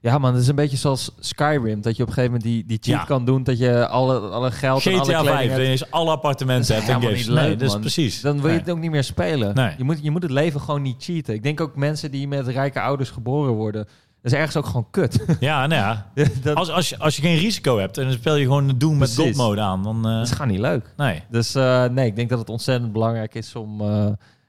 Ja 0.05 0.17
man, 0.17 0.33
het 0.33 0.41
is 0.41 0.47
een 0.47 0.55
beetje 0.55 0.77
zoals 0.77 1.11
Skyrim. 1.19 1.81
Dat 1.81 1.95
je 1.95 2.01
op 2.03 2.07
een 2.07 2.13
gegeven 2.13 2.35
moment 2.35 2.43
die, 2.43 2.65
die 2.65 2.77
cheat 2.81 2.99
Ja. 2.99 3.05
kan 3.05 3.25
doen. 3.25 3.43
Dat 3.43 3.57
je 3.57 3.87
alle, 3.87 4.19
alle 4.19 4.51
geld 4.51 4.85
en 4.85 4.91
alle 4.93 5.01
GTA 5.03 5.11
kleding 5.21 5.35
5, 5.37 5.49
hebt. 5.49 5.61
ineens 5.63 5.91
alle 5.91 6.11
appartementen 6.11 6.61
is 6.61 6.67
hebt 6.67 6.81
en 6.81 6.87
helemaal 6.87 7.09
games. 7.09 7.25
niet 7.27 7.35
leuk, 7.35 7.57
nee, 7.57 7.65
is 7.67 7.71
man. 7.71 7.81
precies. 7.81 8.21
Dan 8.21 8.33
wil 8.35 8.43
je 8.43 8.47
Nee. 8.49 8.59
het 8.59 8.69
ook 8.69 8.79
niet 8.79 8.91
meer 8.91 9.03
spelen. 9.03 9.55
Nee. 9.55 9.73
Je, 9.77 9.83
moet, 9.83 9.99
je 10.01 10.11
moet 10.11 10.21
het 10.23 10.31
leven 10.31 10.61
gewoon 10.61 10.81
niet 10.81 11.03
cheaten. 11.03 11.33
Ik 11.33 11.43
denk 11.43 11.61
ook 11.61 11.75
mensen 11.75 12.11
die 12.11 12.27
met 12.27 12.47
rijke 12.47 12.81
ouders 12.81 13.09
geboren 13.09 13.53
worden. 13.53 13.83
Dat 14.21 14.31
is 14.31 14.37
ergens 14.37 14.57
ook 14.57 14.65
gewoon 14.65 14.87
kut. 14.91 15.25
Ja, 15.39 15.67
nou 15.67 15.81
ja. 15.81 16.11
dat, 16.43 16.55
Als, 16.55 16.69
als, 16.69 16.89
je, 16.89 16.99
als 16.99 17.15
je 17.15 17.21
geen 17.21 17.37
risico 17.37 17.77
hebt 17.77 17.97
en 17.97 18.03
dan 18.03 18.13
speel 18.13 18.35
je 18.35 18.43
gewoon 18.45 18.73
Doom 18.77 18.97
met 18.97 19.13
Precies. 19.13 19.35
God 19.35 19.45
mode 19.47 19.61
aan, 19.61 19.83
dan... 19.83 20.07
eh, 20.07 20.13
dat 20.17 20.25
is 20.27 20.31
gewoon 20.31 20.47
niet 20.47 20.59
leuk. 20.59 20.93
nee. 20.97 21.23
Dus 21.29 21.55
eh, 21.55 21.85
nee, 21.85 22.05
ik 22.05 22.15
denk 22.15 22.29
dat 22.29 22.39
het 22.39 22.49
ontzettend 22.49 22.91
belangrijk 22.91 23.35
is 23.35 23.55
om 23.55 23.81
eh, 23.81 24.05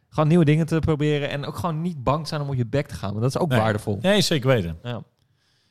gewoon 0.08 0.28
nieuwe 0.28 0.44
dingen 0.44 0.66
te 0.66 0.78
proberen. 0.78 1.30
En 1.30 1.46
ook 1.46 1.56
gewoon 1.56 1.82
niet 1.82 2.02
bang 2.04 2.22
te 2.22 2.28
zijn 2.28 2.40
om 2.40 2.48
op 2.48 2.54
je 2.54 2.66
bek 2.66 2.86
te 2.86 2.94
gaan. 2.94 3.08
Want 3.10 3.20
dat 3.22 3.34
is 3.34 3.38
ook 3.40 3.48
Nee. 3.48 3.58
waardevol. 3.60 3.98
Nee, 4.02 4.20
zeker 4.20 4.48
weten. 4.48 4.78
Ja. 4.82 5.02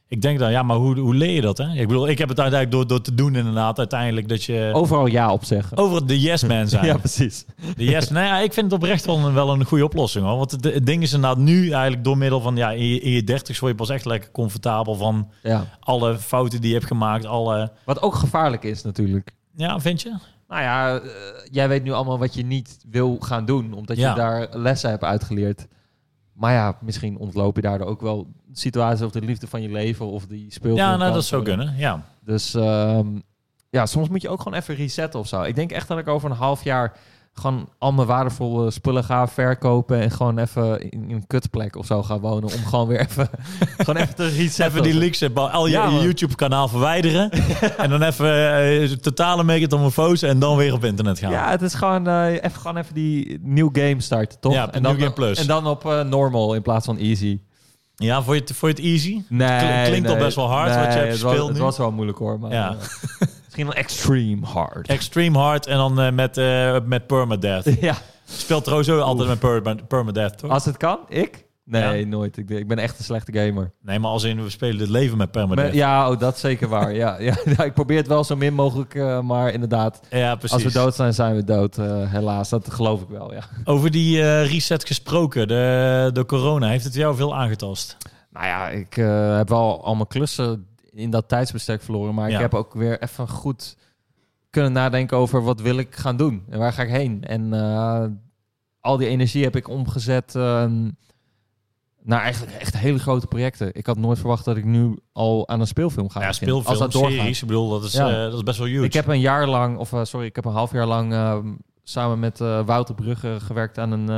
Ik 0.07 0.21
denk 0.21 0.39
dan, 0.39 0.51
ja, 0.51 0.63
maar 0.63 0.77
hoe, 0.77 0.99
hoe 0.99 1.15
leer 1.15 1.31
je 1.31 1.41
dat? 1.41 1.57
Hè? 1.57 1.73
Ik 1.73 1.87
bedoel, 1.87 2.07
ik 2.07 2.17
heb 2.17 2.29
het 2.29 2.39
uiteindelijk 2.39 2.71
door, 2.71 2.87
door 2.97 3.01
te 3.05 3.15
doen 3.15 3.35
inderdaad, 3.35 3.77
uiteindelijk 3.77 4.27
dat 4.29 4.43
je 4.43 4.69
Overal 4.73 5.05
ja 5.05 5.31
op 5.31 5.43
zeggen. 5.43 5.77
over 5.77 6.07
de 6.07 6.19
yes 6.19 6.43
man 6.43 6.67
zijn. 6.67 6.85
ja, 6.91 6.97
precies. 6.97 7.45
De 7.75 7.83
yes, 7.85 8.09
nou 8.09 8.25
ja, 8.25 8.39
ik 8.39 8.53
vind 8.53 8.71
het 8.71 8.81
oprecht 8.81 9.05
wel 9.05 9.17
een, 9.17 9.33
wel 9.33 9.53
een 9.53 9.65
goede 9.65 9.83
oplossing 9.83 10.25
hoor. 10.25 10.37
Want 10.37 10.51
het, 10.51 10.63
het 10.63 10.85
ding 10.85 11.03
is 11.03 11.13
inderdaad 11.13 11.37
nu 11.39 11.69
eigenlijk 11.71 12.03
door 12.03 12.17
middel 12.17 12.41
van, 12.41 12.55
ja, 12.55 12.71
in 12.71 12.85
je, 12.87 12.99
in 12.99 13.11
je 13.11 13.23
dertigste 13.23 13.59
word 13.65 13.71
je 13.71 13.77
pas 13.85 13.89
echt 13.95 14.05
lekker 14.05 14.31
comfortabel 14.31 14.95
van 14.95 15.29
Ja. 15.43 15.65
alle 15.79 16.17
fouten 16.17 16.59
die 16.61 16.69
je 16.69 16.75
hebt 16.75 16.87
gemaakt. 16.87 17.25
Alle, 17.25 17.71
Wat 17.85 18.01
ook 18.01 18.15
gevaarlijk 18.15 18.63
is 18.63 18.83
natuurlijk. 18.83 19.31
ja, 19.55 19.79
vind 19.79 20.01
je? 20.01 20.13
Nou 20.47 20.61
ja, 20.61 20.95
eh, 20.99 21.09
jij 21.51 21.67
weet 21.67 21.83
nu 21.83 21.91
allemaal 21.91 22.19
wat 22.19 22.33
je 22.33 22.45
niet 22.45 22.77
wil 22.89 23.17
gaan 23.19 23.45
doen, 23.45 23.73
omdat 23.73 23.97
Ja. 23.97 24.09
je 24.09 24.15
daar 24.15 24.47
lessen 24.51 24.89
hebt 24.89 25.03
uitgeleerd. 25.03 25.67
Maar 26.33 26.53
ja, 26.53 26.77
misschien 26.81 27.17
ontloop 27.17 27.55
je 27.55 27.61
daardoor 27.61 27.87
ook 27.87 28.01
wel 28.01 28.27
situaties 28.51 29.05
of 29.05 29.11
de 29.11 29.21
liefde 29.21 29.47
van 29.47 29.61
je 29.61 29.69
leven 29.69 30.05
of 30.05 30.25
die 30.25 30.51
speelt. 30.51 30.77
Ja, 30.77 30.97
nou, 30.97 31.13
dat 31.13 31.25
zou 31.25 31.43
kunnen. 31.43 31.75
Ja. 31.77 32.03
Dus 32.19 32.53
ehm, 32.53 33.07
ja, 33.69 33.85
soms 33.85 34.09
moet 34.09 34.21
je 34.21 34.29
ook 34.29 34.41
gewoon 34.41 34.57
even 34.57 34.75
resetten 34.75 35.19
of 35.19 35.27
zo. 35.27 35.41
Ik 35.41 35.55
denk 35.55 35.71
echt 35.71 35.87
dat 35.87 35.97
ik 35.97 36.07
over 36.07 36.31
een 36.31 36.37
half 36.37 36.63
jaar 36.63 36.97
gewoon 37.33 37.69
al 37.77 37.91
mijn 37.91 38.07
waardevolle 38.07 38.71
spullen 38.71 39.03
ga 39.03 39.27
verkopen 39.27 39.99
en 39.99 40.11
gewoon 40.11 40.37
even 40.37 40.81
in, 40.81 41.09
in 41.09 41.15
een 41.15 41.27
kutplek 41.27 41.75
of 41.75 41.85
zo 41.85 42.03
ga 42.03 42.19
wonen 42.19 42.43
om 42.43 42.65
gewoon 42.65 42.87
weer 42.87 42.99
even, 42.99 43.29
gewoon 43.77 44.01
even 44.01 44.15
te 44.15 44.27
resetten. 44.27 44.65
Even 44.65 44.83
die 44.83 44.93
leaks, 44.93 45.19
hebben, 45.19 45.51
al 45.51 45.65
je, 45.65 45.71
Ja. 45.71 45.89
YouTube-kanaal 45.89 46.67
verwijderen. 46.67 47.31
en 47.77 47.89
dan 47.89 48.01
even 48.01 48.55
eh, 48.81 48.89
totale 48.89 49.43
megatomorfose 49.43 50.27
en 50.27 50.39
dan 50.39 50.57
weer 50.57 50.73
op 50.73 50.83
internet 50.83 51.19
gaan. 51.19 51.31
Ja, 51.31 51.49
het 51.49 51.61
is 51.61 51.73
gewoon, 51.73 52.07
eh, 52.07 52.31
even, 52.31 52.51
gewoon 52.61 52.77
even 52.77 52.93
die 52.93 53.39
nieuw 53.41 53.69
game 53.73 54.01
starten, 54.01 54.39
toch? 54.39 54.53
Ja, 54.53 54.71
en 54.71 54.81
New 54.81 54.91
dan, 54.91 54.99
Game 54.99 55.13
Plus. 55.13 55.39
En 55.39 55.47
dan 55.47 55.67
op 55.67 55.85
eh, 55.85 56.01
normal 56.01 56.55
in 56.55 56.61
plaats 56.61 56.85
van 56.85 56.97
easy. 56.97 57.39
Ja, 57.95 58.21
vond 58.21 58.37
je 58.37 58.43
het, 58.43 58.55
vond 58.55 58.77
je 58.77 58.83
het 58.83 58.93
easy? 58.93 59.21
Nee, 59.29 59.85
klinkt 59.85 60.07
al 60.07 60.15
nee. 60.15 60.23
best 60.23 60.35
wel 60.35 60.49
hard 60.49 60.75
wat 60.75 60.93
je 60.93 60.99
hebt 60.99 61.11
gespeeld 61.11 61.49
Het 61.49 61.57
was 61.57 61.77
wel 61.77 61.91
moeilijk 61.91 62.17
hoor, 62.17 62.39
maar 62.39 62.51
Ja. 62.51 62.75
misschien 63.55 63.65
wel 63.75 63.83
extreme 63.83 64.45
hard. 64.45 64.87
Extreme 64.87 65.37
hard 65.37 65.67
en 65.67 65.77
dan 65.77 65.99
eh, 66.01 66.11
met, 66.11 66.37
eh 66.37 66.77
met 66.85 67.07
permadeath. 67.07 67.79
ja, 67.81 67.95
Speelt 68.25 68.63
trouwens 68.63 68.89
ook 68.89 69.01
altijd 69.01 69.27
met 69.29 69.39
perma 69.39 69.75
permadeath, 69.87 70.37
toch? 70.37 70.51
als 70.51 70.65
het 70.65 70.77
kan, 70.77 70.99
ik? 71.07 71.45
Nee, 71.65 71.99
Ja? 71.99 72.05
nooit. 72.07 72.37
Ik, 72.37 72.49
ik 72.49 72.67
ben 72.67 72.77
echt 72.77 72.97
een 72.99 73.03
slechte 73.05 73.39
gamer. 73.39 73.71
Nee, 73.81 73.99
maar 73.99 74.09
als 74.11 74.23
in 74.23 74.43
we 74.43 74.49
spelen 74.49 74.79
het 74.79 74.89
leven 74.89 75.17
met 75.17 75.31
permadeath. 75.31 75.73
Ja, 75.73 76.09
oh, 76.11 76.19
dat 76.19 76.33
is 76.35 76.39
zeker 76.39 76.67
waar. 76.67 76.93
ja, 76.93 77.19
ja, 77.29 77.35
ja, 77.57 77.63
ik 77.63 77.73
probeer 77.73 77.97
het 77.97 78.07
wel 78.07 78.23
zo 78.23 78.35
min 78.35 78.53
mogelijk, 78.53 78.95
eh, 78.95 79.19
maar 79.19 79.51
inderdaad, 79.53 79.99
Ja, 80.09 80.35
precies. 80.35 80.53
als 80.63 80.73
we 80.73 80.79
dood 80.79 80.95
zijn, 80.95 81.13
zijn 81.13 81.35
we 81.35 81.43
dood. 81.43 81.75
helaas, 82.07 82.49
dat 82.49 82.71
geloof 82.73 83.01
ik 83.01 83.07
wel, 83.09 83.33
ja. 83.33 83.43
Over 83.63 83.91
die 83.91 84.41
reset 84.43 84.85
gesproken, 84.87 85.47
de, 85.47 86.09
de 86.13 86.25
corona, 86.25 86.67
heeft 86.67 86.83
het 86.83 86.93
jou 86.95 87.15
veel 87.15 87.35
aangetast? 87.35 87.97
Nou 88.31 88.45
ja, 88.45 88.69
ik 88.69 88.93
heb 89.37 89.49
wel 89.49 89.83
al 89.85 89.95
mijn 89.95 90.07
klussen 90.07 90.67
in 90.93 91.09
dat 91.09 91.27
tijdsbestek 91.27 91.81
verloren. 91.81 92.13
Maar 92.15 92.29
Ja. 92.29 92.35
ik 92.35 92.41
heb 92.41 92.53
ook 92.53 92.73
weer 92.73 93.01
even 93.01 93.27
goed 93.27 93.77
kunnen 94.49 94.71
nadenken 94.71 95.17
over 95.17 95.43
wat 95.43 95.61
wil 95.61 95.77
ik 95.77 95.95
gaan 95.95 96.17
doen. 96.17 96.43
En 96.49 96.59
waar 96.59 96.73
ga 96.73 96.83
ik 96.83 96.89
heen? 96.89 97.23
En 97.23 97.53
eh, 97.53 98.05
al 98.79 98.97
die 98.97 99.07
energie 99.07 99.43
heb 99.43 99.55
ik 99.55 99.67
omgezet 99.67 100.35
eh, 100.35 100.71
naar 102.03 102.21
eigenlijk 102.21 102.55
echt 102.57 102.77
hele 102.77 102.99
grote 102.99 103.27
projecten. 103.27 103.73
Ik 103.75 103.85
had 103.85 103.97
nooit 103.97 104.19
verwacht 104.19 104.45
dat 104.45 104.57
ik 104.57 104.65
nu 104.65 104.97
al 105.11 105.47
aan 105.47 105.59
een 105.59 105.67
speelfilm 105.67 106.09
ga 106.09 106.19
ja, 106.21 106.27
beginnen. 106.27 106.55
speelfilm, 106.55 106.81
Als 106.81 106.91
dat 106.93 107.01
doorgaat. 107.01 107.19
series, 107.19 107.41
ik 107.41 107.47
bedoel, 107.47 107.69
dat 107.69 107.83
is, 107.83 107.93
Ja. 107.93 108.09
eh, 108.09 108.15
dat 108.23 108.33
is 108.33 108.43
best 108.43 108.57
wel 108.57 108.67
huge. 108.67 108.83
Ik 108.85 108.93
heb 108.93 109.07
een 109.07 109.19
jaar 109.19 109.47
lang, 109.47 109.77
of 109.77 109.93
eh, 109.93 110.03
sorry, 110.03 110.25
ik 110.25 110.35
heb 110.35 110.45
een 110.45 110.51
half 110.51 110.71
jaar 110.71 110.85
lang 110.87 111.13
eh, 111.13 111.37
samen 111.83 112.19
met 112.19 112.37
Wouter 112.39 112.95
Brugge 112.95 113.37
gewerkt 113.39 113.77
aan 113.77 113.91
een, 113.91 114.09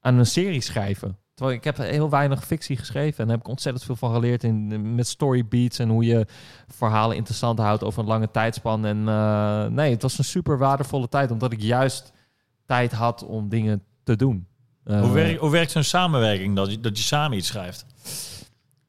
aan 0.00 0.14
een 0.18 0.26
serie 0.26 0.60
schrijven. 0.60 1.18
Terwijl 1.36 1.56
ik 1.56 1.64
heb 1.64 1.76
heel 1.76 2.10
weinig 2.10 2.46
fictie 2.46 2.76
geschreven 2.76 3.18
en 3.18 3.24
daar 3.24 3.36
heb 3.36 3.44
ik 3.44 3.50
ontzettend 3.50 3.84
veel 3.84 3.96
van 3.96 4.12
geleerd 4.12 4.44
in, 4.44 4.94
met 4.94 5.06
storybeats 5.06 5.78
en 5.78 5.88
hoe 5.88 6.04
je 6.04 6.26
verhalen 6.68 7.16
interessant 7.16 7.58
houdt 7.58 7.84
over 7.84 8.00
een 8.00 8.08
lange 8.08 8.30
tijdspan. 8.30 8.86
En 8.86 9.08
eh, 9.08 9.66
nee, 9.66 9.90
het 9.90 10.02
was 10.02 10.18
een 10.18 10.24
super 10.24 10.58
waardevolle 10.58 11.08
tijd, 11.08 11.30
omdat 11.30 11.52
ik 11.52 11.60
juist 11.60 12.12
tijd 12.66 12.92
had 12.92 13.24
om 13.24 13.48
dingen 13.48 13.82
te 14.04 14.16
doen. 14.16 14.46
Eh, 14.84 15.00
hoe, 15.00 15.12
werkt, 15.12 15.40
hoe 15.40 15.50
werkt 15.50 15.70
zo'n 15.70 15.82
samenwerking, 15.82 16.56
dat 16.56 16.70
je, 16.70 16.80
dat 16.80 16.98
je 16.98 17.04
samen 17.04 17.38
iets 17.38 17.48
schrijft? 17.48 17.86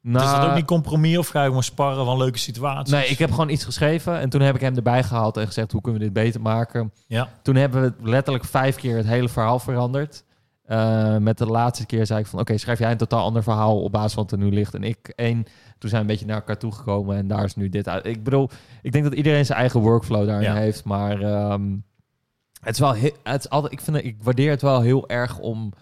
nou, 0.01 0.25
is 0.25 0.31
dat 0.31 0.49
ook 0.49 0.55
niet 0.55 0.65
compromis 0.65 1.17
of 1.17 1.27
ga 1.27 1.41
je 1.41 1.47
gewoon 1.47 1.63
sparren 1.63 2.05
van 2.05 2.17
leuke 2.17 2.37
situaties? 2.37 2.93
Nee, 2.93 3.07
ik 3.07 3.17
heb 3.17 3.29
gewoon 3.29 3.49
iets 3.49 3.63
geschreven 3.63 4.19
en 4.19 4.29
toen 4.29 4.41
heb 4.41 4.55
ik 4.55 4.61
hem 4.61 4.75
erbij 4.75 5.03
gehaald 5.03 5.37
en 5.37 5.45
gezegd 5.45 5.71
hoe 5.71 5.81
kunnen 5.81 6.01
we 6.01 6.05
dit 6.07 6.23
beter 6.23 6.41
maken. 6.41 6.93
Ja, 7.07 7.29
Toen 7.41 7.55
hebben 7.55 7.81
we 7.81 8.09
letterlijk 8.09 8.45
vijf 8.45 8.75
keer 8.75 8.97
het 8.97 9.07
hele 9.07 9.29
verhaal 9.29 9.59
veranderd. 9.59 10.25
Eh, 10.67 11.17
met 11.17 11.37
de 11.37 11.45
laatste 11.45 11.85
keer 11.85 12.05
zei 12.05 12.19
ik 12.19 12.25
van... 12.25 12.39
Oké, 12.39 12.57
schrijf 12.57 12.79
jij 12.79 12.91
een 12.91 12.97
totaal 12.97 13.23
ander 13.23 13.43
verhaal 13.43 13.81
op 13.81 13.91
basis 13.91 14.13
van 14.13 14.23
wat 14.23 14.31
er 14.31 14.37
nu 14.37 14.51
ligt. 14.51 14.73
En 14.73 14.83
ik 14.83 15.13
één. 15.15 15.43
Toen 15.77 15.89
zijn 15.89 15.91
we 15.91 15.97
een 15.97 16.05
beetje 16.07 16.25
naar 16.25 16.35
elkaar 16.35 16.57
toegekomen. 16.57 17.17
En 17.17 17.27
daar 17.27 17.43
is 17.43 17.55
nu 17.55 17.69
dit 17.69 17.87
uit. 17.87 18.05
Ik 18.05 18.23
bedoel, 18.23 18.49
ik 18.81 18.91
denk 18.91 19.03
dat 19.03 19.13
iedereen 19.13 19.45
zijn 19.45 19.59
eigen 19.59 19.79
workflow 19.79 20.27
daarin 20.27 20.49
Ja. 20.53 20.55
heeft. 20.55 20.83
Maar 20.83 21.21
ehm, 21.21 21.71
het 22.61 22.73
is 22.73 22.79
wel... 22.79 22.91
heel- 22.93 23.15
Het 23.23 23.39
is 23.43 23.49
altijd, 23.49 23.73
ik, 23.73 23.81
vind, 23.81 23.95
het- 23.97 24.05
ik 24.05 24.15
waardeer 24.23 24.49
het 24.49 24.61
wel 24.61 24.81
heel 24.81 25.07
erg 25.09 25.39
om 25.39 25.73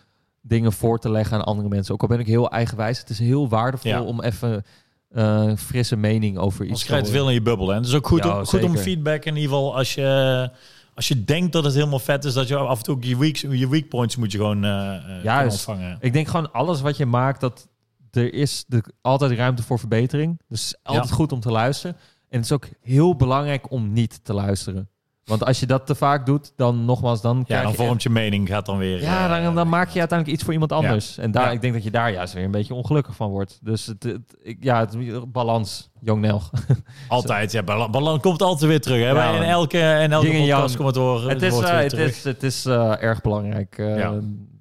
dingen 0.42 0.72
voor 0.74 1.00
te 1.00 1.10
leggen 1.12 1.38
aan 1.38 1.46
andere 1.46 1.70
mensen. 1.70 1.94
Ook 1.94 2.02
al 2.02 2.08
ben 2.08 2.20
ik 2.20 2.28
heel 2.28 2.50
eigenwijs. 2.52 3.00
Het 3.00 3.10
is 3.10 3.20
heel 3.20 3.50
waardevol 3.50 3.92
Ja. 3.92 4.02
om 4.02 4.22
even 4.22 4.64
eh, 5.10 5.52
frisse 5.56 5.96
mening 5.96 6.38
over 6.38 6.66
iets 6.66 6.74
te 6.74 6.80
je 6.80 6.86
krijgt 6.86 7.06
horen. 7.08 7.20
veel 7.20 7.28
in 7.30 7.34
je 7.34 7.42
bubbel. 7.42 7.68
Hè? 7.70 7.76
Het 7.76 7.86
is 7.86 7.94
ook 7.96 8.08
goed, 8.08 8.24
Ja, 8.24 8.38
om, 8.40 8.46
goed 8.46 8.64
om 8.64 8.78
feedback 8.78 9.26
in 9.26 9.36
ieder 9.36 9.50
geval 9.50 9.76
als 9.76 9.94
je, 9.96 10.50
als 10.96 11.08
je 11.08 11.24
denkt 11.24 11.52
dat 11.52 11.64
het 11.64 11.74
helemaal 11.74 12.00
vet 12.00 12.26
is, 12.26 12.34
dat 12.34 12.48
je 12.48 12.58
af 12.58 12.78
en 12.78 12.84
toe 12.84 12.96
ook 12.96 13.04
je 13.04 13.18
weak, 13.18 13.36
je 13.36 13.70
weak 13.70 13.90
points 13.90 14.16
moet 14.16 14.32
je 14.32 14.38
gewoon 14.38 14.62
kunnen 14.62 15.22
Juist. 15.24 15.68
ontvangen. 15.68 15.98
Ik 16.00 16.14
denk 16.14 16.28
gewoon 16.28 16.52
alles 16.52 16.82
wat 16.82 16.98
je 16.98 17.06
maakt, 17.06 17.42
dat 17.42 17.68
er 18.12 18.34
is 18.34 18.64
de, 18.68 18.84
altijd 19.02 19.32
ruimte 19.32 19.64
voor 19.64 19.80
verbetering. 19.80 20.40
Dus 20.48 20.76
altijd 20.84 21.12
goed 21.12 21.32
om 21.32 21.40
te 21.40 21.52
luisteren. 21.52 21.96
En 22.30 22.38
het 22.38 22.46
is 22.46 22.52
ook 22.52 22.68
heel 22.82 23.16
belangrijk 23.16 23.72
om 23.72 23.94
niet 23.94 24.20
te 24.24 24.34
luisteren. 24.34 24.90
Want 25.26 25.46
als 25.46 25.60
je 25.60 25.66
dat 25.66 25.86
te 25.86 25.96
vaak 25.96 26.26
doet, 26.26 26.54
dan 26.56 26.86
nogmaals, 26.86 27.22
dan 27.22 27.44
Ja, 27.48 27.62
dan 27.62 27.72
je 27.72 27.78
vormt 27.78 28.04
je 28.04 28.10
mening, 28.10 28.48
gaat 28.48 28.66
dan 28.66 28.78
weer... 28.78 29.02
Ja, 29.02 29.38
eh, 29.38 29.44
dan, 29.44 29.56
dan 29.56 29.70
maak 29.70 29.90
je 29.90 30.00
uiteindelijk 30.00 30.38
iets 30.38 30.44
voor 30.44 30.54
iemand 30.54 30.72
anders. 30.72 31.18
En 31.18 31.32
daar, 31.32 31.46
Ja. 31.46 31.52
ik 31.52 31.62
denk 31.62 31.74
dat 31.74 31.84
je 31.84 31.92
daar 31.92 32.12
juist 32.12 32.34
weer 32.34 32.44
een 32.44 32.52
beetje 32.52 32.74
ongelukkig 32.74 33.16
van 33.16 33.30
wordt. 33.30 33.60
Dus 33.62 33.86
het, 33.86 34.18
ja, 34.60 34.80
het 34.80 34.94
is 34.94 35.20
balans, 35.28 35.90
jong 36.02 36.22
Nel. 36.22 36.42
Altijd, 37.08 37.52
ja, 37.52 37.64
bal- 37.64 37.90
balans 37.90 38.22
komt 38.22 38.42
altijd 38.42 38.70
weer 38.70 38.82
terug. 38.82 39.00
Hè? 39.00 39.10
Ja, 39.10 39.36
in 39.36 39.44
elke, 39.44 39.78
in 39.78 40.12
elke 40.12 40.32
podcast 40.38 40.76
komt 40.76 40.88
het 40.88 40.98
horen. 40.98 41.30
het 41.30 41.42
is, 41.42 41.60
eh, 41.60 41.70
weer 41.70 41.82
het 41.82 41.94
is, 41.94 42.24
het 42.24 42.44
is 42.44 42.66
eh, 42.66 43.02
erg 43.02 43.22
belangrijk, 43.22 43.78
eh, 43.78 44.12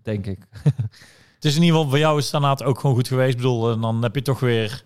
denk 0.03 0.27
ik. 0.27 0.39
Het 1.35 1.53
is 1.53 1.59
in 1.59 1.63
ieder 1.65 1.77
geval 1.77 1.91
voor 1.91 2.01
jou 2.01 2.19
is 2.19 2.33
het 2.33 2.63
ook 2.65 2.81
gewoon 2.81 2.97
goed 2.97 3.09
geweest. 3.09 3.31
Ik 3.31 3.37
bedoel, 3.37 3.73
en 3.73 3.81
dan 3.81 4.03
heb 4.03 4.15
je 4.15 4.23
toch 4.23 4.41
weer... 4.41 4.85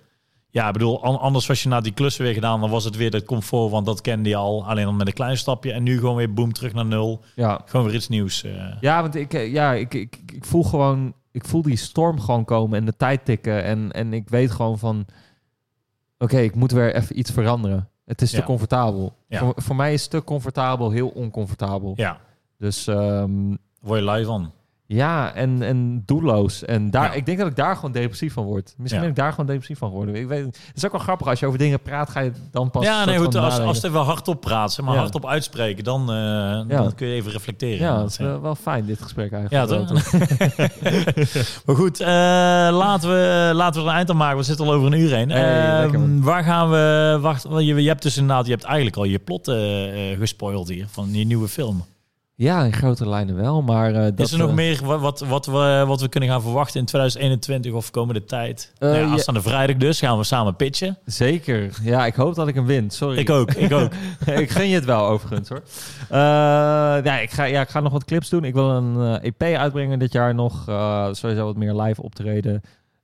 Ja, 0.51 0.67
ik 0.67 0.73
bedoel, 0.73 1.05
an- 1.05 1.19
anders 1.21 1.47
was 1.47 1.63
je 1.63 1.69
na 1.69 1.81
die 1.81 1.93
klussen 1.93 2.25
weer 2.25 2.35
gedaan, 2.35 2.61
dan 2.61 2.71
was 2.71 2.85
het 2.85 2.97
weer 2.97 3.11
dat 3.11 3.25
comfort, 3.25 3.71
want 3.71 3.87
dat 3.87 4.01
kende 4.01 4.29
je 4.29 4.37
al. 4.37 4.67
Alleen 4.67 4.85
dan 4.85 4.97
met 4.97 5.07
een 5.07 5.13
klein 5.13 5.37
stapje. 5.37 5.73
En 5.73 5.83
nu 5.83 5.99
gewoon 5.99 6.17
weer 6.17 6.33
boom, 6.33 6.53
terug 6.53 6.73
naar 6.73 6.87
nul. 6.87 7.21
Ja, 7.35 7.61
Gewoon 7.65 7.87
weer 7.87 7.95
iets 7.95 8.09
nieuws. 8.09 8.43
eh. 8.45 8.73
Ja, 8.81 9.01
want 9.03 9.15
ik, 9.15 9.35
eh, 9.35 9.53
ja, 9.53 9.73
ik, 9.73 9.95
ik, 9.95 10.19
ik 10.35 10.45
voel 10.45 10.63
gewoon, 10.65 11.13
ik 11.33 11.45
voel 11.45 11.63
die 11.63 11.77
storm 11.77 12.21
gewoon 12.21 12.45
komen 12.45 12.79
en 12.79 12.85
de 12.85 12.97
tijd 12.97 13.25
tikken. 13.25 13.65
En, 13.65 13.93
en 13.93 14.13
ik 14.13 14.29
weet 14.29 14.51
gewoon 14.51 14.79
van, 14.79 15.07
oké, 16.19 16.39
ik 16.39 16.55
moet 16.55 16.71
weer 16.73 16.95
even 16.95 17.19
iets 17.19 17.31
veranderen. 17.31 17.89
Het 18.05 18.23
is 18.23 18.31
Ja. 18.31 18.39
te 18.39 18.45
comfortabel. 18.45 19.15
Ja. 19.29 19.39
Voor, 19.39 19.53
voor 19.57 19.77
mij 19.77 19.93
is 19.93 20.07
te 20.09 20.25
comfortabel 20.25 20.91
heel 20.91 21.09
oncomfortabel. 21.09 21.93
Ja, 21.97 22.21
Dus 22.59 22.85
daar 22.85 23.27
word 23.81 24.01
je 24.01 24.11
live 24.11 24.27
van. 24.27 24.53
Ja, 24.91 25.35
en, 25.35 25.63
en 25.63 26.03
doelloos. 26.07 26.65
En 26.65 26.91
daar, 26.91 27.05
Ja. 27.05 27.13
ik 27.13 27.27
denk 27.27 27.39
dat 27.39 27.47
ik 27.47 27.57
daar 27.57 27.75
gewoon 27.75 27.93
depressief 27.93 28.33
van 28.33 28.45
word. 28.45 28.75
Misschien 28.77 28.95
Ja. 28.95 29.01
ben 29.01 29.09
ik 29.09 29.17
daar 29.23 29.31
gewoon 29.31 29.47
depressief 29.47 29.79
van 29.79 29.89
geworden. 29.89 30.15
Ik 30.15 30.27
weet, 30.29 30.45
het 30.45 30.59
is 30.75 30.85
ook 30.85 30.93
wel 30.93 31.01
grappig, 31.01 31.27
als 31.27 31.41
je 31.41 31.47
over 31.47 31.59
dingen 31.59 31.81
praat, 31.83 32.11
ga 32.11 32.21
je 32.21 32.33
dan 32.51 32.71
pas... 32.71 32.85
ja, 32.85 33.05
nee, 33.05 33.19
goed. 33.19 33.35
Als, 33.35 33.59
als 33.59 33.77
het 33.77 33.87
even 33.87 34.01
hardop 34.01 34.41
praat, 34.41 34.73
zeg 34.73 34.85
maar 34.85 34.95
Ja. 34.95 35.01
hardop 35.01 35.27
uitspreken, 35.27 35.85
dan, 35.85 36.01
eh, 36.13 36.77
dan 36.77 36.95
kun 36.95 37.07
je 37.09 37.15
even 37.15 37.33
reflecteren. 37.33 37.79
Ja, 37.87 37.97
Dat, 37.99 38.11
is 38.11 38.17
wel, 38.17 38.41
wel 38.41 38.55
fijn, 38.55 38.87
dit 38.87 39.03
gesprek 39.03 39.31
Ja, 39.31 39.37
eigenlijk. 39.49 39.89
toch? 39.89 40.13
maar 41.67 41.77
goed, 41.77 42.01
eh, 42.01 42.07
laten, 42.77 43.09
we, 43.09 43.51
laten 43.55 43.81
we 43.81 43.87
er 43.87 43.93
een 43.93 43.97
eind 43.99 44.11
aan 44.11 44.17
maken. 44.17 44.37
We 44.39 44.43
zitten 44.43 44.67
al 44.67 44.73
over 44.73 44.93
een 44.93 44.99
uur 45.01 45.15
heen. 45.15 45.31
Hey, 45.31 45.73
Eh, 45.75 45.81
lekker, 45.81 46.01
man. 46.01 46.23
waar 46.23 46.45
gaan 46.45 46.71
we... 46.71 47.19
Wacht, 47.21 47.43
je, 47.59 47.65
je 47.83 47.89
hebt 47.89 48.03
dus 48.03 48.17
inderdaad... 48.17 48.45
Je 48.47 48.51
hebt 48.53 48.65
eigenlijk 48.65 48.97
al 48.97 49.05
je 49.05 49.19
plot 49.19 49.49
eh, 49.49 49.57
gespoild 50.19 50.69
hier 50.69 50.87
van 50.91 51.09
je 51.15 51.25
nieuwe 51.25 51.49
film. 51.49 51.85
Ja, 52.41 52.65
in 52.65 52.73
grote 52.73 53.09
lijnen 53.09 53.35
wel, 53.37 53.63
maar... 53.63 53.95
eh, 53.95 54.03
dat, 54.03 54.19
Is 54.21 54.33
er 54.33 54.39
nog 54.39 54.49
eh, 54.49 54.55
meer 54.55 54.81
wat, 54.85 55.01
wat, 55.01 55.21
wat, 55.21 55.47
we, 55.47 55.85
wat 55.87 56.01
we 56.01 56.09
kunnen 56.09 56.29
gaan 56.29 56.43
verwachten 56.43 56.81
in 56.81 56.87
2021 56.87 57.73
of 57.73 57.91
komende 57.91 58.25
tijd? 58.25 58.73
Eh, 58.79 58.81
Nou 58.89 59.01
ja, 59.01 59.05
ja. 59.07 59.11
aanstaande 59.13 59.43
vrijdag 59.43 59.77
dus 59.77 59.99
gaan 59.99 60.19
we 60.19 60.25
samen 60.25 60.57
pitchen. 60.57 60.99
Zeker. 61.05 61.71
Ja, 61.83 62.07
ik 62.07 62.15
hoop 62.15 62.35
dat 62.35 62.49
ik 62.49 62.55
hem 62.55 62.67
win. 62.67 62.91
Sorry. 62.91 63.19
Ik 63.19 63.31
ook, 63.31 63.53
ik 63.55 63.73
ook. 63.73 63.91
ik 64.43 64.51
gun 64.51 64.69
je 64.69 64.75
het 64.75 64.85
wel, 64.85 65.07
overigens 65.07 65.49
hoor. 65.49 65.63
Eh, 66.09 66.19
ja, 67.05 67.19
ik 67.19 67.31
ga, 67.31 67.45
ja, 67.45 67.61
ik 67.61 67.69
ga 67.69 67.81
nog 67.81 67.93
wat 67.93 68.05
clips 68.05 68.29
doen. 68.29 68.45
Ik 68.45 68.55
wil 68.55 68.71
een 68.71 69.21
eh, 69.21 69.31
EP 69.31 69.57
uitbrengen 69.59 69.99
dit 69.99 70.13
jaar 70.13 70.35
nog. 70.35 70.69
Eh, 70.69 71.09
sowieso 71.13 71.45
wat 71.45 71.57
meer 71.57 71.75
live 71.75 72.03
optreden. 72.03 72.63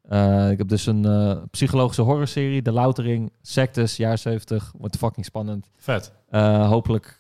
Eh, 0.09 0.51
ik 0.51 0.59
heb 0.59 0.69
dus 0.69 0.87
een 0.87 1.05
eh, 1.05 1.37
psychologische 1.51 2.03
horrorserie, 2.03 2.63
De 2.63 2.73
Loutering, 2.73 3.33
Sectes, 3.43 3.97
jaar 3.97 4.19
70. 4.19 4.73
Wordt 4.79 4.97
fucking 4.97 5.27
spannend. 5.27 5.71
Vet. 5.77 6.13
Eh, 6.29 6.69
hopelijk 6.69 7.19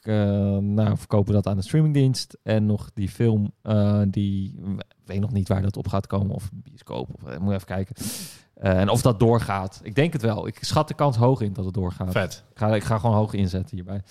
nou, 0.60 0.96
verkopen 0.96 1.26
we 1.26 1.32
dat 1.32 1.46
aan 1.46 1.56
de 1.56 1.62
streamingdienst. 1.62 2.38
En 2.42 2.66
nog 2.66 2.90
die 2.94 3.08
film, 3.08 3.52
die... 4.08 4.54
Ik 4.78 5.10
weet 5.10 5.20
nog 5.20 5.32
niet 5.32 5.48
waar 5.48 5.62
dat 5.62 5.76
op 5.76 5.88
gaat 5.88 6.06
komen. 6.06 6.34
Of 6.34 6.50
bioscoop. 6.52 7.08
Of, 7.14 7.38
moet 7.38 7.52
even 7.52 7.66
kijken. 7.66 7.96
En 8.54 8.88
of 8.88 9.02
dat 9.02 9.18
doorgaat. 9.18 9.80
Ik 9.82 9.94
denk 9.94 10.12
het 10.12 10.22
wel. 10.22 10.46
Ik 10.46 10.58
schat 10.60 10.88
de 10.88 10.94
kans 10.94 11.16
hoog 11.16 11.40
in 11.40 11.52
dat 11.52 11.64
het 11.64 11.74
doorgaat. 11.74 12.12
Vet. 12.12 12.44
Ik 12.50 12.58
ga, 12.58 12.74
ik 12.74 12.84
ga 12.84 12.98
gewoon 12.98 13.16
hoog 13.16 13.32
inzetten 13.32 13.76
hierbij. 13.76 14.02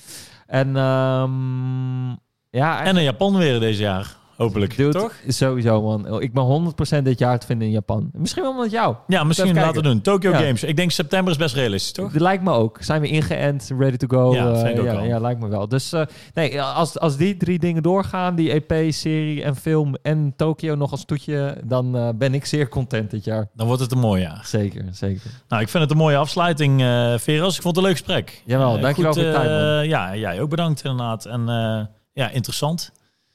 En 0.47 0.75
ehm, 0.75 2.09
ja, 2.49 2.83
En 2.83 2.97
in 2.97 3.03
Japan 3.03 3.37
weer 3.37 3.59
deze 3.59 3.81
jaar, 3.81 4.17
hopelijk. 4.37 4.77
Dude, 4.77 4.99
Toch? 4.99 5.13
Sowieso, 5.27 5.81
man. 5.81 6.21
Ik 6.21 6.33
ben 6.33 6.73
100% 6.99 7.03
dit 7.03 7.19
jaar 7.19 7.39
te 7.39 7.45
vinden 7.45 7.67
in 7.67 7.73
Japan. 7.73 8.09
Misschien 8.13 8.43
wel 8.43 8.53
met 8.53 8.71
jou. 8.71 8.95
Ja, 9.07 9.23
misschien 9.23 9.55
laten 9.55 9.75
we 9.75 9.81
doen. 9.81 10.01
Tokyo 10.01 10.31
Ja. 10.31 10.37
Games. 10.37 10.63
Ik 10.63 10.75
denk 10.75 10.91
september 10.91 11.31
is 11.31 11.37
best 11.37 11.55
realistisch, 11.55 11.91
toch? 11.91 12.11
Dat 12.11 12.21
lijkt 12.21 12.43
me 12.43 12.51
ook. 12.51 12.77
Zijn 12.81 13.01
we 13.01 13.07
ingeënt, 13.07 13.71
ready 13.77 13.97
to 13.97 14.07
go? 14.07 14.33
Ja, 14.33 14.51
Eh, 14.51 14.83
ja, 14.83 15.01
ja, 15.01 15.19
lijkt 15.19 15.39
me 15.39 15.47
wel. 15.47 15.67
Dus 15.67 15.93
eh, 15.93 16.01
nee, 16.33 16.61
als, 16.61 16.99
als 16.99 17.17
die 17.17 17.37
drie 17.37 17.59
dingen 17.59 17.83
doorgaan, 17.83 18.35
die 18.35 18.51
EP, 18.63 18.91
serie 18.93 19.43
en 19.43 19.55
film 19.55 19.95
en 20.01 20.33
Tokyo 20.35 20.75
nog 20.75 20.91
als 20.91 21.05
toetje, 21.05 21.57
dan 21.63 21.95
eh, 21.97 22.09
ben 22.15 22.33
ik 22.33 22.45
zeer 22.45 22.69
content 22.69 23.11
dit 23.11 23.23
jaar. 23.23 23.47
Dan 23.55 23.67
wordt 23.67 23.81
het 23.81 23.91
een 23.91 23.99
mooi 23.99 24.21
jaar. 24.21 24.41
Zeker, 24.45 24.85
zeker. 24.91 25.29
Nou, 25.47 25.61
ik 25.61 25.69
vind 25.69 25.83
het 25.83 25.91
een 25.91 25.97
mooie 25.97 26.17
afsluiting, 26.17 26.81
eh 26.81 27.13
Veras. 27.17 27.55
Ik 27.55 27.61
vond 27.61 27.75
het 27.75 27.85
een 27.85 27.91
leuk 27.91 27.97
gesprek. 27.99 28.41
Jawel, 28.45 28.79
dankjewel 28.79 29.11
goed, 29.13 29.21
voor 29.21 29.31
je 29.31 29.35
tijd, 29.37 29.49
man. 29.49 29.79
eh, 29.81 29.89
Ja, 29.89 30.15
jij 30.15 30.41
ook 30.41 30.49
bedankt 30.49 30.83
inderdaad. 30.83 31.25
En 31.25 31.49
eh, 31.49 31.85
ja, 32.13 32.29
interessant. 32.29 32.91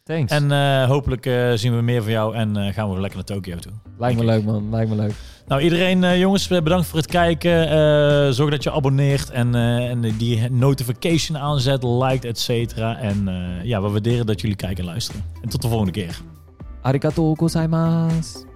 Thanks. 0.09 0.33
En 0.33 0.53
eh, 0.53 0.89
hopelijk 0.89 1.27
eh, 1.27 1.53
zien 1.55 1.77
we 1.77 1.83
meer 1.83 2.03
van 2.03 2.13
jou 2.13 2.35
en 2.35 2.57
eh, 2.57 2.75
gaan 2.75 2.91
we 2.95 3.01
lekker 3.01 3.17
naar 3.17 3.25
Tokio 3.37 3.57
toe. 3.57 3.73
lijkt 3.99 4.19
me 4.19 4.25
leuk, 4.25 4.45
man. 4.45 4.71
Lijkt 4.71 4.91
me 4.91 4.97
leuk. 4.97 5.13
Nou, 5.47 5.61
iedereen, 5.63 6.19
jongens, 6.19 6.49
bedankt 6.49 6.87
voor 6.87 6.99
het 6.99 7.07
kijken. 7.07 7.69
Eh, 7.69 8.33
zorg 8.33 8.51
dat 8.51 8.63
je 8.63 8.73
abonneert 8.73 9.31
en, 9.31 9.55
eh, 9.55 9.91
en 9.91 10.01
die 10.19 10.51
notification 10.51 11.39
aanzet, 11.39 11.83
liked, 11.83 12.25
et 12.25 12.39
cetera. 12.39 12.99
En 12.99 13.29
eh, 13.29 13.65
ja, 13.65 13.83
we 13.83 13.89
waarderen 13.89 14.27
dat 14.27 14.41
jullie 14.41 14.57
kijken 14.57 14.79
en 14.79 14.85
luisteren. 14.91 15.25
En 15.43 15.49
tot 15.49 15.63
de 15.63 15.69
volgende 15.69 15.93
keer. 15.93 16.21
Arigatou 16.83 17.37
gozaimasu. 17.37 18.48